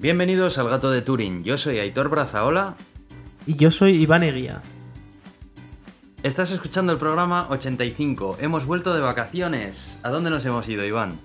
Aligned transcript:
Bienvenidos 0.00 0.56
al 0.56 0.70
Gato 0.70 0.90
de 0.90 1.02
Turing. 1.02 1.44
Yo 1.44 1.58
soy 1.58 1.78
Aitor 1.78 2.08
Brazaola. 2.08 2.74
Y 3.46 3.56
yo 3.56 3.70
soy 3.70 4.00
Iván 4.00 4.22
Eguía. 4.22 4.62
Estás 6.22 6.52
escuchando 6.52 6.90
el 6.90 6.96
programa 6.96 7.46
85. 7.50 8.38
Hemos 8.40 8.64
vuelto 8.64 8.94
de 8.94 9.02
vacaciones. 9.02 10.00
¿A 10.02 10.08
dónde 10.08 10.30
nos 10.30 10.42
hemos 10.46 10.66
ido, 10.70 10.86
Iván? 10.86 11.20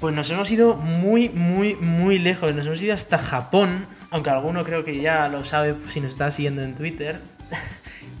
Pues 0.00 0.14
nos 0.14 0.30
hemos 0.30 0.50
ido 0.50 0.76
muy, 0.76 1.28
muy, 1.28 1.74
muy 1.74 2.18
lejos. 2.18 2.54
Nos 2.54 2.64
hemos 2.64 2.80
ido 2.80 2.94
hasta 2.94 3.18
Japón, 3.18 3.84
aunque 4.08 4.30
alguno 4.30 4.64
creo 4.64 4.82
que 4.82 5.02
ya 5.02 5.28
lo 5.28 5.44
sabe 5.44 5.76
si 5.90 6.00
nos 6.00 6.12
está 6.12 6.30
siguiendo 6.30 6.62
en 6.62 6.74
Twitter. 6.74 7.20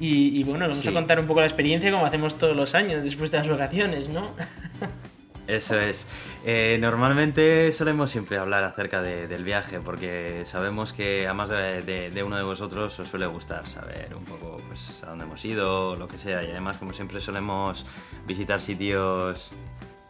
Y, 0.00 0.44
bueno, 0.44 0.68
vamos 0.68 0.86
a 0.86 0.92
contar 0.92 1.18
un 1.18 1.26
poco 1.26 1.40
la 1.40 1.46
experiencia 1.46 1.90
como 1.90 2.06
hacemos 2.06 2.38
todos 2.38 2.54
los 2.54 2.76
años 2.76 3.02
después 3.02 3.32
de 3.32 3.38
las 3.38 3.48
vacaciones, 3.48 4.08
¿no? 4.08 4.30
Eso 5.48 5.80
es. 5.80 6.06
Eh, 6.44 6.76
normalmente 6.78 7.72
solemos 7.72 8.10
siempre 8.10 8.36
hablar 8.36 8.64
acerca 8.64 9.00
del 9.00 9.44
viaje 9.44 9.80
porque 9.80 10.42
sabemos 10.44 10.92
que 10.92 11.26
a 11.26 11.32
más 11.32 11.48
de, 11.48 12.22
uno 12.24 12.36
de 12.36 12.42
vosotros 12.42 13.00
os 13.00 13.08
suele 13.08 13.26
gustar 13.26 13.66
saber 13.66 14.14
un 14.14 14.24
poco 14.24 14.58
pues, 14.68 15.02
a 15.02 15.06
dónde 15.06 15.24
hemos 15.24 15.42
ido, 15.46 15.96
lo 15.96 16.06
que 16.06 16.18
sea. 16.18 16.44
Y 16.44 16.50
además, 16.50 16.76
como 16.76 16.92
siempre 16.92 17.22
solemos 17.22 17.86
visitar 18.26 18.60
sitios 18.60 19.50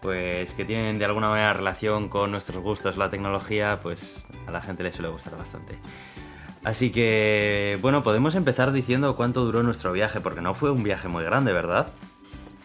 pues 0.02 0.54
que 0.54 0.64
tienen 0.64 0.98
de 0.98 1.04
alguna 1.04 1.28
manera 1.28 1.52
relación 1.52 2.08
con 2.08 2.32
nuestros 2.32 2.60
gustos, 2.60 2.96
la 2.96 3.08
tecnología, 3.08 3.78
pues 3.80 4.24
a 4.48 4.50
la 4.50 4.60
gente 4.60 4.82
le 4.82 4.92
suele 4.92 5.08
gustar 5.08 5.36
bastante. 5.36 5.78
Así 6.64 6.90
que, 6.90 7.78
bueno, 7.80 8.02
podemos 8.02 8.34
empezar 8.34 8.72
diciendo 8.72 9.14
cuánto 9.14 9.44
duró 9.44 9.62
nuestro 9.62 9.92
viaje, 9.92 10.20
porque 10.20 10.40
no 10.40 10.54
fue 10.54 10.72
un 10.72 10.82
viaje 10.82 11.06
muy 11.06 11.22
grande, 11.22 11.52
¿verdad? 11.52 11.88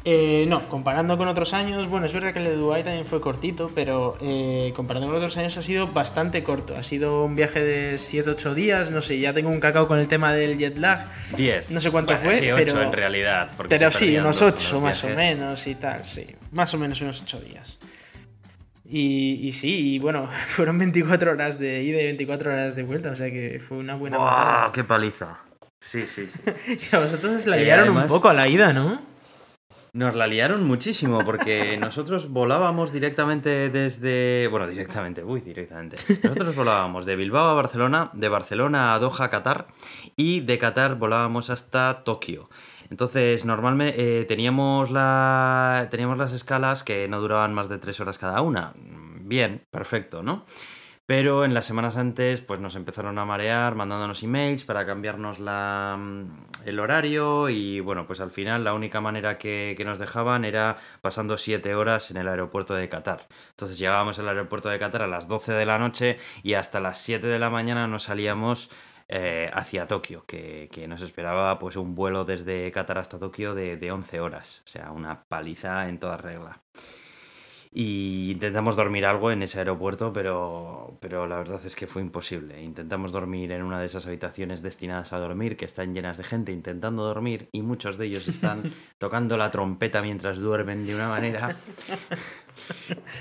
Eh, 0.05 0.45
no, 0.49 0.67
comparando 0.67 1.17
con 1.17 1.29
otros 1.29 1.53
años, 1.53 1.87
bueno, 1.87 2.05
es 2.05 2.13
verdad 2.13 2.33
que 2.33 2.39
el 2.39 2.45
de 2.45 2.55
Dubai 2.55 2.83
también 2.83 3.05
fue 3.05 3.21
cortito, 3.21 3.71
pero 3.73 4.17
eh, 4.21 4.73
comparando 4.75 5.07
con 5.07 5.15
otros 5.15 5.37
años 5.37 5.55
ha 5.55 5.63
sido 5.63 5.87
bastante 5.87 6.43
corto. 6.43 6.75
Ha 6.75 6.83
sido 6.83 7.23
un 7.23 7.35
viaje 7.35 7.63
de 7.63 7.95
7-8 7.95 8.53
días, 8.53 8.91
no 8.91 9.01
sé, 9.01 9.19
ya 9.19 9.33
tengo 9.33 9.49
un 9.49 9.61
cacao 9.61 9.87
con 9.87 9.99
el 9.99 10.09
tema 10.09 10.33
del 10.33 10.57
jet 10.57 10.77
lag. 10.77 11.05
10. 11.37 11.71
No 11.71 11.79
sé 11.79 11.89
cuánto 11.89 12.17
fue, 12.17 12.35
sí, 12.35 12.51
8 12.51 12.65
pero, 12.65 12.83
en 12.83 12.91
realidad. 12.91 13.49
Pero 13.69 13.91
sí, 13.91 14.17
unos 14.17 14.41
8 14.41 14.81
más 14.81 15.03
o 15.05 15.09
menos 15.09 15.65
y 15.67 15.75
tal, 15.75 16.03
sí. 16.05 16.27
Más 16.51 16.73
o 16.73 16.77
menos 16.77 16.99
unos 16.99 17.21
8 17.21 17.39
días. 17.39 17.79
Y, 18.85 19.39
y, 19.41 19.53
sí, 19.53 19.95
y 19.95 19.99
bueno, 19.99 20.29
fueron 20.47 20.77
24 20.79 21.31
horas 21.31 21.59
de 21.59 21.81
ida 21.81 22.01
y 22.01 22.05
24 22.05 22.51
horas 22.51 22.75
de 22.75 22.83
vuelta, 22.83 23.11
o 23.11 23.15
sea 23.15 23.31
que 23.31 23.61
fue 23.65 23.77
una 23.77 23.95
buena 23.95 24.17
¡Wow! 24.17 24.73
¡Qué 24.73 24.83
paliza! 24.83 25.39
Sí, 25.79 26.01
sí, 26.03 26.27
sí. 26.27 26.77
y 26.91 26.95
a 26.95 26.99
vosotros 26.99 27.45
la 27.45 27.57
guiaron 27.57 27.95
un 27.95 28.07
poco 28.07 28.27
a 28.27 28.33
la 28.33 28.49
ida, 28.49 28.73
¿no? 28.73 29.12
Nos 29.95 30.15
la 30.15 30.25
liaron 30.25 30.63
muchísimo 30.63 31.23
porque 31.23 31.77
nosotros 31.79 32.29
volábamos 32.29 32.91
directamente 32.91 33.69
desde... 33.69 34.47
Bueno, 34.47 34.65
directamente, 34.65 35.23
uy, 35.23 35.41
directamente. 35.41 35.97
Nosotros 36.23 36.55
volábamos 36.55 37.05
de 37.05 37.15
Bilbao 37.15 37.49
a 37.49 37.53
Barcelona, 37.53 38.09
de 38.13 38.27
Barcelona 38.27 38.95
a 38.95 38.99
Doha, 38.99 39.29
Qatar, 39.29 39.67
y 40.15 40.39
de 40.39 40.57
Qatar 40.57 40.95
volábamos 40.95 41.51
hasta 41.51 42.03
Tokio. 42.03 42.49
Entonces, 42.89 43.45
normalmente 43.45 44.21
eh, 44.21 44.25
teníamos, 44.25 44.89
la, 44.89 45.87
teníamos 45.91 46.17
las 46.17 46.33
escalas 46.33 46.81
que 46.83 47.07
no 47.07 47.21
duraban 47.21 47.53
más 47.53 47.69
de 47.69 47.77
tres 47.77 47.99
horas 47.99 48.17
cada 48.17 48.41
una. 48.41 48.73
Bien, 49.21 49.63
perfecto, 49.69 50.23
¿no? 50.23 50.43
Pero 51.05 51.43
en 51.43 51.53
las 51.53 51.65
semanas 51.65 51.97
antes, 51.97 52.39
pues 52.39 52.61
nos 52.61 52.75
empezaron 52.75 53.19
a 53.19 53.25
marear 53.25 53.75
mandándonos 53.75 54.23
emails 54.23 54.63
para 54.63 54.85
cambiarnos 54.85 55.37
mm, 55.39 56.23
el 56.65 56.79
horario 56.79 57.49
y 57.49 57.81
bueno, 57.81 58.07
pues 58.07 58.21
al 58.21 58.31
final 58.31 58.63
la 58.63 58.73
única 58.73 59.01
manera 59.01 59.37
que, 59.37 59.75
nos 59.83 59.99
dejaban 59.99 60.45
era 60.45 60.77
pasando 61.01 61.37
siete 61.37 61.75
horas 61.75 62.09
en 62.09 62.17
el 62.17 62.29
aeropuerto 62.29 62.73
de 62.73 62.87
Qatar. 62.87 63.27
Entonces 63.49 63.77
llegábamos 63.77 64.17
al 64.19 64.29
aeropuerto 64.29 64.69
de 64.69 64.79
Qatar 64.79 65.01
a 65.01 65.07
las 65.07 65.27
12 65.27 65.51
de 65.51 65.65
la 65.65 65.77
noche 65.77 66.17
y 66.41 66.53
hasta 66.53 66.79
las 66.79 66.99
7 66.99 67.27
de 67.27 67.39
la 67.39 67.49
mañana 67.49 67.85
nos 67.87 68.03
salíamos 68.03 68.69
eh, 69.09 69.51
hacia 69.53 69.87
Tokio, 69.87 70.23
que, 70.25 70.69
nos 70.87 71.01
esperaba 71.01 71.59
pues 71.59 71.75
un 71.75 71.95
vuelo 71.95 72.23
desde 72.23 72.71
Qatar 72.71 72.99
hasta 72.99 73.19
Tokio 73.19 73.53
de, 73.55 73.75
de 73.75 73.91
11 73.91 74.21
horas. 74.21 74.61
O 74.65 74.69
sea, 74.69 74.91
una 74.91 75.25
paliza 75.25 75.89
en 75.89 75.99
toda 75.99 76.15
regla 76.15 76.61
y 77.75 78.31
intentamos 78.31 78.75
dormir 78.75 79.05
algo 79.05 79.31
en 79.31 79.41
ese 79.41 79.57
aeropuerto, 79.57 80.13
pero, 80.13 80.95
pero 80.99 81.25
la 81.25 81.37
verdad 81.37 81.59
es 81.65 81.75
que 81.75 81.87
fue 81.87 82.03
imposible. 82.03 82.61
Intentamos 82.61 83.11
dormir 83.11 83.51
en 83.51 83.63
una 83.63 83.79
de 83.79 83.87
esas 83.87 84.05
habitaciones 84.05 84.61
destinadas 84.61 85.11
a 85.11 85.17
dormir, 85.17 85.57
que 85.57 85.65
están 85.65 85.93
llenas 85.95 86.17
de 86.17 86.23
gente 86.23 86.51
intentando 86.51 87.03
dormir, 87.03 87.49
y 87.51 87.63
muchos 87.63 87.97
de 87.97 88.05
ellos 88.05 88.27
están 88.27 88.71
tocando 88.99 89.37
la 89.37 89.49
trompeta 89.49 90.03
mientras 90.03 90.37
duermen 90.37 90.85
de 90.85 90.93
una 90.93 91.09
manera 91.09 91.55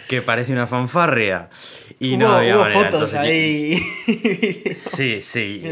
que 0.09 0.23
parece 0.23 0.53
una 0.53 0.67
fanfarria. 0.67 1.51
Y 1.99 2.17
no 2.17 2.33
había 2.33 2.65
fotos 2.67 3.15
ahí. 3.15 3.77
sí, 4.75 5.23
sí. 5.23 5.63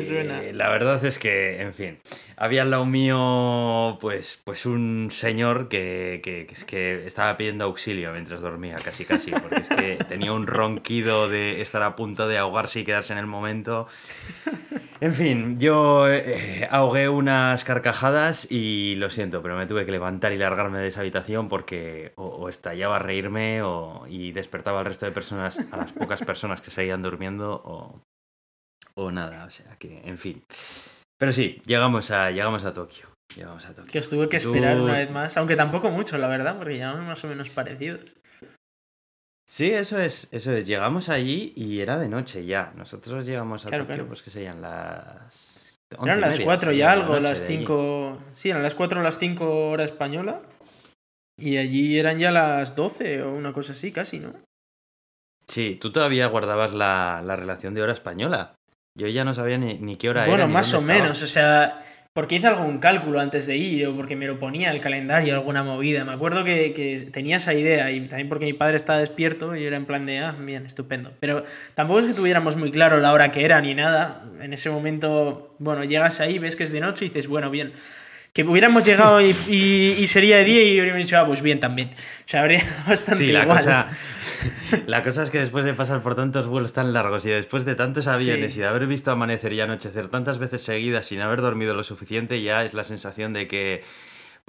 La 0.52 0.68
verdad 0.70 1.04
es 1.04 1.18
que, 1.18 1.60
en 1.60 1.74
fin 1.74 1.98
había 2.40 2.62
al 2.62 2.70
lado 2.70 2.86
mío, 2.86 3.98
pues, 4.00 4.40
pues 4.44 4.64
un 4.64 5.10
señor 5.12 5.68
que, 5.68 6.22
que, 6.24 6.48
es 6.50 6.64
que 6.64 7.04
estaba 7.04 7.36
pidiendo 7.36 7.66
auxilio 7.66 8.12
mientras 8.12 8.40
dormía, 8.40 8.76
casi 8.82 9.04
casi, 9.04 9.30
porque 9.30 9.60
es 9.60 9.68
que 9.68 9.98
tenía 10.08 10.32
un 10.32 10.46
ronquido 10.46 11.28
de 11.28 11.60
estar 11.60 11.82
a 11.82 11.96
punto 11.96 12.28
de 12.28 12.38
ahogarse 12.38 12.80
y 12.80 12.84
quedarse 12.84 13.12
en 13.12 13.18
el 13.18 13.26
momento. 13.26 13.88
En 15.02 15.14
fin, 15.14 15.58
yo 15.58 16.12
eh, 16.12 16.68
ahogué 16.70 17.08
unas 17.08 17.64
carcajadas 17.64 18.46
y 18.50 18.96
lo 18.96 19.08
siento, 19.08 19.42
pero 19.42 19.56
me 19.56 19.66
tuve 19.66 19.86
que 19.86 19.92
levantar 19.92 20.32
y 20.32 20.36
largarme 20.36 20.78
de 20.78 20.88
esa 20.88 21.00
habitación 21.00 21.48
porque 21.48 22.12
o, 22.16 22.50
estallaba 22.50 22.96
a 22.96 22.98
reírme 22.98 23.62
o, 23.62 24.04
y 24.06 24.32
despertaba 24.32 24.80
al 24.80 24.84
resto 24.84 25.06
de 25.06 25.12
personas, 25.12 25.58
a 25.72 25.76
las 25.78 25.92
pocas 25.94 26.20
personas 26.22 26.60
que 26.60 26.70
seguían 26.70 27.00
durmiendo 27.00 27.62
o, 27.64 28.02
o 28.94 29.10
nada, 29.10 29.46
o 29.46 29.50
sea 29.50 29.74
que, 29.78 30.02
en 30.04 30.18
fin. 30.18 30.44
Pero 31.18 31.32
sí, 31.32 31.62
llegamos 31.64 32.10
a, 32.10 32.30
llegamos 32.30 32.64
a 32.64 32.74
Tokio. 32.74 33.06
Llegamos 33.34 33.64
a 33.64 33.74
Tokio. 33.74 33.90
Que 33.90 34.00
os 34.00 34.10
tuve 34.10 34.28
que 34.28 34.36
esperar 34.36 34.78
una 34.78 34.98
vez 34.98 35.10
más, 35.10 35.36
aunque 35.38 35.56
tampoco 35.56 35.90
mucho, 35.90 36.18
la 36.18 36.28
verdad, 36.28 36.58
porque 36.58 36.74
llegamos 36.74 37.06
más 37.06 37.24
o 37.24 37.28
menos 37.28 37.48
parecidos. 37.48 38.00
Sí, 39.50 39.72
eso 39.72 39.98
es, 39.98 40.28
eso 40.30 40.52
es. 40.52 40.64
Llegamos 40.64 41.08
allí 41.08 41.52
y 41.56 41.80
era 41.80 41.98
de 41.98 42.08
noche 42.08 42.46
ya. 42.46 42.72
Nosotros 42.76 43.26
llegamos 43.26 43.66
a 43.66 43.70
Tokio, 43.70 44.06
pues 44.06 44.22
que 44.22 44.30
serían 44.30 44.62
las. 44.62 45.80
Eran 46.04 46.20
las 46.20 46.38
4 46.38 46.70
y 46.70 46.82
algo, 46.82 47.18
las 47.18 47.44
5. 47.44 48.16
Sí, 48.36 48.50
eran 48.50 48.62
las 48.62 48.76
4 48.76 49.00
o 49.00 49.02
las 49.02 49.18
5 49.18 49.70
hora 49.70 49.82
española. 49.82 50.40
Y 51.36 51.56
allí 51.56 51.98
eran 51.98 52.20
ya 52.20 52.30
las 52.30 52.76
12 52.76 53.24
o 53.24 53.32
una 53.32 53.52
cosa 53.52 53.72
así, 53.72 53.90
casi, 53.90 54.20
¿no? 54.20 54.34
Sí, 55.48 55.76
tú 55.80 55.90
todavía 55.90 56.28
guardabas 56.28 56.72
la, 56.72 57.20
la 57.26 57.34
relación 57.34 57.74
de 57.74 57.82
hora 57.82 57.92
española. 57.92 58.54
Yo 58.96 59.08
ya 59.08 59.24
no 59.24 59.34
sabía 59.34 59.58
ni, 59.58 59.96
qué 59.96 60.10
hora 60.10 60.26
era. 60.26 60.30
Bueno, 60.30 60.46
más 60.46 60.72
o 60.74 60.80
menos, 60.80 61.22
o 61.22 61.26
sea, 61.26 61.84
porque 62.12 62.36
hice 62.36 62.48
algún 62.48 62.78
cálculo 62.78 63.20
antes 63.20 63.46
de 63.46 63.56
ir 63.56 63.86
o 63.86 63.94
porque 63.94 64.16
me 64.16 64.26
lo 64.26 64.40
ponía 64.40 64.72
el 64.72 64.80
calendario, 64.80 65.34
alguna 65.34 65.62
movida. 65.62 66.04
Me 66.04 66.12
acuerdo 66.12 66.42
que, 66.42 67.08
tenía 67.12 67.36
esa 67.36 67.54
idea 67.54 67.90
y 67.92 68.00
también 68.08 68.28
porque 68.28 68.46
mi 68.46 68.52
padre 68.52 68.76
estaba 68.76 68.98
despierto 68.98 69.54
y 69.54 69.60
yo 69.60 69.68
era 69.68 69.76
en 69.76 69.86
plan 69.86 70.06
de, 70.06 70.18
ah, 70.18 70.34
bien, 70.38 70.66
estupendo. 70.66 71.12
Pero 71.20 71.44
tampoco 71.74 72.00
es 72.00 72.06
que 72.06 72.14
tuviéramos 72.14 72.56
muy 72.56 72.72
claro 72.72 72.98
la 72.98 73.12
hora 73.12 73.30
que 73.30 73.44
era 73.44 73.60
ni 73.60 73.74
nada. 73.74 74.24
En 74.40 74.52
ese 74.52 74.70
momento, 74.70 75.54
bueno, 75.60 75.84
llegas 75.84 76.20
ahí, 76.20 76.40
ves 76.40 76.56
que 76.56 76.64
es 76.64 76.72
de 76.72 76.80
noche 76.80 77.04
y 77.04 77.08
dices, 77.08 77.28
bueno, 77.28 77.48
bien. 77.50 77.72
Que 78.32 78.44
hubiéramos 78.44 78.84
llegado 78.84 79.20
y, 79.20 80.06
sería 80.06 80.38
de 80.38 80.44
día 80.44 80.62
y 80.62 80.80
hubiéramos 80.80 81.04
dicho, 81.04 81.16
ah, 81.18 81.26
pues 81.26 81.42
bien 81.42 81.60
también. 81.60 81.90
O 81.90 82.28
sea, 82.28 82.40
habría 82.40 82.64
bastante 82.88 83.24
sí, 83.24 83.32
la 83.32 83.46
Cosa 83.46 83.88
la 84.86 85.02
cosa 85.02 85.22
es 85.22 85.30
que 85.30 85.38
después 85.38 85.64
de 85.64 85.74
pasar 85.74 86.02
por 86.02 86.14
tantos 86.14 86.46
vuelos 86.46 86.72
tan 86.72 86.92
largos 86.92 87.26
y 87.26 87.30
después 87.30 87.64
de 87.64 87.74
tantos 87.74 88.06
aviones 88.06 88.56
y 88.56 88.60
de 88.60 88.66
haber 88.66 88.86
visto 88.86 89.10
amanecer 89.10 89.52
y 89.52 89.60
anochecer 89.60 90.08
tantas 90.08 90.38
veces 90.38 90.62
seguidas 90.62 91.06
sin 91.06 91.20
haber 91.20 91.40
dormido 91.40 91.74
lo 91.74 91.84
suficiente, 91.84 92.42
ya 92.42 92.64
es 92.64 92.74
la 92.74 92.84
sensación 92.84 93.32
de 93.32 93.46
que 93.48 93.82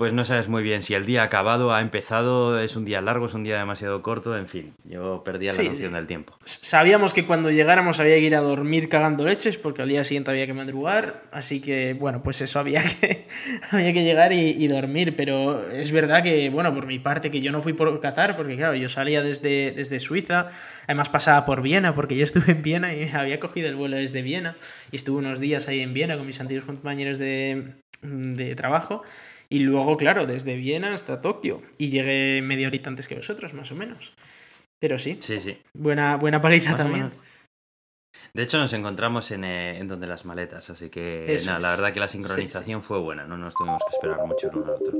pues 0.01 0.13
no 0.13 0.25
sabes 0.25 0.47
muy 0.47 0.63
bien 0.63 0.81
si 0.81 0.95
el 0.95 1.05
día 1.05 1.21
ha 1.21 1.25
acabado, 1.25 1.71
ha 1.71 1.79
empezado, 1.79 2.59
es 2.59 2.75
un 2.75 2.85
día 2.85 3.01
largo, 3.01 3.27
es 3.27 3.35
un 3.35 3.43
día 3.43 3.59
demasiado 3.59 4.01
corto, 4.01 4.35
en 4.35 4.47
fin, 4.47 4.73
yo 4.83 5.23
perdía 5.23 5.53
la 5.53 5.61
noción 5.61 5.93
del 5.93 6.07
tiempo. 6.07 6.35
Sabíamos 6.43 7.13
que 7.13 7.27
cuando 7.27 7.51
llegáramos 7.51 7.99
había 7.99 8.15
que 8.15 8.21
ir 8.21 8.35
a 8.35 8.39
dormir 8.39 8.89
cagando 8.89 9.27
leches 9.27 9.57
porque 9.57 9.83
al 9.83 9.89
día 9.89 10.03
siguiente 10.03 10.31
había 10.31 10.47
que 10.47 10.55
madrugar, 10.55 11.25
así 11.31 11.61
que 11.61 11.93
bueno, 11.93 12.23
pues 12.23 12.41
eso 12.41 12.57
había 12.57 12.81
que, 12.99 13.27
había 13.69 13.93
que 13.93 14.03
llegar 14.03 14.33
y, 14.33 14.67
dormir, 14.67 15.15
pero 15.15 15.69
es 15.69 15.91
verdad 15.91 16.23
que, 16.23 16.49
bueno, 16.49 16.73
por 16.73 16.87
mi 16.87 16.97
parte, 16.97 17.29
que 17.29 17.39
yo 17.39 17.51
no 17.51 17.61
fui 17.61 17.73
por 17.73 17.99
Qatar, 17.99 18.35
porque 18.35 18.57
claro, 18.57 18.73
yo 18.73 18.89
salía 18.89 19.21
desde, 19.21 19.71
desde 19.71 19.99
Suiza, 19.99 20.49
además 20.85 21.09
pasaba 21.09 21.45
por 21.45 21.61
Viena, 21.61 21.93
porque 21.93 22.15
yo 22.15 22.23
estuve 22.23 22.53
en 22.53 22.63
Viena 22.63 22.91
y 22.91 23.07
había 23.13 23.39
cogido 23.39 23.69
el 23.69 23.75
vuelo 23.75 23.97
desde 23.97 24.23
Viena 24.23 24.55
y 24.91 24.95
estuve 24.95 25.19
unos 25.19 25.39
días 25.39 25.67
ahí 25.67 25.81
en 25.81 25.93
Viena 25.93 26.17
con 26.17 26.25
mis 26.25 26.41
antiguos 26.41 26.65
compañeros 26.65 27.19
de, 27.19 27.75
de 28.01 28.55
trabajo. 28.55 29.03
Y 29.51 29.59
luego, 29.59 29.97
claro, 29.97 30.25
desde 30.25 30.55
Viena 30.55 30.93
hasta 30.93 31.19
Tokio. 31.19 31.61
Y 31.77 31.89
llegué 31.89 32.41
media 32.41 32.67
horita 32.67 32.87
antes 32.87 33.09
que 33.09 33.15
vosotros, 33.15 33.53
más 33.53 33.69
o 33.69 33.75
menos. 33.75 34.13
Pero 34.79 34.97
sí. 34.97 35.17
Sí, 35.19 35.41
sí. 35.41 35.57
Buena, 35.73 36.15
buena 36.15 36.39
paliza 36.39 36.77
también. 36.77 37.11
De 38.33 38.43
hecho, 38.43 38.57
nos 38.59 38.71
encontramos 38.71 39.29
en, 39.31 39.43
eh, 39.43 39.77
en, 39.77 39.89
donde 39.89 40.07
las 40.07 40.23
maletas, 40.23 40.69
así 40.69 40.89
que 40.89 41.37
la 41.45 41.59
verdad 41.59 41.91
que 41.91 41.99
la 41.99 42.07
sincronización 42.07 42.81
fue 42.81 42.99
buena, 42.99 43.25
no 43.25 43.37
nos 43.37 43.53
tuvimos 43.53 43.81
que 43.83 43.95
esperar 43.95 44.25
mucho 44.25 44.49
el 44.49 44.55
uno 44.55 44.65
al 44.67 44.81
otro. 44.81 44.99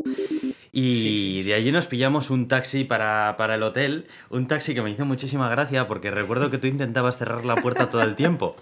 Y 0.73 0.95
sí, 0.95 1.43
de 1.43 1.53
allí 1.53 1.71
nos 1.71 1.87
pillamos 1.87 2.29
un 2.29 2.49
taxi 2.49 2.83
para, 2.83 3.35
para 3.37 3.55
el 3.55 3.63
hotel, 3.63 4.07
un 4.29 4.47
taxi 4.47 4.73
que 4.73 4.81
me 4.81 4.91
hizo 4.91 5.05
muchísima 5.05 5.49
gracia 5.49 5.87
porque 5.87 6.11
recuerdo 6.11 6.49
que 6.49 6.57
tú 6.57 6.67
intentabas 6.67 7.17
cerrar 7.17 7.45
la 7.45 7.55
puerta 7.55 7.89
todo 7.89 8.01
el 8.01 8.15
tiempo, 8.15 8.57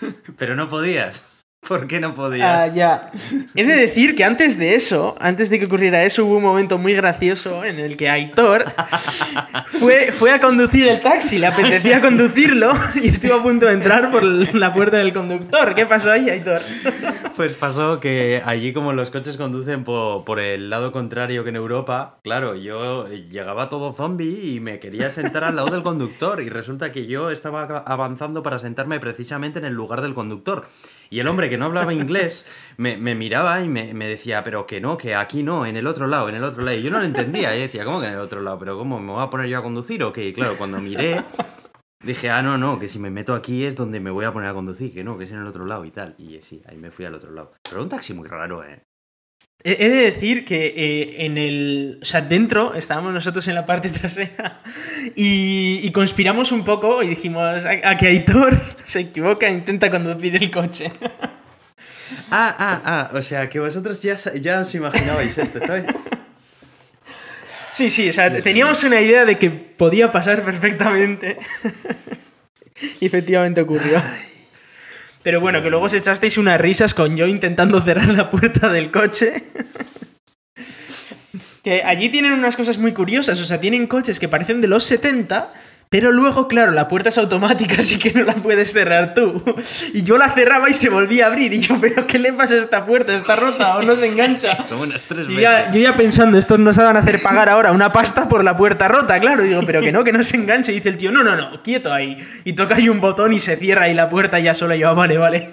pero 0.36 0.54
no 0.54 0.68
podías. 0.68 1.37
¿Por 1.68 1.86
qué 1.86 2.00
no 2.00 2.08
Ah, 2.08 2.14
podías? 2.14 2.74
ya. 2.74 3.10
He 3.54 3.64
de 3.64 3.76
decir 3.76 4.14
que 4.14 4.24
antes 4.24 4.58
de 4.58 4.74
eso, 4.74 5.16
antes 5.20 5.50
de 5.50 5.58
que 5.58 5.66
ocurriera 5.66 6.02
eso, 6.04 6.24
hubo 6.24 6.36
un 6.36 6.42
momento 6.42 6.78
muy 6.78 6.94
gracioso 6.94 7.64
en 7.64 7.78
el 7.78 7.96
que 7.96 8.08
Aitor 8.08 8.64
fue, 9.66 10.12
fue 10.12 10.30
a 10.32 10.40
conducir 10.40 10.86
el 10.88 11.00
taxi, 11.00 11.38
le 11.38 11.48
apetecía 11.48 12.00
conducirlo 12.02 12.72
y 13.02 13.08
estuvo 13.08 13.34
a 13.34 13.42
punto 13.42 13.66
de 13.66 13.72
entrar 13.74 14.10
por 14.10 14.22
la 14.22 14.72
puerta 14.72 14.98
del 14.98 15.12
conductor. 15.12 15.74
¿Qué 15.74 15.84
pasó 15.84 16.10
ahí, 16.12 16.30
Aitor? 16.30 16.62
Pues 17.36 17.52
pasó 17.54 18.00
que 18.00 18.40
allí 18.46 18.72
como 18.72 18.92
los 18.92 19.10
coches 19.10 19.36
conducen 19.36 19.84
po- 19.84 20.24
por, 20.24 20.40
el 20.40 20.70
lado 20.70 20.92
contrario 20.92 21.42
que 21.44 21.50
en 21.50 21.56
Europa, 21.56 22.18
claro, 22.22 22.54
yo 22.54 23.08
llegaba 23.08 23.68
todo 23.68 23.92
zombie 23.92 24.54
y 24.54 24.60
me 24.60 24.78
quería 24.78 25.10
sentar 25.10 25.44
al 25.44 25.56
lado 25.56 25.70
del 25.70 25.82
conductor 25.82 26.40
y 26.40 26.48
resulta 26.48 26.92
que 26.92 27.06
yo 27.06 27.30
estaba 27.30 27.64
avanzando 27.86 28.42
para 28.42 28.58
sentarme 28.58 29.00
precisamente 29.00 29.58
en 29.58 29.64
el 29.66 29.74
lugar 29.74 30.00
del 30.00 30.14
conductor. 30.14 30.66
Y 31.10 31.20
el 31.20 31.28
hombre 31.28 31.48
que 31.48 31.58
no 31.58 31.66
hablaba 31.66 31.92
inglés 31.94 32.44
me, 32.76 32.96
me 32.96 33.14
miraba 33.14 33.62
y 33.62 33.68
me, 33.68 33.94
me 33.94 34.06
decía, 34.06 34.42
pero 34.44 34.66
que 34.66 34.80
no, 34.80 34.96
que 34.98 35.14
aquí 35.14 35.42
no, 35.42 35.66
en 35.66 35.76
el 35.76 35.86
otro 35.86 36.06
lado, 36.06 36.28
en 36.28 36.34
el 36.34 36.44
otro 36.44 36.62
lado. 36.62 36.76
Y 36.76 36.82
yo 36.82 36.90
no 36.90 36.98
lo 36.98 37.04
entendía. 37.04 37.56
Y 37.56 37.60
decía, 37.60 37.84
¿cómo 37.84 38.00
que 38.00 38.06
en 38.06 38.14
el 38.14 38.20
otro 38.20 38.42
lado? 38.42 38.58
¿Pero 38.58 38.76
cómo 38.76 38.98
me 39.00 39.12
voy 39.12 39.22
a 39.22 39.30
poner 39.30 39.48
yo 39.48 39.58
a 39.58 39.62
conducir 39.62 40.02
o 40.02 40.12
claro, 40.12 40.56
cuando 40.58 40.78
miré, 40.78 41.24
dije, 42.02 42.30
ah, 42.30 42.42
no, 42.42 42.58
no, 42.58 42.78
que 42.78 42.88
si 42.88 42.98
me 42.98 43.10
meto 43.10 43.34
aquí 43.34 43.64
es 43.64 43.76
donde 43.76 44.00
me 44.00 44.10
voy 44.10 44.24
a 44.24 44.32
poner 44.32 44.48
a 44.48 44.54
conducir, 44.54 44.92
que 44.92 45.04
no, 45.04 45.16
que 45.18 45.24
es 45.24 45.30
en 45.32 45.38
el 45.38 45.46
otro 45.46 45.66
lado 45.66 45.84
y 45.84 45.90
tal. 45.90 46.14
Y 46.18 46.40
sí, 46.40 46.62
ahí 46.66 46.76
me 46.76 46.90
fui 46.90 47.04
al 47.04 47.14
otro 47.14 47.32
lado. 47.32 47.52
Pero 47.62 47.82
un 47.82 47.88
taxi 47.88 48.14
muy 48.14 48.28
raro, 48.28 48.64
¿eh? 48.64 48.87
He 49.64 49.88
de 49.88 50.10
decir 50.12 50.44
que 50.44 50.66
eh, 50.76 51.26
en 51.26 51.36
el. 51.36 51.98
O 52.00 52.04
sea, 52.04 52.20
dentro 52.20 52.74
estábamos 52.74 53.12
nosotros 53.12 53.46
en 53.48 53.56
la 53.56 53.66
parte 53.66 53.90
trasera 53.90 54.60
y, 55.16 55.80
y 55.82 55.92
conspiramos 55.92 56.52
un 56.52 56.64
poco 56.64 57.02
y 57.02 57.08
dijimos 57.08 57.64
a, 57.64 57.70
a 57.82 57.96
que 57.96 58.06
Aitor 58.06 58.56
se 58.84 59.00
equivoca 59.00 59.48
e 59.48 59.52
intenta 59.52 59.90
conducir 59.90 60.36
el 60.36 60.50
coche. 60.50 60.92
Ah, 62.30 62.54
ah, 62.58 62.82
ah, 62.84 63.10
o 63.12 63.20
sea, 63.20 63.50
que 63.50 63.60
vosotros 63.60 64.00
ya, 64.00 64.16
ya 64.40 64.60
os 64.60 64.74
imaginabais 64.74 65.36
esto, 65.36 65.60
¿sabes? 65.60 65.84
Sí, 67.70 67.90
sí, 67.90 68.08
o 68.08 68.12
sea, 68.12 68.42
teníamos 68.42 68.82
una 68.82 69.00
idea 69.00 69.26
de 69.26 69.38
que 69.38 69.50
podía 69.50 70.10
pasar 70.10 70.42
perfectamente. 70.42 71.36
y 73.00 73.06
efectivamente 73.06 73.60
ocurrió. 73.60 74.02
Pero 75.28 75.42
bueno, 75.42 75.62
que 75.62 75.68
luego 75.68 75.84
os 75.84 75.92
echasteis 75.92 76.38
unas 76.38 76.58
risas 76.58 76.94
con 76.94 77.14
yo 77.14 77.26
intentando 77.26 77.84
cerrar 77.84 78.08
la 78.08 78.30
puerta 78.30 78.72
del 78.72 78.90
coche. 78.90 79.44
que 81.62 81.82
allí 81.82 82.08
tienen 82.08 82.32
unas 82.32 82.56
cosas 82.56 82.78
muy 82.78 82.94
curiosas, 82.94 83.38
o 83.38 83.44
sea, 83.44 83.60
tienen 83.60 83.86
coches 83.88 84.18
que 84.18 84.26
parecen 84.26 84.62
de 84.62 84.68
los 84.68 84.84
70, 84.84 85.52
pero 85.90 86.12
luego, 86.12 86.48
claro, 86.48 86.72
la 86.72 86.86
puerta 86.86 87.08
es 87.08 87.16
automática, 87.18 87.76
así 87.78 87.98
que 87.98 88.12
no 88.12 88.24
la 88.24 88.34
puedes 88.34 88.72
cerrar 88.72 89.14
tú. 89.14 89.42
Y 89.94 90.02
yo 90.02 90.18
la 90.18 90.30
cerraba 90.30 90.68
y 90.68 90.74
se 90.74 90.90
volvía 90.90 91.24
a 91.24 91.28
abrir, 91.28 91.52
y 91.54 91.60
yo, 91.60 91.78
pero 91.80 92.06
¿qué 92.06 92.18
le 92.18 92.32
pasa 92.32 92.54
a 92.56 92.58
esta 92.58 92.84
puerta? 92.84 93.14
¿Está 93.14 93.36
rota 93.36 93.78
o 93.78 93.82
no 93.82 93.96
se 93.96 94.06
engancha? 94.06 94.58
Como 94.68 94.82
unas 94.82 95.02
tres 95.02 95.26
Yo 95.28 95.38
ya, 95.40 95.50
veces. 95.52 95.74
yo 95.74 95.80
ya 95.80 95.96
pensando, 95.96 96.36
estos 96.38 96.58
nos 96.58 96.76
van 96.76 96.96
a 96.96 97.00
hacer 97.00 97.22
pagar 97.22 97.48
ahora 97.48 97.72
una 97.72 97.90
pasta 97.92 98.28
por 98.28 98.44
la 98.44 98.56
puerta 98.56 98.86
rota, 98.88 99.18
claro. 99.18 99.42
Digo, 99.42 99.62
pero 99.66 99.80
que 99.80 99.92
no, 99.92 100.04
que 100.04 100.12
no 100.12 100.22
se 100.22 100.36
enganche. 100.36 100.72
Y 100.72 100.76
dice 100.76 100.90
el 100.90 100.96
tío, 100.98 101.10
no, 101.10 101.22
no, 101.24 101.36
no, 101.36 101.62
quieto 101.62 101.92
ahí. 101.92 102.18
Y 102.44 102.52
toca 102.52 102.74
ahí 102.76 102.88
un 102.88 103.00
botón 103.00 103.32
y 103.32 103.38
se 103.38 103.56
cierra 103.56 103.84
ahí 103.84 103.94
la 103.94 104.08
puerta 104.08 104.38
ya 104.38 104.54
sola. 104.54 104.76
Y 104.76 104.80
yo, 104.80 104.88
"Ah, 104.90 104.94
vale, 104.94 105.16
vale. 105.18 105.50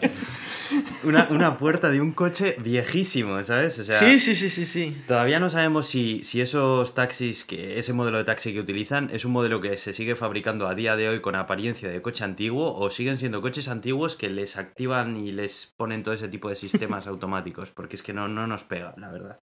Una, 1.04 1.28
una 1.30 1.58
puerta 1.58 1.90
de 1.90 2.02
un 2.02 2.12
coche 2.12 2.56
viejísimo, 2.60 3.44
¿sabes? 3.44 3.78
O 3.80 3.84
sea, 3.84 4.00
Sí, 4.00 4.20
sí, 4.20 4.36
sí, 4.36 4.50
sí, 4.50 4.66
sí. 4.66 4.98
Todavía 5.08 5.40
no 5.40 5.50
sabemos 5.50 5.88
si, 5.88 6.24
si 6.24 6.42
esos 6.42 6.94
taxis, 6.96 7.46
que 7.46 7.78
ese 7.80 7.94
modelo 7.94 8.18
de 8.18 8.24
taxi 8.24 8.54
que 8.54 8.60
utilizan, 8.60 9.10
es 9.14 9.26
un 9.26 9.32
modelo 9.32 9.62
que 9.62 9.78
se 9.78 9.94
sigue 9.94 10.16
fabricando 10.16 10.68
a 10.68 10.76
día 10.76 10.96
de 10.96 11.10
hoy 11.10 11.22
con 11.22 11.36
apariencia 11.36 11.90
de 11.90 12.02
coche 12.02 12.24
antiguo 12.24 12.74
o 12.76 12.90
siguen 12.90 13.20
siendo 13.20 13.42
coches 13.42 13.68
antiguos 13.68 14.16
que 14.16 14.30
les 14.30 14.58
activan 14.58 15.18
y 15.18 15.32
les 15.32 15.74
ponen 15.78 16.04
todo 16.04 16.14
ese 16.14 16.28
tipo 16.28 16.50
de 16.50 16.56
sistemas 16.56 17.08
automáticos, 17.08 17.72
porque 17.72 17.96
es 17.96 18.02
que 18.02 18.14
no, 18.14 18.28
no 18.28 18.48
nos 18.48 18.64
pega, 18.64 18.94
la 18.98 19.12
verdad. 19.12 19.40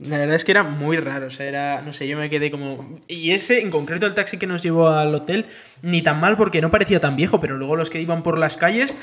La 0.00 0.16
verdad 0.16 0.36
es 0.36 0.44
que 0.44 0.52
era 0.52 0.62
muy 0.62 0.96
raro, 0.98 1.26
o 1.26 1.30
sea, 1.30 1.46
era, 1.46 1.82
no 1.82 1.92
sé, 1.92 2.06
yo 2.06 2.16
me 2.16 2.30
quedé 2.30 2.52
como... 2.52 2.96
Y 3.08 3.32
ese, 3.32 3.62
en 3.62 3.72
concreto 3.72 4.06
el 4.06 4.14
taxi 4.14 4.38
que 4.38 4.46
nos 4.46 4.62
llevó 4.62 4.90
al 4.90 5.12
hotel, 5.12 5.46
ni 5.82 6.02
tan 6.02 6.20
mal 6.20 6.36
porque 6.36 6.60
no 6.60 6.70
parecía 6.70 7.00
tan 7.00 7.16
viejo, 7.16 7.40
pero 7.40 7.56
luego 7.56 7.74
los 7.74 7.90
que 7.90 8.00
iban 8.00 8.22
por 8.22 8.38
las 8.38 8.56
calles, 8.56 8.96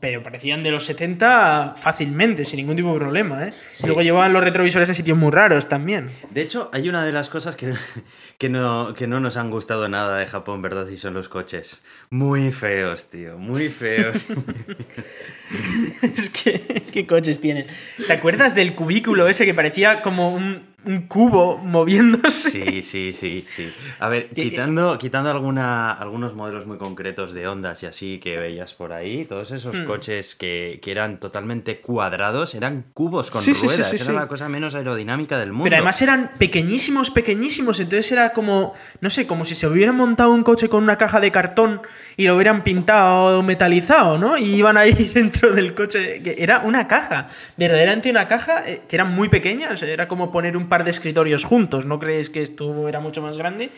pero 0.00 0.22
parecían 0.22 0.62
de 0.62 0.70
los 0.70 0.84
70 0.84 1.74
fácilmente, 1.76 2.44
sin 2.44 2.58
ningún 2.58 2.76
tipo 2.76 2.92
de 2.92 2.98
problema, 2.98 3.46
¿eh? 3.46 3.54
Sí. 3.72 3.86
Luego 3.86 4.02
llevaban 4.02 4.32
los 4.32 4.44
retrovisores 4.44 4.88
en 4.88 4.94
sitios 4.94 5.18
muy 5.18 5.30
raros 5.30 5.68
también. 5.68 6.10
De 6.30 6.42
hecho, 6.42 6.70
hay 6.72 6.88
una 6.88 7.04
de 7.04 7.12
las 7.12 7.28
cosas 7.28 7.56
que, 7.56 7.74
que, 8.38 8.48
no, 8.48 8.94
que 8.94 9.06
no 9.06 9.20
nos 9.20 9.36
han 9.36 9.50
gustado 9.50 9.88
nada 9.88 10.18
de 10.18 10.26
Japón, 10.26 10.62
¿verdad? 10.62 10.86
Y 10.88 10.96
son 10.96 11.14
los 11.14 11.28
coches. 11.28 11.82
Muy 12.10 12.52
feos, 12.52 13.10
tío, 13.10 13.38
muy 13.38 13.68
feos. 13.68 14.26
Es 16.02 16.30
que, 16.30 16.84
¿qué 16.92 17.08
coches 17.08 17.40
tienen? 17.40 17.66
¿Te 18.06 18.12
acuerdas 18.12 18.54
del 18.54 18.76
cubículo 18.76 19.26
ese 19.26 19.44
que 19.44 19.52
parecía 19.52 20.00
como 20.00 20.32
un, 20.32 20.60
un 20.86 21.02
cubo 21.08 21.58
moviéndose? 21.58 22.50
Sí, 22.50 22.82
sí, 22.82 23.12
sí, 23.12 23.44
sí. 23.56 23.70
A 23.98 24.08
ver, 24.08 24.28
quitando, 24.30 24.96
quitando 24.98 25.30
alguna, 25.30 25.90
algunos 25.92 26.34
modelos 26.34 26.66
muy 26.66 26.78
concretos 26.78 27.34
de 27.34 27.46
ondas 27.48 27.82
y 27.82 27.86
así 27.86 28.18
que 28.18 28.36
veías 28.38 28.74
por 28.74 28.92
ahí, 28.92 29.24
todos 29.24 29.50
esos 29.50 29.76
Hmm. 29.80 29.84
coches 29.84 30.34
que, 30.34 30.78
que 30.82 30.90
eran 30.90 31.18
totalmente 31.20 31.80
cuadrados 31.80 32.54
eran 32.54 32.84
cubos 32.94 33.30
con 33.30 33.42
Sí, 33.42 33.52
ruedas. 33.52 33.88
sí, 33.90 33.96
era 34.02 34.12
la 34.12 34.28
cosa 34.28 34.48
menos 34.48 34.74
aerodinámica 34.74 35.38
del 35.38 35.50
mundo. 35.52 35.64
Pero 35.64 35.76
además 35.76 36.00
eran 36.02 36.30
pequeñísimos, 36.38 37.10
pequeñísimos. 37.10 37.78
Entonces 37.80 38.10
era 38.12 38.32
como, 38.32 38.72
no 39.00 39.10
sé, 39.10 39.26
como 39.26 39.44
si 39.44 39.54
se 39.54 39.66
hubieran 39.66 39.96
montado 39.96 40.32
un 40.32 40.42
coche 40.42 40.68
con 40.68 40.82
una 40.82 40.96
caja 40.96 41.20
de 41.20 41.30
cartón 41.30 41.82
y 42.16 42.26
lo 42.26 42.34
hubieran 42.36 42.64
pintado 42.64 43.42
metalizado, 43.42 44.18
¿no? 44.18 44.38
Y 44.38 44.54
iban 44.54 44.76
ahí 44.76 44.92
dentro 45.14 45.52
del 45.52 45.74
coche. 45.74 46.22
que 46.22 46.36
Era 46.38 46.60
una 46.60 46.88
caja, 46.88 47.28
verdaderamente 47.56 48.10
una 48.10 48.26
caja 48.28 48.62
eh, 48.66 48.82
que 48.88 48.96
era 48.96 49.04
muy 49.04 49.28
pequeña. 49.28 49.70
O 49.72 49.76
sea, 49.76 49.88
era 49.88 50.08
como 50.08 50.30
poner 50.30 50.56
un 50.56 50.68
par 50.70 50.84
de 50.84 50.90
escritorios 50.90 51.44
juntos. 51.44 51.84
¿No 51.84 51.98
creéis 51.98 52.30
que 52.30 52.40
esto 52.40 52.88
era 52.88 53.00
mucho 53.00 53.20
más 53.20 53.36
grande? 53.36 53.70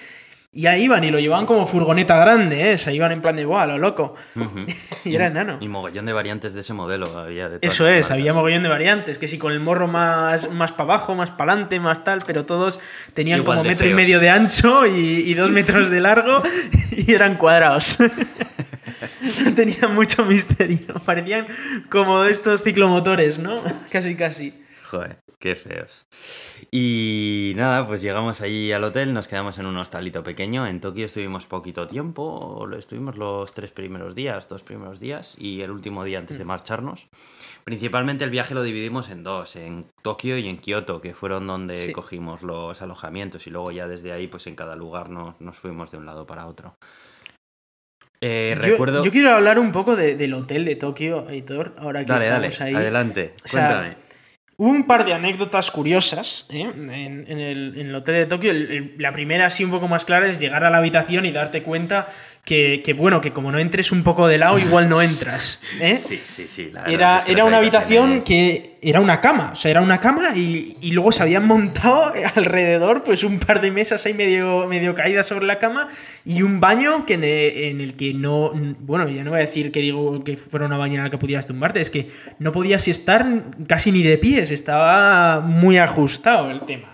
Y 0.54 0.66
ahí 0.66 0.82
iban 0.82 1.02
y 1.02 1.10
lo 1.10 1.18
llevaban 1.18 1.46
como 1.46 1.66
furgoneta 1.66 2.14
grande, 2.18 2.70
¿eh? 2.70 2.74
O 2.74 2.78
sea, 2.78 2.92
iban 2.92 3.10
en 3.10 3.22
plan 3.22 3.34
de, 3.34 3.46
¡buah, 3.46 3.64
lo 3.66 3.78
loco! 3.78 4.14
Ujú. 4.36 4.66
Y 5.04 5.16
era 5.16 5.26
enano. 5.26 5.56
Y 5.60 5.68
mogollón 5.68 6.04
de 6.04 6.12
variantes 6.12 6.52
de 6.52 6.60
ese 6.60 6.74
modelo 6.74 7.18
había. 7.18 7.48
De 7.48 7.58
Eso 7.62 7.88
es, 7.88 8.10
había 8.10 8.34
mogollón 8.34 8.62
de 8.62 8.68
variantes, 8.68 9.18
que 9.18 9.26
si 9.26 9.38
con 9.38 9.50
el 9.50 9.60
morro 9.60 9.88
más, 9.88 10.52
más 10.52 10.70
para 10.72 10.94
abajo, 10.94 11.14
más 11.14 11.30
para 11.30 11.52
adelante, 11.52 11.80
más 11.80 12.04
tal, 12.04 12.22
pero 12.24 12.44
todos 12.44 12.78
tenían 13.14 13.40
Igual 13.40 13.58
como 13.58 13.68
metro 13.68 13.88
y 13.88 13.94
medio 13.94 14.20
de 14.20 14.28
ancho 14.28 14.86
y, 14.86 15.24
y 15.26 15.34
dos 15.34 15.50
metros 15.50 15.90
de 15.90 16.00
largo 16.00 16.42
y 16.92 17.12
eran 17.12 17.36
cuadrados. 17.36 17.96
Tenían 19.56 19.94
mucho 19.94 20.24
misterio, 20.24 20.94
parecían 21.04 21.46
como 21.88 22.24
estos 22.24 22.62
ciclomotores, 22.62 23.38
¿no? 23.38 23.60
Casi, 23.90 24.14
casi. 24.14 24.61
Joder, 24.92 25.20
qué 25.38 25.56
feos. 25.56 26.04
Y 26.70 27.54
nada, 27.56 27.86
pues 27.86 28.02
llegamos 28.02 28.42
allí 28.42 28.72
al 28.72 28.84
hotel, 28.84 29.14
nos 29.14 29.26
quedamos 29.26 29.56
en 29.56 29.64
un 29.64 29.78
hostalito 29.78 30.22
pequeño. 30.22 30.66
En 30.66 30.82
Tokio 30.82 31.06
estuvimos 31.06 31.46
poquito 31.46 31.88
tiempo, 31.88 32.66
lo 32.68 32.76
estuvimos 32.76 33.16
los 33.16 33.54
tres 33.54 33.70
primeros 33.70 34.14
días, 34.14 34.50
dos 34.50 34.62
primeros 34.62 35.00
días 35.00 35.34
y 35.38 35.62
el 35.62 35.70
último 35.70 36.04
día 36.04 36.18
antes 36.18 36.36
de 36.36 36.44
marcharnos. 36.44 37.08
Principalmente 37.64 38.24
el 38.24 38.30
viaje 38.30 38.52
lo 38.52 38.62
dividimos 38.62 39.08
en 39.08 39.22
dos, 39.22 39.56
en 39.56 39.86
Tokio 40.02 40.36
y 40.36 40.46
en 40.46 40.58
Kioto, 40.58 41.00
que 41.00 41.14
fueron 41.14 41.46
donde 41.46 41.76
Sí. 41.76 41.92
cogimos 41.92 42.42
los 42.42 42.82
alojamientos 42.82 43.46
y 43.46 43.50
luego 43.50 43.70
ya 43.72 43.88
desde 43.88 44.12
ahí, 44.12 44.26
pues 44.26 44.46
en 44.46 44.56
cada 44.56 44.76
lugar 44.76 45.08
nos, 45.08 45.40
nos 45.40 45.56
fuimos 45.56 45.90
de 45.90 45.96
un 45.96 46.04
lado 46.04 46.26
para 46.26 46.46
otro. 46.46 46.74
Eh, 48.24 48.54
Yo- 48.56 48.62
recuerdo... 48.62 49.02
Yo, 49.02 49.10
quiero 49.10 49.30
hablar 49.30 49.58
un 49.58 49.72
poco 49.72 49.96
de- 49.96 50.14
del 50.16 50.32
hotel 50.34 50.64
de 50.64 50.76
Tokio, 50.76 51.26
Aitor, 51.28 51.74
ahora 51.78 52.00
que 52.04 52.12
Dale, 52.12 52.26
dale, 52.26 52.46
estamos 52.48 52.68
ahí. 52.68 52.74
adelante, 52.76 53.34
O 53.44 53.48
sea, 53.48 53.66
cuéntame. 53.68 53.96
Hubo 54.62 54.70
un 54.70 54.86
par 54.86 55.04
de 55.04 55.12
anécdotas 55.12 55.72
curiosas 55.72 56.46
¿eh? 56.50 56.60
en, 56.60 56.88
en 57.28 57.40
el, 57.40 57.74
en 57.76 57.86
el 57.88 57.94
hotel 57.96 58.14
de 58.14 58.26
Tokio. 58.26 58.52
El- 58.52 58.70
el- 58.70 58.94
la 58.98 59.10
primera, 59.10 59.46
así 59.46 59.64
un 59.64 59.72
poco 59.72 59.88
más 59.88 60.04
clara, 60.04 60.28
es 60.28 60.38
llegar 60.38 60.62
a 60.62 60.70
la 60.70 60.76
habitación 60.76 61.26
y 61.26 61.32
darte 61.32 61.64
cuenta 61.64 62.06
que, 62.44 62.80
que, 62.84 62.92
bueno, 62.92 63.20
que 63.20 63.32
como 63.32 63.50
no 63.50 63.58
entres 63.58 63.90
un 63.90 64.04
poco 64.04 64.28
de 64.28 64.38
lado, 64.38 64.60
igual 64.60 64.88
no 64.88 65.02
entras. 65.02 65.60
¿eh? 65.80 66.00
Sí, 66.00 66.16
sí, 66.16 66.46
sí. 66.48 66.70
la 66.72 66.84
Era, 66.84 67.18
es 67.18 67.24
que 67.24 67.32
era 67.32 67.44
una 67.44 67.56
habitación 67.56 68.22
que 68.22 68.71
era 68.84 69.00
una 69.00 69.20
cama, 69.20 69.50
o 69.52 69.54
sea, 69.54 69.70
era 69.70 69.80
una 69.80 70.00
cama 70.00 70.36
y, 70.36 70.76
y 70.80 70.90
luego 70.90 71.12
se 71.12 71.22
habían 71.22 71.46
montado 71.46 72.12
alrededor 72.34 73.04
pues 73.04 73.22
un 73.22 73.38
par 73.38 73.60
de 73.60 73.70
mesas 73.70 74.04
ahí 74.06 74.12
medio, 74.12 74.66
medio 74.66 74.96
caídas 74.96 75.26
sobre 75.26 75.46
la 75.46 75.60
cama 75.60 75.88
y 76.24 76.42
un 76.42 76.58
baño 76.58 77.06
que 77.06 77.14
en 77.14 77.80
el, 77.80 77.94
que 77.94 78.12
no, 78.12 78.52
bueno, 78.80 79.08
ya 79.08 79.22
no 79.22 79.30
voy 79.30 79.38
a 79.38 79.46
decir 79.46 79.70
que 79.70 79.80
digo 79.80 80.24
que 80.24 80.36
fuera 80.36 80.66
una 80.66 80.76
bañera 80.76 81.02
en 81.02 81.04
la 81.04 81.10
que 81.10 81.18
pudieras 81.18 81.46
tumbarte, 81.46 81.80
es 81.80 81.90
que 81.90 82.10
no 82.40 82.50
podías 82.50 82.88
estar 82.88 83.44
casi 83.68 83.92
ni 83.92 84.02
de 84.02 84.18
pies, 84.18 84.50
estaba 84.50 85.40
muy 85.40 85.78
ajustado 85.78 86.50
el 86.50 86.60
tema. 86.62 86.91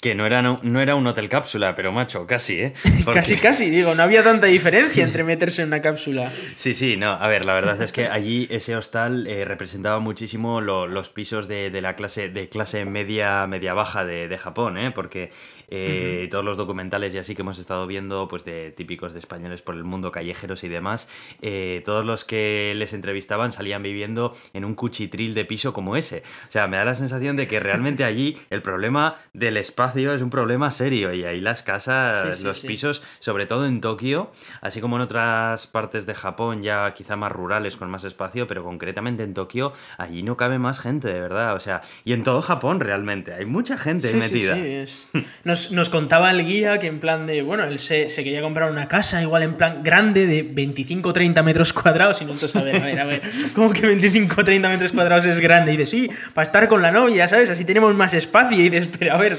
Que 0.00 0.14
no 0.14 0.26
era, 0.26 0.42
no, 0.42 0.60
no 0.62 0.80
era 0.80 0.94
un 0.94 1.04
hotel 1.08 1.28
cápsula, 1.28 1.74
pero 1.74 1.90
macho, 1.90 2.24
casi, 2.24 2.60
¿eh? 2.60 2.72
Porque- 3.04 3.18
Casi, 3.18 3.36
casi, 3.36 3.68
digo, 3.70 3.96
no 3.96 4.04
había 4.04 4.22
tanta 4.22 4.46
diferencia 4.46 5.02
entre 5.04 5.24
meterse 5.24 5.62
en 5.62 5.68
una 5.68 5.82
cápsula. 5.82 6.30
Sí, 6.54 6.72
sí, 6.72 6.96
no. 6.96 7.10
A 7.14 7.26
ver, 7.26 7.44
la 7.44 7.54
verdad 7.54 7.82
es 7.82 7.90
que 7.90 8.06
allí 8.06 8.46
ese 8.48 8.76
hostal 8.76 9.26
eh, 9.26 9.44
representaba 9.44 9.98
muchísimo 9.98 10.60
lo- 10.60 10.86
los 10.86 11.08
pisos 11.08 11.48
de, 11.48 11.70
de 11.70 11.80
la 11.80 11.96
clase, 11.96 12.28
de 12.28 12.48
clase 12.48 12.84
media, 12.84 13.44
media 13.48 13.74
baja 13.74 14.04
de, 14.04 14.28
de 14.28 14.38
Japón, 14.38 14.78
¿eh? 14.78 14.92
Porque 14.92 15.32
eh, 15.70 16.28
todos 16.30 16.44
los 16.44 16.56
documentales 16.56 17.14
y 17.14 17.18
así 17.18 17.34
que 17.34 17.42
hemos 17.42 17.58
estado 17.58 17.86
viendo, 17.86 18.26
pues 18.28 18.44
de 18.44 18.70
típicos 18.72 19.12
de 19.12 19.18
españoles 19.18 19.62
por 19.62 19.74
el 19.74 19.84
mundo, 19.84 20.10
callejeros 20.12 20.64
y 20.64 20.68
demás, 20.68 21.08
eh, 21.42 21.82
todos 21.84 22.04
los 22.06 22.24
que 22.24 22.72
les 22.76 22.92
entrevistaban 22.92 23.52
salían 23.52 23.82
viviendo 23.82 24.34
en 24.54 24.64
un 24.64 24.74
cuchitril 24.74 25.34
de 25.34 25.44
piso 25.44 25.72
como 25.72 25.96
ese. 25.96 26.22
O 26.48 26.50
sea, 26.50 26.66
me 26.68 26.76
da 26.76 26.84
la 26.84 26.94
sensación 26.94 27.36
de 27.36 27.46
que 27.48 27.60
realmente 27.60 28.04
allí 28.04 28.36
el 28.50 28.62
problema 28.62 29.16
del 29.32 29.56
espacio 29.56 30.14
es 30.14 30.22
un 30.22 30.30
problema 30.30 30.70
serio 30.70 31.12
y 31.12 31.24
ahí 31.24 31.40
las 31.40 31.62
casas, 31.62 32.36
Sí, 32.36 32.38
sí, 32.38 32.44
los 32.44 32.58
sí. 32.60 32.66
pisos, 32.66 33.02
sobre 33.20 33.46
todo 33.46 33.66
en 33.66 33.80
Tokio, 33.80 34.30
así 34.60 34.80
como 34.80 34.96
en 34.96 35.02
otras 35.02 35.66
partes 35.66 36.06
de 36.06 36.14
Japón 36.14 36.62
ya 36.62 36.92
quizá 36.94 37.16
más 37.16 37.32
rurales 37.32 37.76
con 37.76 37.90
más 37.90 38.04
espacio, 38.04 38.46
pero 38.46 38.64
concretamente 38.64 39.22
en 39.22 39.34
Tokio, 39.34 39.72
allí 39.98 40.22
no 40.22 40.36
cabe 40.36 40.58
más 40.58 40.80
gente, 40.80 41.08
de 41.12 41.20
verdad. 41.20 41.54
O 41.54 41.60
sea, 41.60 41.82
y 42.04 42.12
en 42.12 42.22
todo 42.22 42.42
Japón 42.42 42.80
realmente, 42.80 43.34
hay 43.34 43.44
mucha 43.44 43.76
gente 43.78 44.08
metida. 44.14 44.54
sí, 44.54 44.60
es- 44.66 45.08
Nos, 45.58 45.72
nos 45.72 45.90
contaba 45.90 46.30
el 46.30 46.46
guía 46.46 46.78
que 46.78 46.86
en 46.86 47.00
plan 47.00 47.26
de, 47.26 47.42
bueno, 47.42 47.64
él 47.64 47.80
se, 47.80 48.10
se 48.10 48.22
quería 48.22 48.42
comprar 48.42 48.70
una 48.70 48.86
casa 48.86 49.20
igual 49.22 49.42
en 49.42 49.54
plan 49.54 49.82
grande 49.82 50.26
de 50.26 50.44
25 50.44 51.08
o 51.08 51.12
30 51.12 51.42
metros 51.42 51.72
cuadrados 51.72 52.22
y 52.22 52.26
nosotros, 52.26 52.54
a 52.54 52.62
ver, 52.62 52.76
a 52.76 52.84
ver, 52.84 53.00
a 53.00 53.04
ver, 53.04 53.22
¿cómo 53.54 53.72
que 53.72 53.84
25 53.84 54.36
o 54.40 54.44
30 54.44 54.68
metros 54.68 54.92
cuadrados 54.92 55.24
es 55.24 55.40
grande? 55.40 55.72
Y 55.72 55.76
dice, 55.76 55.90
sí, 55.90 56.10
para 56.32 56.44
estar 56.44 56.68
con 56.68 56.80
la 56.80 56.92
novia, 56.92 57.26
¿sabes? 57.26 57.50
Así 57.50 57.64
tenemos 57.64 57.92
más 57.96 58.14
espacio. 58.14 58.56
Y 58.56 58.68
dices, 58.68 58.88
pero 58.96 59.14
a 59.14 59.16
ver, 59.16 59.36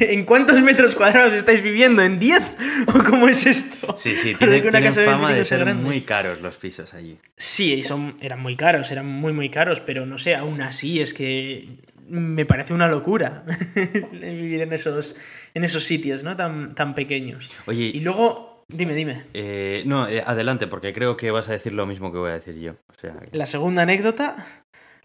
¿en 0.00 0.26
cuántos 0.26 0.60
metros 0.60 0.94
cuadrados 0.94 1.32
estáis 1.32 1.62
viviendo? 1.62 2.02
¿En 2.02 2.18
10? 2.18 2.42
¿O 2.88 3.02
cómo 3.02 3.26
es 3.28 3.46
esto? 3.46 3.96
Sí, 3.96 4.16
sí, 4.16 4.34
tienen, 4.34 4.60
que 4.60 4.68
una 4.68 4.80
tienen 4.80 4.94
casa 4.94 5.04
fama 5.04 5.28
de 5.28 5.34
25 5.36 5.44
sea 5.44 5.44
ser 5.44 5.64
grande. 5.64 5.82
muy 5.82 6.00
caros 6.02 6.42
los 6.42 6.58
pisos 6.58 6.92
allí. 6.92 7.16
Sí, 7.38 7.72
y 7.72 7.82
son, 7.82 8.16
eran 8.20 8.40
muy 8.40 8.56
caros, 8.56 8.90
eran 8.90 9.06
muy, 9.06 9.32
muy 9.32 9.48
caros, 9.48 9.80
pero 9.80 10.04
no 10.04 10.18
sé, 10.18 10.34
aún 10.34 10.60
así 10.60 11.00
es 11.00 11.14
que 11.14 11.68
me 12.08 12.44
parece 12.46 12.74
una 12.74 12.88
locura 12.88 13.44
vivir 14.12 14.62
en 14.62 14.72
esos, 14.72 15.16
en 15.54 15.64
esos 15.64 15.84
sitios, 15.84 16.24
¿no? 16.24 16.36
Tan, 16.36 16.70
tan 16.74 16.94
pequeños. 16.94 17.50
Oye, 17.66 17.90
Y 17.94 18.00
luego, 18.00 18.64
dime, 18.68 18.94
dime, 18.94 19.22
Eh, 19.34 19.82
no, 19.86 20.08
eh, 20.08 20.22
adelante, 20.26 20.66
porque 20.66 20.92
creo 20.92 21.16
que 21.16 21.30
vas 21.30 21.48
a 21.48 21.52
decir 21.52 21.72
lo 21.72 21.86
mismo 21.86 22.12
que 22.12 22.18
voy 22.18 22.30
a 22.30 22.34
decir 22.34 22.56
yo. 22.58 22.72
O 22.72 23.00
sea, 23.00 23.14
que- 23.30 23.36
la 23.36 23.46
segunda 23.46 23.82
anécdota, 23.82 24.46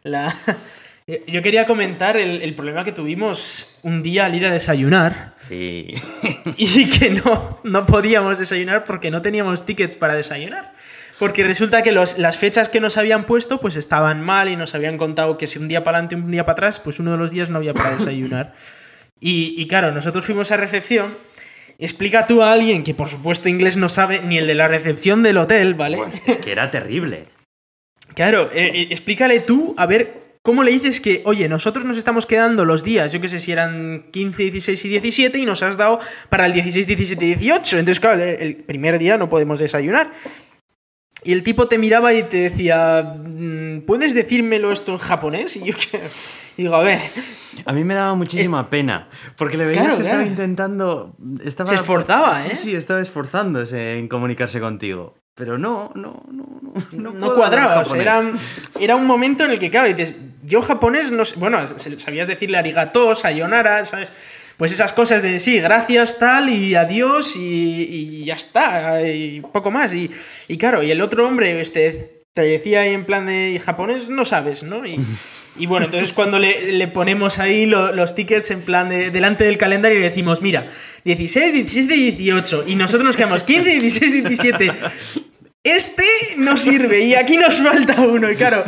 la... 0.03 0.35
Yo 1.25 1.41
quería 1.41 1.65
comentar 1.65 2.17
el, 2.17 2.43
el 2.43 2.53
problema 2.53 2.83
que 2.83 2.91
tuvimos 2.91 3.79
un 3.81 4.03
día 4.03 4.27
al 4.27 4.35
ir 4.35 4.45
a 4.45 4.51
desayunar 4.51 5.33
sí. 5.39 5.87
y 6.57 6.87
que 6.87 7.09
no, 7.09 7.59
no 7.63 7.83
podíamos 7.87 8.37
desayunar 8.37 8.83
porque 8.83 9.09
no 9.09 9.19
teníamos 9.23 9.65
tickets 9.65 9.95
para 9.95 10.13
desayunar. 10.13 10.71
Porque 11.19 11.43
resulta 11.43 11.81
que 11.83 11.91
los- 11.91 12.17
las 12.17 12.37
fechas 12.37 12.69
que 12.69 12.79
nos 12.79 12.97
habían 12.97 13.25
puesto 13.25 13.59
pues 13.59 13.75
estaban 13.75 14.21
mal 14.21 14.47
y 14.49 14.55
nos 14.55 14.73
habían 14.73 14.97
contado 14.97 15.37
que 15.37 15.47
si 15.47 15.59
un 15.59 15.67
día 15.67 15.83
para 15.83 15.97
adelante 15.97 16.15
un 16.15 16.31
día 16.31 16.45
para 16.45 16.53
atrás, 16.53 16.79
pues 16.79 16.99
uno 16.99 17.11
de 17.11 17.17
los 17.17 17.31
días 17.31 17.49
no 17.49 17.57
había 17.57 17.73
para 17.73 17.91
desayunar. 17.97 18.53
Y, 19.19 19.53
y 19.57 19.67
claro, 19.67 19.91
nosotros 19.91 20.25
fuimos 20.25 20.51
a 20.51 20.57
recepción. 20.57 21.13
Explica 21.77 22.25
tú 22.27 22.41
a 22.41 22.51
alguien 22.53 22.83
que 22.83 22.93
por 22.93 23.09
supuesto 23.09 23.49
inglés 23.49 23.75
no 23.77 23.89
sabe 23.89 24.21
ni 24.21 24.37
el 24.37 24.47
de 24.47 24.55
la 24.55 24.67
recepción 24.67 25.21
del 25.23 25.37
hotel, 25.37 25.73
¿vale? 25.75 25.97
Bueno, 25.97 26.13
es 26.25 26.37
que 26.37 26.51
era 26.53 26.71
terrible. 26.71 27.25
Claro, 28.15 28.49
eh, 28.53 28.71
eh, 28.73 28.87
explícale 28.91 29.39
tú 29.41 29.73
a 29.77 29.85
ver 29.85 30.37
cómo 30.41 30.63
le 30.63 30.71
dices 30.71 30.99
que, 30.99 31.21
oye, 31.25 31.47
nosotros 31.47 31.85
nos 31.85 31.97
estamos 31.97 32.25
quedando 32.25 32.65
los 32.65 32.83
días, 32.83 33.11
yo 33.13 33.21
qué 33.21 33.27
sé 33.27 33.39
si 33.39 33.51
eran 33.51 34.05
15, 34.11 34.43
16 34.51 34.85
y 34.85 34.89
17 34.89 35.37
y 35.37 35.45
nos 35.45 35.63
has 35.63 35.77
dado 35.77 35.99
para 36.29 36.45
el 36.45 36.53
16, 36.53 36.87
17 36.87 37.23
y 37.25 37.35
18. 37.35 37.77
Entonces, 37.77 37.99
claro, 37.99 38.21
el 38.23 38.55
primer 38.55 38.97
día 38.99 39.17
no 39.17 39.29
podemos 39.29 39.59
desayunar. 39.59 40.11
Y 41.23 41.33
el 41.33 41.43
tipo 41.43 41.67
te 41.67 41.77
miraba 41.77 42.13
y 42.13 42.23
te 42.23 42.37
decía, 42.37 43.15
mm, 43.17 43.81
¿puedes 43.81 44.13
decírmelo 44.13 44.71
esto 44.71 44.93
en 44.93 44.97
japonés? 44.99 45.55
Y 45.57 45.65
yo 45.65 45.73
que- 45.75 45.99
digo, 46.57 46.75
a 46.75 46.81
ver, 46.83 46.99
A 47.65 47.73
mí 47.73 47.83
me 47.83 47.93
daba 47.95 48.13
muchísima 48.15 48.69
pena, 48.69 49.09
porque 49.35 49.57
le 49.57 49.65
veías 49.65 49.83
Claro, 49.83 49.97
que 49.97 50.03
estaba 50.03 50.23
intentando... 50.25 51.15
Estaba, 51.43 51.69
Se 51.69 51.75
esforzaba, 51.75 52.39
Sí, 52.39 52.49
¿eh? 52.51 52.55
Sí, 52.55 52.75
estaba 52.75 53.01
esforzándose 53.01 53.97
en 53.99 54.07
comunicarse 54.07 54.59
contigo. 54.61 55.15
Pero 55.35 55.57
no, 55.57 55.91
no, 55.95 56.23
no, 56.31 56.59
no. 56.61 56.73
No, 56.91 57.11
no, 57.13 57.35
cuadraba. 57.35 57.79
o 57.81 57.85
sea, 57.85 58.01
era, 58.01 58.23
era 58.79 58.95
un 58.95 59.05
momento 59.05 59.43
en 59.45 59.51
el 59.51 59.59
que, 59.59 59.69
claro, 59.71 59.87
dices, 59.87 60.15
yo 60.43 60.61
japonés 60.61 61.11
no 61.11 61.23
sé, 61.25 61.35
bueno, 61.37 61.59
sabías 61.97 62.27
decirle 62.27 62.57
arigato, 62.57 63.15
sayonara, 63.15 63.85
¿sabes? 63.85 64.09
Pues 64.59 64.73
esas 64.73 64.91
cosas 64.93 65.23
de 65.23 65.39
sí, 65.39 65.57
gracias, 65.59 66.19
tal, 66.19 66.49
y 66.49 66.75
adiós, 66.75 67.35
y, 67.37 67.39
y 68.21 68.25
ya 68.25 68.33
está, 68.35 69.01
y 69.07 69.39
poco 69.39 69.71
más. 69.71 69.93
Y, 69.93 70.11
y 70.49 70.57
claro, 70.57 70.83
y 70.83 70.91
el 70.91 70.99
otro 70.99 71.25
hombre, 71.25 71.61
este, 71.61 72.23
te 72.33 72.41
decía 72.41 72.81
ahí 72.81 72.93
en 72.93 73.05
plan 73.05 73.25
de 73.25 73.51
"¿Y 73.51 73.59
japonés, 73.59 74.09
no 74.09 74.25
sabes, 74.25 74.63
¿no? 74.63 74.81
Y, 74.85 75.65
bueno, 75.65 75.85
entonces 75.85 76.11
cuando 76.11 76.39
le, 76.39 76.87
ponemos 76.89 77.39
ahí 77.39 77.65
lo- 77.65 77.93
los 77.93 78.15
tickets 78.15 78.51
en 78.51 78.61
plan 78.61 78.89
de 78.89 79.11
delante 79.11 79.45
del 79.45 79.57
calendario 79.57 79.97
y 79.97 80.01
le 80.01 80.09
decimos, 80.09 80.41
mira, 80.41 80.67
16, 81.05 81.53
17, 81.53 81.93
18, 81.95 82.65
y 82.67 82.75
nosotros 82.75 83.05
nos 83.05 83.15
quedamos 83.17 83.43
15, 83.45 83.79
16, 83.79 84.11
17. 84.13 84.71
Este 85.65 86.03
no 86.37 86.55
sirve 86.55 87.01
y 87.01 87.15
aquí 87.15 87.35
nos 87.35 87.61
falta 87.61 87.99
uno. 87.99 88.31
Y 88.31 88.35
claro, 88.37 88.63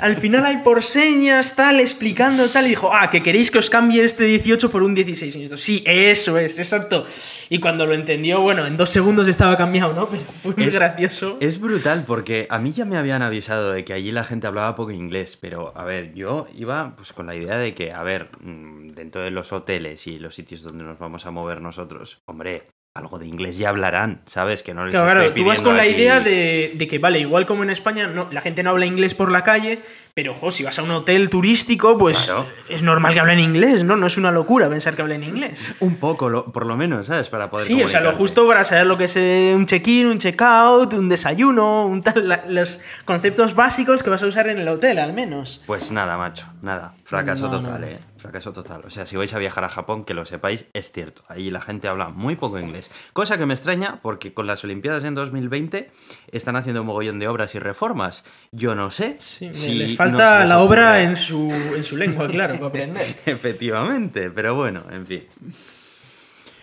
al 0.00 0.16
final 0.16 0.44
hay 0.44 0.56
por 0.58 0.82
señas, 0.82 1.54
tal, 1.54 1.78
explicando 1.78 2.48
tal. 2.50 2.66
Y 2.66 2.70
dijo, 2.70 2.90
ah, 2.92 3.10
que 3.10 3.22
queréis 3.22 3.52
que 3.52 3.58
os 3.58 3.70
cambie 3.70 4.02
este 4.02 4.24
18 4.24 4.68
por 4.72 4.82
un 4.82 4.92
16. 4.92 5.36
Y 5.36 5.56
sí, 5.56 5.84
eso 5.86 6.36
es, 6.38 6.58
exacto. 6.58 7.06
Y 7.48 7.60
cuando 7.60 7.86
lo 7.86 7.94
entendió, 7.94 8.40
bueno, 8.40 8.66
en 8.66 8.76
dos 8.76 8.90
segundos 8.90 9.28
estaba 9.28 9.56
cambiado, 9.56 9.94
¿no? 9.94 10.08
Pero 10.08 10.22
fue 10.42 10.54
muy 10.56 10.64
Es- 10.64 10.74
gracioso. 10.74 11.38
Es 11.40 11.60
brutal 11.60 12.02
porque 12.04 12.48
a 12.50 12.58
mí 12.58 12.72
ya 12.72 12.84
me 12.86 12.96
habían 12.96 13.22
avisado 13.22 13.70
de 13.70 13.84
que 13.84 13.92
allí 13.92 14.10
la 14.10 14.24
gente 14.24 14.48
hablaba 14.48 14.74
poco 14.74 14.90
inglés, 14.90 15.38
pero 15.40 15.72
a 15.76 15.84
ver, 15.84 16.12
yo 16.12 16.48
iba 16.56 16.96
pues 16.96 17.12
con 17.12 17.26
la 17.28 17.36
idea 17.36 17.56
de 17.56 17.72
que, 17.72 17.92
a 17.92 18.02
ver, 18.02 18.30
mm, 18.40 18.94
dentro 18.94 19.22
de 19.22 19.30
los 19.30 19.52
hoteles 19.52 20.08
y 20.08 20.18
los 20.18 20.34
sitios 20.34 20.62
donde 20.62 20.82
nos 20.82 20.98
vamos 20.98 21.24
a 21.24 21.30
mover 21.30 21.60
nosotros, 21.60 22.20
hombre, 22.26 22.64
algo 22.94 23.18
de 23.18 23.26
inglés 23.26 23.56
ya 23.56 23.70
hablarán, 23.70 24.20
¿sabes? 24.26 24.62
Que 24.62 24.74
no 24.74 24.84
les 24.84 24.90
Claro, 24.90 25.08
estoy 25.08 25.20
claro, 25.28 25.34
tú 25.34 25.44
vas 25.48 25.60
con 25.62 25.78
la 25.78 25.84
aquí- 25.84 25.92
idea 25.92 26.20
de, 26.20 26.72
de 26.74 26.86
que, 26.88 26.98
vale, 26.98 27.20
igual 27.20 27.46
como 27.46 27.62
en 27.62 27.70
España, 27.70 28.06
no, 28.06 28.28
la 28.30 28.42
gente 28.42 28.62
no 28.62 28.68
habla 28.68 28.84
inglés 28.84 29.14
por 29.14 29.32
la 29.32 29.42
calle, 29.44 29.80
pero, 30.12 30.32
ojo, 30.32 30.50
si 30.50 30.62
vas 30.62 30.78
a 30.78 30.82
un 30.82 30.90
hotel 30.90 31.30
turístico, 31.30 31.96
pues 31.96 32.26
Claro. 32.26 32.46
es 32.68 32.82
normal 32.82 33.14
que 33.14 33.20
hablen 33.20 33.40
inglés, 33.40 33.82
¿no? 33.82 33.96
No 33.96 34.06
es 34.06 34.18
una 34.18 34.30
locura 34.30 34.68
pensar 34.68 34.94
que 34.94 35.00
hablen 35.00 35.24
inglés. 35.24 35.72
Un 35.80 35.96
poco, 35.96 36.28
lo- 36.28 36.52
por 36.52 36.66
lo 36.66 36.76
menos, 36.76 37.06
¿sabes? 37.06 37.30
Para 37.30 37.48
poder 37.48 37.66
Sí, 37.66 37.82
o 37.82 37.88
sea, 37.88 38.00
lo 38.02 38.12
justo 38.12 38.46
para 38.46 38.62
saber 38.62 38.86
lo 38.86 38.98
que 38.98 39.04
es 39.04 39.16
eh, 39.16 39.54
un 39.56 39.64
check-in, 39.64 40.06
un 40.08 40.18
check-out, 40.18 40.92
un 40.92 41.08
desayuno, 41.08 41.86
un 41.86 42.02
tal, 42.02 42.28
la- 42.28 42.44
los 42.46 42.82
conceptos 43.06 43.54
básicos 43.54 44.02
que 44.02 44.10
vas 44.10 44.22
a 44.22 44.26
usar 44.26 44.48
en 44.48 44.58
el 44.58 44.68
hotel, 44.68 44.98
al 44.98 45.14
menos. 45.14 45.62
Pues 45.66 45.90
nada, 45.92 46.18
macho, 46.18 46.46
nada. 46.60 46.92
Fracaso 47.04 47.48
No, 47.48 47.62
total, 47.62 47.80
no. 47.80 47.86
eh. 47.86 47.98
Fracaso 48.22 48.52
total. 48.52 48.82
O 48.86 48.90
sea, 48.90 49.04
si 49.04 49.16
vais 49.16 49.34
a 49.34 49.38
viajar 49.38 49.64
a 49.64 49.68
Japón, 49.68 50.04
que 50.04 50.14
lo 50.14 50.24
sepáis, 50.24 50.66
es 50.72 50.92
cierto. 50.92 51.22
Ahí 51.28 51.50
la 51.50 51.60
gente 51.60 51.88
habla 51.88 52.08
muy 52.08 52.36
poco 52.36 52.58
inglés. 52.58 52.90
Cosa 53.12 53.36
que 53.36 53.44
me 53.46 53.52
extraña 53.54 53.98
porque 54.00 54.32
con 54.32 54.46
las 54.46 54.62
Olimpiadas 54.64 55.02
en 55.04 55.14
2020 55.14 55.90
están 56.30 56.54
haciendo 56.56 56.82
un 56.82 56.86
mogollón 56.86 57.18
de 57.18 57.26
obras 57.28 57.54
y 57.54 57.58
reformas. 57.58 58.22
Yo 58.52 58.74
no 58.76 58.90
sé. 58.92 59.16
Sí, 59.18 59.50
si 59.52 59.74
les 59.74 59.96
falta 59.96 60.40
les 60.40 60.48
la 60.48 60.60
obra 60.60 60.94
ocurre- 61.00 61.04
en 61.04 61.16
su, 61.16 61.48
en 61.76 61.82
su 61.82 61.96
lengua, 61.96 62.28
claro, 62.28 62.54
para 62.54 62.66
aprender. 62.68 63.16
Efectivamente, 63.26 64.30
pero 64.30 64.54
bueno, 64.54 64.84
en 64.90 65.06
fin. 65.06 65.24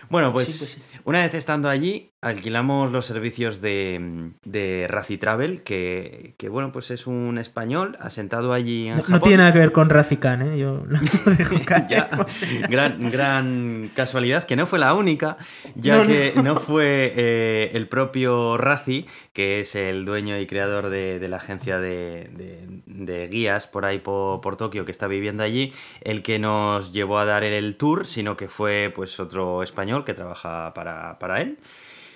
Bueno, 0.09 0.33
pues, 0.33 0.47
Sí, 0.47 0.57
pues 0.59 0.69
sí. 0.71 0.99
una 1.03 1.19
vez 1.21 1.33
estando 1.35 1.69
allí, 1.69 2.08
alquilamos 2.21 2.91
los 2.91 3.05
servicios 3.05 3.61
de, 3.61 4.31
de 4.43 4.87
Razi 4.89 5.17
Travel, 5.17 5.63
que, 5.63 6.35
que, 6.37 6.49
bueno, 6.49 6.71
pues 6.73 6.91
es 6.91 7.07
un 7.07 7.37
español 7.37 7.97
asentado 8.01 8.51
allí 8.51 8.87
en 8.89 8.97
No, 8.97 9.03
Japón. 9.03 9.11
no 9.15 9.21
tiene 9.21 9.37
nada 9.37 9.53
que 9.53 9.59
ver 9.59 9.71
con 9.71 9.89
Razikan, 9.89 10.41
¿eh? 10.41 10.57
Yo 10.59 10.83
lo 10.85 10.99
dejo 11.37 11.55
caer. 11.65 12.07
Gran, 12.69 13.09
gran 13.09 13.89
casualidad, 13.95 14.43
que 14.43 14.55
no 14.57 14.67
fue 14.67 14.79
la 14.79 14.93
única, 14.95 15.37
ya 15.75 15.95
No, 15.97 16.03
no. 16.03 16.09
que 16.09 16.33
no, 16.43 16.55
fue 16.57 17.13
eh, 17.15 17.71
el 17.73 17.87
propio 17.87 18.57
Razi, 18.57 19.05
que 19.31 19.61
es 19.61 19.75
el 19.75 20.03
dueño 20.03 20.37
y 20.39 20.45
creador 20.45 20.89
de, 20.89 21.19
de 21.19 21.27
la 21.29 21.37
agencia 21.37 21.79
de, 21.79 22.29
de- 22.35 22.67
de 22.85 23.27
guías 23.29 23.67
por 23.67 23.85
ahí 23.85 23.99
por, 23.99 24.41
por 24.41 24.57
Tokio 24.57 24.83
que 24.83 24.91
está 24.91 25.07
viviendo 25.07 25.41
allí, 25.41 25.71
el 26.01 26.21
que 26.21 26.37
nos 26.37 26.91
llevó 26.91 27.17
a 27.19 27.25
dar 27.25 27.43
el 27.45 27.75
tour, 27.77 28.05
sino 28.07 28.35
que 28.35 28.49
fue 28.49 28.91
pues 28.93 29.19
otro 29.21 29.63
español 29.63 30.03
que 30.03 30.13
trabaja 30.13 30.73
para, 30.73 31.17
para 31.17 31.39
él, 31.41 31.59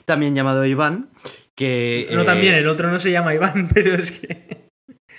también 0.06 0.36
llamado 0.36 0.66
Iván, 0.66 1.10
que... 1.56 2.08
No, 2.12 2.22
eh, 2.22 2.26
también, 2.26 2.56
el 2.56 2.68
otro 2.68 2.90
no 2.92 3.00
se 3.00 3.12
llama 3.12 3.34
Iván, 3.34 3.70
pero 3.74 3.96
es 3.96 4.12
que... 4.12 4.70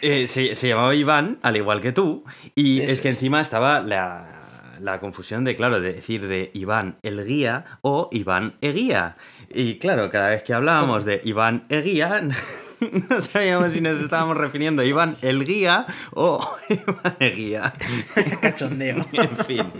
eh, 0.00 0.26
se, 0.28 0.54
se 0.54 0.68
llamaba 0.68 0.94
Iván, 0.94 1.38
al 1.42 1.56
igual 1.56 1.80
que 1.80 1.92
tú, 1.92 2.24
y 2.54 2.80
Eso 2.80 2.92
es 2.92 3.00
que 3.00 3.08
es. 3.08 3.16
encima 3.16 3.40
estaba 3.40 3.80
la, 3.80 4.76
la 4.80 5.00
confusión 5.00 5.44
de, 5.44 5.56
claro, 5.56 5.80
de 5.80 5.92
decir 5.94 6.26
de 6.26 6.50
Iván 6.54 6.98
el 7.02 7.24
guía 7.24 7.78
o 7.82 8.08
Iván 8.12 8.56
Eguía. 8.60 9.16
Y 9.50 9.78
claro, 9.78 10.10
cada 10.10 10.28
vez 10.30 10.42
que 10.42 10.52
hablábamos 10.54 11.04
de 11.04 11.20
Iván 11.24 11.64
Eguía, 11.68 12.22
no 13.10 13.20
sabíamos 13.20 13.72
si 13.72 13.80
nos 13.80 14.00
estábamos 14.00 14.36
refiriendo 14.36 14.82
a 14.82 14.84
Iván 14.84 15.16
el 15.22 15.44
guía 15.44 15.86
o 16.12 16.56
Iván 16.68 17.16
el 17.18 17.34
guía. 17.36 17.72
Cachondeo. 18.40 19.06
en 19.12 19.36
fin. 19.38 19.72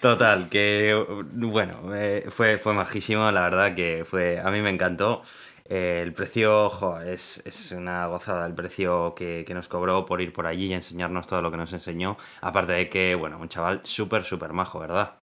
Total, 0.00 0.48
que 0.48 0.94
bueno, 1.32 1.94
eh, 1.94 2.26
fue, 2.28 2.58
fue 2.58 2.74
majísimo, 2.74 3.30
la 3.30 3.42
verdad 3.42 3.74
que 3.74 4.04
fue. 4.08 4.38
A 4.38 4.50
mí 4.50 4.60
me 4.60 4.70
encantó. 4.70 5.22
Eh, 5.68 6.00
el 6.02 6.12
precio, 6.12 6.70
jo, 6.70 7.00
es, 7.00 7.42
es, 7.44 7.72
una 7.72 8.06
gozada 8.06 8.46
el 8.46 8.54
precio 8.54 9.14
que, 9.16 9.44
que, 9.44 9.52
nos 9.52 9.66
cobró 9.66 10.06
por 10.06 10.20
ir 10.20 10.32
por 10.32 10.46
allí 10.46 10.66
y 10.66 10.74
enseñarnos 10.74 11.26
todo 11.26 11.42
lo 11.42 11.50
que 11.50 11.56
nos 11.56 11.72
enseñó. 11.72 12.16
Aparte 12.40 12.72
de 12.72 12.88
que, 12.88 13.16
bueno, 13.16 13.38
un 13.38 13.48
chaval 13.48 13.80
súper, 13.82 14.22
súper 14.22 14.52
majo, 14.52 14.78
¿verdad? 14.78 15.18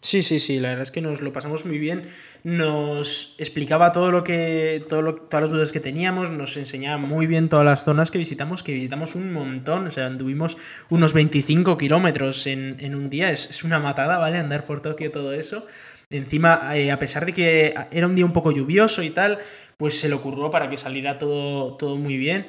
Sí, 0.00 0.22
sí, 0.22 0.38
sí, 0.38 0.60
la 0.60 0.68
verdad 0.70 0.84
es 0.84 0.92
que 0.92 1.00
nos 1.00 1.20
lo 1.22 1.32
pasamos 1.32 1.66
muy 1.66 1.78
bien. 1.78 2.04
Nos 2.44 3.34
explicaba 3.38 3.90
todo 3.90 4.12
lo 4.12 4.22
que. 4.22 4.84
Todo 4.88 5.02
lo, 5.02 5.16
todas 5.16 5.42
las 5.42 5.50
dudas 5.50 5.72
que 5.72 5.80
teníamos, 5.80 6.30
nos 6.30 6.56
enseñaba 6.56 6.98
muy 6.98 7.26
bien 7.26 7.48
todas 7.48 7.64
las 7.64 7.84
zonas 7.84 8.12
que 8.12 8.18
visitamos, 8.18 8.62
que 8.62 8.72
visitamos 8.72 9.16
un 9.16 9.32
montón. 9.32 9.88
O 9.88 9.90
sea, 9.90 10.06
anduvimos 10.06 10.56
unos 10.88 11.14
25 11.14 11.76
kilómetros 11.76 12.46
en, 12.46 12.76
en, 12.78 12.94
un 12.94 13.10
día. 13.10 13.32
Es, 13.32 13.50
es, 13.50 13.64
una 13.64 13.80
matada, 13.80 14.18
¿vale? 14.18 14.38
Andar 14.38 14.66
por 14.66 14.82
Tokio, 14.82 15.10
todo 15.10 15.32
eso. 15.32 15.66
Encima, 16.10 16.76
eh, 16.76 16.92
a 16.92 16.98
pesar 16.98 17.26
de 17.26 17.34
que 17.34 17.74
era 17.90 18.06
un 18.06 18.14
día 18.14 18.24
un 18.24 18.32
poco 18.32 18.52
lluvioso 18.52 19.02
y 19.02 19.10
tal, 19.10 19.40
pues 19.76 19.98
se 19.98 20.08
le 20.08 20.14
ocurrió 20.14 20.50
para 20.50 20.70
que 20.70 20.76
saliera 20.76 21.18
todo, 21.18 21.76
todo 21.76 21.96
muy 21.96 22.16
bien. 22.16 22.46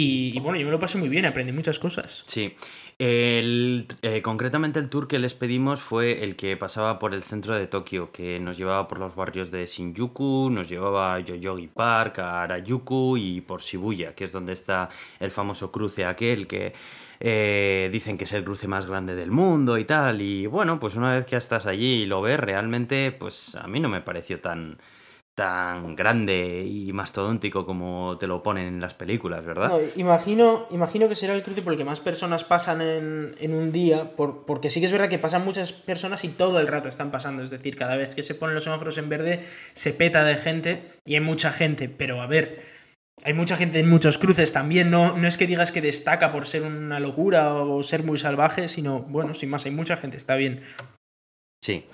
Y, 0.00 0.38
bueno, 0.38 0.56
yo 0.60 0.64
me 0.64 0.70
lo 0.70 0.78
pasé 0.78 0.96
muy 0.96 1.08
bien, 1.08 1.26
aprendí 1.26 1.50
muchas 1.50 1.80
cosas. 1.80 2.22
Sí. 2.26 2.54
El, 3.00 3.88
eh, 4.02 4.22
concretamente 4.22 4.78
el 4.78 4.90
tour 4.90 5.08
que 5.08 5.18
les 5.18 5.34
pedimos 5.34 5.80
fue 5.80 6.22
el 6.22 6.36
que 6.36 6.56
pasaba 6.56 7.00
por 7.00 7.14
el 7.14 7.24
centro 7.24 7.56
de 7.56 7.66
Tokio, 7.66 8.12
que 8.12 8.38
nos 8.38 8.56
llevaba 8.56 8.86
por 8.86 9.00
los 9.00 9.16
barrios 9.16 9.50
de 9.50 9.66
Shinjuku, 9.66 10.50
nos 10.50 10.68
llevaba 10.68 11.16
a 11.16 11.18
Yoyogi 11.18 11.66
Park, 11.66 12.20
a 12.20 12.44
Harajuku 12.44 13.16
y 13.16 13.40
por 13.40 13.60
Shibuya, 13.60 14.14
que 14.14 14.22
es 14.22 14.30
donde 14.30 14.52
está 14.52 14.88
el 15.18 15.32
famoso 15.32 15.72
cruce 15.72 16.04
aquel 16.04 16.46
que 16.46 16.74
eh, 17.18 17.88
dicen 17.90 18.16
que 18.16 18.22
es 18.22 18.32
el 18.34 18.44
cruce 18.44 18.68
más 18.68 18.86
grande 18.86 19.16
del 19.16 19.32
mundo 19.32 19.78
y 19.78 19.84
tal. 19.84 20.22
Y 20.22 20.46
bueno, 20.46 20.78
pues 20.78 20.94
una 20.94 21.16
vez 21.16 21.26
que 21.26 21.34
estás 21.34 21.66
allí 21.66 22.02
y 22.02 22.06
lo 22.06 22.22
ves, 22.22 22.38
realmente, 22.38 23.10
pues 23.10 23.56
a 23.56 23.66
mí 23.66 23.80
no 23.80 23.88
me 23.88 24.00
pareció 24.00 24.40
tan 24.40 24.78
tan 25.38 25.94
grande 25.94 26.64
y 26.66 26.92
mastodóntico 26.92 27.64
como 27.64 28.18
te 28.18 28.26
lo 28.26 28.42
ponen 28.42 28.66
en 28.66 28.80
las 28.80 28.94
películas, 28.94 29.44
¿verdad? 29.44 29.68
No, 29.68 29.78
imagino, 29.94 30.66
imagino 30.72 31.08
que 31.08 31.14
será 31.14 31.32
el 31.32 31.44
cruce 31.44 31.62
por 31.62 31.74
el 31.74 31.78
que 31.78 31.84
más 31.84 32.00
personas 32.00 32.42
pasan 32.42 32.80
en, 32.80 33.36
en 33.38 33.54
un 33.54 33.70
día, 33.70 34.16
por, 34.16 34.44
porque 34.46 34.68
sí 34.68 34.80
que 34.80 34.86
es 34.86 34.90
verdad 34.90 35.08
que 35.08 35.20
pasan 35.20 35.44
muchas 35.44 35.72
personas 35.72 36.24
y 36.24 36.30
todo 36.30 36.58
el 36.58 36.66
rato 36.66 36.88
están 36.88 37.12
pasando, 37.12 37.44
es 37.44 37.50
decir, 37.50 37.76
cada 37.76 37.94
vez 37.94 38.16
que 38.16 38.24
se 38.24 38.34
ponen 38.34 38.56
los 38.56 38.64
semáforos 38.64 38.98
en 38.98 39.08
verde 39.08 39.44
se 39.74 39.92
peta 39.92 40.24
de 40.24 40.34
gente 40.38 40.90
y 41.04 41.14
hay 41.14 41.20
mucha 41.20 41.52
gente, 41.52 41.88
pero 41.88 42.20
a 42.20 42.26
ver, 42.26 42.60
hay 43.22 43.32
mucha 43.32 43.56
gente 43.56 43.78
en 43.78 43.88
muchos 43.88 44.18
cruces 44.18 44.52
también, 44.52 44.90
no, 44.90 45.16
no 45.16 45.28
es 45.28 45.38
que 45.38 45.46
digas 45.46 45.70
que 45.70 45.80
destaca 45.80 46.32
por 46.32 46.48
ser 46.48 46.64
una 46.64 46.98
locura 46.98 47.54
o 47.54 47.84
ser 47.84 48.02
muy 48.02 48.18
salvaje, 48.18 48.68
sino, 48.68 49.02
bueno, 49.02 49.34
sin 49.34 49.50
más, 49.50 49.64
hay 49.66 49.70
mucha 49.70 49.96
gente, 49.96 50.16
está 50.16 50.34
bien. 50.34 50.64
Sí. 51.62 51.84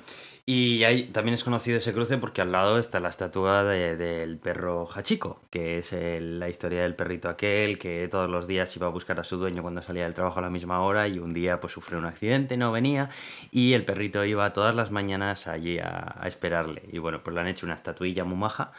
Y 0.47 0.85
ahí 0.85 1.05
también 1.05 1.33
es 1.33 1.43
conocido 1.43 1.79
ese 1.79 1.95
cruce 1.95 2.19
porque 2.19 2.43
al 2.43 2.53
lado 2.53 2.79
está 2.79 3.01
la 3.01 3.09
estatua 3.09 3.65
del 3.65 3.97
de, 3.97 4.39
perro 4.43 4.87
Hachiko, 4.87 5.41
que 5.51 5.79
es 5.79 5.95
el, 5.95 6.39
la 6.39 6.51
historia 6.51 6.83
del 6.83 6.95
perrito 6.95 7.31
aquel 7.31 7.79
que 7.79 8.09
todos 8.09 8.29
los 8.29 8.47
días 8.47 8.77
iba 8.77 8.87
a 8.87 8.91
buscar 8.91 9.19
a 9.19 9.25
su 9.25 9.39
dueño 9.39 9.63
cuando 9.63 9.81
salía 9.81 10.05
del 10.05 10.13
trabajo 10.13 10.41
a 10.41 10.43
la 10.43 10.51
misma 10.51 10.83
hora 10.83 11.09
y 11.09 11.19
un 11.19 11.33
día 11.33 11.61
pues 11.61 11.73
sufrió 11.73 11.99
un 11.99 12.05
accidente, 12.05 12.59
no 12.59 12.73
venía 12.73 13.09
y 13.51 13.73
el 13.73 13.87
perrito 13.87 14.23
iba 14.27 14.53
todas 14.53 14.75
las 14.75 14.91
mañanas 14.91 15.47
allí 15.47 15.79
a, 15.79 16.15
a 16.19 16.29
esperarle. 16.29 16.83
Y 16.93 16.99
bueno, 16.99 17.25
pues 17.25 17.35
le 17.35 17.41
han 17.41 17.47
hecho 17.47 17.65
una 17.65 17.75
estatuilla 17.75 18.25
muy 18.25 18.37
maja 18.37 18.73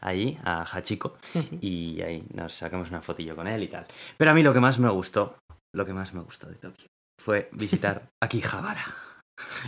allí 0.00 0.36
a 0.42 0.64
Hachiko 0.64 1.16
y 1.60 2.02
ahí 2.02 2.24
nos 2.34 2.54
sacamos 2.54 2.90
una 2.90 3.00
fotillo 3.00 3.36
con 3.36 3.46
él 3.46 3.62
y 3.62 3.68
tal. 3.68 3.86
Pero 4.18 4.32
a 4.32 4.34
mí 4.34 4.42
lo 4.42 4.52
que 4.52 4.60
más 4.60 4.80
me 4.80 4.90
gustó, 4.90 5.38
lo 5.72 5.86
que 5.86 5.94
más 5.94 6.12
me 6.12 6.20
gustó 6.20 6.48
de 6.48 6.56
Tokio 6.56 6.88
fue 7.16 7.48
visitar 7.52 8.08
Akihabara. 8.20 9.01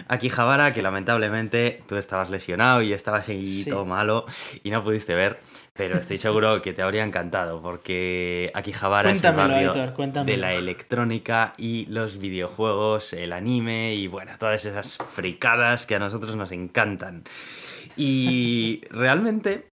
Akihabara, 0.08 0.72
que 0.72 0.82
lamentablemente 0.82 1.82
tú 1.88 1.96
estabas 1.96 2.30
lesionado 2.30 2.82
y 2.82 2.92
estabas 2.92 3.28
ahí 3.28 3.62
sí. 3.64 3.70
todo 3.70 3.84
malo 3.84 4.26
y 4.62 4.70
no 4.70 4.84
pudiste 4.84 5.14
ver, 5.14 5.40
pero 5.72 5.96
estoy 5.96 6.18
seguro 6.18 6.62
que 6.62 6.72
te 6.72 6.82
habría 6.82 7.04
encantado 7.04 7.62
porque 7.62 8.50
Akihabara 8.54 9.10
es 9.10 9.24
el 9.24 9.34
barrio 9.34 9.72
Aitor, 9.72 10.24
de 10.24 10.36
la 10.36 10.54
electrónica 10.54 11.52
y 11.56 11.86
los 11.86 12.18
videojuegos, 12.18 13.12
el 13.12 13.32
anime 13.32 13.94
y 13.94 14.06
bueno, 14.06 14.32
todas 14.38 14.64
esas 14.64 14.98
fricadas 14.98 15.86
que 15.86 15.94
a 15.94 15.98
nosotros 15.98 16.36
nos 16.36 16.52
encantan. 16.52 17.24
Y 17.96 18.82
realmente 18.90 19.73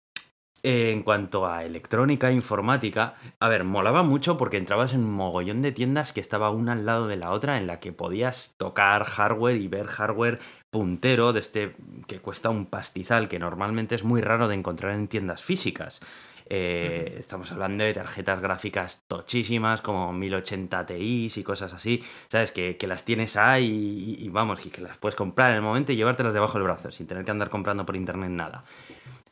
en 0.64 1.04
cuanto 1.04 1.48
a 1.48 1.64
electrónica, 1.64 2.32
informática, 2.32 3.16
a 3.40 3.48
ver, 3.48 3.64
molaba 3.64 4.04
mucho 4.04 4.38
porque 4.38 4.58
entrabas 4.58 4.94
en 4.94 5.02
un 5.04 5.14
mogollón 5.14 5.62
de 5.62 5.72
tiendas 5.72 6.14
que 6.14 6.22
estaba 6.22 6.50
una 6.50 6.74
al 6.74 6.86
lado 6.86 7.08
de 7.08 7.18
la 7.18 7.32
otra 7.32 7.58
en 7.58 7.68
la 7.68 7.80
que 7.80 7.94
podías 7.94 8.56
tocar 8.58 9.04
hardware 9.04 9.58
y 9.58 9.68
ver 9.68 9.88
hardware 9.88 10.40
puntero 10.70 11.34
de 11.34 11.40
este 11.40 11.76
que 12.08 12.20
cuesta 12.20 12.50
un 12.50 12.66
pastizal 12.66 13.28
que 13.28 13.40
normalmente 13.40 13.96
es 13.96 14.04
muy 14.04 14.22
raro 14.22 14.48
de 14.48 14.56
encontrar 14.56 14.94
en 14.94 15.08
tiendas 15.08 15.42
físicas. 15.42 16.02
Eh, 16.50 17.16
estamos 17.20 17.52
hablando 17.52 17.84
de 17.84 17.94
tarjetas 17.94 18.42
gráficas 18.42 19.04
tochísimas 19.08 19.82
como 19.82 20.14
1080 20.14 20.86
Ti 20.86 21.32
y 21.36 21.44
cosas 21.44 21.74
así, 21.74 22.02
¿sabes? 22.30 22.52
Que, 22.52 22.78
que 22.78 22.88
las 22.88 23.04
tienes 23.04 23.36
ahí 23.36 24.16
y, 24.18 24.26
y, 24.26 24.30
vamos, 24.30 24.60
que, 24.62 24.70
que 24.70 24.82
las 24.82 24.98
puedes 24.98 25.16
comprar 25.16 25.50
en 25.52 25.58
el 25.58 25.62
momento 25.62 25.92
y 25.92 25.98
llevártelas 25.98 26.34
debajo 26.34 26.54
del 26.54 26.64
brazo 26.64 26.92
sin 26.92 27.06
tener 27.06 27.26
que 27.26 27.32
andar 27.32 27.50
comprando 27.50 27.86
por 27.86 27.98
internet 27.98 28.30
nada. 28.30 28.64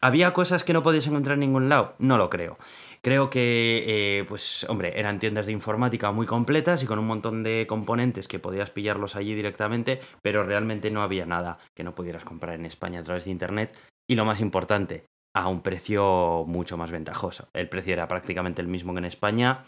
¿Había 0.06 0.34
cosas 0.34 0.64
que 0.64 0.72
no 0.72 0.84
podías 0.84 1.08
encontrar 1.08 1.34
en 1.34 1.40
ningún 1.40 1.68
lado? 1.68 1.96
No 1.98 2.20
lo 2.20 2.30
creo. 2.30 2.60
Creo 3.02 3.32
que, 3.32 3.86
eh, 3.88 4.26
pues, 4.30 4.64
hombre, 4.70 5.00
eran 5.00 5.18
tiendas 5.18 5.48
de 5.48 5.52
informática 5.52 6.12
muy 6.12 6.28
completas 6.28 6.84
y 6.84 6.86
con 6.86 7.00
un 7.00 7.08
montón 7.08 7.42
de 7.42 7.66
componentes 7.68 8.28
que 8.28 8.38
podías 8.38 8.70
pillarlos 8.70 9.16
allí 9.16 9.34
directamente, 9.34 10.00
pero 10.22 10.44
realmente 10.44 10.92
no 10.92 11.02
había 11.02 11.26
nada 11.26 11.58
que 11.74 11.84
no 11.84 11.96
pudieras 11.96 12.24
comprar 12.24 12.54
en 12.54 12.68
España 12.68 13.00
a 13.00 13.04
través 13.04 13.26
de 13.26 13.32
Internet. 13.32 13.76
Y 14.08 14.14
lo 14.14 14.26
más 14.26 14.42
importante, 14.42 15.08
a 15.34 15.48
un 15.48 15.62
precio 15.62 16.44
mucho 16.46 16.78
más 16.78 16.92
ventajoso. 16.92 17.48
El 17.54 17.68
precio 17.68 17.94
era 17.94 18.08
prácticamente 18.08 18.62
el 18.62 18.68
mismo 18.68 18.94
que 18.94 19.00
en 19.00 19.06
España 19.06 19.64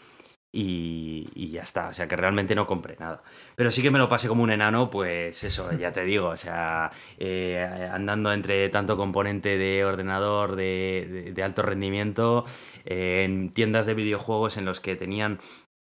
y, 0.50 1.26
y, 1.34 1.50
ya 1.50 1.62
está, 1.62 1.88
o 1.88 1.94
sea 1.94 2.08
que 2.08 2.16
realmente 2.16 2.54
no 2.54 2.66
compré 2.66 2.96
nada. 2.98 3.22
Pero 3.54 3.70
sí 3.70 3.82
que 3.82 3.90
me 3.90 3.98
lo 3.98 4.08
pasé 4.08 4.28
como 4.28 4.42
un 4.42 4.50
enano, 4.50 4.88
pues 4.88 5.44
eso, 5.44 5.72
ya 5.72 5.92
te 5.92 6.04
digo, 6.04 6.28
o 6.28 6.36
sea, 6.36 6.90
eh, 7.18 7.88
andando 7.92 8.32
entre 8.32 8.68
tanto 8.70 8.96
componente 8.96 9.58
de 9.58 9.84
ordenador 9.84 10.56
de, 10.56 11.06
de, 11.10 11.32
de 11.32 11.42
alto 11.42 11.62
rendimiento, 11.62 12.46
eh, 12.86 13.24
en 13.24 13.50
tiendas 13.50 13.86
de 13.86 13.94
videojuegos 13.94 14.56
en 14.56 14.64
los 14.64 14.80
que 14.80 14.96
tenían 14.96 15.38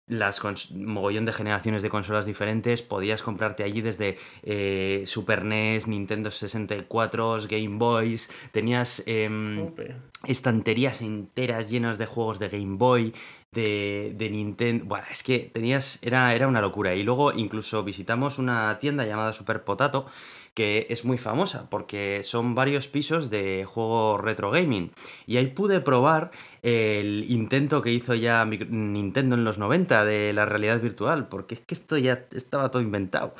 las 0.06 0.42
mogollón 0.74 1.24
de 1.24 1.32
generaciones 1.32 1.82
de 1.82 1.88
consolas 1.88 2.26
diferentes, 2.26 2.82
podías 2.82 3.22
comprarte 3.22 3.62
allí 3.62 3.80
desde 3.80 4.18
eh, 4.42 5.04
Super 5.06 5.44
NES, 5.44 5.86
Nintendo 5.86 6.30
64, 6.30 7.38
Game 7.48 7.78
Boys, 7.78 8.30
tenías 8.52 9.02
eh, 9.06 9.30
estanterías 10.26 11.00
enteras 11.00 11.70
llenas 11.70 11.96
de 11.96 12.06
juegos 12.06 12.38
de 12.38 12.50
Game 12.50 12.76
Boy, 12.76 13.14
de, 13.54 14.12
de 14.16 14.30
Nintendo. 14.30 14.84
Bueno, 14.84 15.06
es 15.10 15.22
que 15.22 15.38
tenías. 15.52 15.98
Era, 16.02 16.34
era 16.34 16.48
una 16.48 16.60
locura. 16.60 16.94
Y 16.94 17.02
luego 17.02 17.32
incluso 17.32 17.84
visitamos 17.84 18.38
una 18.38 18.78
tienda 18.78 19.06
llamada 19.06 19.32
Super 19.32 19.64
Potato, 19.64 20.06
que 20.54 20.86
es 20.88 21.04
muy 21.04 21.18
famosa, 21.18 21.68
porque 21.68 22.22
son 22.22 22.54
varios 22.54 22.86
pisos 22.86 23.28
de 23.28 23.64
juego 23.66 24.18
retro 24.18 24.50
gaming. 24.50 24.92
Y 25.26 25.36
ahí 25.36 25.48
pude 25.48 25.80
probar 25.80 26.30
el 26.62 27.24
intento 27.28 27.82
que 27.82 27.90
hizo 27.90 28.14
ya 28.14 28.44
Nintendo 28.44 29.34
en 29.34 29.44
los 29.44 29.58
90 29.58 30.04
de 30.04 30.32
la 30.32 30.46
realidad 30.46 30.80
virtual, 30.80 31.28
porque 31.28 31.56
es 31.56 31.60
que 31.60 31.74
esto 31.74 31.98
ya 31.98 32.26
estaba 32.32 32.70
todo 32.70 32.82
inventado. 32.82 33.34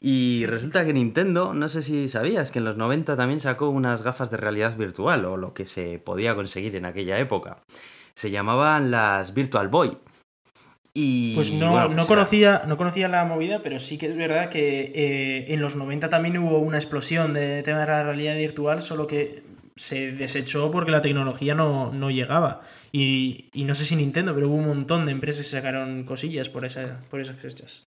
Y 0.00 0.46
resulta 0.46 0.86
que 0.86 0.92
Nintendo, 0.92 1.54
no 1.54 1.68
sé 1.68 1.82
si 1.82 2.08
sabías, 2.08 2.52
que 2.52 2.60
en 2.60 2.64
los 2.64 2.76
90 2.76 3.16
también 3.16 3.40
sacó 3.40 3.68
unas 3.68 4.02
gafas 4.02 4.30
de 4.30 4.36
realidad 4.36 4.76
virtual, 4.76 5.24
o 5.24 5.36
lo 5.36 5.52
que 5.54 5.66
se 5.66 5.98
podía 5.98 6.36
conseguir 6.36 6.76
en 6.76 6.84
aquella 6.84 7.18
época 7.18 7.62
se 8.14 8.30
llamaban 8.30 8.90
las 8.90 9.34
Virtual 9.34 9.68
Boy. 9.68 9.98
Y, 10.92 11.34
pues 11.36 11.52
no, 11.52 11.70
bueno, 11.70 11.88
no, 11.88 11.94
pues 11.96 12.06
conocía, 12.06 12.62
no 12.66 12.76
conocía 12.76 13.08
la 13.08 13.24
movida, 13.24 13.60
pero 13.62 13.78
sí 13.78 13.96
que 13.96 14.06
es 14.06 14.16
verdad 14.16 14.48
que 14.48 14.92
eh, 14.94 15.54
en 15.54 15.60
los 15.60 15.76
90 15.76 16.10
también 16.10 16.36
hubo 16.38 16.58
una 16.58 16.78
explosión 16.78 17.32
de 17.32 17.62
tema 17.62 17.80
de 17.80 17.86
la 17.86 18.02
realidad 18.02 18.36
virtual, 18.36 18.82
solo 18.82 19.06
que 19.06 19.44
se 19.76 20.12
desechó 20.12 20.70
porque 20.70 20.90
la 20.90 21.00
tecnología 21.00 21.54
no, 21.54 21.92
no 21.92 22.10
llegaba. 22.10 22.60
Y, 22.92 23.50
y, 23.54 23.64
no 23.64 23.74
sé 23.74 23.84
si 23.84 23.94
Nintendo, 23.94 24.34
pero 24.34 24.48
hubo 24.48 24.56
un 24.56 24.66
montón 24.66 25.06
de 25.06 25.12
empresas 25.12 25.46
que 25.46 25.52
sacaron 25.52 26.04
cosillas 26.04 26.48
por, 26.48 26.64
esa, 26.64 27.00
por 27.08 27.20
esas 27.20 27.38
fechas. 27.38 27.86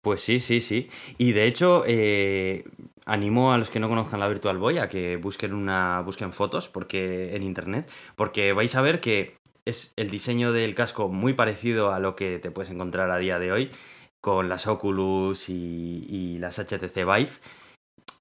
Pues 0.00 0.22
sí, 0.22 0.40
sí, 0.40 0.60
sí. 0.60 0.88
Y 1.18 1.32
de 1.32 1.46
hecho, 1.46 1.84
eh, 1.86 2.64
animo 3.04 3.52
a 3.52 3.58
los 3.58 3.68
que 3.68 3.80
no 3.80 3.88
conozcan 3.88 4.20
la 4.20 4.28
Virtual 4.28 4.56
Boy 4.58 4.78
a 4.78 4.88
que 4.88 5.16
busquen 5.16 5.54
una. 5.54 6.00
busquen 6.00 6.32
fotos 6.32 6.68
porque. 6.68 7.34
en 7.34 7.42
internet. 7.42 7.90
Porque 8.14 8.52
vais 8.52 8.74
a 8.74 8.82
ver 8.82 9.00
que 9.00 9.37
es 9.68 9.92
el 9.96 10.10
diseño 10.10 10.52
del 10.52 10.74
casco 10.74 11.08
muy 11.08 11.34
parecido 11.34 11.92
a 11.92 12.00
lo 12.00 12.16
que 12.16 12.38
te 12.38 12.50
puedes 12.50 12.70
encontrar 12.70 13.10
a 13.10 13.18
día 13.18 13.38
de 13.38 13.52
hoy 13.52 13.70
con 14.20 14.48
las 14.48 14.66
Oculus 14.66 15.48
y, 15.48 16.38
las 16.40 16.58
HTC 16.58 16.94
Vive. 16.96 17.30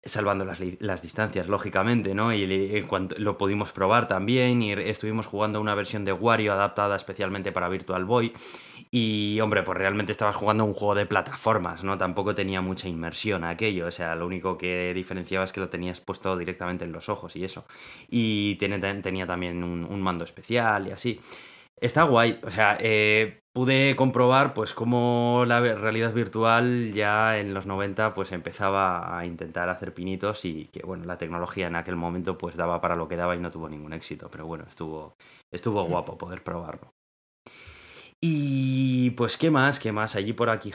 salvando 0.04 0.46
las, 0.46 0.60
las, 0.80 1.02
distancias, 1.02 1.48
lógicamente, 1.48 2.14
¿no? 2.14 2.34
Y 2.34 2.44
en 2.44 2.88
lo 3.18 3.38
pudimos 3.38 3.72
probar 3.72 4.08
también 4.08 4.62
y 4.62 4.74
estuvimos 4.74 5.26
jugando 5.26 5.62
una 5.62 5.74
versión 5.74 6.06
de 6.06 6.14
Wario 6.14 6.54
adaptada 6.54 6.96
especialmente 6.96 7.52
para 7.52 7.70
Virtual 7.70 8.04
Boy. 8.06 8.34
Y, 8.92 9.40
hombre, 9.42 9.64
pues 9.64 9.78
realmente 9.78 10.12
estabas 10.12 10.36
jugando 10.36 10.64
un 10.66 10.74
juego 10.74 10.96
de 10.96 11.06
plataformas, 11.06 11.84
¿no? 11.84 11.98
Tampoco 11.98 12.36
tenía 12.36 12.62
mucha 12.62 12.88
inmersión 12.88 13.44
aquello, 13.44 13.88
o 13.88 13.92
sea, 13.92 14.16
lo 14.16 14.26
único 14.26 14.58
que 14.58 14.94
diferenciaba 14.94 15.46
es 15.46 15.52
que 15.52 15.60
lo 15.60 15.70
tenías 15.70 16.00
puesto 16.00 16.38
directamente 16.38 16.86
en 16.86 16.92
los 16.92 17.10
ojos 17.10 17.36
y 17.36 17.44
eso. 17.44 17.66
Y 18.10 18.56
tenía 18.56 19.26
también 19.28 19.64
un, 19.64 20.02
mando 20.02 20.24
especial 20.24 20.88
y 20.88 20.92
así. 20.92 21.20
Está 21.80 22.04
guay, 22.04 22.40
o 22.44 22.50
sea, 22.50 22.78
eh, 22.80 23.42
pude 23.54 23.96
comprobar 23.96 24.54
pues 24.54 24.74
cómo 24.74 25.44
la 25.48 25.60
realidad 25.62 26.14
virtual 26.14 26.92
ya 26.94 27.40
en 27.40 27.54
los 27.54 27.66
90 27.66 28.14
pues 28.14 28.32
empezaba 28.32 29.18
a 29.18 29.26
intentar 29.26 29.70
hacer 29.70 29.94
pinitos 29.94 30.46
y 30.46 30.68
que 30.72 30.82
bueno, 30.86 31.06
la 31.06 31.18
tecnología 31.18 31.68
en 31.68 31.76
aquel 31.76 31.96
momento 31.96 32.38
pues 32.38 32.56
daba 32.56 32.80
para 32.82 32.96
lo 32.96 33.08
que 33.08 33.16
daba 33.16 33.36
y 33.36 33.40
no 33.40 33.52
tuvo 33.52 33.70
ningún 33.70 33.94
éxito, 33.94 34.30
pero 34.32 34.46
bueno, 34.48 34.66
estuvo, 34.70 35.14
estuvo 35.52 35.84
guapo 35.84 36.18
poder 36.18 36.44
probarlo. 36.44 36.97
Y 38.30 39.12
pues, 39.12 39.38
¿qué 39.38 39.50
más? 39.52 39.80
¿Qué 39.80 39.94
más? 39.94 40.18
Allí 40.18 40.34
por 40.34 40.50
aquí 40.50 40.72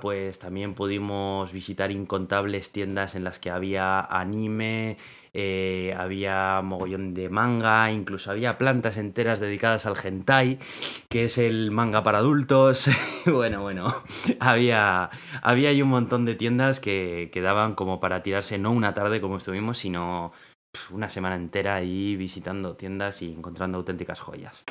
pues 0.00 0.38
también 0.38 0.74
pudimos 0.74 1.52
visitar 1.52 1.90
incontables 1.90 2.72
tiendas 2.72 3.14
en 3.14 3.22
las 3.22 3.38
que 3.38 3.50
había 3.50 4.00
anime, 4.00 4.96
eh, 5.34 5.94
había 5.98 6.62
mogollón 6.62 7.12
de 7.12 7.28
manga, 7.28 7.92
incluso 7.92 8.30
había 8.30 8.56
plantas 8.56 8.96
enteras 8.96 9.40
dedicadas 9.40 9.84
al 9.84 9.94
hentai, 10.02 10.58
que 11.10 11.26
es 11.26 11.36
el 11.36 11.70
manga 11.70 12.02
para 12.02 12.18
adultos. 12.18 12.88
bueno, 13.26 13.60
bueno, 13.60 13.94
había, 14.40 15.10
había 15.42 15.68
ahí 15.68 15.82
un 15.82 15.90
montón 15.90 16.24
de 16.24 16.36
tiendas 16.36 16.80
que, 16.80 17.28
que 17.30 17.42
daban 17.42 17.74
como 17.74 18.00
para 18.00 18.22
tirarse 18.22 18.56
no 18.56 18.70
una 18.70 18.94
tarde 18.94 19.20
como 19.20 19.36
estuvimos, 19.36 19.76
sino 19.76 20.32
una 20.92 21.10
semana 21.10 21.34
entera 21.34 21.74
ahí 21.74 22.16
visitando 22.16 22.74
tiendas 22.76 23.20
y 23.20 23.32
encontrando 23.32 23.76
auténticas 23.76 24.20
joyas 24.20 24.64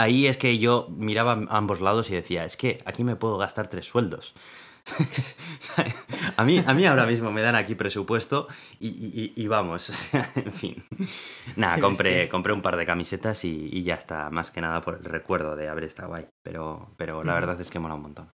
ahí 0.00 0.26
es 0.26 0.38
que 0.38 0.58
yo 0.58 0.88
miraba 0.90 1.32
a 1.32 1.56
ambos 1.56 1.80
lados 1.80 2.10
y 2.10 2.14
decía, 2.14 2.44
es 2.44 2.56
que 2.56 2.78
aquí 2.84 3.04
me 3.04 3.16
puedo 3.16 3.36
gastar 3.38 3.68
tres 3.68 3.86
sueldos. 3.86 4.34
a, 6.36 6.44
mí, 6.44 6.62
a 6.66 6.72
mí 6.72 6.86
ahora 6.86 7.04
mismo 7.06 7.30
me 7.30 7.42
dan 7.42 7.54
aquí 7.54 7.74
presupuesto 7.74 8.48
y, 8.80 9.46
vamos, 9.46 10.10
en 10.34 10.52
fin. 10.52 10.84
Nada, 11.56 11.78
compré, 11.80 12.28
compré 12.28 12.52
un 12.52 12.62
par 12.62 12.76
de 12.76 12.86
camisetas 12.86 13.44
y, 13.44 13.82
ya 13.82 13.94
está, 13.94 14.30
más 14.30 14.50
que 14.50 14.60
nada 14.60 14.80
por 14.80 14.96
el 14.96 15.04
recuerdo 15.04 15.54
de 15.54 15.68
haber 15.68 15.84
estado 15.84 16.08
guay. 16.08 16.26
Pero, 16.42 16.94
pero 16.96 17.22
la 17.22 17.34
verdad 17.34 17.60
es 17.60 17.70
que 17.70 17.78
mola 17.78 17.94
un 17.94 18.02
montón. 18.02 18.30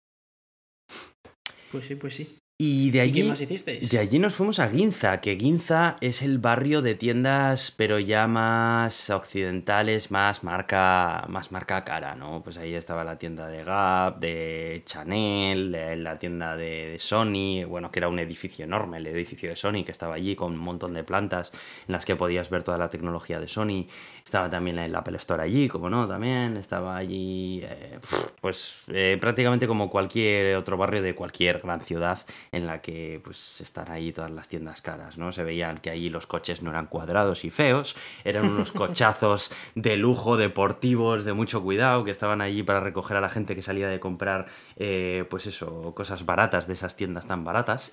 Pues 1.72 1.88
sí, 1.88 1.96
pues 1.96 2.16
sí. 2.16 2.38
Y 2.60 2.92
de 2.92 3.02
allí, 3.02 3.24
qué 3.24 3.30
más 3.30 3.42
hicisteis? 3.42 3.90
De 3.90 3.98
allí 3.98 4.20
nos 4.20 4.36
fuimos 4.36 4.60
a 4.60 4.70
Ginza, 4.70 5.20
que 5.22 5.36
Ginza 5.38 5.96
es 6.02 6.22
el 6.22 6.38
barrio 6.38 6.84
de 6.84 6.94
tiendas, 6.94 7.74
pero 7.76 7.98
ya 7.98 8.28
más 8.28 9.10
occidentales, 9.10 10.12
más 10.12 10.44
marca, 10.44 11.26
más 11.30 11.52
marca 11.52 11.84
cara, 11.84 12.14
¿no? 12.14 12.44
Pues 12.44 12.58
ahí 12.58 12.76
estaba 12.76 13.04
la 13.04 13.18
tienda 13.18 13.48
de 13.48 13.64
Gap, 13.64 14.20
de 14.20 14.84
Chanel, 14.86 15.72
la 16.04 16.20
tienda 16.20 16.56
de, 16.56 16.98
Sony, 17.00 17.66
bueno, 17.68 17.90
que 17.90 17.98
era 17.98 18.08
un 18.08 18.20
edificio 18.20 18.66
enorme, 18.66 18.98
el 18.98 19.08
edificio 19.08 19.50
de 19.50 19.56
Sony, 19.56 19.84
que 19.84 19.92
estaba 19.92 20.14
allí 20.14 20.36
con 20.36 20.54
un 20.54 20.60
montón 20.60 20.94
de 20.94 21.04
plantas 21.04 21.52
en 21.88 21.94
las 21.94 22.06
que 22.06 22.16
podías 22.16 22.52
ver 22.52 22.62
toda 22.62 22.78
la 22.78 22.92
tecnología 22.92 23.40
de 23.40 23.48
Sony. 23.48 23.88
Estaba 24.24 24.48
también 24.52 24.78
el 24.78 24.96
Apple 24.96 25.18
Store 25.18 25.42
allí, 25.42 25.68
como 25.68 25.90
no, 25.90 26.08
también. 26.08 26.56
Estaba 26.58 26.98
allí, 26.98 27.62
eh, 27.64 28.00
pues 28.40 28.84
eh, 28.90 29.18
prácticamente 29.20 29.68
como 29.68 29.90
cualquier 29.90 30.56
otro 30.56 30.78
barrio 30.78 31.02
de 31.02 31.16
cualquier 31.16 31.60
gran 31.60 31.82
ciudad 31.82 32.24
en 32.54 32.68
la 32.68 32.82
que 32.82 33.20
pues 33.24 33.60
están 33.62 33.92
ahí 33.92 34.12
todas 34.12 34.32
las 34.32 34.48
tiendas 34.48 34.82
caras, 34.82 35.18
¿no? 35.18 35.32
Se 35.32 35.44
veían 35.44 35.80
que 35.80 35.90
allí 35.90 36.10
los 36.10 36.28
coches 36.28 36.62
no 36.62 36.70
eran 36.70 36.86
cuadrados 36.86 37.44
y 37.46 37.50
feos, 37.50 37.96
eran 38.24 38.46
unos 38.46 38.72
cochazos 38.72 39.52
de 39.76 39.98
lujo, 39.98 40.38
deportivos, 40.38 41.26
de 41.26 41.34
mucho 41.34 41.64
cuidado, 41.64 42.06
que 42.06 42.12
estaban 42.12 42.42
allí 42.42 42.62
para 42.62 42.80
recoger 42.80 43.18
a 43.18 43.22
la 43.22 43.30
gente 43.30 43.56
que 43.56 43.64
salía 43.64 43.90
de 43.90 44.00
comprar, 44.00 44.46
eh, 44.78 45.26
pues 45.30 45.48
eso, 45.48 45.94
cosas 45.96 46.26
baratas 46.26 46.68
de 46.68 46.74
esas 46.74 46.96
tiendas 46.96 47.28
tan 47.28 47.44
baratas. 47.44 47.92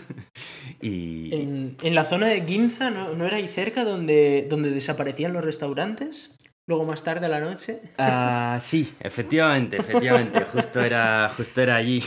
y... 0.82 1.34
En, 1.34 1.94
la 1.94 2.04
zona 2.04 2.28
de 2.28 2.42
Ginza, 2.42 2.90
¿no, 2.90 3.14
¿no, 3.14 3.26
era 3.26 3.38
ahí 3.38 3.48
cerca 3.48 3.84
donde, 3.84 4.46
donde 4.48 4.70
desaparecían 4.70 5.32
los 5.32 5.42
restaurantes? 5.42 6.36
Luego 6.66 6.84
más 6.84 7.02
tarde 7.02 7.26
a 7.26 7.28
la 7.28 7.40
noche. 7.40 7.80
Ah, 7.98 8.58
sí, 8.62 8.94
efectivamente, 9.00 9.78
efectivamente. 9.78 10.44
Justo 10.52 10.80
era, 10.80 11.32
justo 11.36 11.60
era 11.62 11.76
allí 11.76 12.04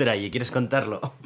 y 0.00 0.30
¿quieres 0.30 0.50
contarlo? 0.50 1.00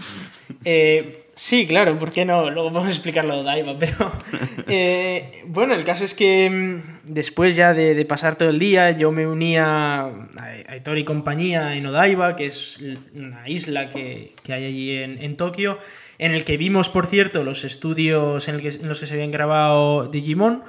Eh, 0.66 1.26
sí, 1.34 1.66
claro, 1.66 1.98
¿por 1.98 2.10
qué 2.10 2.24
no? 2.24 2.50
Luego 2.50 2.70
vamos 2.70 2.86
a 2.86 2.90
explicarlo 2.90 3.34
de 3.34 3.40
Odaiba, 3.40 3.76
pero... 3.78 4.12
Eh, 4.66 5.42
bueno, 5.46 5.74
el 5.74 5.84
caso 5.84 6.04
es 6.04 6.14
que 6.14 6.48
mm, 6.48 7.12
después 7.12 7.54
ya 7.54 7.74
de, 7.74 8.02
pasar 8.06 8.36
todo 8.36 8.48
el 8.48 8.58
día, 8.58 8.92
yo 8.92 9.12
me 9.12 9.26
unía 9.26 10.04
a, 10.04 10.06
a 10.06 10.96
y 10.98 11.04
compañía 11.04 11.76
en 11.76 11.84
Odaiba, 11.86 12.34
que 12.34 12.46
es 12.46 12.80
una 13.14 13.46
isla 13.46 13.90
que, 13.90 14.34
hay 14.48 14.64
allí 14.64 14.96
en, 14.96 15.36
Tokio, 15.36 15.78
en 16.18 16.34
el 16.34 16.44
que 16.44 16.56
vimos, 16.56 16.88
por 16.88 17.06
cierto, 17.06 17.44
los 17.44 17.64
estudios 17.64 18.48
en, 18.48 18.60
en 18.60 18.88
los 18.88 19.00
que 19.00 19.06
se 19.06 19.12
habían 19.12 19.30
grabado 19.30 20.08
Digimon 20.08 20.62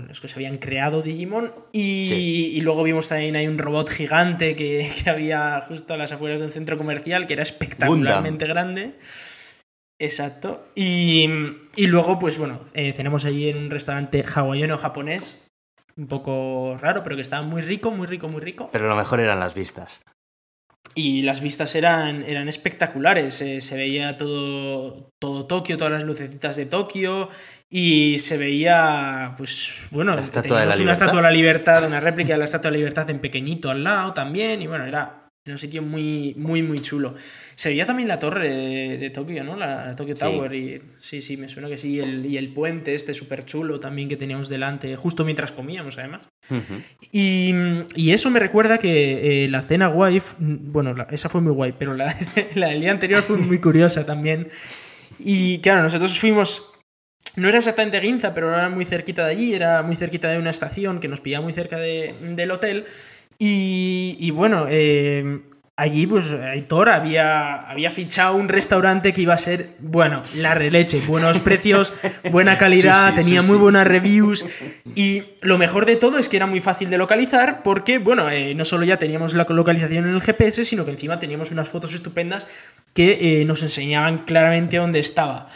los 0.00 0.20
que 0.20 0.28
se 0.28 0.34
habían 0.34 0.58
creado 0.58 1.02
Digimon. 1.02 1.52
Y, 1.72 2.60
luego 2.62 2.82
vimos 2.82 3.08
también 3.08 3.36
hay 3.36 3.46
un 3.46 3.58
robot 3.58 3.88
gigante 3.88 4.56
que, 4.56 4.90
había 5.06 5.60
justo 5.68 5.94
a 5.94 5.96
las 5.96 6.12
afueras 6.12 6.40
del 6.40 6.52
centro 6.52 6.78
comercial, 6.78 7.26
que 7.26 7.34
era 7.34 7.42
espectacularmente 7.42 8.46
grande. 8.46 8.94
Exacto. 9.98 10.68
Y, 10.74 11.26
luego, 11.76 12.18
pues 12.18 12.38
bueno, 12.38 12.60
eh, 12.74 12.92
cenamos 12.92 13.24
allí 13.24 13.48
en 13.48 13.58
un 13.58 13.70
restaurante 13.70 14.24
hawaiano 14.24 14.78
japonés, 14.78 15.48
un 15.96 16.06
poco 16.06 16.76
raro, 16.80 17.02
pero 17.02 17.16
que 17.16 17.22
estaba 17.22 17.42
muy 17.42 17.62
rico, 17.62 17.90
muy 17.90 18.06
rico, 18.06 18.28
muy 18.28 18.40
rico. 18.40 18.68
Pero 18.72 18.88
lo 18.88 18.96
mejor 18.96 19.20
eran 19.20 19.40
las 19.40 19.54
vistas. 19.54 20.02
Y 20.94 21.22
las 21.22 21.40
vistas 21.40 21.74
eran, 21.74 22.22
eran 22.22 22.48
espectaculares. 22.48 23.40
Eh, 23.42 23.60
se 23.60 23.76
veía 23.76 24.16
todo, 24.16 25.10
todo 25.18 25.46
Tokio, 25.46 25.76
todas 25.76 25.92
las 25.92 26.04
lucecitas 26.04 26.56
de 26.56 26.66
Tokio. 26.66 27.28
Y 27.68 28.18
se 28.20 28.38
veía, 28.38 29.34
pues, 29.36 29.82
bueno, 29.90 30.12
una 30.12 30.22
estatua 30.22 30.60
de 30.60 30.66
la 31.22 31.30
libertad, 31.30 31.84
una 31.84 32.00
réplica 32.00 32.32
de 32.34 32.38
la 32.38 32.44
estatua 32.44 32.70
de 32.70 32.76
la 32.76 32.78
libertad 32.78 33.10
en 33.10 33.18
pequeñito 33.20 33.70
al 33.70 33.82
lado 33.82 34.12
también. 34.12 34.62
Y 34.62 34.68
bueno, 34.68 34.84
era 34.86 35.26
en 35.46 35.52
un 35.52 35.58
sitio 35.58 35.82
muy, 35.82 36.34
muy, 36.36 36.62
muy 36.62 36.80
chulo. 36.80 37.14
Se 37.54 37.68
veía 37.70 37.86
también 37.86 38.08
la 38.08 38.18
torre 38.18 38.98
de, 38.98 39.10
Tokio, 39.10 39.44
¿no? 39.44 39.56
La, 39.56 39.94
Tokyo 39.96 40.14
Tower. 40.14 40.52
Y 40.54 40.82
sí, 41.00 41.22
sí, 41.22 41.36
me 41.36 41.48
suena 41.48 41.68
que 41.68 41.76
sí. 41.76 41.94
Y 41.94 42.00
el, 42.00 42.26
y 42.26 42.36
el 42.36 42.52
puente 42.52 42.94
este 42.94 43.14
súper 43.14 43.44
chulo 43.44 43.80
también 43.80 44.08
que 44.08 44.16
teníamos 44.16 44.48
delante, 44.48 44.94
justo 44.96 45.24
mientras 45.24 45.50
comíamos, 45.52 45.98
además. 45.98 46.22
y, 47.12 47.52
y, 47.96 48.12
eso 48.12 48.30
me 48.30 48.40
recuerda 48.40 48.78
que 48.78 49.44
eh, 49.44 49.48
la 49.48 49.62
cena 49.62 49.88
guay, 49.88 50.22
bueno, 50.38 50.94
esa 51.10 51.28
fue 51.28 51.40
muy 51.40 51.52
guay, 51.52 51.74
pero 51.78 51.94
la, 51.94 52.16
la 52.54 52.68
del 52.68 52.80
día 52.80 52.90
anterior 52.92 53.22
fue 53.22 53.36
muy 53.36 53.60
curiosa 53.60 54.04
también. 54.04 54.48
Y 55.18 55.60
claro, 55.60 55.82
nosotros 55.82 56.18
fuimos 56.18 56.75
no 57.36 57.48
era 57.48 57.58
exactamente 57.58 58.00
Ginza, 58.00 58.34
pero 58.34 58.54
era 58.54 58.68
muy 58.68 58.84
cerquita 58.84 59.24
de 59.24 59.32
allí, 59.32 59.54
era 59.54 59.82
muy 59.82 59.96
cerquita 59.96 60.28
de 60.28 60.38
una 60.38 60.50
estación 60.50 61.00
que 61.00 61.08
nos 61.08 61.20
pillaba 61.20 61.44
muy 61.44 61.52
cerca 61.52 61.78
del 61.78 62.50
hotel. 62.50 62.86
Y, 63.38 64.30
bueno, 64.30 64.66
eh, 64.70 65.40
allí 65.76 66.06
pues 66.06 66.32
Aitor 66.32 66.88
había, 66.88 67.56
había 67.56 67.90
fichado 67.90 68.34
un 68.34 68.48
restaurante 68.48 69.12
que 69.12 69.20
iba 69.20 69.34
a 69.34 69.38
ser, 69.38 69.72
bueno, 69.78 70.22
la 70.34 70.54
releche, 70.54 71.02
buenos 71.06 71.40
precios, 71.40 71.92
buena 72.30 72.56
calidad, 72.56 73.14
tenía 73.14 73.42
muy 73.42 73.58
buenas 73.58 73.86
reviews 73.86 74.46
y 74.94 75.24
lo 75.42 75.58
mejor 75.58 75.84
de 75.84 75.96
todo 75.96 76.18
es 76.18 76.30
que 76.30 76.38
era 76.38 76.46
muy 76.46 76.60
fácil 76.60 76.88
de 76.88 76.96
localizar 76.96 77.62
porque, 77.62 77.98
bueno, 77.98 78.30
eh, 78.30 78.54
no 78.54 78.64
solo 78.64 78.86
ya 78.86 78.98
teníamos 78.98 79.34
la 79.34 79.44
localización 79.44 80.08
en 80.08 80.14
el 80.14 80.22
GPS, 80.22 80.64
sino 80.64 80.86
que 80.86 80.92
encima 80.92 81.18
teníamos 81.18 81.50
unas 81.50 81.68
fotos 81.68 81.92
estupendas 81.92 82.48
que 82.94 83.40
eh, 83.40 83.44
nos 83.44 83.62
enseñaban 83.62 84.18
claramente 84.24 84.78
dónde 84.78 85.00
estaba. 85.00 85.50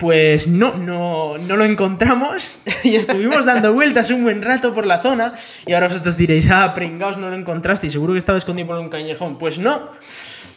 Pues 0.00 0.48
no, 0.48 0.78
no, 0.78 1.36
no 1.36 1.56
lo 1.58 1.64
encontramos 1.64 2.60
y 2.84 2.96
estuvimos 2.96 3.44
dando 3.44 3.74
vueltas 3.74 4.10
un 4.10 4.22
buen 4.22 4.40
rato 4.40 4.72
por 4.72 4.86
la 4.86 5.02
zona 5.02 5.34
y 5.66 5.74
ahora 5.74 5.88
vosotros 5.88 6.16
diréis, 6.16 6.50
ah, 6.50 6.72
pringaos, 6.72 7.18
no 7.18 7.28
lo 7.28 7.36
encontraste 7.36 7.86
y 7.86 7.90
seguro 7.90 8.14
que 8.14 8.18
estaba 8.18 8.38
escondido 8.38 8.68
por 8.68 8.78
un 8.78 8.88
callejón. 8.88 9.36
Pues 9.36 9.58
no, 9.58 9.90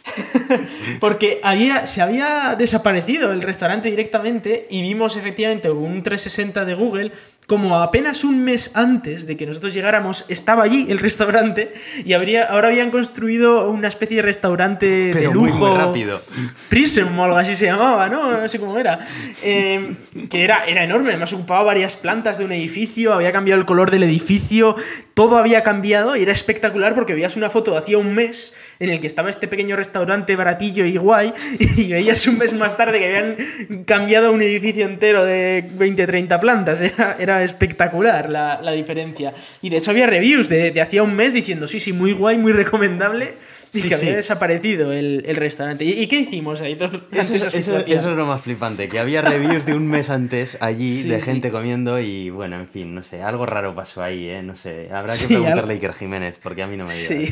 porque 1.00 1.40
había, 1.42 1.86
se 1.86 2.00
había 2.00 2.56
desaparecido 2.58 3.32
el 3.32 3.42
restaurante 3.42 3.90
directamente 3.90 4.66
y 4.70 4.80
vimos 4.80 5.16
efectivamente 5.16 5.70
un 5.70 6.02
360 6.02 6.64
de 6.64 6.74
Google 6.74 7.12
como 7.46 7.78
apenas 7.82 8.24
un 8.24 8.42
mes 8.42 8.74
antes 8.74 9.26
de 9.26 9.36
que 9.36 9.46
nosotros 9.46 9.74
llegáramos, 9.74 10.24
estaba 10.28 10.62
allí 10.62 10.86
el 10.88 10.98
restaurante 10.98 11.74
y 12.04 12.14
habría, 12.14 12.44
ahora 12.44 12.68
habían 12.68 12.90
construido 12.90 13.68
una 13.70 13.88
especie 13.88 14.16
de 14.16 14.22
restaurante 14.22 14.86
de 15.12 15.24
lujo. 15.24 15.58
Muy, 15.58 15.70
muy 15.70 15.78
rápido. 15.78 16.22
Prism 16.70 17.18
o 17.18 17.24
algo 17.24 17.36
así 17.36 17.54
se 17.54 17.66
llamaba, 17.66 18.08
¿no? 18.08 18.30
No 18.40 18.48
sé 18.48 18.58
cómo 18.58 18.78
era. 18.78 19.00
Eh, 19.42 19.94
que 20.30 20.42
era, 20.44 20.64
era 20.64 20.84
enorme, 20.84 21.10
además 21.10 21.32
ocupaba 21.32 21.62
varias 21.62 21.96
plantas 21.96 22.38
de 22.38 22.46
un 22.46 22.52
edificio, 22.52 23.12
había 23.12 23.32
cambiado 23.32 23.60
el 23.60 23.66
color 23.66 23.90
del 23.90 24.04
edificio, 24.04 24.76
todo 25.12 25.36
había 25.36 25.62
cambiado 25.62 26.16
y 26.16 26.22
era 26.22 26.32
espectacular 26.32 26.94
porque 26.94 27.12
veías 27.12 27.36
una 27.36 27.50
foto 27.50 27.72
de 27.72 27.78
hacía 27.78 27.98
un 27.98 28.14
mes 28.14 28.56
en 28.80 28.90
el 28.90 29.00
que 29.00 29.06
estaba 29.06 29.28
este 29.28 29.48
pequeño 29.48 29.76
restaurante 29.76 30.34
baratillo 30.36 30.84
y 30.84 30.96
guay 30.96 31.32
y 31.76 31.92
veías 31.92 32.26
un 32.26 32.38
mes 32.38 32.52
más 32.54 32.76
tarde 32.76 32.98
que 32.98 33.06
habían 33.06 33.84
cambiado 33.84 34.32
un 34.32 34.40
edificio 34.40 34.86
entero 34.86 35.24
de 35.24 35.66
20-30 35.76 36.40
plantas. 36.40 36.82
era 37.18 37.33
espectacular 37.42 38.30
la, 38.30 38.72
diferencia. 38.72 39.32
Y 39.62 39.70
de 39.70 39.78
hecho 39.78 39.90
había 39.90 40.06
reviews 40.06 40.48
de, 40.48 40.70
de 40.70 40.80
hacía 40.80 41.02
un 41.02 41.14
mes 41.14 41.32
diciendo, 41.32 41.66
sí, 41.66 41.80
sí, 41.80 41.92
muy 41.92 42.12
guay, 42.12 42.38
muy 42.38 42.52
recomendable. 42.52 43.34
Y 43.74 43.82
que 43.82 43.94
había 43.94 44.16
desaparecido 44.16 44.92
el, 44.92 45.22
restaurante. 45.36 45.84
¿Y, 45.84 46.06
qué 46.06 46.20
hicimos 46.20 46.60
ahí? 46.60 46.78
Eso, 47.12 47.34
eso, 47.34 47.78
es 47.78 48.04
lo 48.04 48.26
más 48.26 48.40
flipante, 48.40 48.88
que 48.88 48.98
había 48.98 49.20
reviews 49.22 49.66
de 49.66 49.74
un 49.74 49.88
mes 49.88 50.10
antes 50.10 50.58
allí 50.60 51.02
de 51.02 51.20
gente 51.20 51.50
comiendo 51.50 51.98
y 51.98 52.30
bueno, 52.30 52.56
en 52.56 52.68
fin, 52.68 52.94
no 52.94 53.02
sé, 53.02 53.22
algo 53.22 53.46
raro 53.46 53.74
pasó 53.74 54.02
ahí, 54.02 54.28
¿eh? 54.28 54.42
No 54.42 54.56
sé, 54.56 54.88
habrá 54.92 55.14
que 55.16 55.26
preguntarle 55.26 55.72
a 55.72 55.76
Iker 55.76 55.94
Jiménez 55.94 56.38
porque 56.42 56.62
a 56.62 56.66
mí 56.66 56.76
no 56.76 56.84
me 56.84 56.94
dio. 56.94 57.28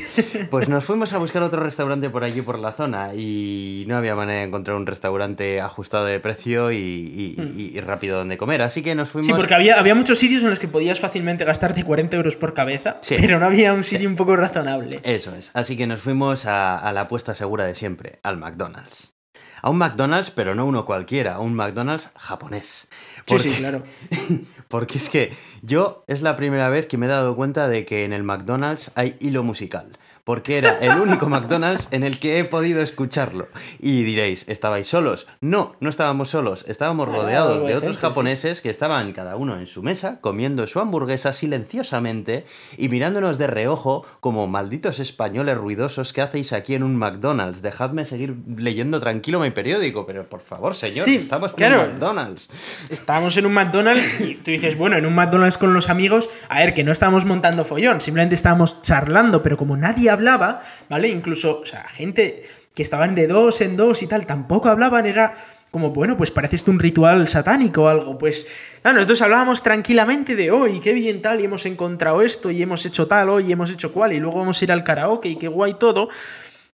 Pues 0.51 0.69
nos 0.69 0.85
fuimos 0.85 1.13
a 1.13 1.19
buscar 1.19 1.43
otro 1.43 1.63
restaurante 1.63 2.11
por 2.11 2.25
allí, 2.25 2.43
por 2.43 2.59
la 2.59 2.73
zona 2.73 3.15
y 3.15 3.85
no 3.87 3.97
había 3.97 4.15
manera 4.15 4.41
de 4.41 4.47
encontrar 4.47 4.77
un 4.77 4.87
restaurante 4.87 5.61
ajustado 5.61 6.07
de 6.07 6.21
precio 6.21 6.73
y, 6.73 6.77
y, 6.77 7.81
mm. 7.81 7.85
rápido 7.87 8.19
donde 8.19 8.37
comer, 8.37 8.63
así 8.63 8.83
que 8.83 8.95
nos 8.95 9.11
fuimos... 9.11 9.27
Sí, 9.27 9.33
porque 9.35 9.55
había, 9.55 9.79
había 9.79 9.95
muchos 9.95 10.19
sitios 10.19 10.43
en 10.43 10.51
los 10.51 10.59
que 10.59 10.69
podías 10.69 11.01
fácilmente 11.01 11.45
gastarte 11.45 11.85
40 11.85 12.17
euros 12.17 12.37
por 12.37 12.55
cabeza, 12.55 13.01
pero 13.09 13.39
no 13.39 13.47
había 13.47 13.73
un 13.73 13.83
sitio 13.83 14.09
un 14.09 14.17
poco 14.17 14.37
razonable. 14.37 15.01
Eso 15.03 15.35
es, 15.35 15.51
así 15.55 15.77
que 15.77 15.87
nos 15.87 16.01
fuimos 16.01 16.32
a, 16.47 16.91
la 16.93 17.03
apuesta 17.03 17.35
segura 17.35 17.65
de 17.65 17.75
siempre, 17.75 18.21
al 18.23 18.37
McDonald's. 18.37 19.15
A 19.61 19.71
un 19.71 19.79
McDonald's, 19.79 20.31
pero 20.31 20.55
no 20.55 20.67
uno 20.67 20.85
cualquiera, 20.85 21.39
un 21.39 21.55
McDonald's 21.55 22.11
japonés. 22.17 22.89
sí, 23.27 23.39
sí, 23.39 23.51
claro. 23.53 23.83
Porque 24.69 24.99
es 24.99 25.09
que 25.09 25.37
yo 25.63 26.05
es 26.09 26.23
la 26.23 26.35
primera 26.35 26.69
vez 26.69 26.87
que 26.87 26.97
me 26.97 27.07
he 27.07 27.09
dado 27.09 27.37
cuenta 27.37 27.69
de 27.69 27.85
que 27.85 28.05
en 28.05 28.13
el 28.13 28.23
McDonald's 28.23 28.91
hay 28.95 29.17
hilo 29.21 29.43
musical 29.43 29.91
porque 30.25 30.59
era 30.59 30.79
el 30.79 31.01
único 31.01 31.29
McDonald's 31.29 31.89
en 31.91 32.05
el 32.05 32.21
que 32.21 32.39
he 32.39 32.45
podido 32.45 32.81
escucharlo. 32.81 33.49
Y 33.81 34.05
diréis, 34.05 34.45
¿estabais 34.49 34.87
solos? 34.87 35.27
No, 35.41 35.75
no 35.81 35.91
estábamos 35.91 36.31
solos, 36.31 36.65
estábamos 36.69 37.09
ah, 37.09 37.13
rodeados 37.13 37.67
de 37.67 37.75
otros 37.75 37.99
japoneses 37.99 38.61
que 38.61 38.71
estaban 38.71 39.13
cada 39.13 39.37
uno 39.37 39.59
en 39.59 39.67
su 39.67 39.83
mesa 39.83 40.21
comiendo 40.21 40.67
su 40.67 40.79
hamburguesa 40.79 41.33
silenciosamente 41.33 42.45
y 42.77 42.89
mirándonos 42.89 43.37
de 43.39 43.49
reojo 43.49 44.07
como 44.21 44.47
malditos 44.47 45.01
españoles 45.01 45.57
ruidosos 45.57 46.13
que 46.13 46.23
hacéis 46.23 46.53
aquí 46.53 46.75
en 46.75 46.85
un 46.85 46.97
McDonald's. 46.97 47.63
Dejadme 47.63 48.05
seguir 48.05 48.37
leyendo 48.57 49.01
tranquilo 49.01 49.41
mi 49.41 49.51
periódico, 49.51 50.07
pero 50.07 50.23
por 50.23 50.41
favor, 50.41 50.75
señor, 50.75 51.09
estamos 51.09 51.53
en 51.57 51.73
un 51.73 51.79
McDonald's. 51.79 52.49
Estábamos 52.91 53.37
en 53.37 53.47
un 53.47 53.55
McDonald's 53.55 54.21
y 54.21 54.37
tú 54.37 54.53
dices, 54.53 54.79
bueno, 54.79 54.97
en 54.97 55.07
un 55.07 55.15
McDonald's 55.15 55.59
con 55.59 55.75
los 55.75 55.91
amigos, 55.91 56.31
a 56.49 56.61
ver, 56.61 56.75
que 56.75 56.85
no 56.85 56.93
estábamos 56.93 57.25
montando 57.25 57.65
follón, 57.65 58.01
simplemente 58.01 58.37
estábamos 58.37 58.83
charlando, 58.83 59.43
pero 59.43 59.57
como 59.57 59.77
nadie 59.77 60.12
hablaba, 60.13 60.63
¿vale? 60.89 61.09
Incluso, 61.09 61.61
o 61.61 61.67
sea, 61.67 61.89
gente 61.89 62.45
que 62.75 62.83
estaban 62.83 63.15
de 63.15 63.27
dos 63.27 63.61
en 63.61 63.77
dos 63.77 64.03
y 64.03 64.07
tal, 64.07 64.27
tampoco 64.27 64.69
hablaban, 64.69 65.07
era 65.07 65.35
como, 65.71 65.91
bueno, 65.91 66.19
pues 66.19 66.31
parece 66.31 66.57
esto 66.57 66.71
un 66.71 66.79
ritual 66.79 67.27
satánico 67.29 67.85
o 67.85 67.89
algo. 67.89 68.19
Pues, 68.19 68.47
claro, 68.83 68.97
nosotros 68.97 69.23
hablábamos 69.23 69.63
tranquilamente 69.63 70.37
de 70.37 70.51
hoy, 70.51 70.81
qué 70.81 70.93
bien 70.93 71.23
tal, 71.23 71.41
y 71.41 71.45
hemos 71.45 71.65
encontrado 71.65 72.21
esto, 72.21 72.51
y 72.51 72.63
hemos 72.63 72.85
hecho 72.85 73.07
tal, 73.07 73.31
hoy, 73.31 73.49
y 73.49 73.53
hemos 73.53 73.71
hecho 73.71 73.91
cual, 73.91 74.13
y 74.13 74.21
luego 74.21 74.39
vamos 74.39 74.61
a 74.61 74.65
ir 74.65 74.71
al 74.73 74.85
karaoke, 74.85 75.31
y 75.31 75.37
qué 75.37 75.49
guay 75.49 75.75
todo. 75.75 76.11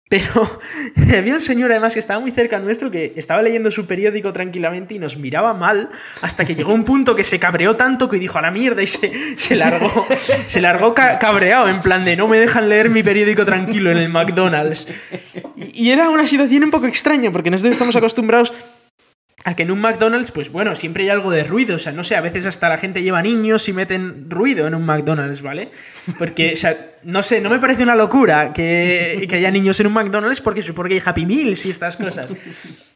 Pero 0.09 0.61
había 1.17 1.35
un 1.35 1.41
señor 1.41 1.71
además 1.71 1.93
que 1.93 2.01
estaba 2.01 2.21
muy 2.21 2.31
cerca 2.31 2.59
nuestro 2.59 2.91
que 2.91 3.13
estaba 3.17 3.43
leyendo 3.43 3.71
su 3.71 3.87
periódico 3.87 4.33
tranquilamente 4.33 4.95
y 4.95 4.99
nos 4.99 5.19
miraba 5.19 5.55
mal 5.55 5.91
hasta 6.23 6.45
que 6.45 6.55
llegó 6.55 6.73
un 6.73 6.85
punto 6.85 7.15
que 7.15 7.25
se 7.25 7.39
cabreó 7.39 7.77
tanto 7.77 8.09
que 8.09 8.19
dijo 8.19 8.39
a 8.39 8.43
la 8.43 8.51
mierda 8.51 8.83
y 8.83 8.87
se, 8.87 9.37
se 9.37 9.57
largó, 9.57 10.07
se 10.47 10.61
largó 10.61 10.95
cabreado 10.95 11.69
en 11.69 11.81
plan 11.81 12.05
de 12.05 12.17
no 12.17 12.27
me 12.29 12.39
dejan 12.39 12.69
leer 12.69 12.91
mi 12.91 13.03
periódico 13.03 13.45
tranquilo 13.45 13.91
en 13.91 13.99
el 13.99 14.09
McDonald's. 14.09 14.89
Y 15.57 15.91
era 15.91 16.09
una 16.09 16.27
situación 16.27 16.65
un 16.65 16.71
poco 16.71 16.87
extraña 16.87 17.31
porque 17.31 17.51
nosotros 17.51 17.73
estamos 17.73 17.97
acostumbrados 17.97 18.53
a 19.49 19.57
que 19.57 19.63
en 19.63 19.71
un 19.71 19.81
McDonald's, 19.81 20.31
pues 20.31 20.53
bueno, 20.53 20.75
siempre 20.75 21.05
hay 21.05 21.09
algo 21.09 21.31
de 21.31 21.43
ruido. 21.43 21.77
O 21.77 21.79
sea, 21.79 21.91
no 21.93 22.05
sé, 22.05 22.17
a 22.17 22.21
veces 22.21 22.45
hasta 22.45 22.69
la 22.69 22.77
gente 22.77 23.03
lleva 23.03 23.23
niños 23.23 23.67
y 23.69 23.73
meten 23.73 24.29
ruido 24.29 24.67
en 24.67 24.75
un 24.75 24.85
McDonald's, 24.85 25.41
¿vale? 25.41 25.71
Porque, 26.19 26.53
o 26.53 26.57
sea, 26.57 26.77
no 27.03 27.23
sé, 27.23 27.41
no 27.41 27.49
me 27.49 27.59
parece 27.59 27.83
una 27.83 27.95
locura 27.95 28.53
que, 28.53 29.27
que 29.27 29.37
haya 29.37 29.51
niños 29.51 29.81
en 29.81 29.87
un 29.87 29.95
McDonald's 29.95 30.43
porque 30.43 30.63
porque 30.75 30.95
hay 30.95 31.03
Happy 31.03 31.25
Meals 31.25 31.65
y 31.65 31.71
estas 31.71 31.97
cosas. 31.97 32.31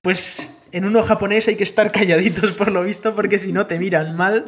Pues 0.02 0.60
en 0.72 0.84
uno 0.84 1.04
japonés 1.04 1.46
hay 1.46 1.54
que 1.54 1.62
estar 1.62 1.92
calladitos 1.92 2.54
por 2.54 2.72
lo 2.72 2.82
visto 2.82 3.14
porque 3.14 3.38
si 3.38 3.52
no 3.52 3.66
te 3.66 3.78
miran 3.78 4.16
mal. 4.16 4.46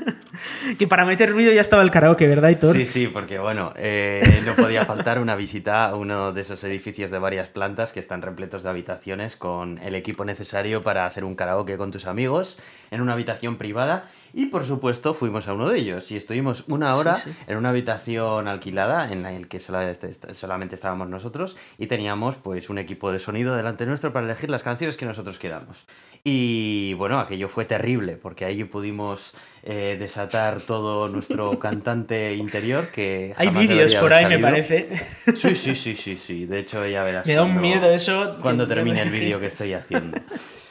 que 0.78 0.86
para 0.86 1.06
meter 1.06 1.30
ruido 1.30 1.50
ya 1.50 1.62
estaba 1.62 1.82
el 1.82 1.90
karaoke, 1.90 2.26
¿verdad, 2.26 2.50
Hitor? 2.50 2.76
Sí, 2.76 2.84
sí, 2.84 3.06
porque 3.06 3.38
bueno, 3.38 3.72
eh, 3.76 4.42
no 4.44 4.54
podía 4.54 4.84
faltar 4.84 5.18
una 5.18 5.34
visita 5.34 5.86
a 5.86 5.96
uno 5.96 6.34
de 6.34 6.42
esos 6.42 6.62
edificios 6.64 7.10
de 7.10 7.18
varias 7.18 7.48
plantas 7.48 7.92
que 7.92 8.00
están 8.00 8.20
repletos 8.20 8.64
de 8.64 8.68
habitaciones 8.68 9.34
con 9.34 9.78
el 9.78 9.94
equipo 9.94 10.26
necesario 10.26 10.82
para 10.82 11.06
hacer 11.06 11.24
un 11.24 11.36
karaoke 11.36 11.78
con 11.78 11.90
tus 11.90 12.04
amigos 12.04 12.58
en 12.90 13.00
una 13.00 13.14
habitación 13.14 13.56
privada 13.56 14.10
y 14.36 14.46
por 14.46 14.66
supuesto 14.66 15.14
fuimos 15.14 15.48
a 15.48 15.54
uno 15.54 15.66
de 15.70 15.78
ellos 15.78 16.12
y 16.12 16.16
estuvimos 16.18 16.64
una 16.68 16.94
hora 16.96 17.16
en 17.46 17.56
una 17.56 17.70
habitación 17.70 18.48
alquilada 18.48 19.10
en 19.10 19.22
la 19.22 19.32
que 19.48 19.56
este, 19.56 20.34
solamente 20.34 20.74
estábamos 20.74 21.08
nosotros 21.08 21.56
y 21.78 21.86
teníamos 21.86 22.36
pues 22.36 22.68
un 22.68 22.76
equipo 22.76 23.10
de 23.10 23.18
sonido 23.18 23.56
delante 23.56 23.86
nuestro 23.86 24.12
para 24.12 24.26
elegir 24.26 24.50
las 24.50 24.62
canciones 24.62 24.98
que 24.98 25.06
nosotros 25.06 25.38
queramos. 25.38 25.86
Y 26.22 26.92
bueno, 26.94 27.18
aquello 27.18 27.48
fue 27.48 27.64
terrible 27.64 28.16
porque 28.16 28.44
ahí 28.44 28.62
pudimos 28.64 29.32
eh, 29.62 29.96
desatar 29.98 30.60
todo 30.60 31.08
nuestro 31.08 31.58
cantante 31.58 32.34
interior 32.34 32.88
que... 32.88 33.32
Hay 33.38 33.48
vídeos 33.48 33.94
por 33.94 34.12
ahí, 34.12 34.26
me 34.26 34.38
parece. 34.38 34.86
Sí, 35.34 35.54
sí, 35.54 35.74
sí, 35.74 35.96
sí, 35.96 36.18
sí. 36.18 36.44
De 36.44 36.58
hecho, 36.58 36.86
ya 36.86 37.04
verás. 37.04 37.26
Me 37.26 37.34
da 37.34 37.42
un 37.42 37.58
miedo 37.58 37.88
eso. 37.90 38.36
Cuando 38.42 38.68
termine 38.68 39.00
el 39.00 39.10
vídeo 39.10 39.40
que 39.40 39.46
estoy 39.46 39.72
haciendo. 39.72 40.18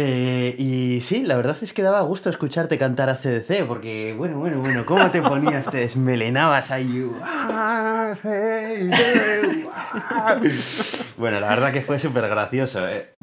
Eh, 0.00 0.54
y 0.58 1.00
sí, 1.00 1.24
la 1.24 1.34
verdad 1.34 1.56
es 1.60 1.72
que 1.72 1.82
daba 1.82 2.02
gusto 2.02 2.30
escucharte 2.30 2.78
cantar 2.78 3.08
a 3.08 3.16
CDC, 3.16 3.64
porque, 3.66 4.14
bueno, 4.16 4.38
bueno, 4.38 4.60
bueno, 4.60 4.84
¿cómo 4.86 5.10
te 5.10 5.20
ponías? 5.20 5.68
Te 5.68 5.78
desmelenabas 5.78 6.70
ahí. 6.70 7.10
Bueno, 11.16 11.40
la 11.40 11.48
verdad 11.48 11.72
que 11.72 11.80
fue 11.80 11.98
súper 11.98 12.28
gracioso, 12.28 12.86
¿eh? 12.86 13.14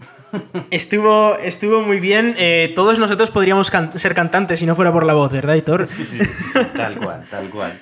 Estuvo, 0.69 1.37
estuvo 1.37 1.81
muy 1.81 2.01
bien. 2.01 2.35
Eh, 2.37 2.73
todos 2.75 2.99
nosotros 2.99 3.31
podríamos 3.31 3.71
ser 3.95 4.13
cantantes 4.13 4.59
si 4.59 4.65
no 4.65 4.75
fuera 4.75 4.91
por 4.91 5.05
la 5.05 5.13
voz, 5.13 5.31
¿verdad, 5.31 5.55
Hitor? 5.55 5.87
Sí, 5.87 6.03
sí, 6.03 6.19
tal 6.75 6.97
cual, 6.97 7.25
tal 7.29 7.49
cual. 7.49 7.79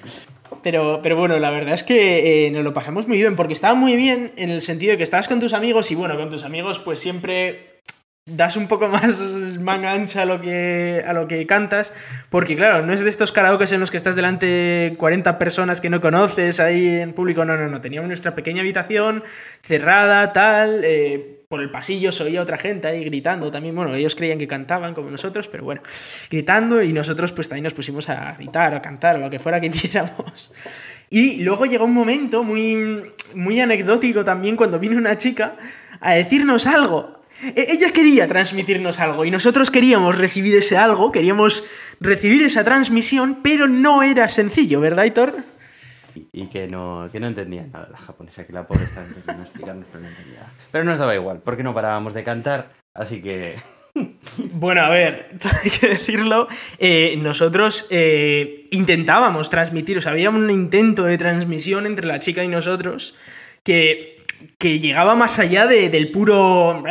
Pero, 0.61 0.99
pero 1.01 1.15
bueno, 1.15 1.39
la 1.39 1.49
verdad 1.49 1.73
es 1.73 1.83
que 1.83 2.45
eh, 2.45 2.51
nos 2.51 2.63
lo 2.63 2.75
pasamos 2.75 3.07
muy 3.07 3.17
bien, 3.17 3.35
porque 3.35 3.53
estaba 3.53 3.73
muy 3.73 3.95
bien 3.95 4.31
en 4.37 4.51
el 4.51 4.61
sentido 4.61 4.91
de 4.91 4.97
que 4.97 5.03
estabas 5.03 5.27
con 5.27 5.39
tus 5.39 5.53
amigos 5.53 5.89
y 5.89 5.95
bueno, 5.95 6.15
con 6.15 6.29
tus 6.29 6.43
amigos 6.43 6.77
pues 6.77 6.99
siempre 6.99 7.72
das 8.25 8.55
un 8.55 8.67
poco 8.67 8.87
más 8.89 9.19
manga 9.59 9.91
ancha 9.91 10.21
a 10.21 10.25
lo 10.25 10.39
que, 10.39 11.03
a 11.05 11.13
lo 11.13 11.27
que 11.27 11.45
cantas, 11.45 11.93
porque 12.29 12.55
claro, 12.55 12.85
no 12.85 12.93
es 12.93 13.03
de 13.03 13.09
estos 13.09 13.31
karaoke 13.31 13.65
en 13.73 13.79
los 13.79 13.91
que 13.91 13.97
estás 13.97 14.15
delante 14.15 14.45
de 14.45 14.95
40 14.97 15.37
personas 15.37 15.81
que 15.81 15.89
no 15.89 15.99
conoces 15.99 16.59
ahí 16.59 16.87
en 16.87 17.13
público, 17.13 17.45
no, 17.45 17.57
no, 17.57 17.67
no, 17.67 17.81
teníamos 17.81 18.07
nuestra 18.07 18.35
pequeña 18.35 18.61
habitación 18.61 19.23
cerrada, 19.61 20.31
tal, 20.31 20.81
eh, 20.83 21.41
por 21.49 21.61
el 21.61 21.69
pasillo 21.69 22.11
se 22.11 22.23
oía 22.23 22.41
otra 22.41 22.57
gente 22.57 22.87
ahí 22.87 23.03
gritando 23.03 23.51
también, 23.51 23.75
bueno, 23.75 23.93
ellos 23.93 24.15
creían 24.15 24.39
que 24.39 24.47
cantaban 24.47 24.93
como 24.93 25.09
nosotros, 25.09 25.47
pero 25.49 25.65
bueno, 25.65 25.81
gritando 26.29 26.81
y 26.81 26.93
nosotros 26.93 27.31
pues 27.33 27.49
también 27.49 27.65
nos 27.65 27.73
pusimos 27.73 28.09
a 28.09 28.33
gritar, 28.33 28.73
a 28.73 28.81
cantar, 28.81 29.17
o 29.17 29.19
lo 29.19 29.29
que 29.29 29.39
fuera 29.39 29.59
que 29.59 29.67
hiciéramos. 29.73 30.53
Y 31.09 31.43
luego 31.43 31.65
llegó 31.65 31.85
un 31.85 31.93
momento 31.93 32.43
muy, 32.43 33.03
muy 33.35 33.59
anecdótico 33.59 34.23
también 34.23 34.55
cuando 34.55 34.79
vino 34.79 34.97
una 34.97 35.15
chica 35.15 35.55
a 35.99 36.13
decirnos 36.13 36.65
algo 36.65 37.22
ella 37.55 37.91
quería 37.91 38.27
transmitirnos 38.27 38.99
algo 38.99 39.25
y 39.25 39.31
nosotros 39.31 39.71
queríamos 39.71 40.17
recibir 40.17 40.55
ese 40.55 40.77
algo, 40.77 41.11
queríamos 41.11 41.63
recibir 41.99 42.43
esa 42.43 42.63
transmisión, 42.63 43.39
pero 43.43 43.67
no 43.67 44.03
era 44.03 44.29
sencillo, 44.29 44.79
¿verdad, 44.79 45.05
Hitor? 45.05 45.35
Y, 46.31 46.47
que, 46.47 46.67
no, 46.67 47.09
que 47.11 47.19
no 47.19 47.27
entendía 47.27 47.65
nada 47.65 47.89
la 47.91 47.97
japonesa, 47.97 48.43
que 48.43 48.53
la 48.53 48.67
pobre 48.67 48.83
estaba 48.83 49.07
intentando 49.07 49.43
explicarnos, 49.43 49.87
pero 49.91 50.03
no 50.03 50.09
entendía. 50.09 50.45
Pero 50.71 50.83
nos 50.83 50.99
daba 50.99 51.15
igual, 51.15 51.41
porque 51.43 51.63
no 51.63 51.73
parábamos 51.73 52.13
de 52.13 52.23
cantar, 52.23 52.71
así 52.93 53.21
que... 53.21 53.55
Bueno, 54.53 54.81
a 54.81 54.89
ver, 54.89 55.29
hay 55.63 55.69
que 55.69 55.87
decirlo, 55.87 56.47
eh, 56.79 57.15
nosotros 57.17 57.87
eh, 57.91 58.67
intentábamos 58.71 59.51
transmitir, 59.51 59.97
o 59.99 60.01
sea, 60.01 60.13
había 60.13 60.31
un 60.31 60.49
intento 60.49 61.03
de 61.03 61.17
transmisión 61.17 61.85
entre 61.85 62.07
la 62.07 62.19
chica 62.19 62.43
y 62.43 62.47
nosotros 62.47 63.15
que 63.63 64.12
que 64.57 64.79
llegaba 64.79 65.15
más 65.15 65.39
allá 65.39 65.67
de, 65.67 65.89
del 65.89 66.11
puro. 66.11 66.83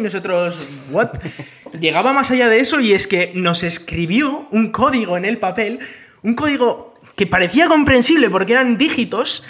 Nosotros, 0.00 0.58
¿what? 0.90 1.10
llegaba 1.80 2.12
más 2.12 2.30
allá 2.30 2.48
de 2.48 2.60
eso 2.60 2.78
y 2.80 2.92
es 2.92 3.06
que 3.06 3.32
nos 3.34 3.62
escribió 3.62 4.48
un 4.50 4.70
código 4.70 5.16
en 5.16 5.24
el 5.24 5.38
papel, 5.38 5.78
un 6.22 6.34
código 6.34 6.94
que 7.16 7.26
parecía 7.26 7.68
comprensible 7.68 8.28
porque 8.30 8.52
eran 8.52 8.76
dígitos 8.78 9.44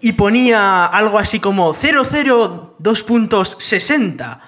y 0.00 0.12
ponía 0.12 0.86
algo 0.86 1.18
así 1.18 1.40
como 1.40 1.74
002.60 1.74 4.40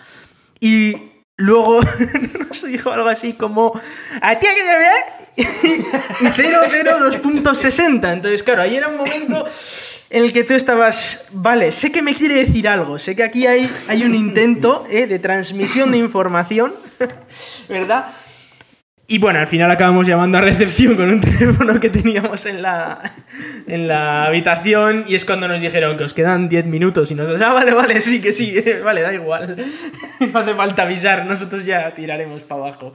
y 0.60 0.94
luego 1.36 1.80
nos 2.48 2.64
dijo 2.66 2.92
algo 2.92 3.08
así 3.08 3.32
como 3.34 3.78
a 4.20 4.38
ti 4.38 4.46
que 4.46 4.62
y 5.36 5.42
002.60 6.26 8.12
entonces 8.12 8.44
claro 8.44 8.62
ahí 8.62 8.76
era 8.76 8.86
un 8.88 8.98
momento 8.98 9.44
en 10.10 10.24
el 10.24 10.32
que 10.32 10.44
tú 10.44 10.54
estabas, 10.54 11.26
vale, 11.32 11.72
sé 11.72 11.90
que 11.90 12.02
me 12.02 12.14
quiere 12.14 12.36
decir 12.36 12.68
algo, 12.68 12.98
sé 12.98 13.16
que 13.16 13.22
aquí 13.24 13.46
hay, 13.46 13.68
hay 13.88 14.04
un 14.04 14.14
intento 14.14 14.86
eh, 14.90 15.06
de 15.06 15.18
transmisión 15.18 15.90
de 15.90 15.98
información, 15.98 16.74
¿verdad? 17.68 18.06
Y 19.06 19.18
bueno, 19.18 19.38
al 19.38 19.46
final 19.46 19.70
acabamos 19.70 20.06
llamando 20.06 20.38
a 20.38 20.40
recepción 20.40 20.96
con 20.96 21.10
un 21.10 21.20
teléfono 21.20 21.78
que 21.78 21.90
teníamos 21.90 22.46
en 22.46 22.62
la, 22.62 23.12
en 23.66 23.86
la 23.86 24.24
habitación 24.24 25.04
y 25.06 25.14
es 25.14 25.26
cuando 25.26 25.46
nos 25.46 25.60
dijeron 25.60 25.98
que 25.98 26.04
os 26.04 26.14
quedan 26.14 26.48
10 26.48 26.64
minutos 26.66 27.10
y 27.10 27.14
nosotros, 27.14 27.42
ah, 27.42 27.52
vale, 27.52 27.74
vale, 27.74 28.00
sí, 28.00 28.22
que 28.22 28.32
sí, 28.32 28.56
vale, 28.84 29.02
da 29.02 29.12
igual. 29.12 29.56
No 30.32 30.38
hace 30.38 30.54
falta 30.54 30.82
avisar, 30.84 31.26
nosotros 31.26 31.66
ya 31.66 31.92
tiraremos 31.92 32.42
para 32.44 32.62
abajo. 32.62 32.94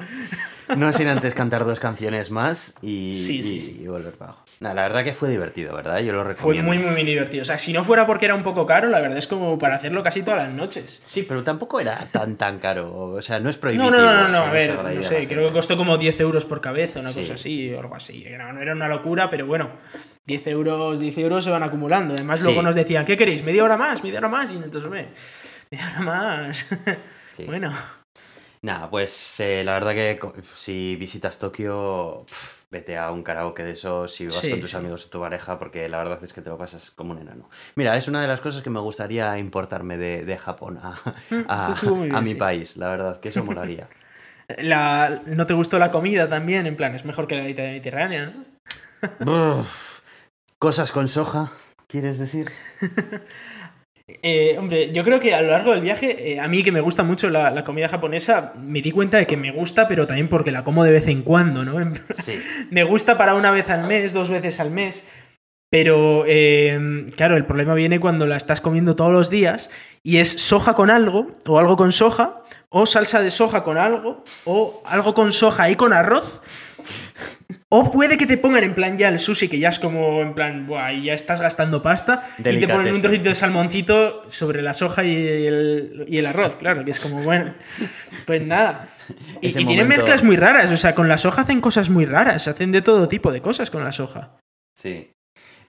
No 0.76 0.92
sin 0.94 1.08
antes 1.10 1.36
cantar 1.36 1.64
dos 1.64 1.80
canciones 1.80 2.32
más 2.32 2.74
y, 2.82 3.14
Sí, 3.14 3.44
sí, 3.44 3.58
y- 3.58 3.62
sí. 3.62 3.82
y 3.84 3.88
volver 3.88 4.14
para 4.14 4.32
abajo. 4.32 4.46
Nah, 4.62 4.74
la 4.74 4.82
verdad 4.82 5.06
que 5.06 5.14
fue 5.14 5.30
divertido, 5.30 5.74
¿verdad? 5.74 6.00
Yo 6.00 6.12
lo 6.12 6.22
Fue 6.24 6.34
recomiendo. 6.34 6.68
muy, 6.68 6.78
muy, 6.80 6.92
muy 6.92 7.04
divertido. 7.06 7.44
O 7.44 7.46
sea, 7.46 7.58
si 7.58 7.72
no 7.72 7.86
fuera 7.86 8.06
porque 8.06 8.26
era 8.26 8.36
un 8.36 8.44
poco 8.44 8.66
caro, 8.66 8.90
la 8.90 9.00
verdad 9.00 9.18
es 9.18 9.26
como 9.28 9.58
para 9.58 9.76
hacerlo 9.76 10.04
casi 10.04 10.22
todas 10.22 10.44
las 10.44 10.54
noches. 10.54 11.02
Sí, 11.06 11.24
pero 11.24 11.44
tampoco 11.44 11.80
era 11.80 11.98
tan 12.12 12.36
tan 12.36 12.60
caro. 12.60 12.94
O 12.94 13.22
sea, 13.22 13.40
no 13.40 13.50
es 13.50 13.56
No, 13.56 13.62
prohibitivo. 13.62 13.92
no, 13.92 14.02
no, 14.02 14.22
no, 14.24 14.28
no, 14.28 14.38
a 14.44 14.52
ver, 14.52 14.78
no 14.84 15.02
sé, 15.04 15.28
creo 15.30 15.48
que 15.48 15.54
costó 15.54 15.78
como 15.78 15.98
10 15.98 16.20
euros 16.20 16.44
por 16.44 16.60
cabeza, 16.60 17.00
una 17.00 17.14
Sí. 17.14 17.22
cosa 17.22 17.36
así, 17.36 17.74
o 17.74 17.80
algo 17.80 17.96
así. 17.96 18.26
No, 18.38 18.52
no 18.52 18.60
era 18.62 18.74
una 18.74 18.90
locura, 18.90 19.30
pero 19.30 19.46
bueno, 19.46 19.72
10 20.26 20.46
euros, 20.48 21.00
10 21.00 21.18
euros 21.20 21.46
se 21.46 21.52
van 21.52 21.64
acumulando. 21.64 22.14
Además, 22.16 22.42
luego 22.42 22.62
nos 22.62 22.76
decían, 22.76 23.06
¿qué 23.06 23.16
queréis? 23.16 23.44
¿Media 23.46 23.64
hora 23.64 23.78
más? 23.78 24.04
¿Media 24.04 24.20
hora 24.20 24.28
más? 24.28 24.52
Y 24.52 24.56
entonces, 24.56 24.84
hombre, 24.84 25.08
media 25.72 25.88
hora 25.96 26.02
más. 26.02 26.68
Sí. 27.38 27.46
Bueno, 27.46 27.72
Nada, 28.62 28.90
pues 28.90 29.40
eh, 29.40 29.64
la 29.64 29.74
verdad 29.74 29.94
que 29.94 30.20
si 30.56 30.98
visitas 30.98 31.40
Tokio, 31.40 32.26
pf, 32.28 32.66
vete 32.70 32.98
a 32.98 33.10
un 33.10 33.24
karaoke 33.24 33.64
de 33.64 33.72
esos, 33.72 34.14
si 34.14 34.26
vas 34.26 34.42
Sí, 34.42 34.50
con 34.50 34.60
tus 34.60 34.72
sí. 34.72 34.78
amigos 34.78 35.06
o 35.06 35.10
tu 35.10 35.22
pareja, 35.22 35.58
porque 35.58 35.88
la 35.88 35.98
verdad 36.00 36.22
es 36.22 36.34
que 36.34 36.42
te 36.42 36.50
lo 36.50 36.58
pasas 36.58 36.92
como 36.92 37.12
un 37.12 37.20
enano. 37.20 37.50
Mira, 37.76 37.96
es 37.96 38.10
una 38.10 38.22
de 38.22 38.28
las 38.28 38.42
cosas 38.42 38.62
que 38.62 38.70
me 38.70 38.82
gustaría 38.82 39.38
importarme 39.38 39.98
de, 39.98 40.26
de 40.26 40.38
Japón 40.38 40.80
a, 40.84 41.16
muy 41.86 42.14
a 42.14 42.22
mi 42.22 42.32
sí. 42.32 42.36
país, 42.36 42.76
la 42.76 42.90
verdad, 42.90 43.20
que 43.22 43.30
eso 43.30 43.44
molaría. 43.46 43.88
la, 44.58 45.22
¿no 45.26 45.46
te 45.46 45.54
gustó 45.54 45.80
la 45.80 45.92
comida 45.92 46.28
también? 46.28 46.68
En 46.68 46.76
plan, 46.76 46.94
es 46.96 47.06
mejor 47.06 47.28
que 47.28 47.36
la 47.36 47.44
mediterránea, 47.44 48.34
¿no? 49.20 49.66
Cosas 50.58 50.92
con 50.92 51.08
soja, 51.08 51.52
¿quieres 51.88 52.20
decir? 52.20 52.52
Eh, 54.22 54.56
hombre, 54.58 54.92
yo 54.92 55.04
creo 55.04 55.20
que 55.20 55.34
a 55.34 55.42
lo 55.42 55.52
largo 55.52 55.72
del 55.72 55.82
viaje, 55.82 56.34
eh, 56.34 56.40
a 56.40 56.48
mí 56.48 56.64
que 56.64 56.72
me 56.72 56.82
gusta 56.82 57.04
mucho 57.04 57.30
la, 57.30 57.52
la 57.52 57.64
comida 57.64 57.88
japonesa, 57.88 58.54
me 58.58 58.82
di 58.82 58.92
cuenta 58.92 59.18
de 59.18 59.28
que 59.28 59.38
me 59.38 59.52
gusta, 59.52 59.88
pero 59.88 60.08
también 60.08 60.30
porque 60.30 60.52
la 60.52 60.64
como 60.64 60.84
de 60.84 60.92
vez 60.92 61.08
en 61.08 61.24
cuando, 61.24 61.64
¿no? 61.66 61.94
Sí. 62.24 62.40
me 62.72 62.84
gusta 62.84 63.18
para 63.18 63.36
una 63.36 63.52
vez 63.52 63.70
al 63.70 63.88
mes, 63.88 64.14
dos 64.14 64.30
veces 64.30 64.60
al 64.60 64.72
mes. 64.72 65.08
Pero, 65.72 66.24
eh, 66.28 67.06
claro, 67.16 67.38
el 67.38 67.46
problema 67.46 67.76
viene 67.76 68.00
cuando 68.00 68.26
la 68.26 68.38
estás 68.38 68.60
comiendo 68.60 68.96
todos 68.96 69.12
los 69.12 69.30
días 69.30 69.70
y 70.02 70.18
es 70.18 70.30
soja 70.30 70.74
con 70.74 70.90
algo, 70.90 71.28
o 71.46 71.60
algo 71.60 71.78
con 71.78 71.92
soja, 71.92 72.42
o 72.70 72.88
salsa 72.88 73.22
de 73.22 73.30
soja 73.30 73.64
con 73.64 73.78
algo, 73.78 74.24
o 74.46 74.82
algo 74.86 75.14
con 75.14 75.32
soja 75.32 75.70
y 75.70 75.76
con 75.76 75.94
arroz. 75.94 76.42
O 77.70 77.92
puede 77.92 78.18
que 78.18 78.28
te 78.28 78.38
pongan 78.38 78.64
en 78.64 78.76
plan 78.76 78.98
ya 78.98 79.10
el 79.10 79.18
sushi, 79.18 79.48
que 79.48 79.60
ya 79.60 79.70
es 79.70 79.80
como 79.80 80.22
en 80.22 80.36
plan, 80.36 80.68
buah, 80.68 80.92
ya 80.94 81.14
estás 81.14 81.42
gastando 81.42 81.82
pasta, 81.82 82.28
y 82.38 82.60
te 82.60 82.68
ponen 82.68 82.94
un 82.94 83.02
trocito 83.02 83.30
de 83.30 83.36
salmoncito 83.36 84.30
sobre 84.30 84.62
la 84.62 84.76
soja 84.76 85.04
y 85.04 85.16
el, 85.48 86.06
y 86.08 86.18
el 86.18 86.26
arroz, 86.28 86.58
claro, 86.58 86.86
que 86.86 86.92
es 86.92 87.00
como, 87.00 87.24
bueno, 87.24 87.54
pues 88.26 88.42
nada. 88.42 88.88
Y, 89.42 89.52
tienen 89.54 89.88
mezclas 89.88 90.24
muy 90.24 90.36
raras, 90.36 90.72
o 90.72 90.78
sea, 90.78 90.94
con 90.94 91.08
la 91.08 91.18
soja 91.18 91.42
hacen 91.42 91.62
cosas 91.62 91.90
muy 91.90 92.06
raras, 92.06 92.48
hacen 92.48 92.72
de 92.72 92.84
todo 92.84 93.08
tipo 93.08 93.32
de 93.32 93.42
cosas 93.42 93.72
con 93.72 93.84
la 93.84 93.92
soja. 93.92 94.38
Sí. 94.76 95.10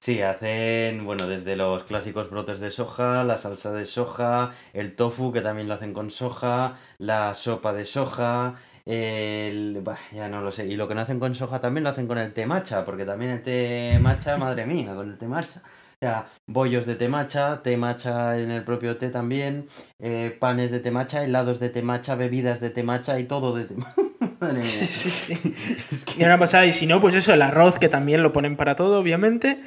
Sí, 0.03 0.23
hacen, 0.23 1.05
bueno, 1.05 1.27
desde 1.27 1.57
los 1.57 1.85
clásicos 1.85 2.31
brotes 2.31 2.59
de 2.59 2.71
soja, 2.71 3.23
la 3.23 3.37
salsa 3.37 3.71
de 3.73 3.85
soja, 3.85 4.53
el 4.73 4.97
tofu, 4.97 5.31
que 5.31 5.43
también 5.43 5.69
lo 5.69 5.75
hacen 5.75 5.93
con 5.93 6.11
soja, 6.11 6.79
la 6.97 7.35
sopa 7.35 7.75
de 7.75 7.85
soja, 7.85 8.55
el... 8.87 9.81
bah, 9.83 9.99
ya 10.13 10.29
no 10.29 10.41
lo 10.43 10.53
sé. 10.53 10.67
Y 10.67 10.77
lo 10.77 10.89
que 10.89 10.95
no 10.95 11.01
hacen 11.01 11.19
con 11.21 11.35
soja 11.35 11.61
también 11.61 11.85
lo 11.85 11.91
hacen 11.91 12.07
con 12.07 12.19
el 12.19 12.33
té 12.33 12.47
matcha, 12.47 12.85
porque 12.85 13.05
también 13.05 13.31
el 13.33 13.43
té 13.43 13.99
matcha, 14.01 14.37
madre 14.37 14.67
mía, 14.67 14.95
con 14.95 15.09
el 15.11 15.19
té 15.19 15.27
matcha. 15.27 15.63
O 15.65 16.07
sea, 16.07 16.29
bollos 16.47 16.87
de 16.87 16.95
té 16.95 17.09
matcha, 17.09 17.63
té 17.63 17.77
matcha 17.77 18.39
en 18.41 18.51
el 18.51 18.65
propio 18.65 18.97
té 18.97 19.11
también, 19.11 19.67
eh, 19.99 20.35
panes 20.41 20.71
de 20.71 20.81
té 20.81 20.91
matcha, 20.91 21.23
helados 21.23 21.61
de 21.61 21.69
té 21.69 21.83
matcha, 21.83 22.15
bebidas 22.15 22.59
de 22.61 22.71
té 22.71 22.83
matcha 22.83 23.21
y 23.21 23.25
todo 23.25 23.55
de 23.55 23.65
té. 23.65 23.75
Madre 24.41 24.55
mía. 24.55 24.63
Sí, 24.63 24.87
sí, 24.87 25.11
sí. 25.11 25.55
Es 25.93 26.05
que- 26.07 26.23
Y 26.23 26.25
una 26.25 26.39
pasada, 26.39 26.65
y 26.65 26.73
si 26.73 26.87
no, 26.87 27.03
pues 27.03 27.15
eso, 27.15 27.35
el 27.35 27.43
arroz, 27.43 27.79
que 27.79 27.91
también 27.91 28.23
lo 28.23 28.33
ponen 28.33 28.57
para 28.57 28.77
todo, 28.77 28.99
obviamente. 28.99 29.61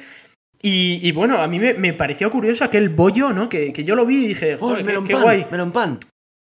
Y, 0.60 0.98
y 1.06 1.12
bueno, 1.12 1.40
a 1.40 1.46
mí 1.46 1.60
me, 1.60 1.74
me 1.74 1.92
pareció 1.92 2.30
curioso 2.32 2.64
aquel 2.64 2.88
bollo, 2.88 3.32
¿no? 3.32 3.48
Que, 3.48 3.72
que 3.72 3.84
yo 3.84 3.94
lo 3.94 4.04
vi 4.04 4.24
y 4.24 4.28
dije, 4.28 4.54
¡Oh, 4.56 4.58
joder, 4.58 4.78
el 4.80 4.84
qué, 4.86 4.86
melón 4.90 5.04
qué 5.06 5.12
pan! 5.12 5.22
guay. 5.22 5.46
¡Melón 5.52 5.70
pan! 5.72 5.98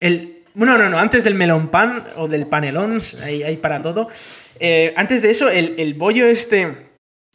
El, 0.00 0.31
bueno, 0.54 0.78
no, 0.78 0.88
no, 0.88 0.98
antes 0.98 1.24
del 1.24 1.34
melón 1.34 1.68
pan 1.68 2.06
o 2.16 2.28
del 2.28 2.46
panelón, 2.46 3.00
ahí 3.22 3.56
para 3.56 3.82
todo. 3.82 4.08
Eh, 4.60 4.92
antes 4.96 5.22
de 5.22 5.30
eso, 5.30 5.48
el, 5.48 5.74
el 5.78 5.94
bollo 5.94 6.26
este 6.26 6.92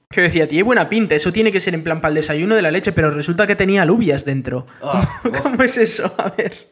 que 0.09 0.21
decía, 0.21 0.47
tiene 0.47 0.63
buena 0.63 0.87
pinta, 0.87 1.15
eso 1.15 1.33
tiene 1.33 1.51
que 1.51 1.59
ser 1.59 1.73
en 1.73 1.83
plan 1.83 1.99
para 1.99 2.09
el 2.09 2.15
desayuno 2.15 2.55
de 2.55 2.61
la 2.61 2.71
leche, 2.71 2.93
pero 2.93 3.11
resulta 3.11 3.45
que 3.45 3.55
tenía 3.55 3.81
alubias 3.81 4.23
dentro. 4.23 4.65
Ah, 4.81 5.19
¿Cómo, 5.21 5.41
cómo 5.41 5.63
es 5.63 5.77
eso? 5.77 6.13
A 6.17 6.29
ver. 6.29 6.71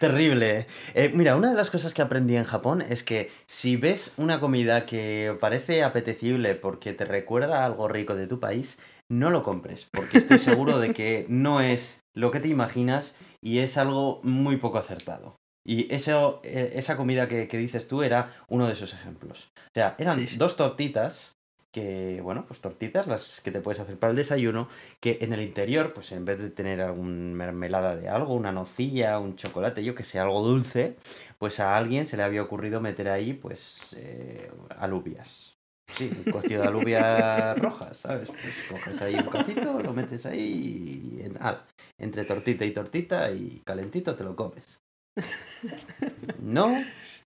Terrible. 0.00 0.66
Eh, 0.94 1.12
mira, 1.14 1.36
una 1.36 1.50
de 1.50 1.56
las 1.56 1.70
cosas 1.70 1.94
que 1.94 2.02
aprendí 2.02 2.36
en 2.36 2.44
Japón 2.44 2.82
es 2.82 3.02
que 3.02 3.30
si 3.46 3.76
ves 3.76 4.12
una 4.16 4.40
comida 4.40 4.86
que 4.86 5.36
parece 5.38 5.84
apetecible 5.84 6.54
porque 6.54 6.92
te 6.94 7.04
recuerda 7.04 7.62
a 7.62 7.66
algo 7.66 7.86
rico 7.86 8.16
de 8.16 8.26
tu 8.26 8.40
país, 8.40 8.78
no 9.08 9.30
lo 9.30 9.42
compres, 9.42 9.88
porque 9.92 10.18
estoy 10.18 10.38
seguro 10.38 10.78
de 10.78 10.92
que 10.94 11.26
no 11.28 11.60
es 11.60 12.00
lo 12.14 12.30
que 12.30 12.40
te 12.40 12.48
imaginas 12.48 13.14
y 13.42 13.58
es 13.58 13.76
algo 13.76 14.20
muy 14.22 14.56
poco 14.56 14.78
acertado. 14.78 15.36
Y 15.64 15.92
eso, 15.94 16.40
eh, 16.42 16.72
esa 16.74 16.96
comida 16.96 17.28
que, 17.28 17.46
que 17.46 17.58
dices 17.58 17.86
tú 17.86 18.02
era 18.02 18.30
uno 18.48 18.66
de 18.66 18.72
esos 18.72 18.94
ejemplos. 18.94 19.50
O 19.56 19.74
sea, 19.74 19.94
eran 19.98 20.18
Sí, 20.18 20.26
sí. 20.26 20.38
dos 20.38 20.56
tortitas 20.56 21.36
que, 21.70 22.20
bueno, 22.22 22.46
pues 22.48 22.60
tortitas, 22.60 23.06
las 23.06 23.40
que 23.42 23.52
te 23.52 23.60
puedes 23.60 23.78
hacer 23.80 23.96
para 23.98 24.10
el 24.10 24.16
desayuno, 24.16 24.68
que 24.98 25.18
en 25.20 25.32
el 25.32 25.40
interior, 25.40 25.92
pues 25.92 26.10
en 26.12 26.24
vez 26.24 26.38
de 26.38 26.50
tener 26.50 26.80
algún 26.80 27.34
mermelada 27.34 27.94
de 27.94 28.08
algo, 28.08 28.34
una 28.34 28.50
nocilla, 28.52 29.18
un 29.20 29.36
chocolate, 29.36 29.84
yo 29.84 29.94
que 29.94 30.02
sé, 30.02 30.18
algo 30.18 30.42
dulce, 30.42 30.96
pues 31.38 31.60
a 31.60 31.76
alguien 31.76 32.08
se 32.08 32.16
le 32.16 32.24
había 32.24 32.42
ocurrido 32.42 32.80
meter 32.80 33.08
ahí, 33.08 33.34
pues, 33.34 33.78
eh, 33.94 34.50
alubias. 34.78 35.49
Sí, 35.96 36.10
un 36.24 36.32
cocido 36.32 36.62
de 36.62 36.68
alubias 36.68 37.58
rojas, 37.58 37.96
¿sabes? 37.96 38.28
Pues 38.28 38.54
coges 38.70 39.02
ahí 39.02 39.14
un 39.16 39.26
cacito, 39.26 39.80
lo 39.82 39.92
metes 39.92 40.24
ahí 40.26 41.18
y 41.20 41.24
en- 41.26 41.36
ah, 41.40 41.64
entre 41.98 42.24
tortita 42.24 42.64
y 42.64 42.70
tortita 42.72 43.30
y 43.30 43.60
calentito 43.64 44.14
te 44.14 44.24
lo 44.24 44.34
comes. 44.36 44.80
No, 46.40 46.74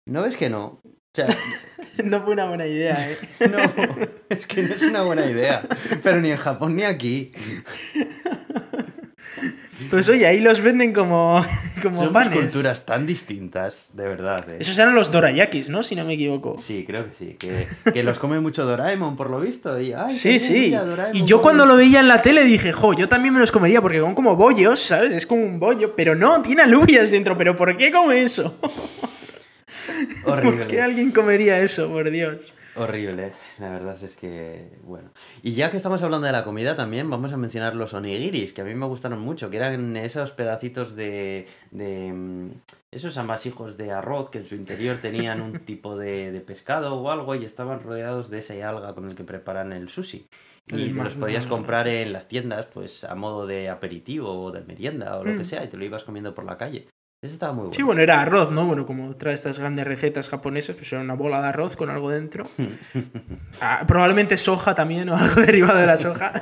no 0.07 0.23
ves 0.23 0.37
que 0.37 0.49
no. 0.51 0.81
O 0.85 1.15
sea, 1.15 1.27
No 2.05 2.23
fue 2.23 2.35
una 2.35 2.47
buena 2.49 2.67
idea, 2.67 3.11
¿eh? 3.11 3.19
no, 3.51 3.59
es 4.29 4.47
que 4.47 4.63
no 4.63 4.75
es 4.75 4.83
una 4.83 5.03
buena 5.03 5.27
idea. 5.27 5.67
Pero 6.03 6.21
ni 6.21 6.31
en 6.31 6.37
Japón 6.37 6.77
ni 6.77 6.85
aquí. 6.85 7.33
Pues 9.89 10.09
oye, 10.09 10.27
ahí 10.27 10.41
los 10.41 10.61
venden 10.61 10.93
como, 10.93 11.43
como 11.83 12.13
panes. 12.13 12.39
culturas 12.39 12.85
tan 12.85 13.07
distintas, 13.07 13.89
de 13.95 14.07
verdad. 14.09 14.45
¿eh? 14.51 14.57
Esos 14.61 14.77
eran 14.79 14.95
los 14.95 15.11
dorayakis, 15.11 15.71
¿no? 15.71 15.83
Si 15.83 15.95
no 15.97 16.05
me 16.05 16.15
equivoco. 16.15 16.57
Sí, 16.59 16.85
creo 16.87 17.07
que 17.09 17.15
sí. 17.15 17.37
Que, 17.39 17.67
que 17.93 18.03
los 18.03 18.19
come 18.19 18.41
mucho 18.41 18.65
Doraemon, 18.67 19.17
por 19.17 19.31
lo 19.31 19.41
visto. 19.41 19.81
Y, 19.81 19.93
ay, 19.93 20.11
Sí, 20.11 20.39
sí. 20.39 20.71
Doraemon 20.71 21.17
Y 21.17 21.25
yo 21.25 21.41
cuando 21.41 21.65
lo 21.65 21.73
esto". 21.75 21.79
veía 21.79 22.01
en 22.01 22.09
la 22.09 22.21
tele 22.21 22.45
dije, 22.45 22.73
jo, 22.73 22.93
yo 22.93 23.09
también 23.09 23.33
me 23.33 23.41
los 23.41 23.53
comería 23.53 23.81
porque 23.81 23.99
son 24.01 24.15
como 24.15 24.37
bollos, 24.37 24.81
¿sabes? 24.81 25.15
Es 25.15 25.25
como 25.27 25.43
un 25.43 25.59
bollo, 25.59 25.95
pero 25.97 26.15
no, 26.15 26.43
tiene 26.43 26.63
alubias 26.63 27.11
dentro. 27.11 27.37
¿Pero 27.39 27.57
por 27.57 27.77
qué 27.77 27.91
come 27.91 28.23
eso? 28.23 28.59
Horrible. 30.25 30.59
¿Por 30.59 30.67
qué 30.67 30.83
alguien 30.83 31.11
comería 31.11 31.59
eso, 31.61 31.89
por 31.89 32.11
Dios? 32.11 32.55
Horrible, 32.81 33.33
la 33.59 33.71
verdad 33.71 33.97
es 34.03 34.17
que, 34.17 34.69
bueno. 34.83 35.11
Y 35.43 35.53
ya 35.53 35.71
que 35.71 35.77
estamos 35.77 36.03
hablando 36.03 36.27
de 36.27 36.33
la 36.33 36.45
comida 36.45 36.77
también, 36.77 37.11
vamos 37.11 37.33
a 37.33 37.37
mencionar 37.37 37.75
los 37.75 37.95
onigiris, 37.95 38.53
que 38.53 38.63
a 38.63 38.65
mí 38.65 38.75
me 38.75 38.87
gustaron 38.87 39.21
mucho, 39.21 39.51
que 39.51 39.57
eran 39.59 39.97
esos 39.97 40.33
pedacitos 40.33 40.97
de, 40.97 41.47
de 41.71 42.13
mm, 42.13 42.51
esos 42.91 43.17
amasijos 43.19 43.77
de 43.77 43.93
arroz 43.93 44.31
que 44.31 44.39
en 44.39 44.47
su 44.47 44.55
interior 44.55 44.97
tenían 45.01 45.41
un 45.41 45.53
tipo 45.67 45.97
de, 45.97 46.33
de 46.33 46.41
pescado 46.41 46.95
o 46.95 47.11
algo 47.11 47.35
y 47.35 47.45
estaban 47.45 47.83
rodeados 47.83 48.31
de 48.31 48.39
esa 48.41 48.55
alga 48.69 48.95
con 48.95 49.09
el 49.09 49.15
que 49.15 49.25
preparan 49.25 49.73
el 49.73 49.89
sushi. 49.89 50.27
Y 50.73 50.93
te 50.93 51.03
los 51.03 51.15
podías 51.17 51.47
comprar 51.49 51.89
en 51.89 52.13
las 52.13 52.29
tiendas, 52.29 52.67
pues 52.67 53.03
a 53.03 53.17
modo 53.17 53.47
de 53.47 53.69
aperitivo 53.69 54.45
o 54.45 54.53
de 54.53 54.61
merienda 54.61 55.19
o 55.19 55.25
lo 55.25 55.33
que 55.33 55.41
Mm. 55.41 55.45
sea, 55.45 55.65
y 55.65 55.69
te 55.69 55.77
lo 55.77 55.85
ibas 55.85 56.05
comiendo 56.05 56.33
por 56.35 56.45
la 56.45 56.57
calle. 56.57 56.87
Eso 57.23 57.35
estaba 57.35 57.53
muy 57.53 57.65
bueno. 57.65 57.75
Sí, 57.75 57.83
bueno, 57.83 58.01
era 58.01 58.23
arroz, 58.23 58.51
¿no? 58.51 58.65
Bueno, 58.65 58.87
como 58.87 59.11
otra 59.11 59.29
de 59.31 59.35
estas 59.35 59.59
grandes 59.59 59.87
recetas 59.87 60.31
japonesas, 60.31 60.75
pues 60.77 60.91
era 60.91 61.03
una 61.03 61.13
bola 61.13 61.43
de 61.43 61.49
arroz 61.49 61.77
con 61.77 61.91
algo 61.91 62.11
dentro. 62.11 62.47
Ah, 63.63 63.85
probablemente 63.87 64.39
soja 64.39 64.75
también 64.75 65.07
o 65.11 65.17
algo 65.19 65.41
derivado 65.43 65.79
de 65.79 65.87
la 65.87 65.99
soja. 65.99 66.33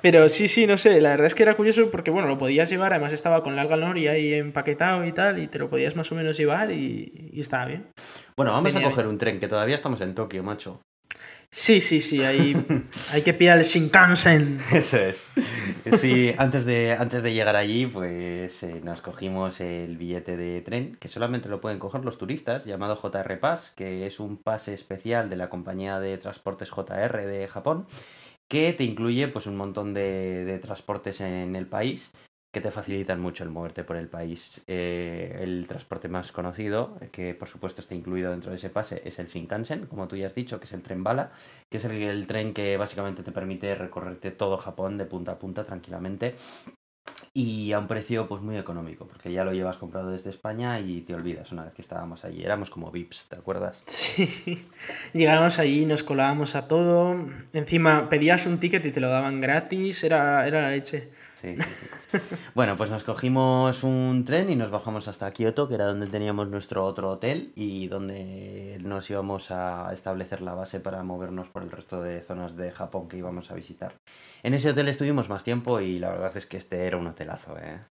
Pero 0.00 0.28
sí, 0.30 0.48
sí, 0.48 0.66
no 0.66 0.78
sé, 0.78 1.00
la 1.02 1.10
verdad 1.10 1.26
es 1.26 1.34
que 1.34 1.42
era 1.42 1.56
curioso 1.56 1.90
porque, 1.90 2.10
bueno, 2.10 2.26
lo 2.26 2.38
podías 2.38 2.70
llevar, 2.70 2.92
además 2.92 3.12
estaba 3.12 3.42
con 3.42 3.54
la 3.54 3.62
alga 3.62 3.76
nori 3.76 4.08
ahí 4.08 4.32
empaquetado 4.32 5.04
y 5.04 5.12
tal, 5.12 5.38
y 5.40 5.48
te 5.48 5.58
lo 5.58 5.68
podías 5.68 5.94
más 5.94 6.10
o 6.10 6.14
menos 6.14 6.38
llevar 6.38 6.70
y, 6.70 7.30
y 7.32 7.40
estaba 7.40 7.66
bien. 7.66 7.88
Bueno, 8.34 8.52
vamos 8.52 8.72
Venía 8.72 8.88
a 8.88 8.90
coger 8.90 9.08
un 9.08 9.18
tren, 9.18 9.40
que 9.40 9.48
todavía 9.48 9.74
estamos 9.74 10.00
en 10.00 10.14
Tokio, 10.14 10.42
macho. 10.42 10.80
Sí, 11.50 11.80
sí, 11.80 12.02
sí, 12.02 12.22
ahí 12.24 12.54
hay 13.12 13.22
que 13.22 13.32
pillar 13.32 13.58
el 13.58 13.64
Shinkansen. 13.64 14.58
Eso 14.72 14.98
es. 14.98 15.28
Sí, 15.98 16.34
antes 16.36 16.66
de, 16.66 16.92
antes 16.92 17.22
de 17.22 17.32
llegar 17.32 17.56
allí, 17.56 17.86
pues 17.86 18.62
eh, 18.62 18.80
nos 18.84 19.00
cogimos 19.00 19.60
el 19.60 19.96
billete 19.96 20.36
de 20.36 20.60
tren, 20.60 20.96
que 20.96 21.08
solamente 21.08 21.48
lo 21.48 21.60
pueden 21.60 21.78
coger 21.78 22.04
los 22.04 22.18
turistas, 22.18 22.66
llamado 22.66 22.96
JR 22.96 23.40
Pass, 23.40 23.72
que 23.74 24.06
es 24.06 24.20
un 24.20 24.36
pase 24.36 24.74
especial 24.74 25.30
de 25.30 25.36
la 25.36 25.48
compañía 25.48 26.00
de 26.00 26.18
transportes 26.18 26.70
JR 26.70 27.26
de 27.26 27.48
Japón, 27.48 27.86
que 28.46 28.74
te 28.74 28.84
incluye 28.84 29.28
pues 29.28 29.46
un 29.46 29.56
montón 29.56 29.94
de, 29.94 30.44
de 30.44 30.58
transportes 30.58 31.22
en 31.22 31.56
el 31.56 31.66
país 31.66 32.12
que 32.50 32.60
te 32.60 32.70
facilitan 32.70 33.20
mucho 33.20 33.44
el 33.44 33.50
moverte 33.50 33.84
por 33.84 33.96
el 33.96 34.08
país. 34.08 34.62
Eh, 34.66 35.38
el 35.42 35.66
transporte 35.66 36.08
más 36.08 36.32
conocido, 36.32 36.98
que 37.12 37.34
por 37.34 37.48
supuesto 37.48 37.80
está 37.80 37.94
incluido 37.94 38.30
dentro 38.30 38.50
de 38.50 38.56
ese 38.56 38.70
pase, 38.70 39.02
es 39.04 39.18
el 39.18 39.26
Shinkansen, 39.26 39.86
como 39.86 40.08
tú 40.08 40.16
ya 40.16 40.26
has 40.26 40.34
dicho, 40.34 40.58
que 40.58 40.64
es 40.64 40.72
el 40.72 40.82
tren 40.82 41.04
bala, 41.04 41.30
que 41.70 41.76
es 41.76 41.84
el, 41.84 41.92
el 41.92 42.26
tren 42.26 42.54
que 42.54 42.76
básicamente 42.76 43.22
te 43.22 43.32
permite 43.32 43.74
recorrerte 43.74 44.30
todo 44.30 44.56
Japón 44.56 44.96
de 44.98 45.04
punta 45.04 45.32
a 45.32 45.38
punta 45.38 45.64
tranquilamente 45.64 46.36
y 47.34 47.72
a 47.72 47.78
un 47.78 47.86
precio 47.86 48.26
pues 48.26 48.42
muy 48.42 48.56
económico, 48.56 49.06
porque 49.06 49.32
ya 49.32 49.44
lo 49.44 49.52
llevas 49.52 49.76
comprado 49.76 50.10
desde 50.10 50.30
España 50.30 50.80
y 50.80 51.02
te 51.02 51.14
olvidas 51.14 51.52
una 51.52 51.64
vez 51.64 51.72
que 51.72 51.82
estábamos 51.82 52.24
allí. 52.24 52.42
Éramos 52.42 52.70
como 52.70 52.90
VIPs, 52.90 53.26
¿te 53.28 53.36
acuerdas? 53.36 53.80
Sí, 54.08 54.64
llegábamos 55.12 55.58
allí, 55.58 55.84
nos 55.86 56.02
colábamos 56.02 56.56
a 56.56 56.66
todo. 56.66 57.16
Encima 57.52 58.08
pedías 58.08 58.46
un 58.46 58.58
ticket 58.58 58.84
y 58.84 58.90
te 58.90 59.00
lo 59.00 59.08
daban 59.08 59.40
gratis, 59.40 60.02
era, 60.02 60.46
era 60.46 60.62
la 60.62 60.70
leche. 60.70 61.10
Sí, 61.40 61.56
sí. 61.56 62.18
Bueno, 62.54 62.76
pues 62.76 62.90
nos 62.90 63.04
cogimos 63.04 63.84
un 63.84 64.24
tren 64.24 64.50
y 64.50 64.56
nos 64.56 64.70
bajamos 64.70 65.06
hasta 65.06 65.30
Kioto, 65.30 65.68
que 65.68 65.74
era 65.74 65.86
donde 65.86 66.08
teníamos 66.08 66.48
nuestro 66.48 66.84
otro 66.84 67.10
hotel 67.10 67.52
y 67.54 67.86
donde 67.86 68.78
nos 68.82 69.08
íbamos 69.08 69.52
a 69.52 69.92
establecer 69.92 70.40
la 70.40 70.54
base 70.54 70.80
para 70.80 71.04
movernos 71.04 71.48
por 71.48 71.62
el 71.62 71.70
resto 71.70 72.02
de 72.02 72.22
zonas 72.22 72.56
de 72.56 72.72
Japón 72.72 73.08
que 73.08 73.18
íbamos 73.18 73.52
a 73.52 73.54
visitar. 73.54 73.94
En 74.42 74.54
ese 74.54 74.70
hotel 74.70 74.88
estuvimos 74.88 75.28
más 75.28 75.44
tiempo 75.44 75.80
y 75.80 76.00
la 76.00 76.10
verdad 76.10 76.36
es 76.36 76.46
que 76.46 76.56
este 76.56 76.86
era 76.86 76.96
un 76.96 77.06
hotelazo, 77.06 77.56
¿eh? 77.58 77.82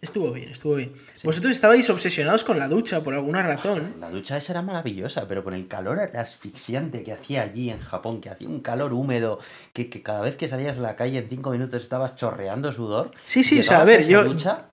Estuvo 0.00 0.30
bien, 0.32 0.50
estuvo 0.50 0.76
bien. 0.76 0.92
Sí. 1.14 1.26
Vosotros 1.26 1.52
estabais 1.52 1.90
obsesionados 1.90 2.44
con 2.44 2.58
la 2.58 2.68
ducha 2.68 3.00
por 3.00 3.14
alguna 3.14 3.42
razón. 3.42 3.96
La 3.98 4.10
ducha 4.10 4.36
esa 4.36 4.52
era 4.52 4.62
maravillosa, 4.62 5.26
pero 5.26 5.42
con 5.42 5.54
el 5.54 5.66
calor 5.66 5.98
asfixiante 5.98 7.02
que 7.02 7.12
hacía 7.12 7.42
allí 7.42 7.70
en 7.70 7.80
Japón, 7.80 8.20
que 8.20 8.30
hacía 8.30 8.48
un 8.48 8.60
calor 8.60 8.94
húmedo, 8.94 9.40
que, 9.72 9.90
que 9.90 10.02
cada 10.02 10.20
vez 10.20 10.36
que 10.36 10.46
salías 10.46 10.78
a 10.78 10.82
la 10.82 10.94
calle 10.94 11.18
en 11.18 11.28
cinco 11.28 11.50
minutos 11.50 11.82
estabas 11.82 12.14
chorreando 12.14 12.70
sudor. 12.72 13.10
Sí, 13.24 13.42
sí, 13.42 13.58
o 13.58 13.62
sea, 13.62 13.80
a 13.80 13.84
ver, 13.84 14.06
yo, 14.06 14.22
ducha 14.22 14.70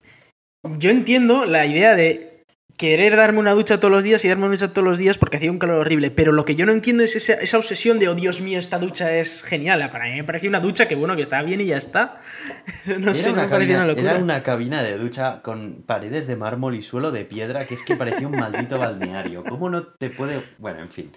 yo 0.78 0.90
entiendo 0.90 1.46
la 1.46 1.66
idea 1.66 1.96
de 1.96 2.35
querer 2.78 3.16
darme 3.16 3.40
una 3.40 3.52
ducha 3.54 3.80
todos 3.80 3.92
los 3.92 4.04
días 4.04 4.24
y 4.26 4.28
darme 4.28 4.46
una 4.46 4.54
ducha 4.56 4.74
todos 4.74 4.86
los 4.86 4.98
días 4.98 5.18
porque 5.18 5.38
hacía 5.38 5.50
un 5.52 5.60
calor 5.60 5.78
horrible, 5.80 6.12
pero 6.12 6.32
lo 6.32 6.44
que 6.46 6.56
yo 6.56 6.66
no 6.66 6.72
entiendo 6.72 7.04
es 7.04 7.16
esa, 7.16 7.34
esa 7.36 7.58
obsesión 7.58 8.00
de, 8.00 8.10
oh 8.10 8.16
Dios 8.16 8.42
mío, 8.42 8.60
esta 8.60 8.80
ducha 8.80 9.16
es 9.16 9.44
genial. 9.44 9.90
Para 9.92 10.06
mí 10.06 10.16
me 10.16 10.24
parecía 10.24 10.50
una 10.50 10.60
ducha 10.60 10.88
que, 10.88 10.96
bueno, 10.96 11.16
que 11.16 11.22
estaba 11.22 11.44
bien 11.44 11.62
y 11.62 11.66
ya 11.68 11.78
está. 11.78 12.22
No 13.00 13.14
sé, 13.16 13.30
Era 13.30 13.32
me 13.36 13.44
una, 13.44 13.50
parecía 13.50 13.76
cabina, 13.76 13.78
una 13.78 13.88
locura. 13.88 14.12
era 14.12 14.20
una 14.20 14.44
cabina 14.44 14.84
de 14.84 14.98
ducha 14.98 15.42
con 15.42 15.84
paredes 15.86 16.28
de 16.28 16.36
mármol 16.36 16.76
y 16.76 16.84
suelo 16.84 17.12
de 17.12 17.26
piedra 17.26 17.66
que 17.66 17.76
es 17.76 17.84
que 17.84 17.96
parecía 17.96 18.28
un 18.28 18.36
maldito 18.38 18.78
balneario. 18.78 19.44
¿Cómo 19.44 19.70
no 19.70 19.84
te 19.84 20.10
puede...? 20.10 20.42
Bueno, 20.58 20.82
en 20.82 20.90
fin. 20.90 21.12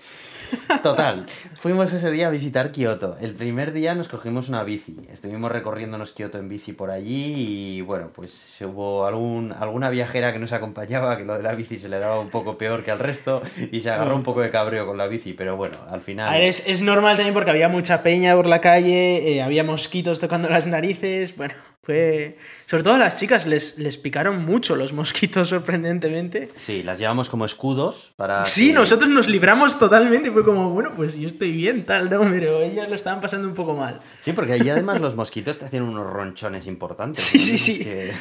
Total, 0.83 1.27
fuimos 1.55 1.93
ese 1.93 2.11
día 2.11 2.29
a 2.29 2.31
visitar 2.31 2.73
Kioto. 2.73 3.17
El 3.21 3.35
primer 3.35 3.73
día 3.73 3.95
nos 3.95 4.09
cogimos 4.09 4.49
una 4.49 4.63
bici. 4.65 4.97
Estuvimos 5.13 5.51
recorriéndonos 5.51 6.13
Kioto 6.13 6.39
en 6.39 6.49
bici 6.49 6.73
por 6.73 6.91
allí 6.91 7.35
y 7.37 7.81
bueno, 7.81 8.11
pues 8.15 8.57
hubo 8.63 9.07
alguna 9.07 9.91
viajera 9.91 10.33
que 10.33 10.39
nos 10.39 10.53
acompañaba 10.53 11.17
que 11.17 11.25
lo 11.25 11.37
de 11.37 11.43
la 11.43 11.55
bici 11.55 11.79
se 11.79 11.89
le 11.89 11.99
daba 11.99 12.21
un 12.21 12.31
poco 12.31 12.59
peor 12.59 12.85
que 12.85 12.91
al 12.91 12.99
resto 12.99 13.43
y 13.73 13.81
se 13.81 13.91
agarró 13.91 14.17
un 14.17 14.23
poco 14.23 14.41
de 14.41 14.51
cabreo 14.51 14.87
con 14.87 14.99
la 14.99 15.07
bici, 15.07 15.33
pero 15.33 15.57
bueno, 15.57 15.79
al 15.91 16.01
final... 16.01 16.29
A 16.29 16.33
ver, 16.33 16.43
es, 16.43 16.67
es 16.67 16.83
normal 16.83 17.17
también 17.17 17.35
porque 17.35 17.51
había 17.51 17.69
mucha 17.69 18.03
peña 18.03 18.35
por 18.35 18.47
la 18.47 18.61
calle, 18.61 19.35
eh, 19.35 19.43
había 19.43 19.65
mosquitos 19.65 20.21
tocando 20.21 20.49
las 20.49 20.67
narices, 20.67 21.37
bueno, 21.37 21.55
fue... 21.89 22.37
Sobre 22.67 22.83
todo 22.83 22.95
a 22.97 22.99
las 22.99 23.19
chicas 23.19 23.47
les, 23.47 23.79
les 23.79 23.97
picaron 23.97 24.45
mucho 24.45 24.77
los 24.77 24.93
mosquitos, 24.93 25.49
sorprendentemente. 25.49 26.51
Sí, 26.59 26.83
las 26.83 26.99
llevamos 26.99 27.31
como 27.31 27.47
escudos 27.47 28.13
para... 28.17 28.45
Sí, 28.45 28.69
que- 28.69 28.75
nosotros 28.75 29.09
nos 29.09 29.27
libramos 29.27 29.79
totalmente, 29.79 30.31
fue 30.31 30.45
como, 30.45 30.69
bueno, 30.69 30.93
pues 30.95 31.15
yo 31.15 31.27
estoy 31.27 31.51
bien, 31.51 31.87
tal, 31.87 32.11
no, 32.11 32.21
pero 32.31 32.61
ellas 32.61 32.87
lo 32.91 32.95
estaban 32.95 33.23
pasando 33.23 33.49
un 33.49 33.55
poco 33.55 33.75
mal. 33.75 34.01
Sí, 34.21 34.33
porque 34.35 34.53
allí 34.53 34.69
además 34.69 35.01
los 35.01 35.15
mosquitos 35.15 35.57
te 35.59 35.65
hacían 35.65 35.85
unos 35.85 36.07
ronchones 36.07 36.67
importantes. 36.67 37.25
Sí, 37.25 37.39
¿no? 37.39 37.45
sí, 37.45 37.57
sí. 37.59 37.79
que- 37.79 38.13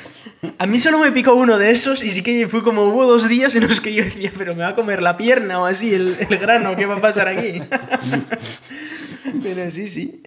A 0.57 0.65
mí 0.65 0.79
solo 0.79 0.99
me 0.99 1.11
picó 1.11 1.33
uno 1.33 1.57
de 1.57 1.71
esos 1.71 2.05
y 2.05 2.09
sí 2.09 2.23
que 2.23 2.47
fue 2.47 2.63
como 2.63 2.85
hubo 2.85 3.03
dos 3.05 3.27
días 3.27 3.53
en 3.55 3.67
los 3.67 3.81
que 3.81 3.93
yo 3.93 4.05
decía, 4.05 4.31
pero 4.37 4.53
me 4.55 4.63
va 4.63 4.69
a 4.69 4.75
comer 4.75 5.01
la 5.01 5.17
pierna 5.17 5.59
o 5.59 5.65
así, 5.65 5.93
el, 5.93 6.15
el 6.29 6.37
grano, 6.37 6.73
¿qué 6.77 6.85
va 6.85 6.95
a 6.95 7.01
pasar 7.01 7.27
aquí? 7.27 7.61
pero 9.43 9.69
sí, 9.71 9.89
sí. 9.89 10.21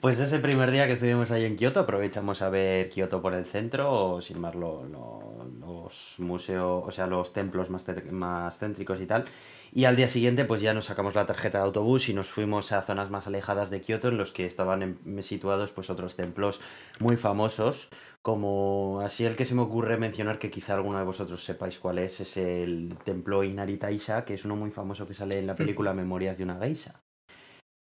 Pues 0.00 0.18
ese 0.18 0.38
primer 0.38 0.70
día 0.70 0.86
que 0.86 0.94
estuvimos 0.94 1.30
ahí 1.30 1.44
en 1.44 1.56
Kioto, 1.56 1.80
aprovechamos 1.80 2.40
a 2.40 2.48
ver 2.48 2.88
Kioto 2.88 3.20
por 3.20 3.34
el 3.34 3.44
centro, 3.44 4.14
o 4.14 4.20
sin 4.22 4.40
más 4.40 4.54
lo- 4.54 4.84
lo- 4.86 5.44
los 5.60 6.14
museos, 6.18 6.84
o 6.86 6.90
sea, 6.90 7.06
los 7.06 7.34
templos 7.34 7.68
más, 7.68 7.84
más 8.10 8.58
céntricos 8.58 9.00
y 9.02 9.06
tal. 9.06 9.24
Y 9.72 9.84
al 9.84 9.96
día 9.96 10.08
siguiente, 10.08 10.46
pues 10.46 10.62
ya 10.62 10.72
nos 10.72 10.86
sacamos 10.86 11.14
la 11.14 11.26
tarjeta 11.26 11.58
de 11.58 11.64
autobús 11.64 12.08
y 12.08 12.14
nos 12.14 12.28
fuimos 12.28 12.72
a 12.72 12.80
zonas 12.80 13.10
más 13.10 13.26
alejadas 13.26 13.68
de 13.68 13.82
Kioto, 13.82 14.08
en 14.08 14.16
los 14.16 14.32
que 14.32 14.46
estaban 14.46 14.82
en- 14.82 15.22
situados 15.22 15.72
pues 15.72 15.90
otros 15.90 16.16
templos 16.16 16.60
muy 16.98 17.18
famosos, 17.18 17.90
como 18.22 19.00
así 19.04 19.26
el 19.26 19.36
que 19.36 19.44
se 19.44 19.54
me 19.54 19.60
ocurre 19.62 19.98
mencionar 19.98 20.38
que 20.38 20.50
quizá 20.50 20.74
alguno 20.74 20.96
de 20.98 21.04
vosotros 21.04 21.44
sepáis 21.44 21.78
cuál 21.78 21.98
es, 21.98 22.20
es 22.20 22.38
el 22.38 22.96
templo 23.04 23.44
Inari 23.44 23.76
Taisha, 23.76 24.24
que 24.24 24.32
es 24.34 24.46
uno 24.46 24.56
muy 24.56 24.70
famoso 24.70 25.06
que 25.06 25.12
sale 25.12 25.38
en 25.38 25.46
la 25.46 25.54
película 25.56 25.92
Memorias 25.92 26.38
de 26.38 26.44
una 26.44 26.58
geisha 26.58 27.02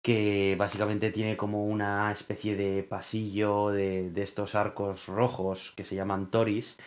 que 0.02 0.56
básicamente 0.58 1.12
tiene 1.12 1.38
como 1.38 1.66
una 1.66 2.12
especie 2.12 2.56
de 2.56 2.84
pasillo 2.84 3.70
de, 3.70 4.10
de 4.10 4.24
estos 4.24 4.56
arcos 4.56 5.08
rojos 5.08 5.74
que 5.76 5.86
se 5.86 5.96
llaman 5.96 6.32
toris, 6.32 6.78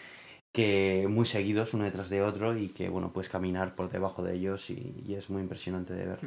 que 0.53 1.07
muy 1.09 1.27
seguidos 1.27 1.75
uno 1.75 1.85
detrás 1.85 2.11
de 2.11 2.23
otro 2.23 2.57
y 2.57 2.69
que 2.69 2.89
bueno 2.89 3.12
puedes 3.12 3.29
caminar 3.29 3.75
por 3.75 3.91
debajo 3.91 4.23
de 4.23 4.35
ellos 4.35 4.71
y, 4.71 5.03
y 5.07 5.15
es 5.15 5.31
muy 5.31 5.43
impresionante 5.43 5.95
de 5.95 6.07
ver. 6.07 6.19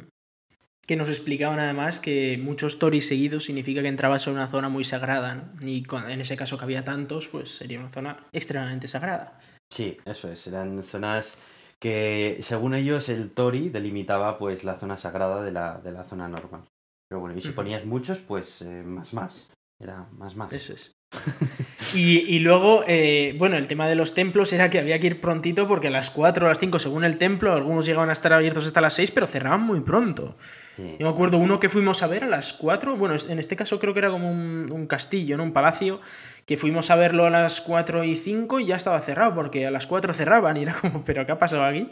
Que 0.86 0.96
nos 0.96 1.08
explicaban 1.08 1.58
además 1.58 2.00
que 2.00 2.38
muchos 2.42 2.78
toris 2.78 3.06
seguidos 3.08 3.44
significa 3.44 3.82
que 3.82 3.88
entrabas 3.88 4.26
en 4.26 4.32
una 4.34 4.46
zona 4.48 4.70
muy 4.70 4.84
sagrada, 4.84 5.34
¿no? 5.34 5.68
Y 5.68 5.84
cuando- 5.84 6.08
en 6.08 6.22
ese 6.22 6.36
caso 6.36 6.56
que 6.56 6.64
había 6.64 6.84
tantos, 6.84 7.28
pues 7.28 7.50
sería 7.56 7.78
una 7.80 7.90
zona 7.92 8.26
extremadamente 8.32 8.88
sagrada. 8.88 9.38
Sí, 9.70 9.98
eso 10.06 10.32
es, 10.32 10.46
eran 10.46 10.82
zonas 10.82 11.36
que 11.78 12.38
según 12.40 12.74
ellos 12.74 13.10
el 13.10 13.30
tori 13.32 13.68
delimitaba 13.68 14.38
pues 14.38 14.64
la 14.64 14.76
zona 14.76 14.96
sagrada 14.96 15.42
de 15.42 15.52
la, 15.52 15.78
de 15.78 15.92
la 15.92 16.04
zona 16.04 16.26
normal. 16.26 16.62
Pero 17.08 17.20
bueno, 17.20 17.36
y 17.36 17.40
si 17.40 17.50
ponías 17.50 17.84
muchos, 17.84 18.18
pues 18.20 18.62
eh, 18.62 18.82
más 18.84 19.12
más. 19.14 19.50
Era 19.80 20.08
más 20.12 20.36
más. 20.36 20.52
Eso 20.52 20.74
es. 20.74 20.96
Y, 21.94 22.18
y 22.18 22.40
luego, 22.40 22.84
eh, 22.86 23.34
bueno, 23.38 23.56
el 23.56 23.66
tema 23.66 23.88
de 23.88 23.94
los 23.94 24.12
templos 24.12 24.52
era 24.52 24.68
que 24.68 24.78
había 24.78 24.98
que 25.00 25.06
ir 25.06 25.20
prontito 25.22 25.66
porque 25.66 25.86
a 25.86 25.90
las 25.90 26.10
4 26.10 26.44
o 26.44 26.48
las 26.48 26.58
5, 26.58 26.78
según 26.78 27.02
el 27.02 27.16
templo, 27.16 27.54
algunos 27.54 27.86
llegaban 27.86 28.10
a 28.10 28.12
estar 28.12 28.32
abiertos 28.32 28.66
hasta 28.66 28.82
las 28.82 28.92
6, 28.94 29.10
pero 29.12 29.26
cerraban 29.26 29.62
muy 29.62 29.80
pronto. 29.80 30.36
Sí. 30.76 30.96
Yo 30.98 31.06
me 31.06 31.12
acuerdo 31.12 31.38
uno 31.38 31.58
que 31.60 31.70
fuimos 31.70 32.02
a 32.02 32.08
ver 32.08 32.24
a 32.24 32.26
las 32.26 32.52
4, 32.52 32.96
bueno, 32.96 33.14
en 33.28 33.38
este 33.38 33.56
caso 33.56 33.80
creo 33.80 33.94
que 33.94 34.00
era 34.00 34.10
como 34.10 34.30
un, 34.30 34.70
un 34.70 34.86
castillo, 34.86 35.38
¿no? 35.38 35.44
Un 35.44 35.52
palacio, 35.52 36.00
que 36.44 36.58
fuimos 36.58 36.90
a 36.90 36.96
verlo 36.96 37.24
a 37.24 37.30
las 37.30 37.62
4 37.62 38.04
y 38.04 38.16
5 38.16 38.60
y 38.60 38.66
ya 38.66 38.76
estaba 38.76 39.00
cerrado, 39.00 39.34
porque 39.34 39.66
a 39.66 39.70
las 39.70 39.86
4 39.86 40.12
cerraban 40.12 40.58
y 40.58 40.64
era 40.64 40.74
como, 40.74 41.02
¿pero 41.06 41.24
qué 41.24 41.32
ha 41.32 41.38
pasado 41.38 41.64
aquí? 41.64 41.88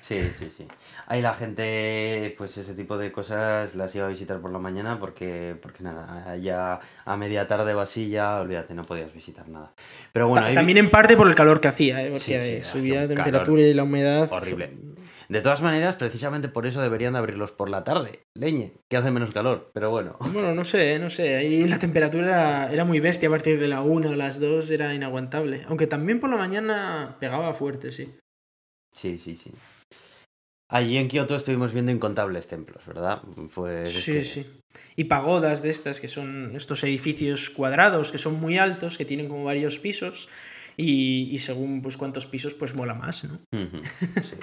Sí, 0.00 0.20
sí, 0.38 0.50
sí. 0.56 0.66
Ahí 1.06 1.20
la 1.20 1.34
gente, 1.34 2.34
pues 2.38 2.56
ese 2.56 2.74
tipo 2.74 2.96
de 2.96 3.12
cosas 3.12 3.74
las 3.74 3.94
iba 3.94 4.06
a 4.06 4.08
visitar 4.08 4.40
por 4.40 4.50
la 4.50 4.58
mañana 4.58 4.98
porque, 4.98 5.54
porque 5.60 5.82
nada, 5.82 6.36
ya 6.36 6.80
a 7.04 7.16
media 7.16 7.46
tarde 7.46 7.74
o 7.74 7.80
así 7.80 8.08
ya, 8.08 8.36
olvídate, 8.40 8.74
no 8.74 8.82
podías 8.82 9.12
visitar 9.12 9.48
nada. 9.48 9.74
Pero 10.12 10.28
bueno, 10.28 10.44
Ta- 10.44 10.48
ahí 10.48 10.54
También 10.54 10.78
en 10.78 10.90
parte 10.90 11.16
por 11.16 11.28
el 11.28 11.34
calor 11.34 11.60
que 11.60 11.68
hacía, 11.68 12.02
¿eh? 12.02 12.06
porque 12.10 12.20
Sí, 12.20 12.32
sí, 12.32 12.52
eh, 12.54 12.58
hacía 12.58 12.70
subía 12.70 13.00
la 13.02 13.08
temperatura 13.08 13.60
y 13.62 13.74
la 13.74 13.82
humedad. 13.82 14.28
horrible. 14.30 14.70
De 15.28 15.42
todas 15.42 15.60
maneras, 15.60 15.96
precisamente 15.96 16.48
por 16.48 16.66
eso 16.66 16.80
deberían 16.80 17.12
de 17.12 17.18
abrirlos 17.18 17.52
por 17.52 17.68
la 17.68 17.84
tarde, 17.84 18.20
leñe, 18.34 18.72
que 18.88 18.96
hace 18.96 19.10
menos 19.10 19.34
calor, 19.34 19.70
pero 19.74 19.90
bueno. 19.90 20.16
Bueno, 20.32 20.54
no 20.54 20.64
sé, 20.64 20.98
no 20.98 21.10
sé. 21.10 21.36
Ahí 21.36 21.68
la 21.68 21.78
temperatura 21.78 22.24
era, 22.64 22.72
era 22.72 22.84
muy 22.86 22.98
bestia 23.00 23.28
a 23.28 23.32
partir 23.32 23.60
de 23.60 23.68
la 23.68 23.82
1 23.82 24.08
o 24.10 24.14
las 24.14 24.40
2 24.40 24.70
era 24.70 24.94
inaguantable. 24.94 25.64
Aunque 25.68 25.86
también 25.86 26.18
por 26.20 26.30
la 26.30 26.36
mañana 26.36 27.16
pegaba 27.20 27.52
fuerte, 27.52 27.92
sí. 27.92 28.14
Sí, 28.92 29.18
sí, 29.18 29.36
sí. 29.36 29.52
Allí 30.68 30.98
en 30.98 31.08
Kioto 31.08 31.34
estuvimos 31.36 31.72
viendo 31.72 31.90
incontables 31.92 32.46
templos, 32.46 32.84
¿verdad? 32.86 33.22
Pues 33.54 33.88
es 33.88 34.04
Sí, 34.04 34.12
que- 34.12 34.22
sí. 34.22 34.46
Y 34.96 35.04
pagodas 35.04 35.62
de 35.62 35.70
estas, 35.70 35.98
que 36.00 36.08
son 36.08 36.52
estos 36.54 36.84
edificios 36.84 37.48
cuadrados, 37.50 38.12
que 38.12 38.18
son 38.18 38.38
muy 38.38 38.58
altos, 38.58 38.98
que 38.98 39.04
tienen 39.06 39.28
como 39.28 39.44
varios 39.44 39.78
pisos. 39.78 40.28
y, 40.80 41.28
y 41.34 41.38
según 41.40 41.82
pues 41.82 41.96
cuántos 41.96 42.26
pisos, 42.28 42.54
pues 42.54 42.72
mola 42.72 42.94
más, 42.94 43.24
¿no? 43.24 43.40
Ujú, 43.52 43.82
sí. 44.22 44.36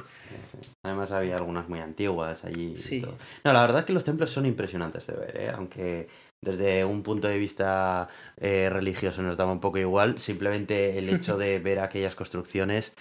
Además 0.84 1.12
había 1.12 1.38
algunas 1.38 1.70
muy 1.70 1.80
antiguas 1.80 2.44
allí. 2.44 2.72
y 2.72 2.76
Sí. 2.76 3.00
todo. 3.00 3.18
No, 3.46 3.54
la 3.54 3.62
verdad 3.62 3.80
es 3.80 3.86
que 3.86 3.94
los 3.94 4.04
templos 4.04 4.32
son 4.32 4.46
impresionantes 4.46 5.08
de 5.08 5.14
ver, 5.14 5.38
¿eh? 5.38 5.50
aunque 5.56 6.10
desde 6.44 6.84
un 6.84 7.04
punto 7.04 7.30
de 7.30 7.38
vista 7.38 8.10
eh, 8.36 8.70
religioso 8.70 9.22
nos 9.22 9.38
daba 9.38 9.54
un 9.54 9.62
poco 9.62 9.78
igual, 9.78 10.20
simplemente 10.20 10.98
el 10.98 11.08
hecho 11.08 11.38
de 11.38 11.60
ver 11.60 11.80
aquellas 11.80 12.16
construcciones, 12.16 12.92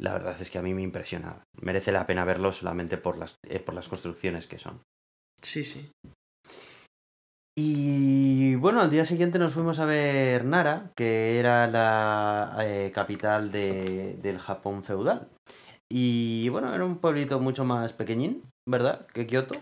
la 0.00 0.12
verdad 0.12 0.36
es 0.40 0.50
que 0.50 0.58
a 0.58 0.62
mí 0.62 0.74
me 0.74 0.82
impresiona. 0.82 1.42
Merece 1.60 1.92
la 1.92 2.06
pena 2.06 2.24
verlo 2.24 2.52
solamente 2.52 2.96
por 2.98 3.18
las, 3.18 3.36
eh, 3.48 3.58
por 3.60 3.74
las 3.74 3.88
construcciones 3.88 4.46
que 4.46 4.58
son. 4.58 4.80
Sí, 5.42 5.64
sí. 5.64 5.90
Y 7.56 8.54
bueno, 8.54 8.80
al 8.80 8.90
día 8.90 9.04
siguiente 9.04 9.38
nos 9.38 9.52
fuimos 9.52 9.78
a 9.80 9.84
ver 9.84 10.44
Nara, 10.44 10.92
que 10.96 11.38
era 11.40 11.66
la 11.66 12.56
eh, 12.60 12.92
capital 12.94 13.50
de- 13.50 14.16
del 14.22 14.38
Japón 14.38 14.84
feudal. 14.84 15.28
Y 15.90 16.48
bueno, 16.50 16.72
era 16.74 16.84
un 16.84 16.98
pueblito 16.98 17.40
mucho 17.40 17.64
más 17.64 17.92
pequeñín, 17.92 18.42
¿verdad? 18.68 19.06
Que 19.12 19.26
Kioto. 19.26 19.58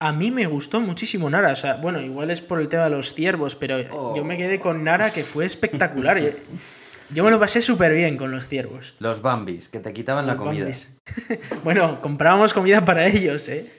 A 0.00 0.12
mí 0.12 0.30
me 0.30 0.46
gustó 0.46 0.80
muchísimo 0.80 1.28
Nara. 1.28 1.52
O 1.52 1.56
sea, 1.56 1.74
bueno, 1.76 2.00
igual 2.00 2.30
es 2.30 2.40
por 2.40 2.60
el 2.60 2.68
tema 2.68 2.84
de 2.84 2.90
los 2.90 3.12
ciervos, 3.12 3.56
pero 3.56 3.76
Oh. 3.92 4.16
yo 4.16 4.24
me 4.24 4.36
quedé 4.38 4.58
con 4.60 4.82
Nara 4.84 5.12
que 5.12 5.24
fue 5.24 5.44
espectacular. 5.44 6.16
Yo, 7.10 7.24
me 7.24 7.30
lo 7.30 7.38
pasé 7.38 7.62
súper 7.62 7.94
bien 7.94 8.16
con 8.16 8.30
los 8.30 8.48
ciervos. 8.48 8.94
Los 8.98 9.22
Bambis, 9.22 9.68
que 9.68 9.80
te 9.80 9.92
quitaban 9.92 10.26
la 10.26 10.36
comida. 10.36 10.68
bueno, 11.64 12.00
comprábamos 12.00 12.54
comida 12.54 12.84
para 12.84 13.06
ellos, 13.06 13.48
¿eh? 13.48 13.70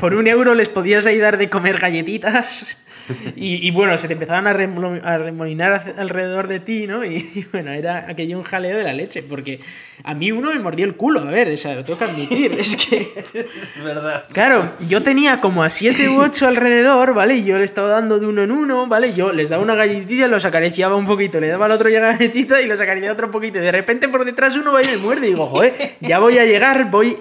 Por 0.00 0.14
un 0.14 0.26
euro 0.26 0.54
les 0.54 0.68
podías 0.68 1.06
ahí 1.06 1.18
dar 1.18 1.38
de 1.38 1.50
comer 1.50 1.78
galletitas. 1.78 2.86
Y, 3.36 3.66
y 3.66 3.70
bueno, 3.70 3.96
se 3.98 4.06
te 4.08 4.14
empezaban 4.14 4.46
a, 4.46 4.50
a 4.50 5.18
remolinar 5.18 5.94
alrededor 5.98 6.48
de 6.48 6.60
ti, 6.60 6.86
¿no? 6.86 7.04
Y, 7.04 7.16
y 7.34 7.46
bueno, 7.52 7.72
era 7.72 8.06
aquello 8.08 8.38
un 8.38 8.44
jaleo 8.44 8.76
de 8.76 8.84
la 8.84 8.92
leche, 8.92 9.22
porque 9.22 9.60
a 10.02 10.14
mí 10.14 10.32
uno 10.32 10.52
me 10.52 10.58
mordió 10.58 10.84
el 10.86 10.96
culo, 10.96 11.20
a 11.20 11.30
ver, 11.30 11.48
o 11.48 11.56
sea, 11.56 11.74
lo 11.74 11.84
tengo 11.84 11.98
que 11.98 12.04
admitir, 12.04 12.52
es 12.58 12.76
que... 12.76 13.12
Es 13.34 13.84
verdad. 13.84 14.24
Claro, 14.32 14.74
yo 14.88 15.02
tenía 15.02 15.40
como 15.40 15.62
a 15.62 15.68
7 15.68 16.08
u 16.08 16.20
8 16.20 16.46
alrededor, 16.48 17.14
¿vale? 17.14 17.36
Y 17.36 17.44
yo 17.44 17.58
le 17.58 17.64
estaba 17.64 17.88
dando 17.88 18.18
de 18.18 18.26
uno 18.26 18.42
en 18.42 18.50
uno, 18.50 18.86
¿vale? 18.86 19.12
Yo 19.14 19.32
les 19.32 19.48
daba 19.48 19.62
una 19.62 19.74
galletita, 19.74 20.28
los 20.28 20.44
acariciaba 20.44 20.96
un 20.96 21.06
poquito, 21.06 21.40
le 21.40 21.48
daba 21.48 21.66
al 21.66 21.72
otro 21.72 21.88
ya 21.88 22.00
galletita 22.00 22.60
y 22.60 22.66
los 22.66 22.80
acariciaba 22.80 23.14
otro 23.14 23.30
poquito. 23.30 23.58
Y 23.58 23.62
de 23.62 23.72
repente 23.72 24.08
por 24.08 24.24
detrás 24.24 24.56
uno 24.56 24.72
va 24.72 24.82
y 24.82 24.86
me 24.86 24.96
muerde. 24.96 25.26
Y 25.26 25.30
digo, 25.30 25.46
joder, 25.46 25.74
ya 26.00 26.18
voy 26.18 26.38
a 26.38 26.44
llegar, 26.44 26.90
voy 26.90 27.16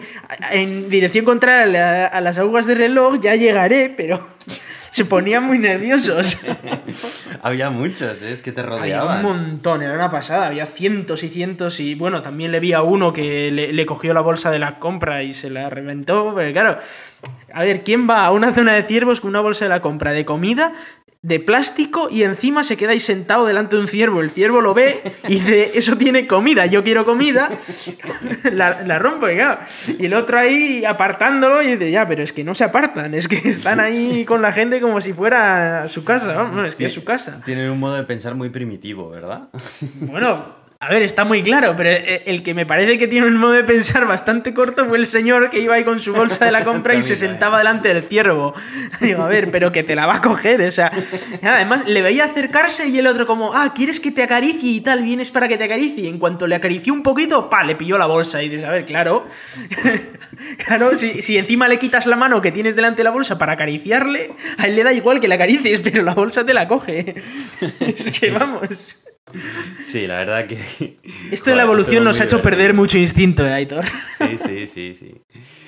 en 0.51 0.89
dirección 0.89 1.25
contraria 1.25 2.05
a, 2.05 2.07
a 2.07 2.21
las 2.21 2.37
aguas 2.37 2.65
del 2.65 2.77
reloj, 2.77 3.19
ya 3.19 3.35
llegaré, 3.35 3.93
pero 3.95 4.27
se 4.95 5.05
ponían 5.05 5.43
muy 5.43 5.57
nerviosos. 5.57 6.37
Había 7.41 7.71
muchos, 7.71 8.21
¿eh? 8.21 8.31
es 8.31 8.41
que 8.43 8.51
te 8.51 8.61
Había 8.61 8.73
un 8.75 8.79
rodeaban. 8.79 9.21
montón, 9.23 9.81
era 9.81 9.93
una 9.93 10.09
pasada, 10.11 10.47
había 10.47 10.67
cientos 10.67 11.23
y 11.23 11.29
cientos 11.29 11.79
y 11.79 11.95
bueno, 11.95 12.21
también 12.21 12.51
le 12.51 12.59
vi 12.59 12.73
a 12.73 12.83
uno 12.83 13.11
que 13.11 13.51
le, 13.51 13.73
le 13.73 13.85
cogió 13.87 14.13
la 14.13 14.21
bolsa 14.21 14.51
de 14.51 14.59
la 14.59 14.77
compra 14.77 15.23
y 15.23 15.33
se 15.33 15.49
la 15.49 15.69
reventó, 15.71 16.33
pero 16.35 16.53
claro, 16.53 16.77
a 17.51 17.63
ver, 17.63 17.83
¿quién 17.83 18.07
va 18.07 18.25
a 18.25 18.31
una 18.31 18.53
zona 18.53 18.73
de 18.73 18.83
ciervos 18.83 19.19
con 19.19 19.29
una 19.29 19.41
bolsa 19.41 19.65
de 19.65 19.69
la 19.69 19.81
compra 19.81 20.11
de 20.11 20.25
comida, 20.25 20.73
de 21.23 21.39
plástico 21.39 22.09
y 22.11 22.23
encima 22.23 22.63
se 22.63 22.77
queda 22.77 22.91
ahí 22.91 22.99
sentado 22.99 23.45
delante 23.45 23.75
de 23.75 23.81
un 23.81 23.87
ciervo? 23.87 24.21
El 24.21 24.29
ciervo 24.29 24.61
lo 24.61 24.73
ve 24.73 25.01
y 25.27 25.39
dice, 25.39 25.71
eso 25.73 25.97
tiene 25.97 26.27
comida, 26.27 26.65
yo 26.67 26.83
quiero 26.83 27.05
comida, 27.05 27.49
la, 28.43 28.83
la 28.83 28.99
rompo 28.99 29.29
y 29.29 29.35
claro, 29.35 29.61
y 29.97 30.05
el 30.05 30.13
otro 30.13 30.37
ahí 30.37 30.83
apartándolo 30.85 31.63
y 31.63 31.75
dice, 31.75 31.89
ya, 31.89 32.07
pero 32.07 32.23
es 32.23 32.33
que 32.33 32.43
no 32.43 32.53
se 32.53 32.65
apartan, 32.65 33.13
es 33.13 33.27
que 33.27 33.37
están 33.49 33.79
ahí 33.79 34.25
con 34.25 34.41
la 34.41 34.51
gente 34.51 34.81
como 34.81 35.01
si 35.01 35.13
fuera 35.13 35.87
su 35.87 36.03
casa, 36.03 36.33
vamos, 36.33 36.67
es 36.67 36.75
que 36.75 36.85
es 36.85 36.93
su 36.93 37.03
casa. 37.03 37.41
Tienen 37.45 37.71
un 37.71 37.79
modo 37.79 37.95
de 37.95 38.03
pensar 38.03 38.35
muy 38.35 38.49
primitivo, 38.49 39.09
¿verdad? 39.09 39.47
Bueno, 40.01 40.62
a 40.83 40.89
ver, 40.89 41.01
está 41.01 41.23
muy 41.23 41.41
claro, 41.41 41.75
pero 41.77 41.89
eh, 41.89 42.23
el 42.25 42.43
que 42.43 42.53
me 42.53 42.65
parece 42.65 42.97
que 42.97 43.07
tiene 43.07 43.27
un 43.27 43.37
modo 43.37 43.53
de 43.53 43.63
pensar 43.63 44.05
bastante 44.05 44.53
corto 44.53 44.85
fue 44.85 44.97
el 44.97 45.05
señor 45.05 45.49
que 45.49 45.59
iba 45.59 45.75
ahí 45.75 45.85
con 45.85 46.01
su 46.01 46.13
bolsa 46.13 46.45
de 46.45 46.51
la 46.51 46.63
compra 46.65 46.93
y 46.95 47.01
se 47.01 47.13
También, 47.13 47.31
sentaba 47.31 47.57
delante 47.59 47.93
del 47.93 48.03
ciervo. 48.03 48.53
Digo, 48.99 49.23
a 49.23 49.27
ver, 49.27 49.49
pero 49.49 49.71
que 49.71 49.83
te 49.83 49.95
la 49.95 50.05
va 50.05 50.15
a 50.15 50.21
coger, 50.21 50.61
o 50.61 50.71
sea. 50.71 50.91
Además, 51.41 51.85
le 51.87 52.01
veía 52.01 52.25
acercarse 52.25 52.87
y 52.89 52.99
el 52.99 53.07
otro 53.07 53.25
como, 53.25 53.53
ah, 53.53 53.73
¿quieres 53.73 54.01
que 54.01 54.11
te 54.11 54.23
acaricie 54.23 54.71
y 54.71 54.81
tal? 54.81 55.03
¿Vienes 55.03 55.31
para 55.31 55.47
que 55.47 55.57
te 55.57 55.63
acaricie? 55.63 56.03
Y 56.03 56.07
en 56.07 56.19
cuanto 56.19 56.47
le 56.47 56.55
acarició 56.55 56.93
un 56.93 57.01
poquito, 57.03 57.49
pa, 57.49 57.63
le 57.63 57.75
pilló 57.75 57.97
la 57.97 58.07
bolsa 58.07 58.43
y 58.43 58.49
dices, 58.49 58.67
a 58.67 58.71
ver, 58.71 58.85
claro. 58.85 59.25
claro, 60.65 60.97
si, 60.97 61.21
si 61.21 61.37
encima 61.37 61.69
le 61.69 61.79
quitas 61.79 62.07
la 62.07 62.17
mano 62.17 62.41
que 62.41 62.51
tienes 62.51 62.75
delante 62.75 62.97
de 62.97 63.05
la 63.05 63.11
bolsa 63.11 63.37
para 63.37 63.53
acariciarle, 63.53 64.31
a 64.57 64.67
él 64.67 64.75
le 64.75 64.83
da 64.83 64.91
igual 64.91 65.21
que 65.21 65.29
la 65.29 65.35
acaricies, 65.35 65.79
pero 65.79 66.03
la 66.03 66.13
bolsa 66.13 66.45
te 66.45 66.53
la 66.53 66.67
coge. 66.67 67.15
es 67.79 68.19
que 68.19 68.31
vamos. 68.31 68.97
Sí, 69.83 70.05
la 70.05 70.17
verdad 70.17 70.45
que... 70.45 70.97
Esto 71.31 71.49
de 71.49 71.55
la 71.55 71.63
evolución 71.63 72.03
nos 72.03 72.19
ha 72.19 72.25
hecho 72.25 72.41
perder 72.41 72.73
mucho 72.73 72.97
instinto, 72.97 73.45
¿eh, 73.45 73.53
Aitor? 73.53 73.85
Sí, 74.17 74.37
sí, 74.37 74.67
sí, 74.67 74.93
sí. 74.93 75.21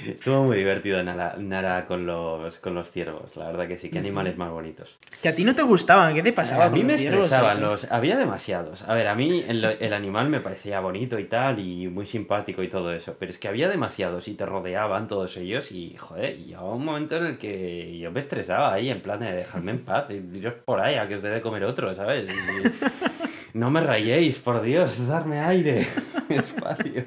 Estuvo 0.05 0.43
muy 0.43 0.57
divertido 0.57 1.01
Nara, 1.01 1.35
Nara 1.39 1.87
con, 1.87 2.05
los, 2.05 2.59
con 2.59 2.75
los 2.75 2.91
ciervos, 2.91 3.35
la 3.35 3.47
verdad 3.47 3.67
que 3.67 3.77
sí, 3.77 3.89
qué 3.89 3.97
animales 3.97 4.37
más 4.37 4.51
bonitos. 4.51 4.97
Que 5.21 5.29
a 5.29 5.35
ti 5.35 5.43
no 5.43 5.55
te 5.55 5.63
gustaban, 5.63 6.13
¿qué 6.13 6.21
te 6.21 6.31
pasaba? 6.31 6.65
a 6.65 6.69
mí 6.69 6.79
con 6.79 6.87
me 6.87 6.93
los 6.93 7.01
estresaban, 7.01 7.59
los, 7.59 7.91
había 7.91 8.15
demasiados. 8.17 8.83
A 8.83 8.93
ver, 8.93 9.07
a 9.07 9.15
mí 9.15 9.43
el, 9.47 9.63
el 9.63 9.93
animal 9.93 10.29
me 10.29 10.41
parecía 10.41 10.79
bonito 10.79 11.17
y 11.17 11.23
tal, 11.23 11.59
y 11.59 11.87
muy 11.87 12.05
simpático 12.05 12.61
y 12.61 12.67
todo 12.67 12.93
eso, 12.93 13.15
pero 13.19 13.31
es 13.31 13.39
que 13.39 13.47
había 13.47 13.67
demasiados 13.67 14.27
y 14.27 14.35
te 14.35 14.45
rodeaban 14.45 15.07
todos 15.07 15.37
ellos 15.37 15.71
y, 15.71 15.95
joder, 15.97 16.37
y 16.39 16.45
llegaba 16.45 16.73
un 16.75 16.85
momento 16.85 17.17
en 17.17 17.25
el 17.25 17.37
que 17.39 17.97
yo 17.97 18.11
me 18.11 18.19
estresaba 18.19 18.73
ahí, 18.73 18.89
en 18.89 19.01
plan 19.01 19.19
de 19.21 19.31
dejadme 19.31 19.71
en 19.71 19.79
paz, 19.79 20.05
y 20.11 20.37
iros 20.37 20.53
por 20.65 20.81
ahí 20.81 20.95
a 20.95 21.07
que 21.07 21.15
os 21.15 21.23
dé 21.23 21.29
de 21.29 21.41
comer 21.41 21.63
otro, 21.63 21.95
¿sabes? 21.95 22.25
Y 22.25 23.24
no 23.55 23.71
me 23.71 23.79
rayéis, 23.79 24.37
por 24.37 24.61
Dios, 24.61 25.07
darme 25.07 25.39
aire, 25.39 25.87
espacio. 26.29 27.05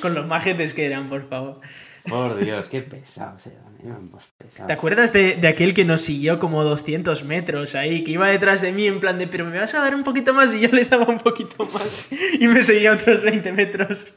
Con 0.00 0.14
los 0.14 0.26
majetes 0.26 0.72
que 0.72 0.86
eran, 0.86 1.10
por 1.10 1.28
favor. 1.28 1.60
Por 2.08 2.42
Dios, 2.42 2.68
qué 2.68 2.80
pesados 2.80 3.46
eran, 3.46 4.10
pesados. 4.38 4.66
¿Te 4.66 4.72
acuerdas 4.72 5.12
de, 5.12 5.36
de 5.36 5.46
aquel 5.46 5.74
que 5.74 5.84
nos 5.84 6.00
siguió 6.00 6.38
como 6.38 6.64
200 6.64 7.24
metros 7.24 7.74
ahí, 7.74 8.02
que 8.02 8.12
iba 8.12 8.28
detrás 8.28 8.62
de 8.62 8.72
mí 8.72 8.86
en 8.86 8.98
plan 8.98 9.18
de, 9.18 9.26
pero 9.26 9.44
me 9.44 9.58
vas 9.58 9.74
a 9.74 9.80
dar 9.82 9.94
un 9.94 10.02
poquito 10.02 10.32
más 10.32 10.54
y 10.54 10.60
yo 10.60 10.70
le 10.72 10.86
daba 10.86 11.04
un 11.04 11.18
poquito 11.18 11.66
más 11.66 12.08
y 12.40 12.48
me 12.48 12.62
seguía 12.62 12.94
otros 12.94 13.20
20 13.22 13.52
metros? 13.52 14.14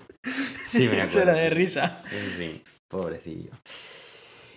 Sí, 0.65 0.87
me 0.87 0.97
Eso 0.99 1.19
acuerdo. 1.19 1.31
era 1.31 1.41
de 1.41 1.49
risa. 1.49 2.01
En 2.09 2.31
fin, 2.39 2.61
pobrecillo. 2.87 3.51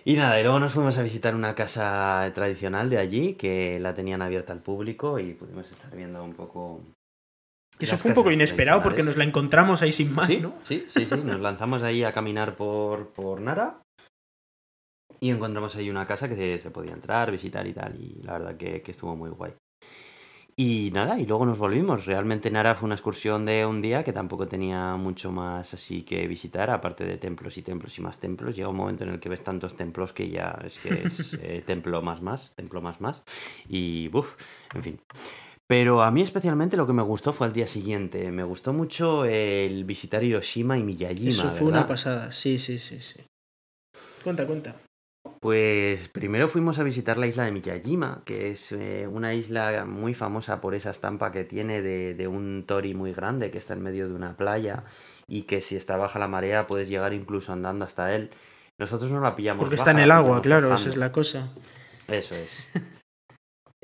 Y 0.05 0.15
nada, 0.15 0.39
y 0.39 0.43
luego 0.43 0.59
nos 0.61 0.71
fuimos 0.71 0.97
a 0.97 1.03
visitar 1.03 1.35
una 1.35 1.53
casa 1.55 2.31
tradicional 2.33 2.89
de 2.89 2.99
allí, 2.99 3.33
que 3.33 3.77
la 3.81 3.93
tenían 3.93 4.21
abierta 4.21 4.53
al 4.53 4.61
público 4.61 5.19
y 5.19 5.33
pudimos 5.33 5.69
estar 5.69 5.93
viendo 5.93 6.23
un 6.23 6.33
poco... 6.33 6.81
Que 7.77 7.85
eso 7.85 7.97
fue 7.97 8.11
un 8.11 8.15
poco 8.15 8.31
inesperado 8.31 8.81
porque 8.81 9.03
nos 9.03 9.17
la 9.17 9.23
encontramos 9.23 9.81
ahí 9.81 9.91
sin 9.91 10.13
más, 10.13 10.27
sí, 10.27 10.39
¿no? 10.41 10.55
sí, 10.63 10.85
sí, 10.89 11.05
sí, 11.05 11.15
nos 11.23 11.39
lanzamos 11.39 11.83
ahí 11.83 12.03
a 12.03 12.11
caminar 12.11 12.55
por, 12.55 13.09
por 13.09 13.39
Nara 13.39 13.81
y 15.19 15.29
encontramos 15.29 15.75
ahí 15.75 15.89
una 15.89 16.05
casa 16.05 16.27
que 16.27 16.35
se, 16.35 16.57
se 16.57 16.71
podía 16.71 16.93
entrar, 16.93 17.31
visitar 17.31 17.65
y 17.67 17.73
tal, 17.73 17.95
y 17.99 18.21
la 18.23 18.33
verdad 18.33 18.57
que, 18.57 18.81
que 18.81 18.91
estuvo 18.91 19.15
muy 19.15 19.29
guay. 19.29 19.53
Y 20.59 20.89
nada, 20.91 21.19
y 21.19 21.27
luego 21.27 21.45
nos 21.45 21.59
volvimos. 21.59 22.07
Realmente 22.07 22.49
Nara 22.49 22.73
fue 22.73 22.87
una 22.87 22.95
excursión 22.95 23.45
de 23.45 23.63
un 23.63 23.79
día 23.79 24.03
que 24.03 24.11
tampoco 24.11 24.47
tenía 24.47 24.95
mucho 24.95 25.31
más 25.31 25.75
así 25.75 26.01
que 26.01 26.27
visitar, 26.27 26.71
aparte 26.71 27.05
de 27.05 27.17
templos 27.17 27.59
y 27.59 27.61
templos 27.61 27.95
y 27.99 28.01
más 28.01 28.19
templos. 28.19 28.55
Llega 28.55 28.67
un 28.67 28.75
momento 28.75 29.03
en 29.03 29.11
el 29.11 29.19
que 29.19 29.29
ves 29.29 29.43
tantos 29.43 29.75
templos 29.75 30.13
que 30.13 30.29
ya 30.29 30.59
es 30.65 30.79
que 30.79 31.03
es 31.05 31.33
eh, 31.43 31.61
templo 31.63 32.01
más 32.01 32.23
más, 32.23 32.55
templo 32.55 32.81
más 32.81 32.99
más. 33.01 33.21
Y 33.69 34.07
buf, 34.07 34.35
en 34.73 34.83
fin. 34.83 34.99
Pero 35.67 36.01
a 36.01 36.11
mí 36.11 36.21
especialmente 36.21 36.77
lo 36.77 36.87
que 36.87 36.93
me 36.93 37.01
gustó 37.01 37.33
fue 37.33 37.47
al 37.47 37.53
día 37.53 37.67
siguiente. 37.67 38.31
Me 38.31 38.43
gustó 38.43 38.71
mucho 38.71 39.25
el 39.25 39.83
visitar 39.83 40.23
Hiroshima 40.23 40.77
y 40.77 40.83
Miyajima, 40.83 41.29
Eso 41.29 41.41
fue 41.43 41.65
¿verdad? 41.65 41.67
una 41.67 41.87
pasada, 41.87 42.31
sí, 42.31 42.57
sí, 42.57 42.79
sí, 42.79 42.99
sí. 43.01 43.19
Cuenta, 44.23 44.47
cuenta. 44.47 44.75
Pues 45.41 46.07
primero 46.07 46.47
fuimos 46.47 46.79
a 46.79 46.83
visitar 46.83 47.17
la 47.17 47.27
isla 47.27 47.43
de 47.43 47.51
Miyajima, 47.51 48.21
que 48.23 48.51
es 48.51 48.71
eh, 48.71 49.07
una 49.11 49.33
isla 49.33 49.83
muy 49.85 50.13
famosa 50.13 50.61
por 50.61 50.73
esa 50.73 50.89
estampa 50.89 51.31
que 51.33 51.43
tiene 51.43 51.81
de, 51.81 52.13
de 52.13 52.27
un 52.29 52.63
tori 52.65 52.93
muy 52.93 53.11
grande 53.13 53.51
que 53.51 53.57
está 53.57 53.73
en 53.73 53.81
medio 53.83 54.07
de 54.07 54.13
una 54.15 54.37
playa 54.37 54.85
y 55.27 55.41
que 55.43 55.59
si 55.59 55.75
está 55.75 55.97
baja 55.97 56.17
la 56.17 56.29
marea 56.29 56.65
puedes 56.65 56.87
llegar 56.87 57.13
incluso 57.13 57.51
andando 57.51 57.83
hasta 57.83 58.15
él. 58.15 58.29
Nosotros 58.79 59.11
no 59.11 59.19
la 59.19 59.35
pillamos. 59.35 59.61
Porque 59.61 59.75
está 59.75 59.91
en 59.91 59.99
el 59.99 60.11
agua, 60.11 60.41
claro, 60.41 60.69
bajando. 60.69 60.81
esa 60.81 60.89
es 60.91 60.97
la 60.97 61.11
cosa. 61.11 61.49
Eso 62.07 62.35
es. 62.35 62.67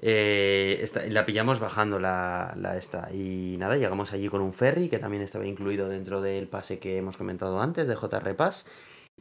Eh, 0.05 0.85
la 1.09 1.25
pillamos 1.25 1.61
bajando 1.61 1.97
la, 1.97 2.53
la 2.57 2.75
esta. 2.75 3.09
Y 3.13 3.55
nada, 3.57 3.77
llegamos 3.77 4.11
allí 4.11 4.27
con 4.27 4.41
un 4.41 4.51
ferry 4.51 4.89
que 4.89 4.99
también 4.99 5.23
estaba 5.23 5.47
incluido 5.47 5.87
dentro 5.87 6.21
del 6.21 6.49
pase 6.49 6.77
que 6.77 6.97
hemos 6.97 7.15
comentado 7.15 7.61
antes 7.61 7.87
de 7.87 7.95
JR 7.95 8.35
Pass. 8.35 8.65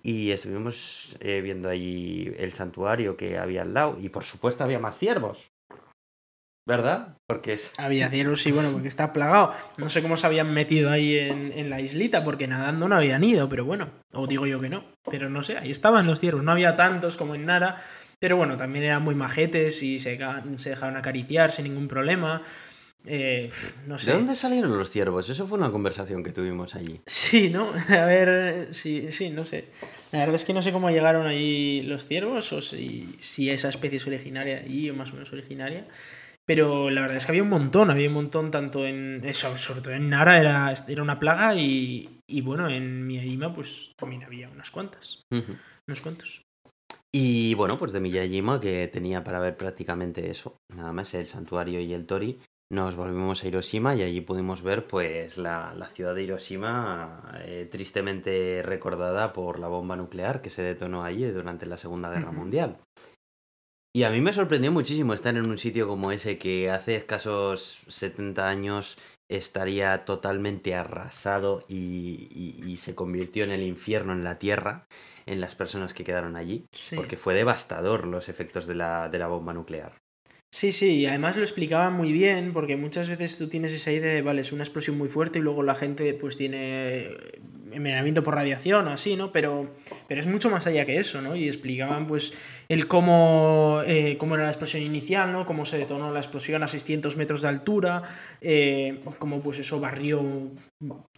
Y 0.02 0.32
estuvimos 0.32 1.14
eh, 1.20 1.40
viendo 1.40 1.68
allí 1.68 2.32
el 2.36 2.52
santuario 2.52 3.16
que 3.16 3.38
había 3.38 3.62
al 3.62 3.74
lado. 3.74 3.96
Y 4.00 4.08
por 4.08 4.24
supuesto 4.24 4.64
había 4.64 4.80
más 4.80 4.98
ciervos. 4.98 5.52
¿Verdad? 6.66 7.16
Porque 7.28 7.54
es. 7.54 7.72
Había 7.78 8.08
ciervos, 8.08 8.42
sí, 8.42 8.50
bueno, 8.50 8.70
porque 8.72 8.88
está 8.88 9.12
plagado. 9.12 9.52
No 9.76 9.88
sé 9.88 10.02
cómo 10.02 10.16
se 10.16 10.26
habían 10.26 10.52
metido 10.52 10.90
ahí 10.90 11.16
en, 11.16 11.52
en 11.52 11.70
la 11.70 11.80
islita, 11.80 12.24
porque 12.24 12.48
nadando 12.48 12.88
no 12.88 12.96
habían 12.96 13.22
ido, 13.22 13.48
pero 13.48 13.64
bueno. 13.64 13.90
O 14.12 14.26
digo 14.26 14.46
yo 14.46 14.60
que 14.60 14.68
no. 14.68 14.84
Pero 15.10 15.28
no 15.28 15.42
sé, 15.42 15.58
ahí 15.58 15.70
estaban 15.70 16.06
los 16.06 16.20
ciervos. 16.20 16.42
No 16.42 16.52
había 16.52 16.76
tantos 16.76 17.16
como 17.16 17.34
en 17.34 17.46
Nara, 17.46 17.76
pero 18.22 18.36
bueno, 18.36 18.56
también 18.56 18.84
eran 18.84 19.02
muy 19.02 19.16
majetes 19.16 19.82
y 19.82 19.98
se, 19.98 20.16
se 20.56 20.70
dejaban 20.70 20.96
acariciar 20.96 21.50
sin 21.50 21.64
ningún 21.64 21.88
problema. 21.88 22.40
Eh, 23.04 23.50
no 23.88 23.98
sé. 23.98 24.12
¿De 24.12 24.16
dónde 24.16 24.36
salieron 24.36 24.78
los 24.78 24.92
ciervos? 24.92 25.28
Eso 25.28 25.44
fue 25.48 25.58
una 25.58 25.72
conversación 25.72 26.22
que 26.22 26.30
tuvimos 26.30 26.76
allí. 26.76 27.00
Sí, 27.04 27.50
¿no? 27.50 27.68
A 27.88 28.04
ver, 28.04 28.68
sí, 28.76 29.10
sí, 29.10 29.30
no 29.30 29.44
sé. 29.44 29.70
La 30.12 30.20
verdad 30.20 30.36
es 30.36 30.44
que 30.44 30.54
no 30.54 30.62
sé 30.62 30.70
cómo 30.70 30.88
llegaron 30.90 31.26
ahí 31.26 31.82
los 31.82 32.06
ciervos 32.06 32.52
o 32.52 32.62
si, 32.62 33.12
si 33.18 33.50
esa 33.50 33.70
especie 33.70 33.96
es 33.96 34.06
originaria 34.06 34.58
allí 34.58 34.88
o 34.88 34.94
más 34.94 35.10
o 35.10 35.14
menos 35.14 35.32
originaria. 35.32 35.88
Pero 36.46 36.90
la 36.90 37.00
verdad 37.00 37.16
es 37.16 37.26
que 37.26 37.32
había 37.32 37.42
un 37.42 37.48
montón, 37.48 37.90
había 37.90 38.06
un 38.06 38.14
montón 38.14 38.52
tanto 38.52 38.86
en... 38.86 39.20
Eso, 39.24 39.58
sobre 39.58 39.80
todo 39.80 39.94
en 39.94 40.08
Nara 40.08 40.38
era, 40.38 40.72
era 40.86 41.02
una 41.02 41.18
plaga 41.18 41.56
y, 41.56 42.20
y 42.28 42.40
bueno, 42.40 42.70
en 42.70 43.04
Miyajima 43.04 43.52
pues 43.52 43.90
también 43.96 44.22
había 44.22 44.48
unas 44.48 44.70
cuantas. 44.70 45.24
Unos 45.32 46.00
cuantos. 46.00 46.42
Y 47.14 47.54
bueno, 47.54 47.76
pues 47.76 47.92
de 47.92 48.00
Miyajima, 48.00 48.58
que 48.58 48.88
tenía 48.88 49.22
para 49.22 49.38
ver 49.38 49.56
prácticamente 49.58 50.30
eso, 50.30 50.56
nada 50.74 50.92
más 50.92 51.12
el 51.12 51.28
santuario 51.28 51.78
y 51.80 51.92
el 51.92 52.06
Tori, 52.06 52.40
nos 52.72 52.96
volvimos 52.96 53.44
a 53.44 53.48
Hiroshima 53.48 53.94
y 53.94 54.02
allí 54.02 54.22
pudimos 54.22 54.62
ver 54.62 54.86
pues 54.86 55.36
la, 55.36 55.74
la 55.74 55.88
ciudad 55.88 56.14
de 56.14 56.22
Hiroshima 56.22 57.38
eh, 57.44 57.68
tristemente 57.70 58.62
recordada 58.64 59.34
por 59.34 59.58
la 59.58 59.68
bomba 59.68 59.94
nuclear 59.94 60.40
que 60.40 60.48
se 60.48 60.62
detonó 60.62 61.04
allí 61.04 61.26
durante 61.26 61.66
la 61.66 61.76
Segunda 61.76 62.08
Guerra 62.08 62.32
Mundial. 62.32 62.78
Y 63.94 64.04
a 64.04 64.10
mí 64.10 64.22
me 64.22 64.32
sorprendió 64.32 64.72
muchísimo 64.72 65.12
estar 65.12 65.36
en 65.36 65.50
un 65.50 65.58
sitio 65.58 65.86
como 65.86 66.12
ese 66.12 66.38
que 66.38 66.70
hace 66.70 66.96
escasos 66.96 67.82
70 67.88 68.48
años 68.48 68.96
estaría 69.36 70.04
totalmente 70.04 70.74
arrasado 70.74 71.64
y, 71.68 72.28
y, 72.30 72.70
y 72.70 72.76
se 72.76 72.94
convirtió 72.94 73.44
en 73.44 73.50
el 73.50 73.62
infierno 73.62 74.12
en 74.12 74.24
la 74.24 74.38
tierra 74.38 74.86
en 75.26 75.40
las 75.40 75.54
personas 75.54 75.94
que 75.94 76.04
quedaron 76.04 76.36
allí, 76.36 76.64
Sí. 76.72 76.96
porque 76.96 77.16
fue 77.16 77.34
devastador 77.34 78.06
los 78.06 78.28
efectos 78.28 78.66
de 78.66 78.74
la, 78.74 79.08
de 79.08 79.18
la 79.18 79.28
bomba 79.28 79.52
nuclear. 79.52 79.92
Sí, 80.54 80.72
sí, 80.72 80.96
y 80.98 81.06
además 81.06 81.36
lo 81.38 81.44
explicaba 81.44 81.88
muy 81.88 82.12
bien, 82.12 82.52
porque 82.52 82.76
muchas 82.76 83.08
veces 83.08 83.38
tú 83.38 83.48
tienes 83.48 83.72
esa 83.72 83.90
idea 83.90 84.12
de, 84.12 84.20
vale, 84.20 84.42
es 84.42 84.52
una 84.52 84.64
explosión 84.64 84.98
muy 84.98 85.08
fuerte 85.08 85.38
y 85.38 85.42
luego 85.42 85.62
la 85.62 85.74
gente 85.74 86.12
pues 86.12 86.36
tiene 86.36 87.08
envenenamiento 87.72 88.22
por 88.22 88.34
radiación 88.34 88.86
o 88.88 88.90
así, 88.90 89.16
¿no? 89.16 89.32
Pero, 89.32 89.74
pero 90.08 90.20
es 90.20 90.26
mucho 90.26 90.50
más 90.50 90.66
allá 90.66 90.84
que 90.86 90.98
eso, 90.98 91.20
¿no? 91.22 91.36
Y 91.36 91.46
explicaban 91.46 92.06
pues 92.06 92.34
el 92.68 92.86
cómo, 92.88 93.82
eh, 93.86 94.16
cómo 94.18 94.34
era 94.34 94.44
la 94.44 94.50
explosión 94.50 94.82
inicial, 94.82 95.32
¿no? 95.32 95.46
Cómo 95.46 95.64
se 95.64 95.78
detonó 95.78 96.12
la 96.12 96.20
explosión 96.20 96.62
a 96.62 96.68
600 96.68 97.16
metros 97.16 97.42
de 97.42 97.48
altura, 97.48 98.02
eh, 98.40 99.00
cómo 99.18 99.40
pues 99.40 99.58
eso 99.58 99.80
barrió 99.80 100.50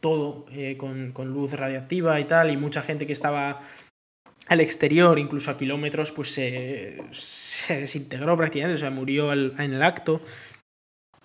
todo 0.01 0.47
eh, 0.53 0.77
con, 0.77 1.13
con 1.13 1.33
luz 1.33 1.53
radiactiva 1.53 2.21
y 2.21 2.25
tal, 2.25 2.51
y 2.51 2.57
mucha 2.57 2.83
gente 2.83 3.07
que 3.07 3.13
estaba 3.13 3.61
al 4.47 4.61
exterior, 4.61 5.19
incluso 5.19 5.51
a 5.51 5.59
kilómetros, 5.59 6.13
pues 6.13 6.33
se, 6.33 7.03
se 7.11 7.81
desintegró 7.81 8.37
prácticamente, 8.37 8.77
o 8.77 8.79
sea, 8.79 8.91
murió 8.91 9.33
en 9.33 9.59
el 9.59 9.83
acto. 9.83 10.21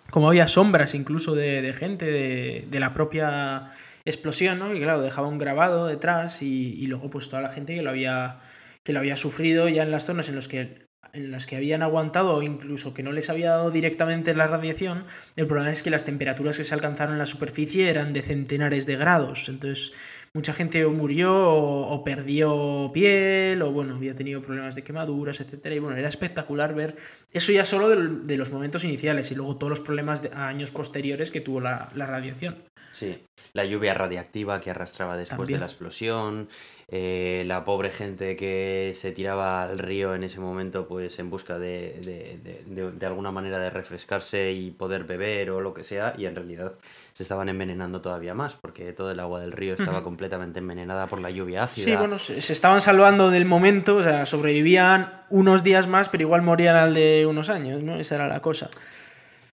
Como 0.09 0.27
había 0.27 0.47
sombras 0.47 0.95
incluso 0.95 1.35
de, 1.35 1.61
de 1.61 1.73
gente 1.73 2.05
de, 2.05 2.65
de 2.69 2.79
la 2.79 2.93
propia 2.93 3.71
explosión, 4.09 4.59
¿no? 4.59 4.73
Y 4.73 4.79
claro, 4.79 5.01
dejaba 5.01 5.27
un 5.27 5.37
grabado 5.37 5.87
detrás 5.87 6.41
y, 6.41 6.85
luego 6.87 7.09
pues 7.09 7.29
toda 7.29 7.41
la 7.41 7.49
gente 7.49 7.75
que 7.75 7.81
lo 7.81 7.89
había, 7.89 8.39
que 8.83 8.93
lo 8.93 8.99
había 8.99 9.15
sufrido 9.15 9.69
ya 9.69 9.83
en 9.83 9.91
las 9.91 10.05
zonas 10.05 10.29
en 10.29 10.35
las 10.35 10.47
que 10.47 10.89
en 11.13 11.31
las 11.31 11.47
que 11.47 11.55
habían 11.55 11.81
aguantado 11.81 12.35
o 12.35 12.43
incluso 12.43 12.93
que 12.93 13.03
no 13.03 13.11
les 13.11 13.29
había 13.29 13.51
dado 13.51 13.71
directamente 13.71 14.33
la 14.35 14.47
radiación, 14.47 15.05
el 15.35 15.47
problema 15.47 15.71
es 15.71 15.83
que 15.83 15.89
las 15.89 16.05
temperaturas 16.05 16.57
que 16.57 16.63
se 16.63 16.73
alcanzaron 16.73 17.13
en 17.13 17.19
la 17.19 17.25
superficie 17.25 17.89
eran 17.89 18.13
de 18.13 18.21
centenares 18.21 18.85
de 18.85 18.95
grados. 18.95 19.49
Entonces, 19.49 19.91
mucha 20.33 20.53
gente 20.53 20.85
murió 20.85 21.33
o, 21.35 22.03
perdió 22.03 22.91
piel 22.93 23.61
o 23.61 23.71
bueno, 23.71 23.95
había 23.95 24.15
tenido 24.15 24.41
problemas 24.41 24.75
de 24.75 24.83
quemaduras, 24.83 25.39
etcétera. 25.41 25.75
Y 25.75 25.79
bueno, 25.79 25.97
era 25.97 26.09
espectacular 26.09 26.73
ver 26.75 26.95
eso 27.31 27.51
ya 27.51 27.65
solo 27.65 27.89
de, 27.89 28.37
los 28.37 28.51
momentos 28.51 28.83
iniciales 28.83 29.31
y 29.31 29.35
luego 29.35 29.57
todos 29.57 29.71
los 29.71 29.79
problemas 29.79 30.21
de, 30.21 30.29
a 30.33 30.47
años 30.47 30.71
posteriores 30.71 31.31
que 31.31 31.41
tuvo 31.41 31.61
la, 31.61 31.89
la 31.95 32.05
radiación. 32.05 32.63
Sí, 32.91 33.23
la 33.53 33.65
lluvia 33.65 33.93
radiactiva 33.93 34.59
que 34.59 34.71
arrastraba 34.71 35.17
después 35.17 35.37
También. 35.39 35.57
de 35.57 35.59
la 35.61 35.65
explosión, 35.65 36.49
eh, 36.91 37.43
la 37.45 37.63
pobre 37.65 37.91
gente 37.91 38.35
que 38.35 38.93
se 38.95 39.11
tiraba 39.11 39.61
al 39.63 39.77
río 39.77 40.15
en 40.15 40.23
ese 40.23 40.39
momento 40.39 40.87
pues 40.87 41.19
en 41.19 41.29
busca 41.29 41.59
de, 41.59 41.99
de, 42.03 42.39
de- 42.43 42.63
de- 42.65 42.91
de 42.91 43.05
alguna 43.05 43.31
manera 43.31 43.59
de 43.59 43.69
refrescarse 43.69 44.51
y 44.53 44.71
poder 44.71 45.03
beber 45.03 45.51
o 45.51 45.61
lo 45.61 45.73
que 45.73 45.83
sea 45.83 46.15
y 46.17 46.25
en 46.25 46.35
realidad 46.35 46.73
se 47.13 47.21
estaban 47.23 47.47
envenenando 47.49 48.01
todavía 48.01 48.33
más 48.33 48.55
porque 48.55 48.91
todo 48.93 49.11
el 49.11 49.19
agua 49.19 49.39
del 49.41 49.51
río 49.51 49.75
estaba 49.75 50.01
completamente 50.03 50.59
envenenada 50.59 51.05
por 51.07 51.21
la 51.21 51.29
lluvia 51.29 51.63
ácida. 51.63 51.85
Sí, 51.85 51.95
bueno, 51.95 52.17
se 52.17 52.37
estaban 52.53 52.81
salvando 52.81 53.29
del 53.29 53.45
momento, 53.45 53.97
o 53.97 54.03
sea, 54.03 54.25
sobrevivían 54.25 55.23
unos 55.29 55.63
días 55.63 55.85
más, 55.87 56.09
pero 56.09 56.23
igual 56.23 56.41
morían 56.41 56.75
al 56.75 56.93
de 56.95 57.25
unos 57.27 57.49
años, 57.49 57.83
¿no? 57.83 57.97
Esa 57.99 58.15
era 58.15 58.27
la 58.27 58.41
cosa. 58.41 58.69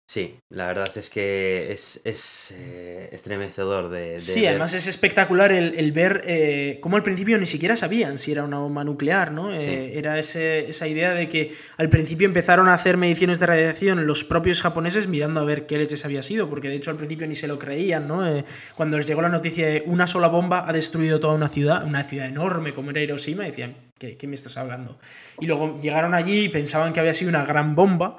Sí, 0.07 0.35
la 0.49 0.67
verdad 0.67 0.95
es 0.95 1.09
que 1.09 1.71
es, 1.71 1.99
es 2.03 2.53
eh, 2.55 3.09
estremecedor 3.11 3.89
de, 3.89 4.11
de 4.11 4.19
Sí, 4.19 4.41
ver. 4.41 4.49
además 4.49 4.75
es 4.75 4.85
espectacular 4.85 5.51
el, 5.51 5.73
el 5.79 5.91
ver 5.93 6.21
eh, 6.25 6.77
cómo 6.79 6.95
al 6.95 7.01
principio 7.01 7.39
ni 7.39 7.47
siquiera 7.47 7.75
sabían 7.75 8.19
si 8.19 8.31
era 8.31 8.43
una 8.43 8.59
bomba 8.59 8.83
nuclear, 8.83 9.31
¿no? 9.31 9.51
Eh, 9.51 9.89
Sí. 9.91 9.97
Era 9.97 10.19
ese- 10.19 10.69
esa 10.69 10.87
idea 10.87 11.15
de 11.15 11.27
que 11.27 11.53
al 11.77 11.89
principio 11.89 12.27
empezaron 12.27 12.67
a 12.67 12.75
hacer 12.75 12.97
mediciones 12.97 13.39
de 13.39 13.47
radiación 13.47 14.05
los 14.05 14.23
propios 14.23 14.61
japoneses 14.61 15.07
mirando 15.07 15.39
a 15.39 15.43
ver 15.43 15.65
qué 15.65 15.79
leches 15.79 16.05
había 16.05 16.21
sido, 16.21 16.49
porque 16.51 16.69
de 16.69 16.75
hecho 16.75 16.91
al 16.91 16.97
principio 16.97 17.25
ni 17.27 17.35
se 17.35 17.47
lo 17.47 17.57
creían, 17.57 18.07
¿no? 18.07 18.27
Eh, 18.27 18.45
cuando 18.75 18.97
les 18.97 19.07
llegó 19.07 19.23
la 19.23 19.29
noticia 19.29 19.65
de 19.67 19.83
una 19.87 20.05
sola 20.05 20.27
bomba 20.27 20.69
ha 20.69 20.71
destruido 20.71 21.19
toda 21.19 21.33
una 21.33 21.49
ciudad, 21.49 21.83
una 21.83 22.03
ciudad 22.03 22.27
enorme 22.27 22.75
como 22.75 22.91
era 22.91 23.01
Hiroshima, 23.01 23.45
decían, 23.45 23.75
¿qué, 23.97 24.17
qué 24.17 24.27
me 24.27 24.35
estás 24.35 24.55
hablando? 24.57 24.99
Y 25.39 25.47
luego 25.47 25.79
llegaron 25.81 26.13
allí 26.13 26.41
y 26.45 26.49
pensaban 26.49 26.93
que 26.93 26.99
había 26.99 27.15
sido 27.15 27.29
una 27.29 27.43
gran 27.43 27.73
bomba. 27.73 28.17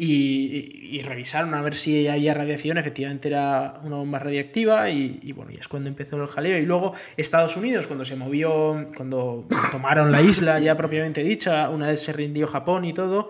Y, 0.00 0.96
y- 0.96 1.02
revisaron 1.02 1.54
a 1.54 1.62
ver 1.62 1.74
si 1.74 2.06
había 2.06 2.32
radiación, 2.32 2.78
efectivamente 2.78 3.26
era 3.28 3.80
una 3.82 3.96
bomba 3.96 4.20
radiactiva 4.20 4.90
y, 4.90 5.18
y 5.22 5.32
bueno, 5.32 5.50
y 5.50 5.56
es 5.56 5.66
cuando 5.66 5.88
empezó 5.88 6.16
el 6.22 6.28
jaleo. 6.28 6.56
Y 6.56 6.66
luego 6.66 6.94
Estados 7.16 7.56
Unidos, 7.56 7.88
cuando 7.88 8.04
se 8.04 8.14
movió, 8.14 8.86
cuando 8.96 9.48
tomaron 9.72 10.12
la 10.12 10.22
isla 10.22 10.60
ya 10.60 10.76
propiamente 10.76 11.24
dicha, 11.24 11.68
una 11.68 11.88
vez 11.88 12.00
se 12.02 12.12
rindió 12.12 12.46
Japón 12.46 12.84
y 12.84 12.92
todo, 12.92 13.28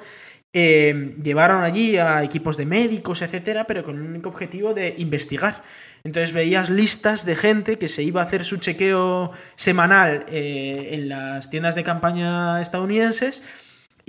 eh, 0.53 1.15
llevaron 1.23 1.63
allí 1.63 1.97
a 1.97 2.23
equipos 2.23 2.57
de 2.59 2.67
médicos, 2.67 3.23
etcétera, 3.23 3.65
pero 3.65 3.83
con 3.83 3.97
el 3.97 4.03
único 4.03 4.29
objetivo 4.29 4.75
de 4.75 4.95
investigar. 4.99 5.63
Entonces 6.05 6.33
veías 6.33 6.69
listas 6.71 7.25
de 7.25 7.35
gente 7.37 7.79
que 7.79 7.89
se 7.89 8.03
iba 8.03 8.21
a 8.21 8.25
hacer 8.25 8.45
su 8.45 8.59
chequeo 8.59 9.33
semanal 9.57 10.25
eh, 10.29 10.91
en 10.93 11.09
las 11.09 11.49
tiendas 11.51 11.75
de 11.75 11.85
campaña 11.85 12.61
estadounidenses 12.61 13.43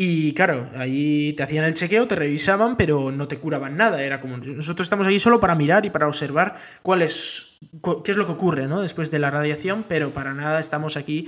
y 0.02 0.32
claro, 0.32 0.70
ahí 0.78 1.34
te 1.34 1.44
hacían 1.44 1.66
el 1.66 1.74
chequeo, 1.74 2.08
te 2.08 2.16
revisaban, 2.16 2.78
pero 2.78 3.12
no 3.12 3.28
te 3.28 3.38
curaban 3.38 3.76
nada. 3.76 4.02
Era 4.02 4.22
como, 4.22 4.38
nosotros 4.38 4.86
estamos 4.86 5.06
aquí 5.06 5.20
solo 5.20 5.42
para 5.42 5.56
mirar 5.56 5.86
y 5.86 5.90
para 5.90 6.08
observar 6.08 6.56
cuál 6.84 7.02
es, 7.02 7.58
qué 8.06 8.12
es 8.12 8.16
lo 8.16 8.26
que 8.26 8.32
ocurre 8.32 8.66
¿no? 8.66 8.82
después 8.82 9.12
de 9.12 9.20
la 9.20 9.30
radiación, 9.30 9.84
pero 9.90 10.14
para 10.14 10.34
nada 10.34 10.62
estamos 10.62 10.96
aquí 10.96 11.28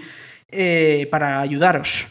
eh, 0.51 1.09
para 1.11 1.41
ayudaros. 1.41 2.07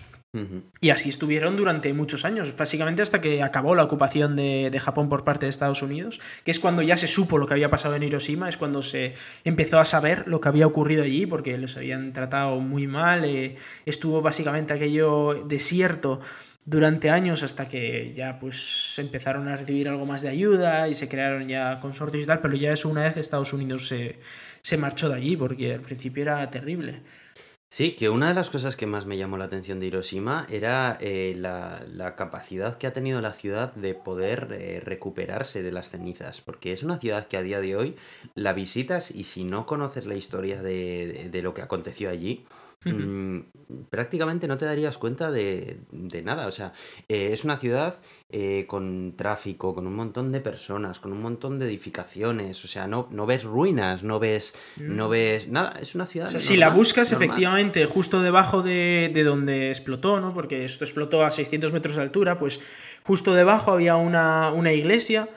Y 0.81 0.91
así 0.91 1.09
estuvieron 1.09 1.57
durante 1.57 1.93
muchos 1.93 2.25
años, 2.25 2.55
básicamente 2.57 3.03
hasta 3.03 3.21
que 3.21 3.43
acabó 3.43 3.75
la 3.75 3.83
ocupación 3.83 4.37
de, 4.37 4.71
de 4.71 4.79
Japón 4.79 5.09
por 5.09 5.25
parte 5.25 5.47
de 5.47 5.51
Estados 5.51 5.83
Unidos, 5.83 6.21
que 6.45 6.53
es 6.53 6.61
cuando 6.61 6.83
ya 6.83 6.97
se 6.97 7.09
supo 7.09 7.37
lo 7.37 7.49
que 7.49 7.55
había 7.55 7.69
pasado 7.69 7.97
en 7.97 8.05
Hiroshima, 8.05 8.49
es 8.49 8.57
cuando 8.57 8.85
se 8.85 9.15
empezó 9.43 9.81
a 9.81 9.85
saber 9.85 10.29
lo 10.29 10.41
que 10.41 10.49
había 10.49 10.69
ocurrido 10.69 11.03
allí, 11.03 11.27
porque 11.27 11.59
les 11.59 11.77
habían 11.77 12.13
tratado 12.13 12.61
muy 12.61 12.87
mal, 12.87 13.25
eh, 13.25 13.57
estuvo 13.87 14.23
básicamente 14.23 14.73
aquello 14.73 15.43
desierto 15.49 16.21
durante 16.65 17.11
años 17.11 17.43
hasta 17.43 17.69
que 17.69 18.13
ya 18.15 18.39
pues 18.39 18.99
empezaron 18.99 19.49
a 19.49 19.57
recibir 19.57 19.89
algo 19.89 20.07
más 20.07 20.23
de 20.23 20.29
ayuda 20.29 20.89
y 20.89 20.95
se 20.95 21.09
crearon 21.09 21.49
ya 21.49 21.81
consorcios 21.81 22.23
y 22.23 22.27
tal, 22.27 22.41
pero 22.41 22.57
ya 22.57 22.73
eso 22.73 22.89
una 22.89 23.03
vez 23.03 23.17
Estados 23.17 23.53
Unidos 23.53 23.89
se, 23.89 24.19
se 24.63 24.77
marchó 24.77 25.09
de 25.09 25.17
allí, 25.17 25.37
porque 25.37 25.75
al 25.75 25.81
principio 25.81 26.23
era 26.23 26.49
terrible. 26.51 27.03
Sí, 27.73 27.93
que 27.95 28.09
una 28.09 28.29
de 28.29 28.35
las 28.35 28.51
cosas 28.51 28.75
que 28.75 28.87
más 28.87 29.07
me 29.07 29.17
llamó 29.17 29.37
la 29.39 29.45
atención 29.45 29.79
de 29.79 29.87
Hiroshima 29.87 30.45
era 30.51 30.99
eh, 31.01 31.35
la, 31.37 31.85
la 31.89 32.17
capacidad 32.17 32.77
que 32.77 32.89
ha 32.89 32.93
tenido 32.93 33.21
la 33.21 33.33
ciudad 33.33 33.73
de 33.75 33.95
poder 33.95 34.49
eh, 34.51 34.81
recuperarse 34.85 35.63
de 35.63 35.71
las 35.71 35.89
cenizas, 35.89 36.41
porque 36.41 36.73
es 36.73 36.83
una 36.83 36.99
ciudad 36.99 37.29
que 37.29 37.37
a 37.37 37.43
día 37.43 37.61
de 37.61 37.77
hoy 37.77 37.95
la 38.35 38.55
visitas 38.55 39.13
y 39.13 39.23
si 39.23 39.45
no 39.45 39.67
conoces 39.67 40.05
la 40.05 40.17
historia 40.17 40.63
de- 40.63 41.29
de 41.31 41.43
lo 41.43 41.55
que 41.55 41.63
aconteció 41.63 42.11
allí, 42.11 42.45
Mm, 42.83 43.41
prácticamente 43.91 44.49
no 44.49 44.57
te 44.57 44.65
darías 44.65 44.97
cuenta 44.97 45.31
de, 45.31 45.81
de 45.91 46.23
nada. 46.23 46.47
O 46.47 46.51
sea, 46.51 46.73
eh, 47.09 47.29
es 47.31 47.45
una 47.45 47.59
ciudad 47.59 48.01
eh, 48.31 48.65
con 48.67 49.15
tráfico, 49.17 49.75
con 49.75 49.87
un 49.87 49.95
montón 49.95 50.33
de 50.33 50.41
personas, 50.41 50.99
con 50.99 51.13
un 51.13 51.21
montón 51.21 51.59
de 51.59 51.67
edificaciones, 51.67 52.65
o 52.65 52.69
sea, 52.69 52.87
no, 52.87 53.07
no 53.11 53.27
ves 53.27 53.45
ruinas, 53.45 54.03
no 54.03 54.19
ves, 54.19 54.55
no 54.81 55.11
ves 55.11 55.49
nada, 55.49 55.79
es 55.79 55.95
una 55.95 56.07
ciudad... 56.07 56.29
O 56.29 56.31
sea, 56.31 56.41
si 56.41 56.57
la 56.57 56.71
buscas, 56.71 57.13
normal. 57.13 57.29
efectivamente, 57.29 57.85
justo 57.85 58.23
debajo 58.23 58.63
de, 58.63 59.11
de 59.13 59.25
donde 59.25 59.69
explotó, 59.69 60.19
¿no? 60.21 60.33
Porque 60.33 60.65
esto 60.65 60.85
explotó 60.85 61.23
a 61.23 61.31
600 61.31 61.75
metros 61.75 61.97
de 61.97 62.03
altura, 62.03 62.39
pues 62.39 62.61
justo 63.03 63.35
debajo 63.35 63.73
había 63.73 63.97
una, 63.97 64.53
una 64.53 64.73
iglesia 64.73 65.29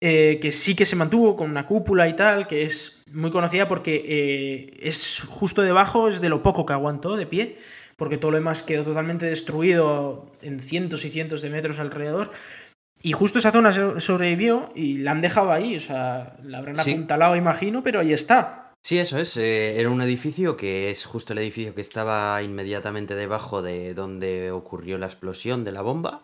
eh, 0.00 0.38
que 0.42 0.52
sí 0.52 0.74
que 0.74 0.84
se 0.84 0.96
mantuvo 0.96 1.36
con 1.36 1.50
una 1.50 1.66
cúpula 1.66 2.08
y 2.08 2.14
tal, 2.14 2.46
que 2.46 2.62
es 2.62 3.02
muy 3.10 3.30
conocida 3.30 3.66
porque 3.66 4.02
eh, 4.04 4.78
es 4.82 5.22
justo 5.26 5.62
debajo, 5.62 6.08
es 6.08 6.20
de 6.20 6.28
lo 6.28 6.42
poco 6.42 6.66
que 6.66 6.74
aguantó 6.74 7.16
de 7.16 7.26
pie, 7.26 7.58
porque 7.96 8.18
todo 8.18 8.32
lo 8.32 8.36
demás 8.36 8.62
quedó 8.62 8.84
totalmente 8.84 9.24
destruido 9.26 10.30
en 10.42 10.60
cientos 10.60 11.04
y 11.04 11.10
cientos 11.10 11.40
de 11.40 11.50
metros 11.50 11.78
alrededor. 11.78 12.30
Y 13.02 13.12
justo 13.12 13.38
esa 13.38 13.52
zona 13.52 13.72
sobrevivió 14.00 14.70
y 14.74 14.98
la 14.98 15.12
han 15.12 15.20
dejado 15.20 15.52
ahí, 15.52 15.76
o 15.76 15.80
sea, 15.80 16.36
la 16.42 16.58
habrán 16.58 16.80
apuntalado, 16.80 17.36
imagino, 17.36 17.82
pero 17.82 18.00
ahí 18.00 18.12
está. 18.12 18.66
Sí, 18.86 18.98
eso 18.98 19.18
es. 19.18 19.36
Eh, 19.36 19.80
era 19.80 19.90
un 19.90 20.00
edificio 20.00 20.56
que 20.56 20.90
es 20.90 21.04
justo 21.04 21.32
el 21.32 21.40
edificio 21.40 21.74
que 21.74 21.80
estaba 21.80 22.40
inmediatamente 22.42 23.16
debajo 23.16 23.60
de 23.60 23.94
donde 23.94 24.52
ocurrió 24.52 24.96
la 24.96 25.06
explosión 25.06 25.64
de 25.64 25.72
la 25.72 25.82
bomba. 25.82 26.22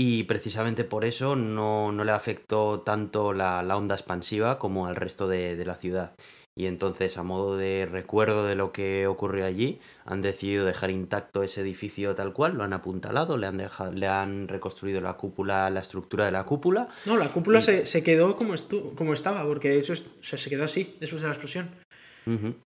Y 0.00 0.22
precisamente 0.24 0.84
por 0.84 1.04
eso 1.04 1.34
no, 1.34 1.90
le 1.92 2.12
afectó 2.12 2.82
tanto 2.82 3.32
la, 3.32 3.60
onda 3.76 3.96
expansiva 3.96 4.56
como 4.58 4.86
al 4.86 4.94
resto 4.94 5.26
de 5.26 5.64
la 5.64 5.74
ciudad 5.74 6.12
y 6.58 6.66
entonces 6.66 7.16
a 7.16 7.22
modo 7.22 7.56
de 7.56 7.86
recuerdo 7.88 8.44
de 8.44 8.56
lo 8.56 8.72
que 8.72 9.06
ocurrió 9.06 9.46
allí 9.46 9.78
han 10.04 10.22
decidido 10.22 10.64
dejar 10.64 10.90
intacto 10.90 11.44
ese 11.44 11.60
edificio 11.60 12.16
tal 12.16 12.32
cual, 12.32 12.54
lo 12.56 12.64
han 12.64 12.72
apuntalado, 12.72 13.36
le 13.36 13.46
han, 13.46 13.58
dejado, 13.58 13.92
le 13.92 14.08
han 14.08 14.48
reconstruido 14.48 15.00
la 15.00 15.12
cúpula, 15.12 15.70
la 15.70 15.78
estructura 15.78 16.24
de 16.24 16.32
la 16.32 16.42
cúpula. 16.42 16.88
No, 17.06 17.16
la 17.16 17.28
cúpula 17.28 17.62
se, 17.62 18.02
quedó 18.02 18.34
como, 18.34 18.54
como 18.96 19.12
estaba, 19.12 19.44
porque 19.44 19.78
eso 19.78 19.94
se 19.94 20.50
quedó 20.50 20.64
así 20.64 20.96
después 20.98 21.22
de 21.22 21.28
la 21.28 21.34
explosión. 21.34 21.70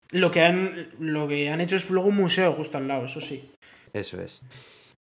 lo, 0.10 0.32
que 0.32 0.42
han, 0.42 0.90
lo 1.00 1.28
que 1.28 1.50
han 1.50 1.62
hecho 1.62 1.76
es 1.76 1.88
luego 1.92 2.10
un 2.10 2.16
museo 2.16 2.54
justo 2.54 2.80
al 2.80 2.88
lado, 2.88 3.06
eso 3.06 3.22
sí. 3.22 3.52
Eso 3.94 4.20
es. 4.20 4.42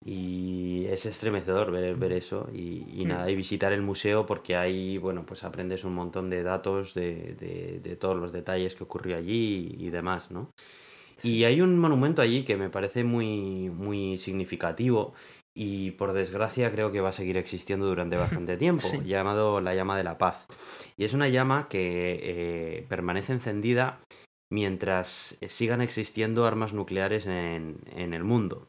Y 0.05 0.85
es 0.87 1.07
estremecedor 1.07 1.71
ver, 1.71 1.97
ver 1.97 2.13
eso 2.13 2.49
y, 2.53 3.05
mm. 3.05 3.09
nada, 3.09 3.31
y 3.31 3.37
visitar 3.37 3.73
el 3.73 3.83
museo 3.83 4.27
porque 4.27 4.55
ahí, 4.55 4.99
bueno, 4.99 5.25
pues 5.25 5.43
aprendes 5.43 5.85
un 5.85 5.95
montón 5.95 6.29
de 6.31 6.43
datos 6.43 6.95
de, 6.95 7.35
de, 7.83 7.97
todos 7.97 8.17
los 8.17 8.33
detalles 8.33 8.75
que 8.75 8.85
ocurrió 8.85 9.17
allí 9.17 9.75
y, 9.79 9.91
demás, 9.91 10.31
¿no? 10.31 10.51
Y 11.23 11.45
hay 11.45 11.63
un 11.63 11.79
monumento 11.79 12.21
allí 12.21 12.45
que 12.45 12.57
me 12.57 12.69
parece 12.69 13.05
muy, 13.05 13.71
muy 13.71 14.19
significativo 14.19 15.15
y 15.57 15.93
por 15.93 16.13
desgracia 16.13 16.71
creo 16.71 16.93
que 16.93 17.01
va 17.01 17.09
a 17.09 17.15
seguir 17.15 17.39
existiendo 17.39 17.87
durante 17.87 18.17
bastante 18.17 18.57
tiempo, 18.59 18.87
llamado 19.03 19.63
la 19.63 19.75
llama 19.75 19.97
de 19.97 20.05
la 20.05 20.19
paz. 20.19 20.47
Y 20.99 21.05
es 21.05 21.15
una 21.15 21.29
llama 21.29 21.69
que 21.69 22.21
eh, 22.23 22.87
permanece 22.91 23.33
encendida 23.33 24.01
mientras 24.53 25.39
sigan 25.49 25.81
existiendo 25.81 26.45
armas 26.45 26.75
nucleares 26.75 27.27
en, 27.27 27.79
en 27.97 28.13
el 28.13 28.23
mundo. 28.23 28.69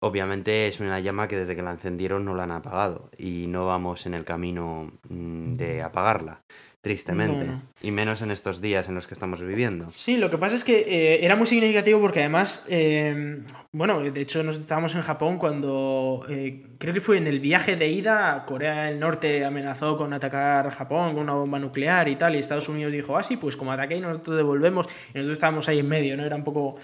Obviamente 0.00 0.68
es 0.68 0.78
una 0.78 1.00
llama 1.00 1.26
que 1.26 1.36
desde 1.36 1.56
que 1.56 1.62
la 1.62 1.72
encendieron 1.72 2.24
no 2.24 2.34
la 2.34 2.44
han 2.44 2.52
apagado 2.52 3.10
y 3.18 3.46
no 3.48 3.66
vamos 3.66 4.06
en 4.06 4.14
el 4.14 4.24
camino 4.24 4.92
mm, 5.08 5.54
de 5.54 5.82
apagarla, 5.82 6.42
tristemente. 6.80 7.50
Y 7.82 7.90
menos 7.90 8.22
en 8.22 8.30
estos 8.30 8.60
días 8.60 8.88
en 8.88 8.94
los 8.94 9.08
que 9.08 9.14
estamos 9.14 9.42
viviendo. 9.42 9.88
Sí, 9.88 10.16
lo 10.16 10.30
que 10.30 10.38
pasa 10.38 10.54
es 10.54 10.62
que 10.62 10.78
eh, 10.86 11.24
era 11.24 11.34
muy 11.34 11.48
significativo 11.48 12.00
porque 12.00 12.20
además, 12.20 12.64
em, 12.68 13.42
bueno, 13.72 14.00
de 14.00 14.20
hecho 14.20 14.44
nos 14.44 14.58
estábamos 14.58 14.94
en 14.94 15.02
Japón 15.02 15.36
cuando 15.36 16.24
eh, 16.30 16.62
creo 16.78 16.94
que 16.94 17.00
fue 17.00 17.18
en 17.18 17.26
el 17.26 17.40
viaje 17.40 17.74
de 17.74 17.88
ida, 17.88 18.44
Corea 18.46 18.84
del 18.84 19.00
Norte 19.00 19.44
amenazó 19.44 19.96
con 19.96 20.12
atacar 20.12 20.70
Japón 20.70 21.14
con 21.14 21.24
una 21.24 21.34
bomba 21.34 21.58
nuclear 21.58 22.08
y 22.08 22.14
tal, 22.14 22.36
y 22.36 22.38
Estados 22.38 22.68
Unidos 22.68 22.92
dijo, 22.92 23.16
ah, 23.16 23.24
sí, 23.24 23.36
pues 23.36 23.56
como 23.56 23.72
ataque 23.72 23.96
y 23.96 24.00
nosotros 24.00 24.36
devolvemos, 24.36 24.86
y 25.08 25.18
nosotros 25.18 25.32
estábamos 25.32 25.68
ahí 25.68 25.80
en 25.80 25.88
medio, 25.88 26.16
¿no? 26.16 26.24
Era 26.24 26.36
un 26.36 26.44
poco 26.44 26.76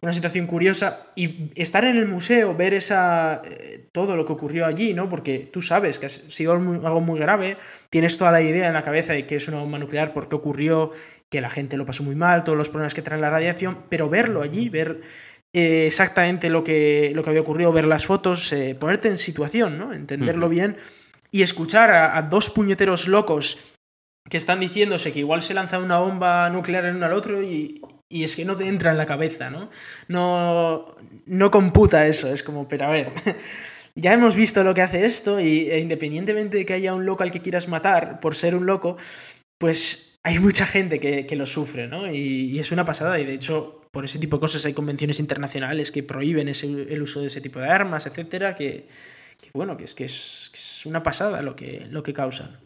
una 0.00 0.14
situación 0.14 0.46
curiosa 0.46 1.06
y 1.14 1.50
estar 1.54 1.84
en 1.84 1.96
el 1.96 2.06
museo, 2.06 2.54
ver 2.54 2.74
esa 2.74 3.42
eh, 3.44 3.88
todo 3.92 4.16
lo 4.16 4.24
que 4.24 4.32
ocurrió 4.32 4.66
allí, 4.66 4.94
¿no? 4.94 5.08
Porque 5.08 5.48
tú 5.52 5.62
sabes 5.62 5.98
que 5.98 6.06
ha 6.06 6.10
sido 6.10 6.52
algo 6.52 7.00
muy 7.00 7.18
grave, 7.18 7.56
tienes 7.90 8.18
toda 8.18 8.32
la 8.32 8.40
idea 8.40 8.68
en 8.68 8.74
la 8.74 8.82
cabeza 8.82 9.12
de 9.12 9.26
que 9.26 9.36
es 9.36 9.48
una 9.48 9.58
bomba 9.58 9.78
nuclear, 9.78 10.12
por 10.12 10.28
qué 10.28 10.36
ocurrió, 10.36 10.92
que 11.30 11.40
la 11.40 11.50
gente 11.50 11.76
lo 11.76 11.86
pasó 11.86 12.02
muy 12.02 12.14
mal, 12.14 12.44
todos 12.44 12.56
los 12.56 12.68
problemas 12.68 12.94
que 12.94 13.02
trae 13.02 13.20
la 13.20 13.30
radiación, 13.30 13.84
pero 13.88 14.08
verlo 14.08 14.42
allí, 14.42 14.68
ver 14.68 15.00
eh, 15.52 15.86
exactamente 15.86 16.50
lo 16.50 16.64
que, 16.64 17.12
lo 17.14 17.22
que 17.22 17.30
había 17.30 17.42
ocurrido, 17.42 17.72
ver 17.72 17.86
las 17.86 18.06
fotos, 18.06 18.52
eh, 18.52 18.76
ponerte 18.78 19.08
en 19.08 19.18
situación, 19.18 19.78
¿no? 19.78 19.92
Entenderlo 19.92 20.48
bien 20.48 20.76
y 21.30 21.42
escuchar 21.42 21.90
a, 21.90 22.22
dos 22.22 22.50
puñeteros 22.50 23.08
locos 23.08 23.58
que 24.28 24.36
están 24.36 24.60
diciéndose 24.60 25.12
que 25.12 25.20
igual 25.20 25.42
se 25.42 25.54
lanza 25.54 25.78
una 25.78 25.98
bomba 25.98 26.48
nuclear 26.50 26.84
en 26.86 26.96
uno 26.96 27.06
al 27.06 27.12
otro 27.12 27.42
y, 27.42 27.80
y 28.08 28.24
es 28.24 28.36
que 28.36 28.44
no 28.44 28.56
te 28.56 28.66
entra 28.66 28.90
en 28.90 28.96
la 28.96 29.06
cabeza, 29.06 29.50
¿no? 29.50 29.70
No, 30.08 30.96
no 31.26 31.50
computa 31.50 32.06
eso, 32.06 32.32
es 32.32 32.42
como, 32.42 32.66
pero 32.68 32.86
a 32.86 32.90
ver, 32.90 33.12
ya 33.94 34.12
hemos 34.12 34.34
visto 34.34 34.64
lo 34.64 34.74
que 34.74 34.82
hace 34.82 35.04
esto 35.04 35.40
y 35.40 35.70
e 35.70 35.78
independientemente 35.80 36.56
de 36.56 36.66
que 36.66 36.74
haya 36.74 36.94
un 36.94 37.04
loco 37.04 37.22
al 37.22 37.30
que 37.30 37.42
quieras 37.42 37.68
matar 37.68 38.20
por 38.20 38.34
ser 38.34 38.54
un 38.54 38.66
loco, 38.66 38.96
pues 39.58 40.18
hay 40.22 40.38
mucha 40.38 40.66
gente 40.66 41.00
que, 41.00 41.36
lo 41.36 41.46
sufre, 41.46 41.86
¿no? 41.86 42.10
Y, 42.12 42.58
es 42.58 42.72
una 42.72 42.84
pasada 42.84 43.18
y 43.20 43.24
de 43.24 43.34
hecho 43.34 43.82
por 43.90 44.04
ese 44.04 44.18
tipo 44.18 44.36
de 44.36 44.40
cosas 44.40 44.64
hay 44.66 44.74
convenciones 44.74 45.20
internacionales 45.20 45.90
que 45.92 46.02
prohíben 46.02 46.48
el 46.48 47.02
uso 47.02 47.20
de 47.20 47.28
ese 47.28 47.40
tipo 47.40 47.58
de 47.60 47.68
armas, 47.68 48.06
etcétera, 48.06 48.54
que, 48.54 48.88
bueno, 49.54 49.76
que 49.76 49.84
es 49.84 49.94
que 49.94 50.04
es, 50.04 50.50
que 50.52 50.58
es 50.58 50.86
una 50.86 51.02
pasada 51.02 51.42
lo 51.42 51.56
que, 51.56 51.86
lo 51.90 52.02
que 52.02 52.12
causan. 52.12 52.58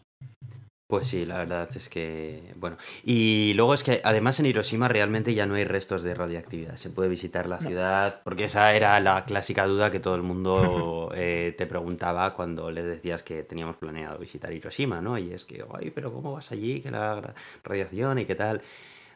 Pues 0.93 1.07
sí, 1.07 1.25
la 1.25 1.39
verdad 1.39 1.67
es 1.75 1.89
que, 1.89 2.53
bueno. 2.55 2.77
Y 3.03 3.53
luego 3.55 3.73
es 3.73 3.83
que 3.83 3.99
además 4.03 4.39
en 4.39 4.45
Hiroshima 4.45 4.87
realmente 4.87 5.33
ya 5.33 5.47
no 5.47 5.55
hay 5.55 5.63
restos 5.63 6.03
de 6.03 6.13
radiactividad. 6.13 6.75
Se 6.75 6.91
puede 6.91 7.09
visitar 7.09 7.49
la 7.49 7.57
ciudad, 7.57 8.21
porque 8.23 8.43
esa 8.43 8.75
era 8.75 8.99
la 8.99 9.25
clásica 9.25 9.65
duda 9.65 9.89
que 9.89 9.99
todo 9.99 10.13
el 10.13 10.21
mundo 10.21 11.11
eh, 11.15 11.55
te 11.57 11.65
preguntaba 11.65 12.29
cuando 12.35 12.69
les 12.69 12.85
decías 12.85 13.23
que 13.23 13.41
teníamos 13.41 13.77
planeado 13.77 14.19
visitar 14.19 14.53
Hiroshima, 14.53 15.01
¿no? 15.01 15.17
Y 15.17 15.33
es 15.33 15.45
que, 15.45 15.65
ay, 15.73 15.89
pero 15.89 16.13
¿cómo 16.13 16.33
vas 16.33 16.51
allí? 16.51 16.79
Que 16.79 16.91
la 16.91 17.33
radiación 17.63 18.19
y 18.19 18.25
qué 18.25 18.35
tal. 18.35 18.61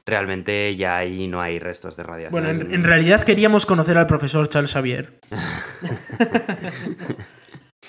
Realmente 0.03 0.75
ya 0.75 0.97
ahí 0.97 1.27
no 1.27 1.41
hay 1.41 1.59
restos 1.59 1.95
de 1.95 2.01
radiación. 2.01 2.31
Bueno, 2.31 2.49
en, 2.49 2.73
en 2.73 2.83
realidad 2.85 3.23
queríamos 3.23 3.67
conocer 3.67 3.99
al 3.99 4.07
profesor 4.07 4.49
Charles 4.49 4.71
Xavier. 4.71 5.13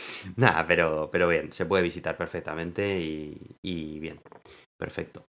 Nada, 0.36 0.64
pero, 0.66 1.09
pero 1.11 1.28
bien, 1.28 1.53
se 1.53 1.66
puede 1.66 1.82
visitar 1.82 2.16
perfectamente 2.16 2.99
y, 3.01 3.99
bien, 3.99 4.20
perfecto. 4.76 5.26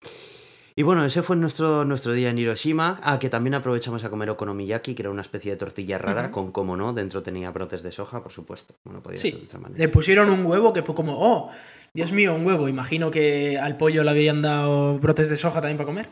Y 0.78 0.82
bueno, 0.82 1.06
ese 1.06 1.22
fue 1.22 1.36
nuestro, 1.36 1.86
nuestro 1.86 2.12
día 2.12 2.28
en 2.28 2.36
Hiroshima. 2.36 3.00
Ah, 3.02 3.18
que 3.18 3.30
también 3.30 3.54
aprovechamos 3.54 4.04
a 4.04 4.10
comer 4.10 4.28
okonomiyaki, 4.28 4.94
que 4.94 5.02
era 5.02 5.10
una 5.10 5.22
especie 5.22 5.50
de 5.52 5.56
tortilla 5.56 5.96
rara, 5.96 6.30
con, 6.30 6.52
como 6.52 6.76
no, 6.76 6.92
dentro 6.92 7.22
tenía 7.22 7.50
brotes 7.50 7.82
de 7.82 7.92
soja, 7.92 8.22
por 8.22 8.30
supuesto. 8.30 8.74
Bueno, 8.84 9.02
podía 9.02 9.16
sí. 9.16 9.48
de 9.50 9.58
manera. 9.58 9.78
Le 9.78 9.88
pusieron 9.88 10.28
un 10.28 10.44
huevo 10.44 10.74
que 10.74 10.82
fue 10.82 10.94
como, 10.94 11.16
oh, 11.18 11.50
Dios 11.94 12.12
mío, 12.12 12.34
un 12.34 12.46
huevo. 12.46 12.68
Imagino 12.68 13.10
que 13.10 13.58
al 13.58 13.78
pollo 13.78 14.04
le 14.04 14.10
habían 14.10 14.42
dado 14.42 14.98
brotes 14.98 15.30
de 15.30 15.36
soja 15.36 15.62
también 15.62 15.78
para 15.78 15.86
comer. 15.86 16.08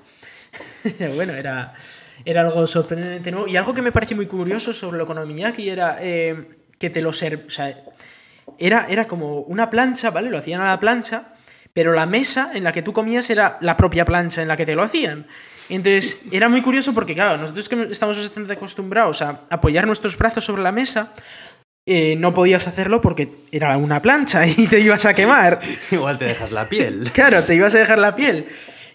bueno, 1.14 1.34
era, 1.34 1.74
era 2.24 2.40
algo 2.40 2.66
sorprendente 2.66 3.30
nuevo. 3.30 3.46
Y 3.46 3.58
algo 3.58 3.74
que 3.74 3.82
me 3.82 3.92
parece 3.92 4.14
muy 4.14 4.26
curioso 4.26 4.72
sobre 4.72 4.96
el 4.96 5.02
okonomiyaki 5.02 5.68
era 5.68 5.98
eh, 6.00 6.56
que 6.78 6.88
te 6.88 7.02
lo 7.02 7.12
ser... 7.12 7.44
O 7.46 7.50
sea, 7.50 7.84
era, 8.58 8.86
era 8.88 9.06
como 9.06 9.40
una 9.40 9.70
plancha, 9.70 10.10
¿vale? 10.10 10.30
Lo 10.30 10.38
hacían 10.38 10.60
a 10.60 10.64
la 10.64 10.80
plancha, 10.80 11.34
pero 11.72 11.92
la 11.92 12.06
mesa 12.06 12.52
en 12.54 12.64
la 12.64 12.72
que 12.72 12.82
tú 12.82 12.92
comías 12.92 13.28
era 13.30 13.58
la 13.60 13.76
propia 13.76 14.04
plancha 14.04 14.42
en 14.42 14.48
la 14.48 14.56
que 14.56 14.66
te 14.66 14.74
lo 14.74 14.82
hacían. 14.82 15.26
Entonces, 15.68 16.22
era 16.30 16.48
muy 16.48 16.62
curioso 16.62 16.92
porque, 16.92 17.14
claro, 17.14 17.38
nosotros 17.38 17.68
que 17.68 17.88
estamos 17.90 18.18
bastante 18.18 18.52
acostumbrados 18.52 19.22
a 19.22 19.42
apoyar 19.50 19.86
nuestros 19.86 20.16
brazos 20.16 20.44
sobre 20.44 20.62
la 20.62 20.72
mesa, 20.72 21.12
eh, 21.86 22.16
no 22.16 22.32
podías 22.32 22.66
hacerlo 22.66 23.02
porque 23.02 23.28
era 23.52 23.76
una 23.76 24.00
plancha 24.00 24.46
y 24.46 24.66
te 24.66 24.80
ibas 24.80 25.06
a 25.06 25.14
quemar. 25.14 25.58
Igual 25.90 26.18
te 26.18 26.26
dejas 26.26 26.52
la 26.52 26.68
piel. 26.68 27.10
Claro, 27.12 27.42
te 27.42 27.54
ibas 27.54 27.74
a 27.74 27.78
dejar 27.78 27.98
la 27.98 28.14
piel. 28.14 28.46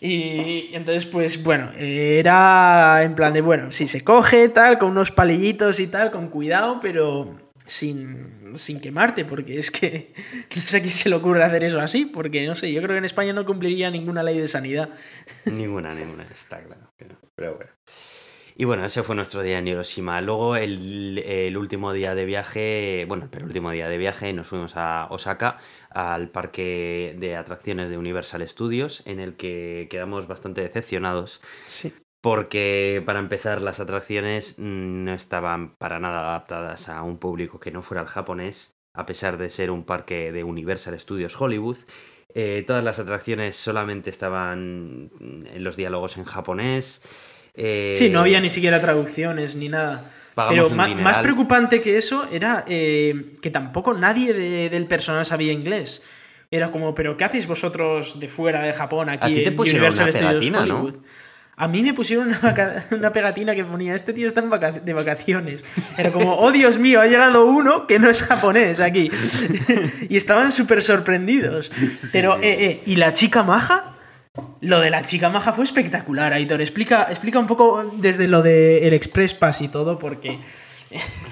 Y, 0.02 0.70
entonces, 0.74 1.06
pues 1.06 1.44
bueno, 1.44 1.72
era 1.78 3.04
en 3.04 3.16
plan 3.16 3.34
de, 3.34 3.42
bueno, 3.42 3.72
si 3.72 3.88
se 3.88 4.04
coge, 4.04 4.48
tal, 4.48 4.78
con 4.78 4.92
unos 4.92 5.12
palillitos 5.12 5.82
y 5.82 5.88
tal, 5.88 6.10
con 6.10 6.30
cuidado, 6.30 6.80
pero 6.82 7.36
sin, 7.70 8.52
sin 8.56 8.82
quemarte, 8.82 9.26
porque 9.26 9.60
es 9.60 9.72
que 9.72 10.14
no 10.56 10.62
sé 10.62 10.78
a 10.78 10.80
quién 10.82 10.92
se 10.92 11.10
le 11.10 11.16
ocurre 11.16 11.44
hacer 11.44 11.64
eso 11.64 11.80
así, 11.80 12.06
porque 12.06 12.46
no 12.46 12.56
sé, 12.56 12.72
yo 12.74 12.82
creo 12.82 12.94
que 12.94 12.98
en 12.98 13.06
España 13.06 13.32
no 13.32 13.46
cumpliría 13.46 13.90
ninguna 13.92 14.24
ley 14.24 14.38
de 14.38 14.48
sanidad. 14.48 14.90
Ninguna, 15.46 15.94
ninguna, 15.94 16.24
está 16.24 16.62
claro. 16.62 16.92
Pero, 17.36 17.56
bueno. 17.56 17.72
Y 18.56 18.66
bueno, 18.66 18.86
ese 18.86 19.04
fue 19.04 19.16
nuestro 19.16 19.42
día 19.42 19.60
en 19.60 19.68
Hiroshima. 19.68 20.20
Luego, 20.20 20.58
el, 20.58 21.56
último 21.58 21.94
día 21.94 22.14
de 22.14 22.26
viaje, 22.26 23.06
bueno, 23.08 23.24
el 23.24 23.30
penúltimo 23.30 23.72
día 23.72 23.88
de 23.88 23.98
viaje, 23.98 24.34
nos 24.34 24.48
fuimos 24.48 24.76
a 24.76 25.08
Osaka, 25.12 25.58
al 25.90 26.30
parque 26.30 27.16
de 27.18 27.38
atracciones 27.38 27.90
de 27.90 27.98
Universal 27.98 28.48
Studios, 28.50 29.02
en 29.06 29.22
el 29.22 29.36
que 29.36 29.88
quedamos 29.90 30.28
bastante 30.28 30.62
decepcionados. 30.62 31.40
Sí 31.66 31.94
porque 32.22 33.02
para 33.06 33.20
empezar 33.20 33.62
las 33.62 33.80
atracciones 33.80 34.56
no 34.58 35.14
estaban 35.14 35.76
para 35.76 36.00
nada 36.00 36.30
adaptadas 36.30 36.90
a 36.90 37.02
un 37.04 37.18
público 37.18 37.60
que 37.60 37.72
no 37.72 37.82
fuera 37.82 38.02
el 38.02 38.08
japonés, 38.08 38.76
a 38.94 39.06
pesar 39.06 39.38
de 39.38 39.50
ser 39.50 39.72
un 39.72 39.84
parque 39.84 40.32
de 40.32 40.44
Universal 40.44 41.00
Studios 41.00 41.40
Hollywood. 41.40 41.78
Eh, 42.36 42.64
todas 42.68 42.84
las 42.84 43.00
atracciones 43.00 43.56
solamente 43.56 44.10
estaban 44.10 45.10
en 45.20 45.64
los 45.64 45.78
diálogos 45.78 46.18
en 46.18 46.26
japonés. 46.26 47.02
Eh, 47.56 47.94
sí, 47.96 48.10
no 48.10 48.20
había 48.20 48.40
ni 48.40 48.50
siquiera 48.50 48.80
traducciones 48.82 49.56
ni 49.56 49.70
nada. 49.70 50.12
Pero 50.36 50.70
más, 50.70 51.18
preocupante 51.20 51.82
que 51.82 51.98
eso 51.98 52.28
era 52.32 52.64
eh, 52.68 53.36
que 53.42 53.50
tampoco 53.50 53.94
nadie 53.94 54.34
del 54.70 54.86
personal 54.86 55.26
sabía 55.26 55.52
inglés. 55.54 56.04
Era 56.52 56.72
como, 56.72 56.96
¿pero 56.96 57.16
qué 57.16 57.26
hacéis 57.26 57.48
vosotros 57.48 58.20
de 58.20 58.28
fuera 58.28 58.64
de 58.64 58.74
Japón 58.74 59.10
aquí 59.10 59.44
en 59.44 59.60
Universal 59.60 60.12
Studios 60.12 60.56
Hollywood? 60.56 60.96
A 61.60 61.68
mí 61.68 61.84
me 61.84 61.94
pusieron 61.94 62.30
una, 62.30 62.86
una 62.92 63.12
pegatina 63.12 63.54
que 63.54 63.66
ponía, 63.66 63.94
este 63.94 64.14
tío 64.14 64.28
está 64.28 64.40
en 64.40 64.50
vaca- 64.50 64.72
de 64.72 64.94
vacaciones. 64.94 65.66
Era 65.98 66.10
como, 66.12 66.36
oh 66.36 66.52
Dios 66.54 66.80
mío, 66.80 67.02
ha 67.02 67.06
llegado 67.08 67.46
uno 67.46 67.86
que 67.86 68.00
no 68.00 68.10
es 68.10 68.24
japonés 68.24 68.80
aquí. 68.80 69.12
y 70.10 70.16
estaban 70.16 70.52
súper 70.54 70.82
sorprendidos. 70.82 71.70
Pero, 72.14 72.38
eh, 72.38 72.66
eh, 72.66 72.84
¿y 72.86 72.96
la 72.96 73.12
chica 73.14 73.44
maja? 73.44 73.98
Lo 74.62 74.80
de 74.80 74.90
la 74.90 75.04
chica 75.04 75.30
maja 75.30 75.52
fue 75.52 75.66
espectacular, 75.66 76.32
Aitor. 76.32 76.62
Explica, 76.62 77.08
explica 77.10 77.40
un 77.40 77.48
poco 77.48 77.92
desde 77.98 78.28
lo 78.30 78.42
del 78.42 78.94
Express 78.94 79.34
Pass 79.34 79.62
y 79.62 79.68
todo, 79.68 80.00
porque... 80.00 80.40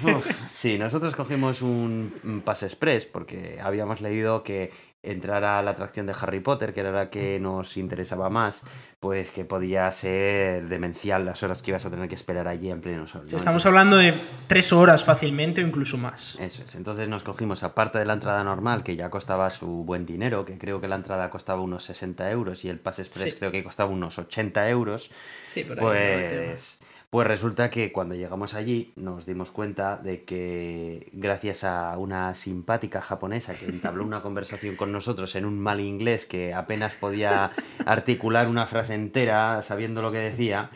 Uf, 0.04 0.24
sí, 0.52 0.78
nosotros 0.78 1.16
cogimos 1.16 1.62
un, 1.62 2.14
un 2.22 2.42
pase 2.42 2.66
express 2.66 3.06
porque 3.06 3.58
habíamos 3.60 4.00
leído 4.00 4.44
que 4.44 4.70
entrar 5.02 5.44
a 5.44 5.62
la 5.62 5.70
atracción 5.70 6.06
de 6.06 6.14
Harry 6.20 6.40
Potter, 6.40 6.74
que 6.74 6.80
era 6.80 6.90
la 6.90 7.08
que 7.08 7.38
nos 7.38 7.76
interesaba 7.76 8.28
más, 8.30 8.62
pues 8.98 9.30
que 9.30 9.44
podía 9.44 9.90
ser 9.92 10.68
demencial 10.68 11.24
las 11.24 11.42
horas 11.42 11.62
que 11.62 11.70
ibas 11.70 11.86
a 11.86 11.90
tener 11.90 12.08
que 12.08 12.16
esperar 12.16 12.48
allí 12.48 12.68
en 12.70 12.80
pleno 12.80 13.06
sol. 13.06 13.22
¿no? 13.30 13.36
Estamos 13.36 13.64
hablando 13.66 13.96
de 13.96 14.12
tres 14.48 14.72
horas 14.72 15.04
fácilmente 15.04 15.62
o 15.62 15.66
incluso 15.66 15.98
más. 15.98 16.36
Eso 16.40 16.62
es. 16.64 16.74
Entonces 16.74 17.08
nos 17.08 17.22
cogimos, 17.22 17.62
aparte 17.62 17.98
de 17.98 18.06
la 18.06 18.14
entrada 18.14 18.42
normal, 18.42 18.82
que 18.82 18.96
ya 18.96 19.08
costaba 19.08 19.50
su 19.50 19.66
buen 19.84 20.04
dinero, 20.04 20.44
que 20.44 20.58
creo 20.58 20.80
que 20.80 20.88
la 20.88 20.96
entrada 20.96 21.30
costaba 21.30 21.60
unos 21.62 21.84
60 21.84 22.30
euros 22.30 22.64
y 22.64 22.68
el 22.68 22.80
pase 22.80 23.02
express 23.02 23.32
Sí. 23.34 23.38
creo 23.38 23.52
que 23.52 23.62
costaba 23.62 23.90
unos 23.90 24.18
80 24.18 24.68
euros, 24.68 25.10
Sí, 25.46 25.62
por 25.64 25.78
ahí 25.78 25.84
pues, 25.84 26.80
pues 27.10 27.26
resulta 27.26 27.70
que 27.70 27.90
cuando 27.90 28.14
llegamos 28.14 28.52
allí 28.52 28.92
nos 28.94 29.24
dimos 29.24 29.50
cuenta 29.50 29.96
de 29.96 30.24
que 30.24 31.08
gracias 31.12 31.64
a 31.64 31.96
una 31.96 32.34
simpática 32.34 33.00
japonesa 33.00 33.54
que 33.54 33.64
entabló 33.64 34.04
una 34.04 34.20
conversación 34.20 34.76
con 34.76 34.92
nosotros 34.92 35.34
en 35.34 35.46
un 35.46 35.58
mal 35.58 35.80
inglés 35.80 36.26
que 36.26 36.52
apenas 36.52 36.92
podía 36.92 37.50
articular 37.86 38.46
una 38.46 38.66
frase 38.66 38.94
entera 38.94 39.62
sabiendo 39.62 40.02
lo 40.02 40.12
que 40.12 40.18
decía, 40.18 40.68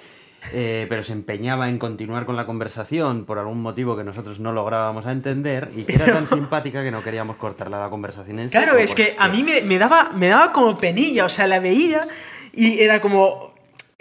eh, 0.55 0.87
pero 0.89 1.03
se 1.03 1.12
empeñaba 1.12 1.68
en 1.68 1.78
continuar 1.78 2.24
con 2.24 2.37
la 2.37 2.47
conversación 2.47 3.26
por 3.26 3.39
algún 3.39 3.61
motivo 3.61 3.95
que 3.95 4.03
nosotros 4.03 4.41
no 4.41 4.53
lográbamos 4.53 5.05
a 5.05 5.12
entender 5.12 5.70
y 5.76 5.85
que 5.85 5.97
era 5.97 6.12
tan 6.12 6.26
simpática 6.26 6.83
que 6.83 6.91
no 6.91 7.03
queríamos 7.03 7.37
cortarle 7.37 7.76
la 7.76 7.91
conversación 7.91 8.39
en 8.39 8.49
Claro, 8.49 8.72
seco, 8.72 8.83
es 8.83 8.95
que 8.95 9.14
a 9.18 9.28
mí 9.28 9.43
me, 9.43 9.61
me 9.61 9.78
daba, 9.78 10.12
me 10.14 10.28
daba 10.28 10.51
como 10.53 10.78
penilla, 10.78 11.26
o 11.26 11.28
sea, 11.28 11.47
la 11.47 11.61
veía 11.61 12.07
y 12.55 12.80
era 12.80 13.03
como... 13.03 13.51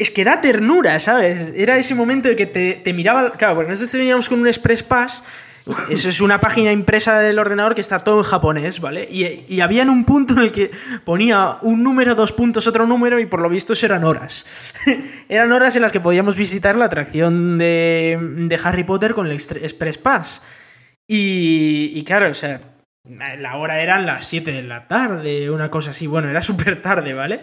Es 0.02 0.12
que 0.12 0.24
da 0.24 0.42
ternura, 0.42 1.00
¿sabes? 1.00 1.54
Era 1.56 1.78
ese 1.78 1.96
momento 1.96 2.28
de 2.30 2.36
que 2.36 2.46
te, 2.46 2.74
te 2.74 2.94
miraba... 2.94 3.34
Claro, 3.34 3.56
porque 3.56 3.72
nosotros 3.72 3.94
veníamos 3.94 4.28
con 4.28 4.40
un 4.40 4.48
Express 4.48 4.84
Pass, 4.84 5.24
eso 5.90 6.10
es 6.10 6.22
una 6.22 6.40
página 6.40 6.72
impresa 6.72 7.20
del 7.20 7.40
ordenador 7.40 7.76
que 7.76 7.82
está 7.82 8.00
todo 8.00 8.20
en 8.20 8.24
japonés, 8.24 8.80
¿vale? 8.80 9.08
Y, 9.10 9.46
y 9.48 9.62
había 9.62 9.84
en 9.84 9.90
un 9.90 10.06
punto 10.06 10.34
en 10.34 10.40
el 10.40 10.52
que 10.52 10.72
ponía 11.04 11.58
un 11.62 11.84
número, 11.84 12.16
dos 12.16 12.32
puntos, 12.32 12.68
otro 12.68 12.88
número 12.88 13.20
y 13.20 13.26
por 13.26 13.42
lo 13.42 13.50
visto 13.50 13.74
eran 13.82 14.04
horas. 14.04 14.46
eran 15.30 15.52
horas 15.52 15.76
en 15.76 15.84
las 15.84 15.92
que 15.92 16.00
podíamos 16.00 16.36
visitar 16.36 16.76
la 16.76 16.86
atracción 16.86 17.58
de, 17.58 18.18
de 18.22 18.60
Harry 18.64 18.84
Potter 18.84 19.14
con 19.14 19.28
el 19.28 19.34
Express 19.34 19.98
Pass. 19.98 20.44
Y, 21.08 21.92
y 21.94 22.04
claro, 22.04 22.30
o 22.30 22.34
sea, 22.34 22.62
la 23.38 23.58
hora 23.58 23.82
eran 23.82 24.06
las 24.06 24.28
7 24.28 24.52
de 24.52 24.64
la 24.64 24.88
tarde, 24.88 25.50
una 25.50 25.70
cosa 25.70 25.92
así. 25.92 26.08
Bueno, 26.08 26.30
era 26.30 26.42
súper 26.42 26.82
tarde, 26.82 27.14
¿vale? 27.14 27.42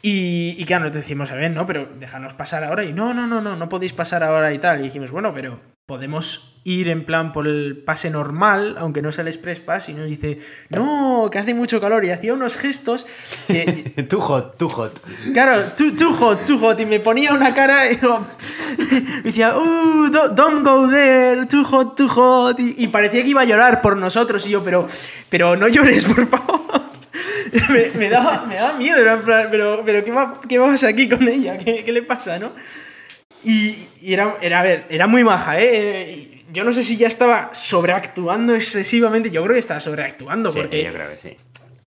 Y, 0.00 0.54
y 0.58 0.64
claro, 0.64 0.84
nosotros 0.84 1.04
decimos, 1.04 1.30
a 1.32 1.34
ver, 1.34 1.50
no, 1.50 1.66
pero 1.66 1.88
déjanos 1.98 2.32
pasar 2.32 2.62
ahora. 2.64 2.84
Y 2.84 2.92
no, 2.92 3.14
no, 3.14 3.26
no, 3.26 3.40
no, 3.40 3.56
no 3.56 3.68
podéis 3.68 3.92
pasar 3.92 4.22
ahora 4.22 4.52
y 4.52 4.58
tal. 4.58 4.80
Y 4.80 4.84
dijimos, 4.84 5.10
bueno, 5.10 5.34
pero 5.34 5.58
podemos 5.86 6.60
ir 6.64 6.88
en 6.88 7.04
plan 7.04 7.32
por 7.32 7.46
el 7.48 7.82
pase 7.84 8.10
normal, 8.10 8.76
aunque 8.78 9.02
no 9.02 9.10
sea 9.10 9.22
el 9.22 9.28
Express 9.28 9.58
Pass. 9.60 9.88
Y 9.88 9.94
nos 9.94 10.06
dice, 10.06 10.38
no, 10.68 11.28
que 11.32 11.38
hace 11.40 11.52
mucho 11.52 11.80
calor. 11.80 12.04
Y 12.04 12.10
hacía 12.10 12.32
unos 12.34 12.56
gestos 12.56 13.06
que, 13.48 14.04
too 14.08 14.20
hot, 14.20 14.56
too 14.56 14.68
hot. 14.68 15.00
Claro, 15.32 15.64
too, 15.76 15.92
too 15.96 16.12
hot, 16.14 16.44
too 16.44 16.58
hot. 16.58 16.78
Y 16.78 16.86
me 16.86 17.00
ponía 17.00 17.32
una 17.32 17.52
cara 17.52 17.90
y 17.90 17.96
digo- 17.96 18.24
me 18.78 19.20
decía, 19.24 19.56
uh, 19.56 20.10
do- 20.10 20.28
don't 20.28 20.64
go 20.64 20.88
there, 20.88 21.46
too 21.46 21.64
hot, 21.64 21.96
too 21.96 22.08
hot. 22.08 22.60
Y, 22.60 22.74
y 22.78 22.86
parecía 22.88 23.22
que 23.24 23.30
iba 23.30 23.40
a 23.40 23.44
llorar 23.46 23.80
por 23.80 23.96
nosotros. 23.96 24.46
Y 24.46 24.50
yo, 24.50 24.62
pero, 24.62 24.86
pero 25.28 25.56
no 25.56 25.66
llores, 25.66 26.04
por 26.04 26.24
favor. 26.28 26.87
me, 27.70 27.90
me 27.98 28.08
daba, 28.10 28.44
me 28.46 28.56
daba 28.56 28.78
miedo, 28.78 28.98
era 29.00 29.14
en 29.14 29.22
plan, 29.22 29.48
pero, 29.50 29.82
pero 29.84 30.04
¿qué, 30.04 30.10
va, 30.10 30.40
¿qué 30.48 30.58
vas 30.58 30.84
aquí 30.84 31.08
con 31.08 31.26
ella? 31.28 31.58
¿Qué, 31.58 31.84
qué 31.84 31.92
le 31.92 32.02
pasa, 32.02 32.38
no? 32.38 32.52
Y, 33.44 33.76
y 34.02 34.12
era, 34.12 34.36
era, 34.40 34.60
a 34.60 34.62
ver, 34.62 34.86
era 34.88 35.06
muy 35.06 35.22
maja, 35.24 35.60
¿eh? 35.60 36.44
Yo 36.52 36.64
no 36.64 36.72
sé 36.72 36.82
si 36.82 36.96
ya 36.96 37.08
estaba 37.08 37.50
sobreactuando 37.52 38.54
excesivamente. 38.54 39.30
Yo 39.30 39.42
creo 39.42 39.54
que 39.54 39.60
estaba 39.60 39.80
sobreactuando 39.80 40.50
Sí, 40.50 40.58
porque 40.58 40.82
yo 40.82 40.92
creo 40.92 41.10
que 41.10 41.16
sí. 41.16 41.36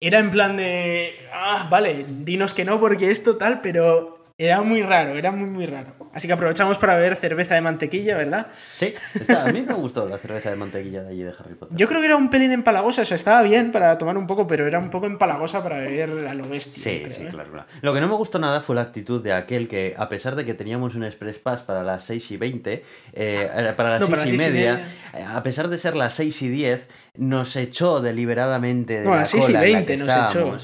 era 0.01 0.19
en 0.19 0.31
plan 0.31 0.57
de, 0.57 1.15
ah, 1.33 1.69
vale, 1.71 2.05
dinos 2.09 2.55
que 2.55 2.65
no 2.65 2.79
porque 2.81 3.11
esto 3.11 3.37
tal, 3.37 3.61
pero 3.63 4.18
era 4.41 4.63
muy 4.63 4.83
raro, 4.83 5.17
era 5.17 5.33
muy, 5.33 5.49
muy 5.49 5.67
raro. 5.67 5.95
Así 6.15 6.29
que 6.29 6.33
aprovechamos 6.33 6.79
para 6.79 6.95
ver 6.95 7.17
cerveza 7.17 7.57
de 7.57 7.61
mantequilla, 7.61 8.17
¿verdad? 8.17 8.47
Sí, 8.73 8.95
está- 9.21 9.43
a 9.45 9.53
mí 9.53 9.63
me 9.63 9.75
gustó 9.75 10.09
la 10.09 10.17
cerveza 10.19 10.51
de 10.51 10.55
mantequilla 10.57 11.03
de 11.03 11.09
allí 11.11 11.23
de 11.25 11.31
Harry 11.37 11.57
Potter. 11.57 11.77
Yo 11.77 11.89
creo 11.89 11.99
que 12.01 12.07
era 12.07 12.15
un 12.17 12.31
pelín 12.31 12.53
empalagosa, 12.53 13.03
o 13.03 13.05
sea, 13.05 13.17
estaba 13.17 13.43
bien 13.43 13.73
para 13.73 13.99
tomar 13.99 14.17
un 14.17 14.29
poco, 14.29 14.47
pero 14.47 14.65
era 14.65 14.79
un 14.79 14.91
poco 14.91 15.07
empalagosa 15.07 15.61
para 15.65 15.79
beber 15.81 16.29
a 16.29 16.35
lo 16.35 16.49
bestia. 16.49 16.81
Sí, 16.81 17.01
creo, 17.03 17.17
sí, 17.17 17.23
¿eh? 17.25 17.29
claro, 17.31 17.51
claro. 17.51 17.67
Lo 17.83 17.93
que 17.93 18.01
no 18.01 18.07
me 18.07 18.15
gustó 18.15 18.39
nada 18.39 18.61
fue 18.61 18.77
la 18.77 18.83
actitud 18.83 19.21
de 19.21 19.33
aquel 19.33 19.67
que, 19.67 19.97
a 19.99 20.09
pesar 20.09 20.37
de 20.37 20.45
que 20.47 20.55
teníamos 20.55 20.95
un 20.95 21.03
Express 21.03 21.41
Pass 21.41 21.63
para 21.63 21.83
las 21.83 22.05
6 22.05 22.31
y 22.31 22.37
20, 22.37 22.85
eh, 23.15 23.73
para 23.77 23.91
las 23.91 24.01
No, 24.01 24.07
6 24.07 24.19
para 24.19 24.29
y 24.29 24.33
las 24.37 24.41
seis 24.41 24.51
y 24.53 24.55
media, 24.55 24.75
media. 24.77 24.89
eh, 25.15 25.37
a 25.37 25.43
pesar 25.43 25.67
de 25.67 25.79
ser 25.79 25.97
las 25.97 26.15
6 26.15 26.41
y 26.43 26.49
10, 26.49 26.87
nos 27.17 27.57
echó 27.57 28.01
deliberadamente 28.01 29.01
de 29.01 29.05
No, 29.05 29.11
a 29.11 29.15
la 29.17 29.21
las 29.23 29.31
seis 29.31 29.49
y 29.49 29.53
cola 29.53 29.65
en 29.67 29.73
la 29.73 29.79
20 29.79 29.93
que 29.95 29.99
nos 29.99 30.11
echó. 30.31 30.57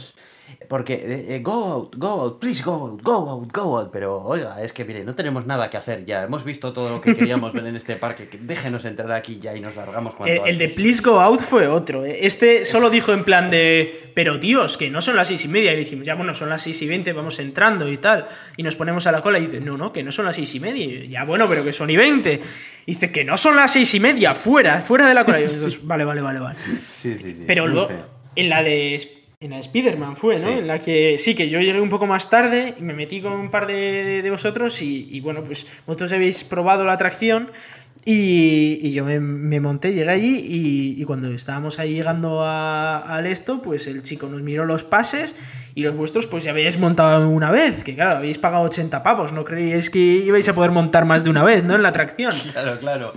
Porque, 0.69 0.95
eh, 0.95 1.37
eh, 1.37 1.41
go 1.43 1.53
out, 1.53 1.97
go 1.97 2.23
out, 2.23 2.41
please 2.41 2.63
go 2.63 2.73
out, 2.73 3.03
go 3.03 3.31
out, 3.31 3.53
go 3.53 3.79
out. 3.79 3.91
Pero, 3.93 4.23
oiga, 4.23 4.63
es 4.63 4.73
que, 4.73 4.85
mire, 4.85 5.05
no 5.05 5.15
tenemos 5.15 5.47
nada 5.47 5.71
que 5.71 5.77
hacer 5.77 6.05
ya. 6.05 6.23
Hemos 6.23 6.45
visto 6.45 6.73
todo 6.73 6.91
lo 6.91 7.01
que 7.01 7.15
queríamos 7.15 7.53
ver 7.53 7.67
en 7.67 7.77
este 7.77 7.97
parque. 7.97 8.29
que 8.29 8.39
déjenos 8.39 8.85
entrar 8.85 9.13
aquí 9.13 9.39
ya 9.41 9.55
y 9.55 9.61
nos 9.61 9.77
largamos 9.77 10.15
cuanto 10.15 10.45
El, 10.45 10.51
el 10.51 10.59
de. 10.59 10.69
Please 10.69 11.03
Go 11.03 11.21
Out 11.21 11.41
fue 11.41 11.67
otro. 11.69 12.05
¿eh? 12.05 12.27
Este 12.27 12.65
solo 12.65 12.91
dijo 12.91 13.13
en 13.13 13.25
plan 13.25 13.51
de, 13.51 14.11
pero 14.15 14.41
tíos, 14.41 14.77
que 14.77 14.91
no 14.91 15.03
son 15.03 15.17
las 15.17 15.29
seis 15.29 15.45
y 15.45 15.49
media. 15.49 15.73
Y 15.73 15.77
dijimos, 15.77 16.07
ya 16.07 16.15
bueno, 16.15 16.35
son 16.35 16.49
las 16.49 16.63
seis 16.63 16.81
y 16.83 16.89
veinte, 16.89 17.13
vamos 17.13 17.39
entrando 17.39 17.89
y 17.89 17.97
tal. 17.99 18.27
Y 18.57 18.63
nos 18.63 18.77
ponemos 18.77 19.07
a 19.07 19.13
la 19.13 19.23
cola 19.23 19.39
y 19.39 19.47
dice, 19.47 19.61
no, 19.61 19.77
no, 19.77 19.93
que 19.93 20.03
no 20.03 20.13
son 20.13 20.25
las 20.25 20.37
seis 20.37 20.55
y 20.55 20.61
media. 20.61 20.85
Y 20.85 21.01
yo, 21.01 21.05
ya 21.05 21.25
bueno, 21.25 21.49
pero 21.49 21.65
que 21.65 21.73
son 21.73 21.91
y 21.91 21.97
veinte. 21.97 22.41
Dice, 22.87 23.11
que 23.11 23.25
no 23.25 23.37
son 23.37 23.57
las 23.57 23.73
seis 23.73 23.95
y 23.95 24.01
media, 24.01 24.35
fuera, 24.35 24.83
fuera 24.83 25.09
de 25.09 25.15
la 25.15 25.25
cola. 25.25 25.41
Y 25.41 25.45
nosotros, 25.45 25.81
vale, 25.83 26.05
vale, 26.05 26.21
vale, 26.21 26.41
vale. 26.41 26.59
Sí, 26.89 27.17
sí, 27.19 27.35
sí. 27.35 27.45
Pero 27.47 27.67
luego, 27.67 27.91
en 28.37 28.49
la 28.49 28.63
de. 28.63 29.14
En 29.45 29.51
la 29.51 29.57
de 29.57 29.61
Spider-Man 29.61 30.17
fue, 30.17 30.39
¿no? 30.39 30.47
Sí. 30.49 30.53
En 30.55 30.67
la 30.67 30.79
que 30.79 31.17
sí, 31.19 31.35
que 31.35 31.51
yo 31.51 31.61
llegué 31.61 31.79
un 31.79 31.91
poco 31.91 32.07
más 32.07 32.31
tarde 32.31 32.75
y 32.79 32.83
me 32.83 32.95
metí 32.95 33.21
con 33.21 33.33
un 33.35 33.51
par 33.51 33.67
de, 33.67 34.23
de- 34.23 34.31
vosotros 34.31 34.81
y, 34.81 35.07
y, 35.11 35.21
bueno, 35.21 35.43
pues 35.45 35.67
vosotros 35.87 36.11
habéis 36.13 36.45
probado 36.45 36.85
la 36.87 36.95
atracción 36.95 37.51
y, 38.07 38.79
y 38.81 38.93
yo 38.95 39.05
me, 39.05 39.21
me 39.21 39.61
monté, 39.61 39.93
llegué 39.93 40.11
allí 40.11 40.39
y, 40.49 41.01
y 41.01 41.05
cuando 41.05 41.31
estábamos 41.31 41.79
ahí 41.79 41.93
llegando 41.95 42.41
a- 42.43 42.99
al 43.01 43.27
esto, 43.27 43.61
pues 43.61 43.87
el 43.87 44.03
chico 44.03 44.29
nos 44.29 44.41
miró 44.41 44.65
los 44.65 44.83
pases 44.83 45.37
y 45.75 45.83
los 45.83 45.95
vuestros 45.95 46.27
pues 46.27 46.45
ya 46.45 46.53
habéis 46.53 46.79
montado 46.79 47.29
una 47.29 47.51
vez, 47.51 47.85
que 47.85 47.95
claro, 47.95 48.17
habéis 48.17 48.39
pagado 48.39 48.65
80 48.65 49.03
pavos, 49.03 49.33
no 49.35 49.45
creíais 49.45 49.91
que 49.91 49.99
ibais 49.99 50.49
a 50.49 50.55
poder 50.55 50.71
montar 50.71 51.05
más 51.05 51.23
de 51.23 51.29
una 51.29 51.45
vez, 51.45 51.65
¿no? 51.65 51.75
En 51.75 51.83
la 51.83 51.91
atracción. 51.91 52.33
Claro, 52.53 52.79
claro. 52.81 53.13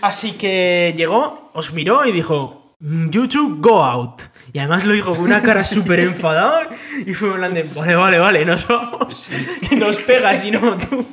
Así 0.00 0.32
que 0.32 0.94
llegó, 0.96 1.50
os 1.52 1.74
miró 1.74 2.06
y 2.06 2.12
dijo, 2.12 2.61
"Mm, 2.82 3.10
You 3.10 3.26
two 3.28 3.56
go 3.60 3.82
out. 3.82 4.22
Y 4.52 4.58
además 4.58 4.84
lo 4.84 4.92
dijo 4.92 5.14
con 5.14 5.24
una 5.24 5.40
cara 5.40 5.62
súper 5.62 6.00
enfadada 6.00 6.68
y 7.06 7.14
fue 7.14 7.34
plan 7.36 7.54
de, 7.54 7.62
vale, 7.62 7.94
vale, 7.94 8.18
vale, 8.18 8.44
nos 8.44 8.66
vamos, 8.68 9.30
que 9.70 9.76
nos 9.76 9.96
pega 9.98 10.34
si 10.34 10.50
no 10.50 10.76
tú. 10.76 11.06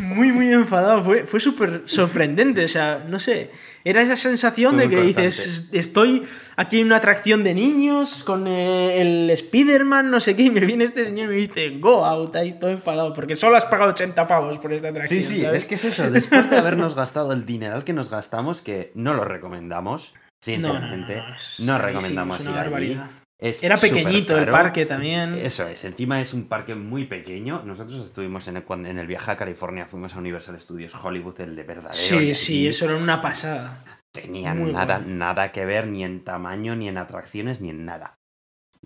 Muy, 0.00 0.32
muy 0.32 0.52
enfadado, 0.52 1.02
fue, 1.02 1.26
fue 1.26 1.40
súper 1.40 1.82
sorprendente, 1.86 2.64
o 2.64 2.68
sea, 2.68 3.04
no 3.08 3.18
sé, 3.18 3.50
era 3.84 4.00
esa 4.00 4.16
sensación 4.16 4.76
de 4.78 4.88
que 4.88 5.00
dices, 5.02 5.68
estoy 5.72 6.24
aquí 6.56 6.80
en 6.80 6.86
una 6.86 6.96
atracción 6.96 7.44
de 7.44 7.54
niños 7.54 8.24
con 8.24 8.46
eh, 8.46 9.00
el 9.00 9.30
Spider-Man, 9.30 10.10
no 10.10 10.20
sé 10.20 10.34
qué, 10.34 10.44
y 10.44 10.50
me 10.50 10.60
viene 10.60 10.84
este 10.84 11.04
señor 11.04 11.26
y 11.26 11.28
me 11.28 11.34
dice, 11.34 11.78
go 11.78 12.04
out, 12.04 12.34
ahí 12.36 12.58
todo 12.58 12.70
enfadado, 12.70 13.12
porque 13.12 13.36
solo 13.36 13.56
has 13.56 13.66
pagado 13.66 13.90
80 13.90 14.26
pavos 14.26 14.58
por 14.58 14.72
esta 14.72 14.88
atracción. 14.88 15.22
Sí, 15.22 15.34
sí, 15.34 15.42
¿sabes? 15.42 15.62
es 15.62 15.68
que 15.68 15.74
es 15.74 15.84
eso. 15.84 16.10
Después 16.10 16.48
de 16.48 16.56
habernos 16.56 16.94
gastado 16.94 17.32
el 17.32 17.44
dineral 17.44 17.84
que 17.84 17.92
nos 17.92 18.10
gastamos, 18.10 18.62
que 18.62 18.90
no 18.94 19.12
lo 19.12 19.24
recomendamos, 19.24 20.14
sinceramente, 20.40 21.16
No, 21.16 21.22
no, 21.22 21.32
no, 21.66 21.66
no, 21.66 21.78
recomendamos 21.78 22.40
ir. 22.40 23.23
Es 23.44 23.62
Era 23.62 23.76
pequeñito 23.76 24.38
el 24.38 24.48
parque 24.48 24.86
también. 24.86 25.34
Eso 25.34 25.68
es, 25.68 25.84
encima 25.84 26.18
es 26.18 26.32
un 26.32 26.46
parque 26.46 26.74
muy 26.74 27.04
pequeño. 27.04 27.62
Nosotros 27.62 28.02
estuvimos 28.02 28.48
en 28.48 28.56
el, 28.56 28.64
en 28.86 28.98
el 28.98 29.06
viaje 29.06 29.32
a 29.32 29.36
California, 29.36 29.84
fuimos 29.84 30.14
a 30.14 30.18
Universal 30.18 30.58
Studios 30.58 30.94
Hollywood, 30.94 31.38
el 31.42 31.54
de 31.54 31.62
verdadero. 31.62 31.92
Sí, 31.92 32.34
sí, 32.34 32.66
eso 32.66 32.86
era 32.86 32.96
una 32.96 33.20
pasada. 33.20 33.84
Tenían 34.12 34.58
muy 34.60 34.72
nada, 34.72 34.98
bueno. 34.98 35.16
nada 35.16 35.52
que 35.52 35.66
ver 35.66 35.86
ni 35.88 36.04
en 36.04 36.24
tamaño, 36.24 36.74
ni 36.74 36.88
en 36.88 36.96
atracciones, 36.96 37.60
ni 37.60 37.68
en 37.68 37.84
nada. 37.84 38.18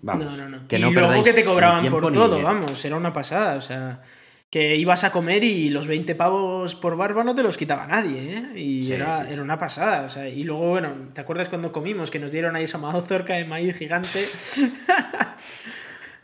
Vamos, 0.01 0.25
no, 0.25 0.35
no, 0.35 0.49
no. 0.49 0.67
que 0.67 0.77
y 0.77 0.81
luego 0.81 1.23
que 1.23 1.33
te 1.33 1.45
cobraban 1.45 1.79
tiempo 1.79 2.01
por 2.01 2.11
todo, 2.11 2.41
vamos, 2.41 2.83
era 2.83 2.97
una 2.97 3.13
pasada. 3.13 3.55
O 3.55 3.61
sea, 3.61 4.01
que 4.49 4.75
ibas 4.77 5.03
a 5.03 5.11
comer 5.11 5.43
y 5.43 5.69
los 5.69 5.85
20 5.87 6.15
pavos 6.15 6.73
por 6.75 6.97
barba 6.97 7.23
no 7.23 7.35
te 7.35 7.43
los 7.43 7.55
quitaba 7.57 7.85
nadie, 7.85 8.35
¿eh? 8.35 8.59
Y 8.59 8.85
Sí, 8.87 8.93
era, 8.93 9.19
sí, 9.21 9.25
sí. 9.27 9.33
era 9.33 9.43
una 9.43 9.59
pasada. 9.59 10.03
O 10.05 10.09
sea, 10.09 10.27
y 10.27 10.43
luego, 10.43 10.67
bueno, 10.69 11.07
¿te 11.13 11.21
acuerdas 11.21 11.49
cuando 11.49 11.71
comimos 11.71 12.09
que 12.09 12.17
nos 12.19 12.31
dieron 12.31 12.55
ahí 12.55 12.63
esa 12.63 12.79
mazorca 12.79 13.35
de 13.35 13.45
maíz 13.45 13.75
gigante? 13.77 14.27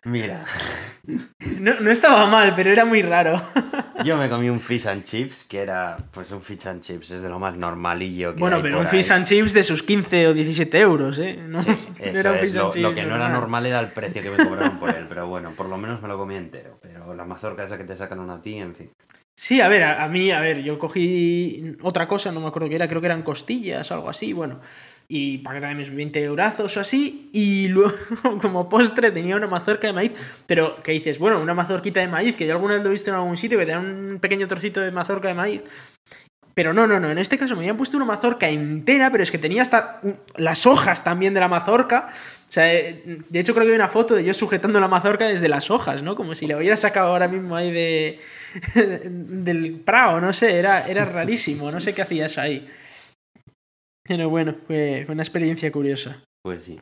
Mira, 0.06 0.44
No, 1.60 1.80
no 1.82 1.92
estaba 1.92 2.26
mal, 2.26 2.54
pero 2.56 2.72
era 2.72 2.84
muy 2.86 3.02
raro. 3.04 3.42
Yo 4.04 4.18
me 4.18 4.28
comí 4.30 4.50
un 4.50 4.60
fish 4.60 4.88
and 4.88 5.04
chips, 5.04 5.44
que 5.44 5.60
era, 5.62 5.98
pues 6.12 6.32
un 6.32 6.42
fish 6.42 6.68
and 6.68 6.82
chips, 6.82 7.12
es 7.12 7.22
de 7.22 7.30
lo 7.30 7.38
más 7.40 7.58
normalillo 7.58 8.34
que 8.34 8.40
Bueno, 8.40 8.58
hay 8.58 8.64
pero 8.64 8.80
un 8.80 8.88
fish 8.88 9.12
ahí. 9.12 9.18
and 9.18 9.26
chips 9.28 9.54
de 9.54 9.64
sus 9.64 9.84
15 9.84 10.28
o 10.30 10.34
17 10.34 10.80
euros, 10.80 11.20
¿eh? 11.20 11.40
No, 11.48 11.62
Sí, 11.62 11.72
eso 12.00 12.20
era 12.20 12.32
un 12.32 12.38
es. 12.38 12.42
fish 12.52 12.56
Lo, 12.82 12.94
que 12.94 13.04
no 13.04 13.16
era 13.16 13.30
normal. 13.30 13.66
era 13.68 13.80
el 13.80 13.92
precio 13.92 14.22
que 14.22 14.32
me 14.32 14.44
cobraron 14.46 14.80
por 14.80 14.90
él, 14.90 15.06
pero 15.08 15.28
bueno, 15.28 15.52
por 15.56 15.68
lo 15.70 15.78
menos 15.78 16.02
me 16.02 16.08
lo 16.08 16.18
comí 16.18 16.36
entero. 16.36 16.80
Pero 16.82 17.14
la 17.14 17.26
mazorca 17.26 17.64
esa 17.64 17.78
que 17.78 17.84
te 17.84 17.96
sacan 17.96 18.28
a 18.30 18.42
ti, 18.42 18.56
en 18.58 18.76
fin. 18.76 18.92
Sí, 19.38 19.60
a 19.62 19.68
ver, 19.68 19.84
a, 19.84 20.04
a 20.04 20.08
mí, 20.08 20.32
a 20.32 20.40
ver, 20.40 20.64
yo 20.64 20.80
cogí 20.80 21.76
otra 21.82 22.08
cosa, 22.08 22.32
no 22.32 22.40
me 22.40 22.48
acuerdo 22.48 22.70
qué 22.70 22.76
era, 22.76 22.88
creo 22.88 23.02
que 23.02 23.08
eran 23.08 23.22
costillas 23.22 23.92
o 23.92 23.94
algo 23.96 24.10
así, 24.10 24.34
bueno. 24.34 24.62
Y 25.08 25.40
para 25.40 25.60
que 25.60 25.76
mis 25.76 25.94
20 25.94 26.24
eurazos 26.24 26.78
o 26.78 26.80
así. 26.80 27.30
Y 27.34 27.68
luego, 27.70 27.94
como 28.42 28.70
postre, 28.70 29.12
tenía 29.12 29.36
una 29.36 29.48
mazorca 29.48 29.88
de 29.88 29.94
maíz. 29.94 30.12
Pero, 30.48 30.78
¿qué 30.84 30.92
dices? 30.94 31.20
Bueno, 31.20 31.42
una 31.42 31.54
mazorquita 31.54 32.00
de 32.00 32.08
maíz, 32.08 32.36
que 32.36 32.48
yo 32.48 32.54
alguna 32.54 32.76
vez 32.76 32.84
lo 32.84 32.90
he 32.90 32.94
visto 32.94 33.10
en 33.10 33.16
algún 33.16 33.38
sitio, 33.38 33.60
que 33.60 33.66
te 33.66 33.72
dan 33.72 34.14
un 34.14 34.20
pequeño 34.20 34.48
trocito 34.48 34.82
de 34.82 34.92
mazorca 34.92 35.28
de 35.28 35.34
maíz. 35.34 35.62
Pero 36.56 36.74
no, 36.74 36.88
no, 36.88 37.02
no. 37.02 37.12
En 37.12 37.18
este 37.18 37.38
caso 37.38 37.54
me 37.56 37.64
habían 37.64 37.76
puesto 37.76 37.98
una 37.98 38.06
mazorca 38.06 38.48
entera, 38.48 39.12
pero 39.12 39.22
es 39.22 39.30
que 39.30 39.38
tenía 39.38 39.62
hasta 39.62 40.00
las 40.38 40.66
hojas 40.66 41.04
también 41.04 41.34
de 41.34 41.42
la 41.42 41.50
mazorca. 41.50 42.08
O 42.48 42.52
sea, 42.52 42.74
eh, 42.74 43.20
de 43.28 43.40
hecho 43.40 43.54
creo 43.54 43.66
que 43.66 43.74
hay 43.74 43.76
una 43.76 43.90
foto 43.90 44.16
de 44.16 44.24
yo 44.24 44.34
sujetando 44.34 44.80
la 44.80 44.88
mazorca 44.88 45.28
desde 45.28 45.50
las 45.50 45.70
hojas, 45.70 46.02
¿no? 46.02 46.16
Como 46.16 46.34
si 46.34 46.48
la 46.48 46.56
hubiera 46.56 46.78
sacado 46.78 47.10
ahora 47.10 47.28
mismo 47.28 47.58
ahí 47.58 47.72
de 47.72 48.20
del 49.14 49.82
prado, 49.82 50.22
no 50.22 50.32
sé, 50.32 50.58
era, 50.58 50.88
era 50.88 51.04
rarísimo, 51.04 51.72
no 51.72 51.82
sé 51.82 51.94
qué 51.94 52.04
hacías 52.04 52.38
ahí. 52.38 52.66
Pero 54.08 54.30
bueno, 54.30 54.56
fue, 54.68 55.06
una 55.10 55.24
experiencia 55.24 55.72
curiosa. 55.72 56.24
Pues 56.44 56.64
sí. 56.64 56.80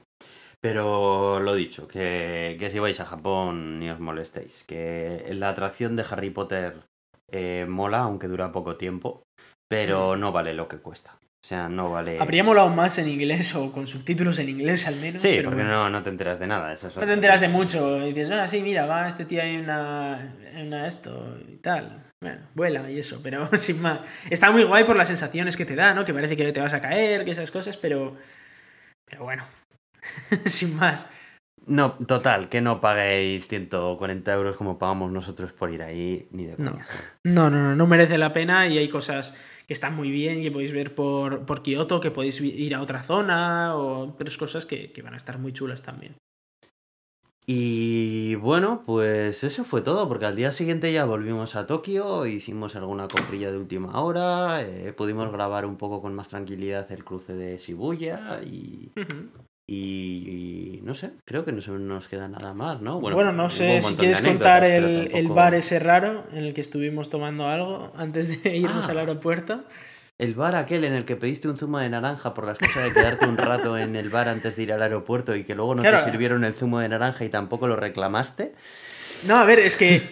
Pero 0.60 1.40
lo 1.40 1.56
dicho, 1.56 1.88
que, 1.88 2.58
que 2.60 2.70
si 2.70 2.80
vais 2.80 3.00
a 3.00 3.06
Japón 3.06 3.80
ni 3.80 3.90
os 3.90 4.00
molestéis. 4.00 4.64
Que 4.64 5.30
la 5.34 5.50
atracción 5.50 5.96
de 5.96 6.06
Harry 6.10 6.30
Potter 6.30 6.84
eh, 7.32 7.66
mola, 7.68 8.00
aunque 8.00 8.28
dura 8.28 8.52
poco 8.52 8.78
tiempo, 8.78 9.24
pero 9.70 10.16
no 10.18 10.32
vale 10.32 10.54
lo 10.54 10.68
que 10.68 10.78
cuesta. 10.78 11.18
O 11.44 11.46
sea, 11.46 11.68
no 11.68 11.90
vale... 11.90 12.20
Habría 12.22 12.42
molado 12.42 12.70
más 12.70 12.98
en 13.00 13.10
inglés 13.10 13.54
o 13.56 13.70
con 13.74 13.86
subtítulos 13.86 14.40
en 14.40 14.48
inglés 14.48 14.88
al 14.88 14.96
menos. 14.96 15.22
Sí, 15.22 15.28
pero 15.32 15.50
porque 15.50 15.64
bueno. 15.64 15.84
no, 15.84 15.90
no 15.90 16.02
te 16.02 16.10
enteras 16.10 16.40
de 16.40 16.48
nada. 16.48 16.72
esa 16.72 16.88
es 16.88 16.96
No 16.96 17.06
te 17.06 17.12
enteras 17.12 17.42
de 17.42 17.50
mucho. 17.50 18.08
Y 18.08 18.14
dices, 18.14 18.32
ah, 18.32 18.48
sí, 18.48 18.62
mira, 18.62 18.86
va 18.86 19.06
este 19.10 19.26
tío 19.26 19.42
en 19.42 19.60
una, 19.60 20.36
en 20.54 20.68
una 20.68 20.88
esto 20.88 21.38
y 21.46 21.58
tal. 21.58 22.02
Bueno, 22.22 22.40
vuela 22.54 22.90
y 22.90 22.98
eso, 22.98 23.20
pero 23.22 23.50
sin 23.58 23.82
más. 23.82 24.00
Está 24.30 24.52
muy 24.52 24.64
guay 24.64 24.86
por 24.86 24.96
las 24.96 25.10
sensaciones 25.10 25.58
que 25.58 25.66
te 25.66 25.76
da, 25.76 25.94
¿no? 25.94 26.06
Que 26.06 26.14
parece 26.14 26.38
que 26.38 26.54
te 26.54 26.62
vas 26.62 26.74
a 26.74 26.80
caer, 26.80 27.26
que 27.26 27.32
esas 27.32 27.52
cosas, 27.52 27.76
pero. 27.76 28.16
Pero 29.04 29.24
bueno. 29.26 29.44
sin 30.46 30.78
más. 30.78 31.06
No, 31.66 31.94
total, 31.94 32.50
que 32.50 32.60
no 32.62 32.82
paguéis 32.82 33.48
140 33.48 34.34
euros 34.34 34.58
como 34.58 34.78
pagamos 34.78 35.12
nosotros 35.12 35.54
por 35.54 35.72
ir 35.72 35.82
ahí, 35.82 36.28
ni 36.32 36.46
de 36.46 36.56
No. 36.58 36.72
coña. 36.72 36.86
No, 37.24 37.50
no, 37.50 37.62
no, 37.62 37.76
no 37.76 37.88
merece 37.88 38.18
la 38.18 38.34
pena 38.34 38.68
y 38.68 38.78
hay 38.78 38.90
cosas 38.90 39.38
que 39.66 39.74
están 39.74 39.96
muy 39.96 40.12
bien, 40.12 40.42
que 40.42 40.52
podéis 40.52 40.74
ver 40.74 40.94
por, 40.94 41.46
por 41.46 41.62
Kioto, 41.64 42.00
que 42.02 42.12
podéis 42.12 42.42
ir 42.42 42.76
a 42.76 42.82
otra 42.82 43.04
zona 43.04 43.76
o 43.76 44.10
otras 44.10 44.38
cosas 44.38 44.66
que, 44.66 44.92
que 44.92 45.02
van 45.02 45.14
a 45.14 45.18
estar 45.18 45.40
muy 45.40 45.54
chulas 45.54 45.82
también. 45.84 46.16
Y 47.46 48.36
bueno, 48.36 48.84
pues 48.86 49.44
eso 49.44 49.66
fue 49.66 49.82
todo, 49.82 50.08
porque 50.08 50.26
al 50.26 50.36
día 50.36 50.54
siguiente 50.54 50.94
ya 50.94 51.04
volvimos 51.04 51.56
a 51.58 51.68
Tokio, 51.68 52.26
hicimos 52.26 52.76
alguna 52.78 53.10
comprilla 53.10 53.52
de 53.52 53.58
última 53.58 54.02
hora, 54.02 54.62
eh, 54.62 54.94
pudimos 54.94 55.30
grabar 55.32 55.66
un 55.66 55.76
poco 55.76 56.02
con 56.02 56.14
más 56.16 56.30
tranquilidad 56.30 56.90
el 56.92 57.04
cruce 57.04 57.34
de 57.34 57.58
Shibuya 57.58 58.42
y, 58.46 58.94
y, 59.66 60.78
y 60.78 60.82
no 60.84 60.94
sé, 60.96 61.12
creo 61.26 61.46
que 61.46 61.52
no 61.52 61.62
se 61.62 61.72
nos 61.72 62.08
queda 62.08 62.28
nada 62.28 62.54
más, 62.54 62.82
¿no? 62.82 63.00
Bueno, 63.00 63.32
no 63.32 63.44
hubo 63.44 63.50
sé 63.50 63.82
si 63.82 63.96
quieres 63.96 64.22
contar 64.22 64.64
el, 64.64 65.10
el 65.14 65.28
bar 65.30 65.54
ese 65.56 65.80
raro 65.80 66.26
en 66.32 66.44
el 66.44 66.54
que 66.54 66.62
estuvimos 66.62 67.10
tomando 67.10 67.48
algo 67.48 67.94
antes 67.98 68.44
de 68.44 68.56
irnos 68.58 68.88
Ah. 68.88 68.92
al 68.92 69.00
aeropuerto. 69.00 69.64
El 70.20 70.36
bar 70.36 70.56
aquel 70.56 70.84
en 70.84 70.94
el 70.94 71.06
que 71.06 71.16
pediste 71.16 71.48
un 71.48 71.58
zumo 71.58 71.80
de 71.80 71.90
naranja 71.90 72.34
por 72.36 72.46
la 72.46 72.52
excusa 72.52 72.82
de 72.84 72.94
quedarte 72.94 73.26
un 73.26 73.36
rato 73.38 73.78
en 73.78 73.96
el 73.96 74.10
bar 74.10 74.30
antes 74.30 74.56
de 74.56 74.64
ir 74.64 74.72
al 74.74 74.84
aeropuerto 74.84 75.36
y 75.36 75.44
que 75.44 75.56
luego 75.56 75.74
no 75.76 75.82
Claro. 75.82 75.98
te 76.04 76.12
sirvieron 76.12 76.44
el 76.44 76.54
zumo 76.54 76.80
de 76.80 76.88
naranja 76.90 77.26
y 77.26 77.30
tampoco 77.30 77.68
lo 77.68 77.76
reclamaste. 77.76 78.54
No, 79.26 79.38
a 79.38 79.46
ver, 79.46 79.58
es 79.60 79.76
que 79.76 80.04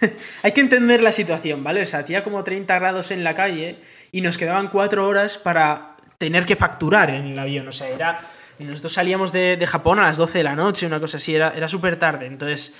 hay 0.42 0.52
que 0.52 0.60
entender 0.60 1.02
la 1.02 1.12
situación, 1.12 1.64
¿vale? 1.64 1.80
O 1.82 1.84
sea, 1.86 2.00
hacía 2.00 2.22
como 2.22 2.44
30 2.44 2.78
grados 2.78 3.10
en 3.12 3.24
la 3.24 3.34
calle 3.34 3.78
y 4.12 4.20
nos 4.20 4.36
quedaban 4.36 4.68
4 4.68 5.06
horas 5.08 5.38
para 5.38 5.96
tener 6.18 6.44
que 6.44 6.54
facturar 6.56 7.08
en 7.10 7.26
el 7.28 7.38
avión. 7.38 7.66
O 7.68 7.72
sea, 7.72 7.88
era. 7.88 8.20
Nosotros 8.58 8.92
salíamos 8.92 9.32
de, 9.32 9.56
de 9.56 9.66
Japón 9.66 9.98
a 9.98 10.02
las 10.02 10.16
12 10.16 10.38
de 10.38 10.44
la 10.44 10.56
noche, 10.56 10.86
una 10.86 11.00
cosa 11.00 11.18
así, 11.18 11.34
era, 11.34 11.52
era 11.54 11.68
súper 11.68 11.98
tarde. 11.98 12.26
Entonces, 12.26 12.74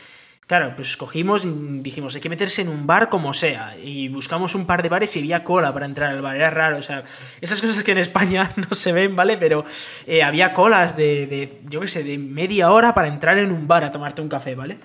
claro, 0.46 0.72
pues 0.76 0.96
cogimos 0.96 1.44
y 1.44 1.48
dijimos, 1.80 2.14
hay 2.14 2.20
que 2.20 2.28
meterse 2.28 2.62
en 2.62 2.68
un 2.68 2.86
bar 2.86 3.08
como 3.08 3.34
sea. 3.34 3.76
Y 3.76 4.08
buscamos 4.08 4.54
un 4.54 4.66
par 4.66 4.82
de 4.82 4.88
bares 4.88 5.14
y 5.16 5.20
había 5.20 5.44
cola 5.44 5.72
para 5.72 5.86
entrar 5.86 6.12
al 6.12 6.22
bar. 6.22 6.36
Era 6.36 6.50
raro, 6.50 6.78
o 6.78 6.82
sea, 6.82 7.02
esas 7.40 7.60
cosas 7.60 7.82
que 7.82 7.92
en 7.92 7.98
España 7.98 8.52
no 8.56 8.74
se 8.74 8.92
ven, 8.92 9.16
¿vale? 9.16 9.36
Pero 9.36 9.64
eh, 10.06 10.22
había 10.22 10.52
colas 10.54 10.96
de, 10.96 11.26
de, 11.26 11.60
yo 11.68 11.80
qué 11.80 11.88
sé, 11.88 12.04
de 12.04 12.18
media 12.18 12.70
hora 12.70 12.94
para 12.94 13.08
entrar 13.08 13.38
en 13.38 13.52
un 13.52 13.66
bar 13.66 13.84
a 13.84 13.90
tomarte 13.90 14.22
un 14.22 14.28
café, 14.28 14.54
¿vale? 14.54 14.78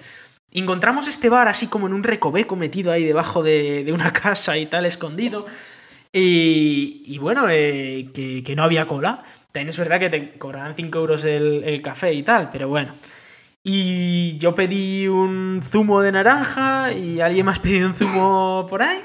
Encontramos 0.54 1.08
este 1.08 1.30
bar 1.30 1.48
así 1.48 1.68
como 1.68 1.88
en 1.88 1.94
un 1.94 2.04
recoveco 2.04 2.58
metido 2.58 2.92
ahí 2.92 3.06
debajo 3.06 3.42
de, 3.42 3.84
de 3.86 3.94
una 3.94 4.12
casa 4.14 4.58
y 4.58 4.66
tal, 4.66 4.86
escondido. 4.86 5.46
Y, 6.14 7.04
y 7.06 7.20
bueno, 7.20 7.46
eh, 7.50 8.10
que 8.14 8.54
no 8.56 8.64
había 8.64 8.86
cola. 8.86 9.24
También 9.52 9.70
es 9.70 9.78
verdad 9.78 10.00
que 10.00 10.10
te 10.10 10.38
cobraban 10.38 10.76
5 10.76 10.98
euros 10.98 11.24
el, 11.26 11.64
el 11.64 11.82
café 11.82 12.14
y 12.14 12.24
tal, 12.24 12.50
pero 12.52 12.70
bueno. 12.70 12.94
Y 13.64 14.38
yo 14.38 14.56
pedí 14.56 15.08
un 15.08 15.62
zumo 15.64 16.02
de 16.02 16.12
naranja 16.12 16.94
y 16.94 17.22
alguien 17.22 17.46
más 17.46 17.60
pidió 17.60 17.86
un 17.86 17.94
zumo 17.94 18.66
por 18.70 18.82
ahí. 18.82 19.00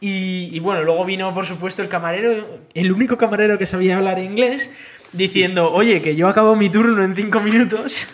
Y, 0.00 0.50
y 0.52 0.60
bueno, 0.60 0.82
luego 0.82 1.04
vino, 1.04 1.32
por 1.34 1.46
supuesto, 1.46 1.82
el 1.82 1.88
camarero, 1.88 2.60
el 2.74 2.92
único 2.92 3.18
camarero 3.18 3.58
que 3.58 3.66
sabía 3.66 3.96
hablar 3.96 4.18
inglés, 4.18 4.74
diciendo, 5.12 5.72
oye, 5.72 6.00
que 6.00 6.16
yo 6.16 6.28
acabo 6.28 6.54
mi 6.56 6.70
turno 6.70 7.02
en 7.02 7.14
cinco 7.14 7.40
minutos 7.40 8.06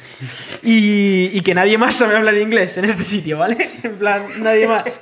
y, 0.62 1.30
y 1.32 1.40
que 1.42 1.54
nadie 1.54 1.78
más 1.78 1.96
sabe 1.96 2.16
hablar 2.16 2.36
inglés 2.36 2.76
en 2.76 2.84
este 2.84 3.04
sitio, 3.04 3.38
¿vale? 3.38 3.70
En 3.82 3.96
plan, 3.96 4.22
nadie 4.38 4.68
más. 4.68 5.00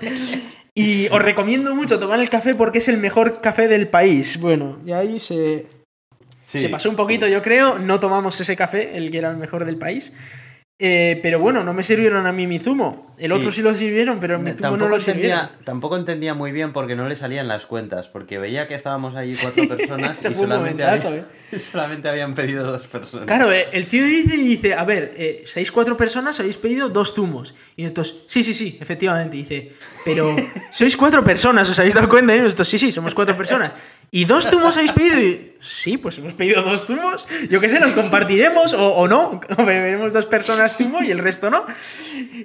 Y 0.74 1.08
os 1.08 1.22
recomiendo 1.22 1.74
mucho 1.74 1.98
tomar 1.98 2.20
el 2.20 2.30
café 2.30 2.54
porque 2.54 2.78
es 2.78 2.88
el 2.88 2.98
mejor 2.98 3.40
café 3.40 3.68
del 3.68 3.88
país. 3.88 4.40
Bueno, 4.40 4.78
y 4.86 4.92
ahí 4.92 5.18
se, 5.18 5.66
se 6.58 6.68
pasó 6.68 6.90
un 6.90 6.96
poquito, 6.96 7.26
yo 7.28 7.42
creo. 7.42 7.78
No 7.78 8.00
tomamos 8.00 8.40
ese 8.40 8.56
café, 8.56 8.96
el 8.96 9.10
que 9.10 9.18
era 9.18 9.30
el 9.30 9.36
mejor 9.36 9.64
del 9.64 9.76
país. 9.76 10.12
Eh, 10.82 11.20
pero 11.22 11.38
bueno, 11.38 11.62
no 11.62 11.74
me 11.74 11.82
sirvieron 11.82 12.26
a 12.26 12.32
mí 12.32 12.46
mi 12.46 12.58
zumo. 12.58 13.14
El 13.18 13.30
Sí. 13.32 13.36
otro 13.36 13.52
sí 13.52 13.60
lo 13.60 13.74
sirvieron, 13.74 14.18
pero 14.18 14.38
mi 14.38 14.52
zumo 14.52 14.78
no 14.78 14.88
lo 14.88 14.98
sirvieron. 14.98 15.38
entendía, 15.40 15.64
tampoco 15.66 15.94
entendía 15.98 16.32
muy 16.32 16.52
bien 16.52 16.72
porque 16.72 16.96
no 16.96 17.06
le 17.06 17.16
salían 17.16 17.48
las 17.48 17.66
cuentas, 17.66 18.08
porque 18.08 18.38
veía 18.38 18.66
que 18.66 18.74
estábamos 18.76 19.14
allí 19.14 19.32
cuatro 19.42 19.68
personas 19.76 20.24
y 20.24 20.32
solamente, 20.34 20.82
había- 20.82 21.26
solamente 21.58 22.08
habían 22.08 22.34
pedido 22.34 22.64
dos 22.64 22.86
personas. 22.86 23.26
Claro, 23.26 23.52
eh, 23.52 23.68
el 23.72 23.84
tío 23.88 24.06
dice 24.06 24.36
y 24.36 24.46
dice, 24.46 24.72
a 24.72 24.84
ver, 24.84 25.12
eh, 25.18 25.42
seis 25.44 25.70
cuatro 25.70 25.98
personas, 25.98 26.40
habéis 26.40 26.56
pedido 26.56 26.88
dos 26.88 27.12
zumos. 27.12 27.54
Y 27.76 27.82
nosotros, 27.82 28.22
sí, 28.26 28.42
sí, 28.42 28.54
sí, 28.54 28.78
efectivamente, 28.80 29.36
dice, 29.36 29.72
pero 30.02 30.34
sois 30.72 30.96
cuatro 30.96 31.22
personas, 31.22 31.68
¿os 31.68 31.78
habéis 31.78 31.92
dado 31.92 32.08
cuenta? 32.08 32.34
Y 32.34 32.40
nosotros, 32.40 32.66
sí, 32.66 32.78
sí, 32.78 32.90
somos 32.90 33.14
cuatro 33.14 33.36
personas. 33.36 33.76
¿Y 34.12 34.24
dos 34.24 34.48
zumos 34.48 34.76
habéis 34.76 34.92
pedido? 34.92 35.20
Y, 35.20 35.52
sí, 35.60 35.96
pues 35.96 36.18
hemos 36.18 36.34
pedido 36.34 36.62
dos 36.62 36.84
zumos. 36.84 37.26
Yo 37.48 37.60
qué 37.60 37.68
sé, 37.68 37.78
los 37.78 37.92
compartiremos 37.92 38.72
o, 38.72 38.88
o 38.88 39.06
no. 39.06 39.40
O 39.56 39.64
beberemos 39.64 40.12
dos 40.12 40.26
personas 40.26 40.76
zumo 40.76 41.02
y 41.02 41.12
el 41.12 41.18
resto 41.18 41.48
no. 41.48 41.64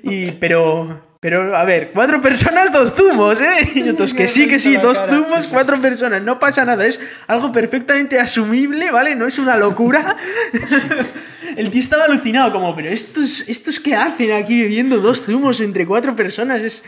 Y, 0.03 0.31
pero, 0.33 1.01
pero, 1.19 1.57
a 1.57 1.63
ver, 1.63 1.89
cuatro 1.91 2.21
personas, 2.21 2.71
dos 2.71 2.93
zumos, 2.93 3.41
¿eh? 3.41 3.71
Y 3.73 3.79
nosotros, 3.81 4.13
que 4.13 4.27
sí, 4.27 4.47
que 4.47 4.59
sí, 4.59 4.77
dos 4.77 5.01
zumos, 5.09 5.47
cuatro 5.47 5.81
personas, 5.81 6.21
no 6.21 6.37
pasa 6.37 6.65
nada, 6.65 6.85
es 6.85 7.01
algo 7.25 7.51
perfectamente 7.51 8.19
asumible, 8.19 8.91
¿vale? 8.91 9.15
No 9.15 9.25
es 9.25 9.39
una 9.39 9.57
locura. 9.57 10.15
El 11.55 11.71
tío 11.71 11.81
estaba 11.81 12.03
alucinado, 12.03 12.51
como, 12.51 12.75
pero 12.75 12.89
estos, 12.89 13.47
estos 13.49 13.79
qué 13.79 13.95
hacen 13.95 14.33
aquí 14.33 14.61
bebiendo 14.61 14.97
dos 14.97 15.23
zumos 15.23 15.61
entre 15.61 15.87
cuatro 15.87 16.15
personas, 16.15 16.61
es... 16.61 16.83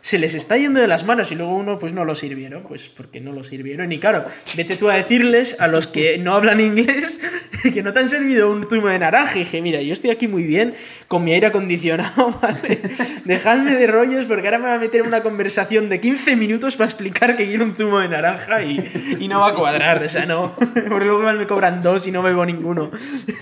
Se 0.00 0.18
les 0.18 0.34
está 0.34 0.56
yendo 0.56 0.80
de 0.80 0.88
las 0.88 1.04
manos 1.04 1.32
y 1.32 1.34
luego 1.34 1.54
uno 1.54 1.78
pues 1.78 1.92
no 1.92 2.04
lo 2.04 2.14
sirvieron, 2.14 2.62
pues 2.62 2.88
porque 2.88 3.20
no 3.20 3.32
lo 3.32 3.44
sirvieron. 3.44 3.90
Y 3.92 3.98
claro, 3.98 4.24
vete 4.56 4.76
tú 4.76 4.88
a 4.88 4.94
decirles 4.94 5.56
a 5.60 5.68
los 5.68 5.86
que 5.86 6.18
no 6.18 6.34
hablan 6.34 6.60
inglés 6.60 7.20
que 7.74 7.82
no 7.82 7.92
te 7.92 8.00
han 8.00 8.08
servido 8.08 8.50
un 8.50 8.64
zumo 8.68 8.88
de 8.88 8.98
naranja. 8.98 9.36
Y 9.36 9.40
dije, 9.40 9.60
mira, 9.60 9.82
yo 9.82 9.92
estoy 9.92 10.10
aquí 10.10 10.28
muy 10.28 10.44
bien 10.44 10.74
con 11.08 11.24
mi 11.24 11.32
aire 11.32 11.48
acondicionado, 11.48 12.38
¿vale? 12.42 12.80
Dejadme 13.24 13.74
de 13.74 13.86
rollos 13.86 14.26
porque 14.26 14.46
ahora 14.46 14.58
me 14.58 14.66
voy 14.66 14.76
a 14.76 14.78
meter 14.78 15.00
en 15.00 15.08
una 15.08 15.22
conversación 15.22 15.88
de 15.88 16.00
15 16.00 16.36
minutos 16.36 16.76
para 16.76 16.88
explicar 16.88 17.36
que 17.36 17.46
quiero 17.46 17.64
un 17.64 17.74
zumo 17.74 17.98
de 17.98 18.08
naranja 18.08 18.62
y, 18.62 19.16
y 19.18 19.28
no 19.28 19.40
va 19.40 19.48
a 19.48 19.54
cuadrar, 19.54 20.02
o 20.02 20.08
sea, 20.08 20.26
no. 20.26 20.54
Porque 20.88 21.04
luego 21.04 21.20
me 21.32 21.46
cobran 21.46 21.82
dos 21.82 22.06
y 22.06 22.12
no 22.12 22.22
bebo 22.22 22.44
ninguno. 22.46 22.90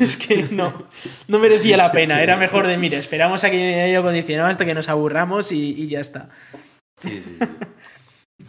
Es 0.01 0.17
que 0.17 0.47
no, 0.51 0.87
no 1.29 1.39
merecía 1.39 1.77
la 1.77 1.93
pena. 1.93 2.23
Era 2.23 2.37
mejor 2.37 2.67
de, 2.67 2.77
mire, 2.77 2.97
esperamos 2.97 3.45
a 3.45 3.51
que 3.51 3.83
haya 3.83 3.99
acondicionado 3.99 4.49
hasta 4.49 4.65
que 4.65 4.75
nos 4.75 4.89
aburramos 4.89 5.53
y, 5.53 5.75
y 5.77 5.89
ya 5.89 6.01
está. 6.01 6.29
Sí, 6.99 7.21
sí, 7.23 7.37
sí. 7.39 7.39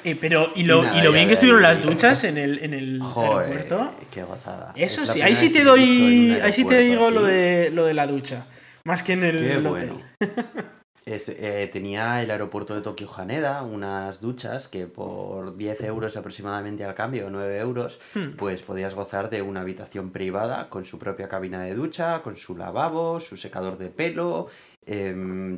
Eh, 0.03 0.17
pero, 0.19 0.51
y 0.53 0.63
lo, 0.63 0.79
Y 0.79 0.81
nada, 0.85 0.97
y 0.99 1.01
lo 1.03 1.11
ya 1.11 1.15
bien 1.15 1.27
que 1.27 1.33
estuvieron 1.33 1.61
las 1.61 1.81
duchas 1.81 2.23
en 2.25 2.37
el, 2.37 2.59
en 2.59 2.73
el 2.73 3.01
Joder, 3.01 3.39
aeropuerto. 3.57 3.95
qué 4.11 4.21
gozada. 4.23 4.73
Eso 4.75 5.03
Es 5.03 5.09
sí, 5.11 5.21
ahí 5.21 5.33
sí 5.33 5.51
te 5.51 5.63
doy. 5.63 6.37
Ahí 6.43 6.51
sí 6.51 6.65
te 6.65 6.79
digo 6.79 7.09
lo 7.09 7.23
de, 7.23 7.71
lo 7.73 7.85
de 7.85 7.93
la 7.93 8.05
ducha. 8.05 8.45
Más 8.83 9.01
que 9.01 9.13
en 9.13 9.23
el, 9.23 9.37
Qué 9.39 9.53
el 9.53 9.63
bueno. 9.67 9.95
hotel. 9.95 10.05
Es- 11.05 11.29
eh, 11.29 11.69
tenía 11.71 12.21
el 12.21 12.29
aeropuerto 12.31 12.75
de 12.75 12.81
Tokio 12.81 13.09
Haneda 13.15 13.63
unas 13.63 14.19
duchas 14.19 14.67
que 14.67 14.87
por 14.87 15.55
10 15.55 15.81
euros 15.85 16.17
aproximadamente 16.17 16.83
al 16.83 16.95
cambio, 16.95 17.29
9 17.29 17.57
euros, 17.59 17.97
Hmm. 18.13 18.31
pues 18.35 18.61
podías 18.61 18.93
gozar 18.93 19.29
de 19.29 19.41
una 19.41 19.61
habitación 19.61 20.11
privada 20.11 20.67
con 20.69 20.83
su 20.83 20.99
propia 20.99 21.29
cabina 21.29 21.63
de 21.63 21.73
ducha, 21.75 22.21
con 22.23 22.35
su 22.35 22.57
lavabo, 22.57 23.21
su 23.21 23.37
secador 23.37 23.77
de 23.77 23.87
pelo, 23.89 24.47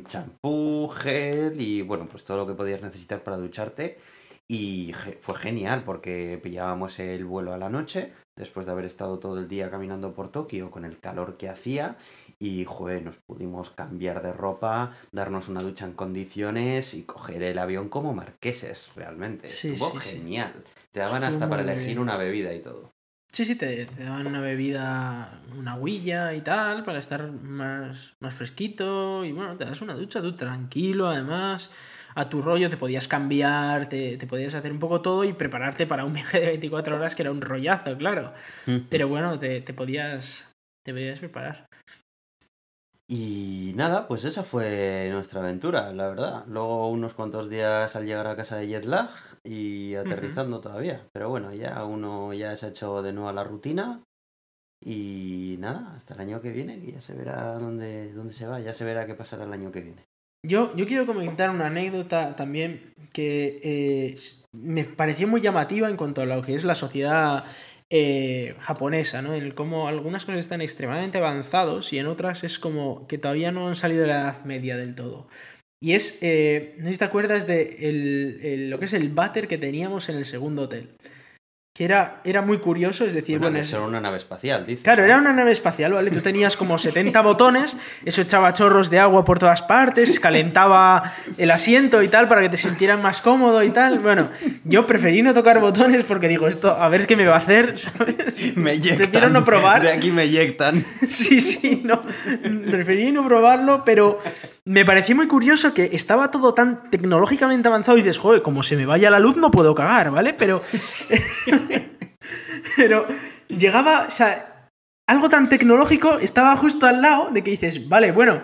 champú, 0.06 0.88
gel 0.88 1.60
y 1.60 1.82
bueno, 1.82 2.08
pues 2.10 2.24
todo 2.24 2.36
lo 2.38 2.46
que 2.46 2.54
podías 2.54 2.82
necesitar 2.82 3.22
para 3.22 3.36
ducharte. 3.36 3.98
Y 4.48 4.92
fue 5.20 5.36
genial 5.36 5.84
porque 5.84 6.40
pillábamos 6.42 6.98
el 6.98 7.24
vuelo 7.24 7.54
a 7.54 7.56
la 7.56 7.68
noche, 7.68 8.10
después 8.36 8.66
de 8.66 8.72
haber 8.72 8.84
estado 8.84 9.20
todo 9.20 9.38
el 9.38 9.46
día 9.46 9.70
caminando 9.70 10.12
por 10.12 10.32
Tokio 10.32 10.72
con 10.72 10.84
el 10.84 10.98
calor 10.98 11.36
que 11.36 11.48
hacía. 11.48 11.96
Y, 12.40 12.64
joder, 12.64 13.04
nos 13.04 13.16
pudimos 13.18 13.70
cambiar 13.70 14.22
de 14.22 14.32
ropa, 14.32 14.96
darnos 15.12 15.48
una 15.48 15.60
ducha 15.62 15.84
en 15.84 15.92
condiciones 15.92 16.94
y 16.94 17.02
coger 17.02 17.44
el 17.44 17.58
avión 17.58 17.88
como 17.88 18.12
marqueses, 18.12 18.90
realmente. 18.96 19.46
Sí, 19.46 19.68
Estuvo 19.74 19.92
sí, 19.92 19.98
sí. 20.02 20.16
genial. 20.16 20.64
Te 20.90 20.98
daban 20.98 21.22
Estuvo 21.22 21.34
hasta 21.36 21.48
para 21.48 21.62
elegir 21.62 21.84
bien. 21.86 21.98
una 22.00 22.16
bebida 22.16 22.52
y 22.52 22.60
todo. 22.60 22.90
Sí, 23.32 23.44
sí, 23.44 23.54
te, 23.54 23.86
te 23.86 24.04
daban 24.04 24.26
una 24.26 24.40
bebida, 24.40 25.40
una 25.56 25.76
huilla 25.76 26.34
y 26.34 26.40
tal, 26.40 26.82
para 26.84 26.98
estar 26.98 27.30
más, 27.30 28.14
más 28.18 28.34
fresquito. 28.34 29.24
Y 29.24 29.32
bueno, 29.32 29.56
te 29.56 29.64
das 29.64 29.80
una 29.82 29.94
ducha 29.94 30.20
tú 30.20 30.34
tranquilo, 30.34 31.08
además. 31.08 31.70
A 32.16 32.28
tu 32.28 32.42
rollo 32.42 32.68
te 32.68 32.76
podías 32.76 33.06
cambiar, 33.06 33.88
te, 33.88 34.16
te 34.16 34.26
podías 34.26 34.54
hacer 34.54 34.72
un 34.72 34.80
poco 34.80 35.00
todo 35.00 35.22
y 35.24 35.32
prepararte 35.32 35.86
para 35.86 36.04
un 36.04 36.12
viaje 36.14 36.40
de 36.40 36.46
24 36.46 36.96
horas 36.96 37.14
que 37.14 37.22
era 37.22 37.30
un 37.30 37.40
rollazo, 37.40 37.96
claro. 37.96 38.34
Pero 38.88 39.08
bueno, 39.08 39.38
te, 39.38 39.60
te 39.60 39.72
podías. 39.74 40.52
Te 40.82 40.92
podías 40.92 41.20
preparar. 41.20 41.69
Y 43.12 43.72
nada, 43.74 44.06
pues 44.06 44.24
esa 44.24 44.44
fue 44.44 45.08
nuestra 45.10 45.40
aventura, 45.40 45.92
la 45.92 46.06
verdad. 46.06 46.44
Luego 46.46 46.88
unos 46.88 47.12
cuantos 47.12 47.50
días 47.50 47.96
al 47.96 48.06
llegar 48.06 48.28
a 48.28 48.36
casa 48.36 48.56
de 48.56 48.68
jet 48.68 48.84
lag 48.84 49.10
y 49.42 49.96
aterrizando 49.96 50.60
todavía. 50.60 51.08
Pero 51.12 51.28
bueno, 51.28 51.52
ya 51.52 51.84
uno 51.84 52.32
ya 52.32 52.56
se 52.56 52.66
ha 52.66 52.68
hecho 52.68 53.02
de 53.02 53.12
nuevo 53.12 53.28
a 53.28 53.32
la 53.32 53.42
rutina. 53.42 54.04
Y 54.80 55.56
nada, 55.58 55.92
hasta 55.96 56.14
el 56.14 56.20
año 56.20 56.40
que 56.40 56.52
viene, 56.52 56.80
que 56.80 56.92
ya 56.92 57.00
se 57.00 57.14
verá 57.14 57.58
dónde, 57.58 58.12
dónde 58.12 58.32
se 58.32 58.46
va, 58.46 58.60
ya 58.60 58.74
se 58.74 58.84
verá 58.84 59.06
qué 59.06 59.16
pasará 59.16 59.42
el 59.42 59.52
año 59.52 59.72
que 59.72 59.80
viene. 59.80 60.06
Yo, 60.46 60.74
yo 60.76 60.86
quiero 60.86 61.04
comentar 61.04 61.50
una 61.50 61.66
anécdota 61.66 62.36
también 62.36 62.94
que 63.12 63.60
eh, 63.64 64.14
me 64.52 64.84
pareció 64.84 65.26
muy 65.26 65.40
llamativa 65.40 65.90
en 65.90 65.96
cuanto 65.96 66.22
a 66.22 66.26
lo 66.26 66.42
que 66.42 66.54
es 66.54 66.62
la 66.62 66.76
sociedad 66.76 67.44
eh, 67.90 68.54
japonesa, 68.60 69.20
¿no? 69.22 69.34
En 69.34 69.50
cómo 69.52 69.88
algunas 69.88 70.24
cosas 70.24 70.38
están 70.40 70.60
extremadamente 70.60 71.18
avanzados 71.18 71.92
y 71.92 71.98
en 71.98 72.06
otras 72.06 72.44
es 72.44 72.58
como 72.58 73.06
que 73.08 73.18
todavía 73.18 73.52
no 73.52 73.68
han 73.68 73.76
salido 73.76 74.02
de 74.02 74.08
la 74.08 74.20
Edad 74.20 74.44
Media 74.44 74.76
del 74.76 74.94
todo. 74.94 75.28
Y 75.82 75.94
es, 75.94 76.18
eh, 76.22 76.74
no 76.78 76.86
sé 76.86 76.92
si 76.92 76.98
te 76.98 77.04
acuerdas 77.06 77.46
de 77.46 77.88
el- 77.88 78.40
el- 78.42 78.70
lo 78.70 78.78
que 78.78 78.84
es 78.84 78.92
el 78.92 79.08
váter 79.10 79.48
que 79.48 79.58
teníamos 79.58 80.08
en 80.08 80.16
el 80.16 80.24
segundo 80.26 80.62
hotel. 80.62 80.90
Que 81.72 81.84
era, 81.84 82.20
era 82.24 82.42
muy 82.42 82.58
curioso, 82.58 83.04
es 83.06 83.14
decir, 83.14 83.38
Bueno, 83.38 83.52
bueno, 83.52 83.56
que 83.58 83.60
es- 83.60 83.72
era 83.72 83.82
una 83.82 84.00
nave 84.00 84.18
espacial, 84.18 84.66
dice. 84.66 84.82
Claro, 84.82 85.04
era 85.04 85.16
una 85.18 85.32
nave 85.32 85.52
espacial, 85.52 85.92
¿vale? 85.92 86.10
Tú 86.10 86.20
tenías 86.20 86.56
como 86.56 86.76
70 86.78 87.20
botones, 87.22 87.76
eso 88.04 88.22
echaba 88.22 88.52
chorros 88.52 88.90
de 88.90 88.98
agua 88.98 89.24
por 89.24 89.38
todas 89.38 89.62
partes, 89.62 90.18
calentaba 90.18 91.14
el 91.38 91.48
asiento 91.52 92.02
y 92.02 92.08
tal 92.08 92.26
para 92.26 92.40
que 92.40 92.48
te 92.48 92.56
sintieras 92.56 93.00
más 93.00 93.20
cómodo 93.20 93.62
y 93.62 93.70
tal. 93.70 94.00
Bueno, 94.00 94.30
yo 94.64 94.84
preferí 94.84 95.22
no 95.22 95.32
tocar 95.32 95.60
botones 95.60 96.02
porque 96.02 96.26
digo, 96.26 96.48
esto 96.48 96.72
a 96.72 96.88
ver 96.88 97.06
qué 97.06 97.14
me 97.14 97.24
va 97.24 97.36
a 97.36 97.38
hacer, 97.38 97.78
¿sabes? 97.78 98.56
Me 98.56 98.72
eyectan. 98.72 98.96
Prefiero 98.98 99.30
no 99.30 99.44
probar. 99.44 99.82
De 99.82 99.92
aquí 99.92 100.10
me 100.10 100.24
eyectan. 100.24 100.84
Sí, 101.08 101.40
sí, 101.40 101.82
no. 101.84 102.00
Preferí 102.70 103.12
no 103.12 103.24
probarlo, 103.24 103.84
pero 103.84 104.18
me 104.64 104.84
pareció 104.84 105.14
muy 105.14 105.28
curioso 105.28 105.72
que 105.74 105.90
estaba 105.92 106.30
todo 106.32 106.52
tan 106.54 106.90
tecnológicamente 106.90 107.68
avanzado 107.68 107.96
y 107.96 108.02
dices, 108.02 108.18
joder, 108.18 108.42
como 108.42 108.62
se 108.64 108.76
me 108.76 108.86
vaya 108.86 109.08
la 109.10 109.18
luz 109.20 109.36
no 109.36 109.50
puedo 109.52 109.74
cagar, 109.74 110.10
¿vale? 110.10 110.34
Pero. 110.34 110.62
pero 112.76 113.06
llegaba, 113.48 114.06
o 114.06 114.10
sea, 114.10 114.68
algo 115.06 115.28
tan 115.28 115.48
tecnológico 115.48 116.18
estaba 116.20 116.56
justo 116.56 116.86
al 116.86 117.02
lado 117.02 117.30
de 117.30 117.42
que 117.42 117.50
dices, 117.50 117.88
vale, 117.88 118.12
bueno. 118.12 118.42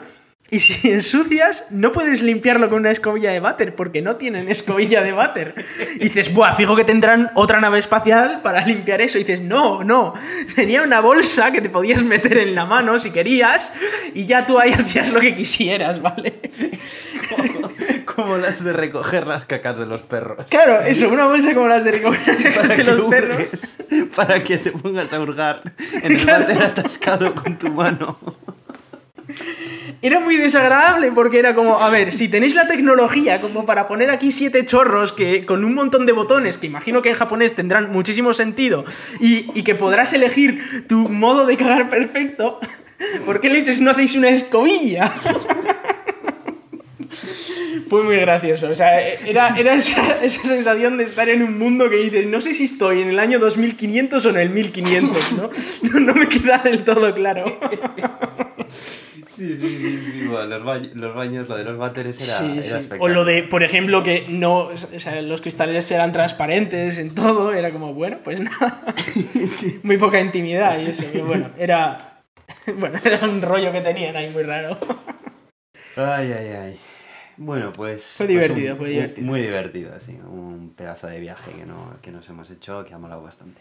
Y 0.51 0.61
si 0.61 0.91
ensucias, 0.93 1.67
no 1.71 1.93
puedes 1.93 2.23
limpiarlo 2.23 2.69
con 2.69 2.81
una 2.81 2.91
escobilla 2.91 3.31
de 3.31 3.41
váter, 3.41 3.75
porque 3.75 4.03
no 4.03 4.17
tienen 4.17 4.49
escobilla 4.49 5.03
de 5.03 5.13
váter. 5.13 5.55
Y 5.97 6.05
dices, 6.05 6.33
buah, 6.33 6.55
fijo 6.55 6.77
que 6.77 6.85
tendrán 6.85 7.31
otra 7.35 7.61
nave 7.61 7.79
espacial 7.79 8.43
para 8.43 8.65
limpiar 8.65 9.01
eso. 9.01 9.19
Y 9.19 9.25
dices, 9.25 9.41
no, 9.41 9.83
no. 9.85 10.15
Tenía 10.55 10.83
una 10.83 11.01
bolsa 11.01 11.51
que 11.51 11.61
te 11.61 11.69
podías 11.69 12.05
meter 12.05 12.39
en 12.39 12.55
la 12.55 12.65
mano 12.65 12.99
si 12.99 13.11
querías, 13.11 13.73
y 14.15 14.27
ya 14.27 14.47
tú 14.47 14.59
ahí 14.59 14.73
hacías 14.79 15.11
lo 15.11 15.21
que 15.21 15.35
quisieras, 15.35 16.01
¿vale? 16.01 16.41
Como 18.17 18.39
las 18.39 18.65
de 18.65 18.73
recoger 18.73 19.27
las 19.27 19.45
cacas 19.45 19.79
de 19.79 19.85
los 19.85 20.01
perros. 20.01 20.47
Claro, 20.49 20.81
eso, 20.81 21.09
una 21.11 21.27
bolsa 21.27 21.55
como 21.55 21.69
las 21.69 21.85
de 21.85 21.93
recoger 21.93 22.27
las 22.27 22.43
cacas 22.43 22.77
de 22.77 22.85
los 22.85 23.01
hurgues, 23.01 23.77
perros. 23.79 24.09
Para 24.17 24.43
que 24.43 24.57
te 24.57 24.73
pongas 24.73 25.13
a 25.13 25.21
hurgar 25.21 25.63
en 26.03 26.13
el 26.13 26.27
váter 26.27 26.63
atascado 26.63 27.35
con 27.35 27.59
tu 27.59 27.69
mano. 27.69 28.19
Era 30.03 30.21
muy 30.21 30.37
desagradable 30.37 31.13
porque 31.13 31.39
era 31.39 31.55
como, 31.55 31.79
a 31.79 31.91
ver, 31.91 32.13
si 32.13 32.29
tenéis 32.29 32.55
la 32.55 32.67
tecnología 32.67 33.41
como 33.41 33.67
para 33.67 33.89
poner 33.89 34.11
aquí 34.11 34.33
siete 34.33 34.65
chorros 34.65 35.13
que 35.13 35.45
con 35.45 35.65
un 35.65 35.75
montón 35.75 36.07
de 36.07 36.13
botones, 36.13 36.59
que 36.59 36.67
imagino 36.67 37.03
que 37.03 37.11
en 37.11 37.17
japonés 37.17 37.55
tendrán 37.55 37.93
muchísimo 37.93 38.33
sentido, 38.33 38.85
y, 39.21 39.51
y 39.59 39.63
que 39.63 39.75
podrás 39.75 40.13
elegir 40.13 40.87
tu 40.89 41.09
modo 41.09 41.45
de 41.45 41.57
cagar 41.57 41.91
perfecto, 41.91 42.61
¿por 43.25 43.41
qué 43.41 43.51
leches 43.51 43.81
no 43.81 43.91
hacéis 43.91 44.15
una 44.15 44.29
escobilla? 44.29 45.11
Fue 47.89 48.03
muy 48.03 48.17
gracioso, 48.17 48.69
o 48.71 48.75
sea, 48.75 49.01
era, 49.01 49.57
era 49.57 49.75
esa, 49.75 50.23
esa 50.25 50.43
sensación 50.43 50.97
de 50.99 51.05
estar 51.05 51.29
en 51.29 51.43
un 51.43 51.59
mundo 51.59 51.89
que 51.89 51.97
dices, 51.97 52.27
no 52.27 52.41
sé 52.41 52.53
si 52.53 52.65
estoy 52.65 53.03
en 53.03 53.11
el 53.11 53.19
año 53.19 53.39
2500 53.39 54.27
o 54.27 54.31
en 54.31 54.37
el 54.37 54.51
1500, 54.51 55.33
¿no? 55.33 55.51
No, 55.83 56.01
no 56.01 56.15
me 56.15 56.29
queda 56.29 56.59
del 56.59 56.83
todo 56.85 57.15
claro. 57.15 57.45
Sí, 59.37 59.55
sí, 59.55 59.79
sí, 59.79 60.01
sí. 60.03 60.27
Bueno, 60.29 60.47
los, 60.47 60.65
baños, 60.65 60.95
los 60.95 61.15
baños, 61.15 61.49
lo 61.49 61.57
de 61.57 61.65
los 61.65 61.77
váteres 61.77 62.17
era, 62.17 62.39
Sí, 62.39 62.59
era 62.67 62.81
sí. 62.81 62.89
O 62.99 63.09
lo 63.09 63.27
de, 63.27 63.43
por 63.43 63.63
ejemplo, 63.63 64.03
que 64.03 64.25
no, 64.31 64.69
o 64.69 64.99
sea, 64.99 65.21
los 65.21 65.43
cristales 65.43 65.91
eran 65.91 66.11
transparentes 66.11 66.97
en 66.97 67.15
todo, 67.15 67.53
era 67.53 67.71
como, 67.71 67.93
bueno, 67.93 68.19
pues 68.25 68.41
nada, 68.41 68.83
muy 69.83 69.99
poca 69.99 70.21
intimidad 70.21 70.81
y 70.81 70.87
eso, 70.87 71.05
que 71.13 71.21
bueno, 71.21 71.51
era, 71.59 72.23
bueno, 72.79 72.99
era 73.05 73.27
un 73.29 73.43
rollo 73.43 73.73
que 73.73 73.83
tenían 73.83 74.17
ahí 74.17 74.31
muy 74.31 74.43
raro. 74.43 74.79
Ay, 75.97 76.33
ay, 76.33 76.49
ay. 76.49 76.79
Bueno, 77.39 77.73
pues. 77.73 78.05
Fue 78.17 78.27
pues 78.27 78.29
divertido, 78.29 78.73
un- 78.75 78.79
fue 78.79 78.89
divertido. 78.91 79.27
Muy 79.27 79.41
divertido, 79.43 80.01
sí. 80.01 80.13
Un 80.13 80.73
pedazo 80.77 81.07
de 81.07 81.21
viaje 81.21 81.53
que, 81.53 81.67
no, 81.67 81.99
que 82.03 82.11
nos 82.11 82.29
hemos 82.29 82.51
hecho 82.51 82.85
que 82.85 82.95
ha 82.95 82.99
molado 82.99 83.23
bastante. 83.23 83.61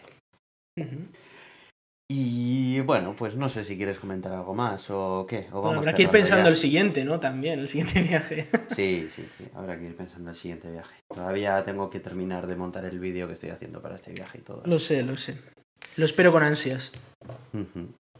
Y 2.08 2.78
bueno, 2.80 3.14
pues 3.16 3.34
no 3.34 3.48
sé 3.48 3.64
si 3.64 3.76
quieres 3.76 3.98
comentar 3.98 4.32
algo 4.32 4.54
más 4.54 4.90
o 4.90 5.26
qué. 5.28 5.48
O 5.50 5.60
Bueno, 5.60 5.62
vamos 5.62 5.78
habrá 5.78 5.94
que 5.94 6.02
ir 6.02 6.10
pensando 6.10 6.44
ya. 6.44 6.50
el 6.50 6.56
siguiente, 6.56 7.04
¿no? 7.04 7.18
También, 7.18 7.58
el 7.58 7.66
siguiente 7.68 8.00
viaje. 8.08 8.46
Sí, 8.74 9.08
sí, 9.10 9.28
sí. 9.36 9.44
Habrá 9.54 9.76
que 9.78 9.86
ir 9.86 9.96
pensando 9.96 10.30
el 10.30 10.36
siguiente 10.36 10.70
viaje. 10.70 10.94
Todavía 11.12 11.62
tengo 11.64 11.90
que 11.90 11.98
terminar 11.98 12.46
de 12.46 12.54
montar 12.54 12.84
el 12.84 13.00
vídeo 13.00 13.26
que 13.26 13.32
estoy 13.32 13.50
haciendo 13.50 13.82
para 13.82 13.96
este 13.96 14.12
viaje 14.12 14.38
y 14.38 14.42
todo. 14.42 14.62
Lo 14.66 14.78
sé, 14.78 15.02
lo 15.02 15.16
sé. 15.16 15.36
Lo 15.96 16.04
espero 16.04 16.30
con 16.30 16.42
ansias. 16.44 16.92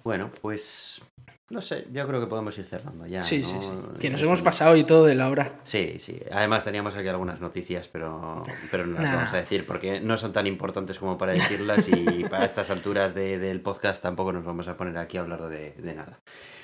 Bueno, 0.02 0.30
pues. 0.42 1.00
No 1.48 1.60
sé, 1.60 1.86
yo 1.92 2.06
creo 2.08 2.20
que 2.20 2.26
podemos 2.26 2.58
ir 2.58 2.64
cerrando 2.64 3.06
ya. 3.06 3.22
sí, 3.22 3.38
¿no? 3.38 3.46
sí, 3.46 3.56
sí. 3.62 3.70
Que 4.00 4.10
nos 4.10 4.20
hemos 4.20 4.42
pasado 4.42 4.76
y 4.76 4.82
todo 4.82 5.04
de 5.06 5.14
la 5.14 5.30
hora. 5.30 5.60
Sí, 5.62 5.96
sí. 6.00 6.20
Además 6.32 6.64
teníamos 6.64 6.96
aquí 6.96 7.06
algunas 7.06 7.40
noticias, 7.40 7.86
pero, 7.86 8.42
pero 8.72 8.84
no 8.84 8.94
las 8.94 9.04
Nah. 9.04 9.16
vamos 9.16 9.32
a 9.32 9.36
decir 9.36 9.64
porque 9.64 10.00
no 10.00 10.16
son 10.16 10.32
tan 10.32 10.48
importantes 10.48 10.98
como 10.98 11.16
para 11.16 11.32
decirlas 11.34 11.88
y 11.88 12.24
para 12.30 12.44
estas 12.44 12.68
alturas 12.70 13.14
de- 13.14 13.38
del 13.38 13.60
podcast 13.60 14.02
tampoco 14.02 14.32
nos 14.32 14.44
vamos 14.44 14.66
a 14.66 14.76
poner 14.76 14.98
aquí 14.98 15.18
a 15.18 15.20
hablar 15.20 15.48
de, 15.48 15.72
de 15.78 15.94
nada. 15.94 16.18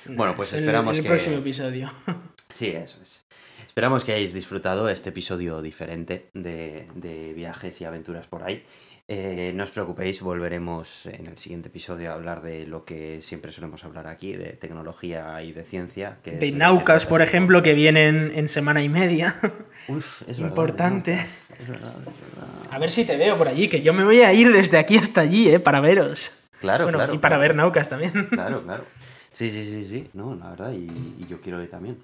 Bueno, 0.05 0.35
pues 0.35 0.51
En 0.51 0.59
el- 0.59 0.63
esperamos 0.65 0.93
en 0.93 0.97
el 0.97 1.03
que- 1.03 1.09
próximo 1.09 1.37
episodio. 1.37 1.89
Sí, 2.53 2.67
eso 2.67 2.99
es. 3.01 3.23
Esperamos 3.65 4.05
que 4.05 4.11
hayáis 4.13 4.31
disfrutado 4.31 4.87
este 4.87 5.09
episodio 5.09 5.63
diferente 5.63 6.29
de, 6.35 6.87
de 6.93 7.33
viajes 7.33 7.81
y 7.81 7.85
aventuras 7.85 8.27
por 8.27 8.43
ahí. 8.43 8.63
Eh, 9.09 9.51
no 9.53 9.65
os 9.65 9.71
preocupéis, 9.71 10.21
volveremos 10.21 11.07
en 11.07 11.27
el 11.27 11.37
siguiente 11.37 11.67
episodio 11.67 12.11
a 12.11 12.13
hablar 12.13 12.41
de 12.41 12.65
lo 12.65 12.85
que 12.85 13.19
siempre 13.21 13.51
solemos 13.51 13.83
hablar 13.83 14.07
aquí, 14.07 14.33
de 14.33 14.53
tecnología 14.53 15.41
y 15.43 15.51
de 15.51 15.63
ciencia. 15.63 16.19
Que 16.23 16.31
De 16.31 16.51
Naucas, 16.53 17.05
por 17.05 17.21
ejemplo, 17.21 17.61
que 17.61 17.73
vienen 17.73 18.31
en 18.33 18.47
semana 18.47 18.81
y 18.81 18.87
media. 18.87 19.35
Uf, 19.89 20.21
es 20.21 20.39
verdad, 20.39 20.49
Importante. 20.49 21.15
Naucas. 21.15 21.59
Es 21.59 21.67
verdad, 21.67 21.95
es 21.99 22.05
verdad. 22.05 22.47
A 22.71 22.79
ver 22.79 22.89
si 22.89 23.03
te 23.03 23.17
veo 23.17 23.37
por 23.37 23.49
allí, 23.49 23.67
que 23.67 23.81
yo 23.81 23.93
me 23.93 24.05
voy 24.05 24.21
a 24.21 24.31
ir 24.31 24.51
desde 24.53 24.77
aquí 24.77 24.97
hasta 24.97 25.19
allí, 25.19 25.49
¿eh? 25.49 25.59
Para 25.59 25.81
veros. 25.81 26.49
Claro, 26.61 26.85
bueno, 26.85 26.97
claro. 26.97 27.13
y 27.13 27.17
para 27.17 27.35
claro. 27.35 27.41
ver 27.41 27.55
Naucas 27.55 27.89
también. 27.89 28.27
Claro, 28.27 28.63
claro. 28.63 28.85
Sí, 29.33 29.51
sí, 29.51 29.69
sí, 29.69 29.83
sí. 29.83 30.09
No, 30.13 30.33
la 30.33 30.51
verdad, 30.51 30.71
y, 30.71 30.87
y 31.19 31.27
yo 31.27 31.41
quiero 31.41 31.61
ir 31.61 31.69
también. 31.69 32.01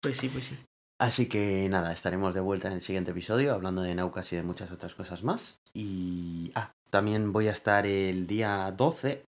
Pues 0.00 0.18
sí, 0.18 0.28
pues 0.28 0.44
sí. 0.46 0.56
Así 1.00 1.30
que 1.30 1.66
nada, 1.70 1.94
estaremos 1.94 2.34
de 2.34 2.40
vuelta 2.40 2.68
en 2.68 2.74
el 2.74 2.82
siguiente 2.82 3.12
episodio 3.12 3.54
hablando 3.54 3.80
de 3.80 3.94
Naucas 3.94 4.30
y 4.34 4.36
de 4.36 4.42
muchas 4.42 4.70
otras 4.70 4.94
cosas 4.94 5.22
más. 5.24 5.62
Y. 5.72 6.52
Ah, 6.54 6.74
también 6.90 7.32
voy 7.32 7.48
a 7.48 7.52
estar 7.52 7.86
el 7.86 8.26
día 8.26 8.74
12 8.76 9.24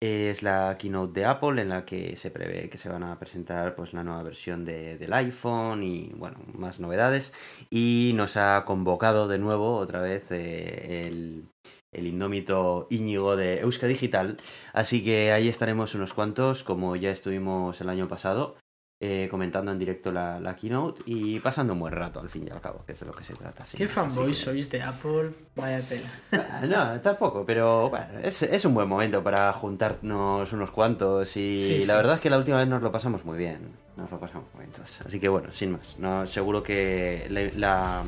Es 0.00 0.42
la 0.42 0.78
keynote 0.78 1.20
de 1.20 1.26
Apple 1.26 1.60
en 1.60 1.68
la 1.68 1.84
que 1.84 2.16
se 2.16 2.30
prevé 2.30 2.70
que 2.70 2.78
se 2.78 2.88
van 2.88 3.02
a 3.02 3.18
presentar 3.18 3.74
pues 3.74 3.92
la 3.92 4.02
nueva 4.02 4.22
versión 4.22 4.64
de, 4.64 4.96
del 4.96 5.12
iPhone 5.12 5.82
y 5.82 6.10
bueno, 6.16 6.38
más 6.54 6.80
novedades. 6.80 7.34
Y 7.68 8.12
nos 8.14 8.38
ha 8.38 8.64
convocado 8.64 9.28
de 9.28 9.38
nuevo 9.38 9.76
otra 9.76 10.00
vez 10.00 10.30
eh, 10.30 11.02
el, 11.04 11.50
el 11.92 12.06
indómito 12.06 12.86
Íñigo 12.88 13.36
de 13.36 13.60
Euska 13.60 13.86
Digital. 13.86 14.38
Así 14.72 15.04
que 15.04 15.32
ahí 15.32 15.48
estaremos 15.48 15.94
unos 15.94 16.14
cuantos, 16.14 16.64
como 16.64 16.96
ya 16.96 17.10
estuvimos 17.10 17.78
el 17.82 17.90
año 17.90 18.08
pasado. 18.08 18.56
Eh, 19.02 19.28
comentando 19.30 19.72
en 19.72 19.78
directo 19.78 20.12
la, 20.12 20.38
la 20.38 20.54
keynote 20.54 21.02
y 21.06 21.40
pasando 21.40 21.72
un 21.72 21.80
buen 21.80 21.92
rato 21.94 22.20
al 22.20 22.28
fin 22.28 22.46
y 22.46 22.50
al 22.50 22.60
cabo, 22.60 22.84
que 22.84 22.92
es 22.92 23.00
de 23.00 23.06
lo 23.06 23.12
que 23.12 23.24
se 23.24 23.32
trata. 23.34 23.64
Qué 23.74 23.88
fanboy 23.88 24.28
que- 24.28 24.34
sois 24.34 24.70
de 24.70 24.82
Apple, 24.82 25.30
vaya 25.56 25.80
tela. 25.80 26.08
Ah, 26.32 26.60
No, 26.66 27.00
tampoco, 27.00 27.44
pero 27.46 27.88
bueno, 27.88 28.18
es, 28.22 28.42
es 28.42 28.64
un 28.66 28.74
buen 28.74 28.86
momento 28.88 29.22
para 29.24 29.50
juntarnos 29.54 30.52
unos 30.52 30.70
cuantos 30.70 31.34
y 31.38 31.60
Sí, 31.60 31.78
la 31.80 31.84
sí. 31.84 31.92
verdad 31.92 32.14
es 32.16 32.20
que 32.20 32.28
la 32.30 32.36
última 32.36 32.58
vez 32.58 32.68
nos 32.68 32.82
lo 32.82 32.92
pasamos 32.92 33.24
muy 33.24 33.38
bien. 33.38 33.70
Nos 33.96 34.10
lo 34.10 34.20
pasamos 34.20 34.46
muy 34.54 34.66
bien. 34.66 34.76
Así 35.06 35.18
que 35.18 35.28
bueno, 35.28 35.50
sin 35.52 35.72
más. 35.72 35.98
No, 35.98 36.26
seguro 36.26 36.62
que 36.62 37.26
la, 37.30 37.42
la- 37.56 38.02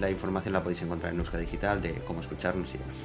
la 0.00 0.10
información 0.10 0.54
la 0.54 0.62
podéis 0.62 0.80
encontrar 0.80 1.12
en 1.12 1.18
Euska 1.18 1.36
Digital 1.36 1.82
de 1.82 1.92
cómo 2.06 2.22
escucharnos 2.22 2.68
y 2.74 2.78
demás. 2.78 2.96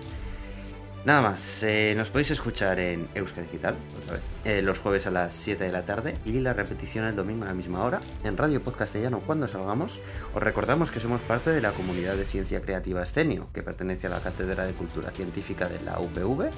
Nada 1.08 1.22
más, 1.22 1.64
eh, 1.64 1.94
nos 1.96 2.10
podéis 2.10 2.32
escuchar 2.32 2.82
en 2.82 3.08
Euska 3.16 3.42
Digital, 3.42 3.78
otra 4.04 4.16
vez, 4.16 4.24
eh, 4.44 4.62
los 4.62 4.78
jueves 4.78 5.08
a 5.08 5.10
las 5.10 5.34
7 5.36 5.64
de 5.64 5.72
la 5.72 5.86
tarde 5.86 6.18
y 6.26 6.34
la 6.34 6.52
repetición 6.52 7.06
el 7.06 7.16
domingo 7.16 7.46
a 7.46 7.48
la 7.48 7.54
misma 7.54 7.82
hora 7.82 8.02
en 8.26 8.36
Radio 8.36 8.62
Podcastellano 8.62 9.22
cuando 9.22 9.48
salgamos. 9.48 10.02
Os 10.36 10.44
recordamos 10.44 10.92
que 10.92 11.00
somos 11.00 11.22
parte 11.22 11.52
de 11.52 11.62
la 11.62 11.72
comunidad 11.72 12.16
de 12.18 12.26
ciencia 12.26 12.60
creativa 12.60 13.04
Escenio, 13.04 13.48
que 13.54 13.64
pertenece 13.64 14.08
a 14.08 14.10
la 14.10 14.20
Cátedra 14.20 14.68
de 14.68 14.74
Cultura 14.74 15.12
Científica 15.12 15.70
de 15.70 15.82
la 15.82 15.98
UPV, 15.98 16.50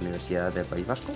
Universidad 0.00 0.54
del 0.54 0.66
País 0.66 0.86
Vasco. 0.86 1.10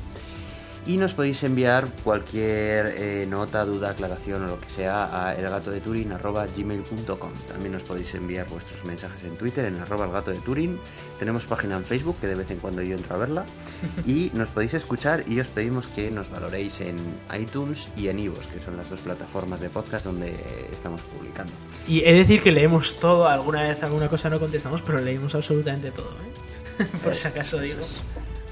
Y 0.87 0.97
nos 0.97 1.13
podéis 1.13 1.43
enviar 1.45 1.89
cualquier 2.03 2.95
eh, 2.97 3.27
nota, 3.29 3.65
duda, 3.65 3.91
aclaración 3.91 4.45
o 4.45 4.47
lo 4.49 4.61
que 4.61 4.71
sea 4.71 5.29
a 5.29 5.35
elgatodeturin.gmail.com 5.35 7.33
También 7.47 7.73
nos 7.73 7.83
podéis 7.83 8.15
enviar 8.15 8.49
vuestros 8.49 8.83
mensajes 8.85 9.23
en 9.25 9.37
Twitter 9.37 9.67
en 9.67 9.79
arroba 9.79 10.07
el 10.07 10.13
gato 10.13 10.31
de 10.31 10.39
Turing. 10.39 10.79
Tenemos 11.19 11.45
página 11.45 11.77
en 11.77 11.85
Facebook 11.85 12.17
que 12.21 12.29
de 12.29 12.35
vez 12.35 12.51
en 12.51 12.59
cuando 12.59 12.83
yo 12.83 12.97
entro 12.97 13.15
a 13.15 13.19
verla. 13.19 13.45
Y 14.07 14.31
nos 14.35 14.49
podéis 14.49 14.75
escuchar 14.75 15.25
y 15.29 15.39
os 15.41 15.49
pedimos 15.49 15.87
que 15.89 16.11
nos 16.11 16.31
valoréis 16.31 16.81
en 16.81 16.97
iTunes 17.39 17.89
y 17.97 18.09
en 18.09 18.19
iVoox, 18.19 18.47
que 18.47 18.61
son 18.61 18.77
las 18.77 18.89
dos 18.89 19.01
plataformas 19.01 19.61
de 19.61 19.69
podcast 19.69 20.07
donde 20.07 20.35
estamos 20.73 21.03
publicando. 21.03 21.53
Y 21.87 22.01
he 22.01 22.13
de 22.13 22.21
decir 22.21 22.43
que 22.43 22.51
leemos 22.51 22.99
todo, 22.99 23.29
alguna 23.29 23.63
vez 23.63 23.83
alguna 23.83 24.09
cosa 24.09 24.31
no 24.31 24.41
contestamos, 24.41 24.83
pero 24.83 24.99
leemos 24.99 25.35
absolutamente 25.35 25.91
todo, 25.91 26.13
¿eh? 26.13 26.87
Por 27.05 27.15
si 27.15 27.29
acaso 27.29 27.59
digo. 27.59 27.85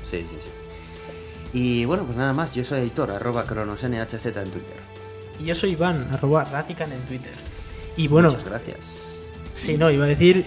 Sí, 0.04 0.20
sí, 0.22 0.38
sí. 0.44 0.57
Y 1.52 1.84
bueno, 1.86 2.04
pues 2.04 2.16
nada 2.16 2.32
más, 2.32 2.54
yo 2.54 2.64
soy 2.64 2.80
Aitor, 2.80 3.10
arroba 3.10 3.44
cronosnhz 3.44 4.24
en 4.26 4.50
Twitter. 4.50 4.76
Y 5.40 5.44
yo 5.44 5.54
soy 5.54 5.70
Iván, 5.70 6.08
arroba 6.12 6.44
Ratican 6.44 6.92
en 6.92 7.00
Twitter. 7.02 7.32
Y 7.96 8.08
bueno, 8.08 8.28
Muchas 8.30 8.44
gracias. 8.44 8.98
sí, 9.54 9.76
no, 9.78 9.90
iba 9.90 10.04
a 10.04 10.08
decir 10.08 10.44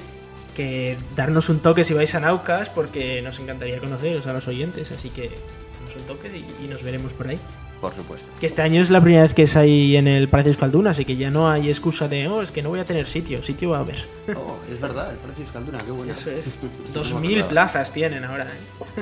que 0.56 0.98
darnos 1.16 1.50
un 1.50 1.60
toque 1.60 1.84
si 1.84 1.94
vais 1.94 2.14
a 2.16 2.20
Naucas, 2.20 2.70
porque 2.70 3.22
nos 3.22 3.40
encantaría 3.40 3.80
conoceros 3.80 4.28
a 4.28 4.34
los 4.34 4.48
oyentes, 4.48 4.92
así 4.92 5.10
que 5.10 5.32
damos 5.80 5.96
un 5.96 6.04
toque 6.04 6.28
y, 6.62 6.66
y 6.66 6.68
nos 6.68 6.84
veremos 6.84 7.12
por 7.14 7.28
ahí. 7.30 7.40
Por 7.80 7.96
supuesto. 7.96 8.30
Que 8.40 8.46
este 8.46 8.62
año 8.62 8.80
es 8.80 8.92
la 8.92 9.02
primera 9.02 9.24
vez 9.24 9.34
que 9.34 9.42
es 9.44 9.56
ahí 9.56 9.96
en 9.98 10.08
el 10.08 10.30
Palacio 10.30 10.52
Euskalduna, 10.52 10.92
así 10.92 11.04
que 11.04 11.16
ya 11.18 11.32
no 11.32 11.50
hay 11.50 11.68
excusa 11.70 12.08
de, 12.08 12.28
oh, 12.28 12.44
es 12.44 12.52
que 12.52 12.62
no 12.62 12.70
voy 12.70 12.80
a 12.80 12.86
tener 12.86 13.08
sitio, 13.08 13.42
sitio 13.42 13.72
va 13.72 13.78
a 13.78 13.80
haber. 13.80 14.06
Oh, 14.36 14.58
es 14.72 14.80
verdad, 14.80 15.10
el 15.12 15.18
precio 15.18 15.46
es 15.46 15.52
Calduna, 15.52 15.80
qué 15.80 15.90
bueno. 15.92 16.12
Eso 16.12 16.30
es. 16.30 16.56
No 16.62 16.94
Dos 16.94 17.14
me 17.16 17.22
mil 17.22 17.40
acordaba. 17.40 17.50
plazas 17.50 17.92
tienen 17.92 18.24
ahora, 18.24 18.46
¿eh? 18.46 19.02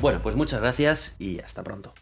Bueno, 0.00 0.20
pues 0.22 0.34
muchas 0.34 0.60
gracias 0.60 1.14
y 1.18 1.40
hasta 1.40 1.62
pronto. 1.62 1.92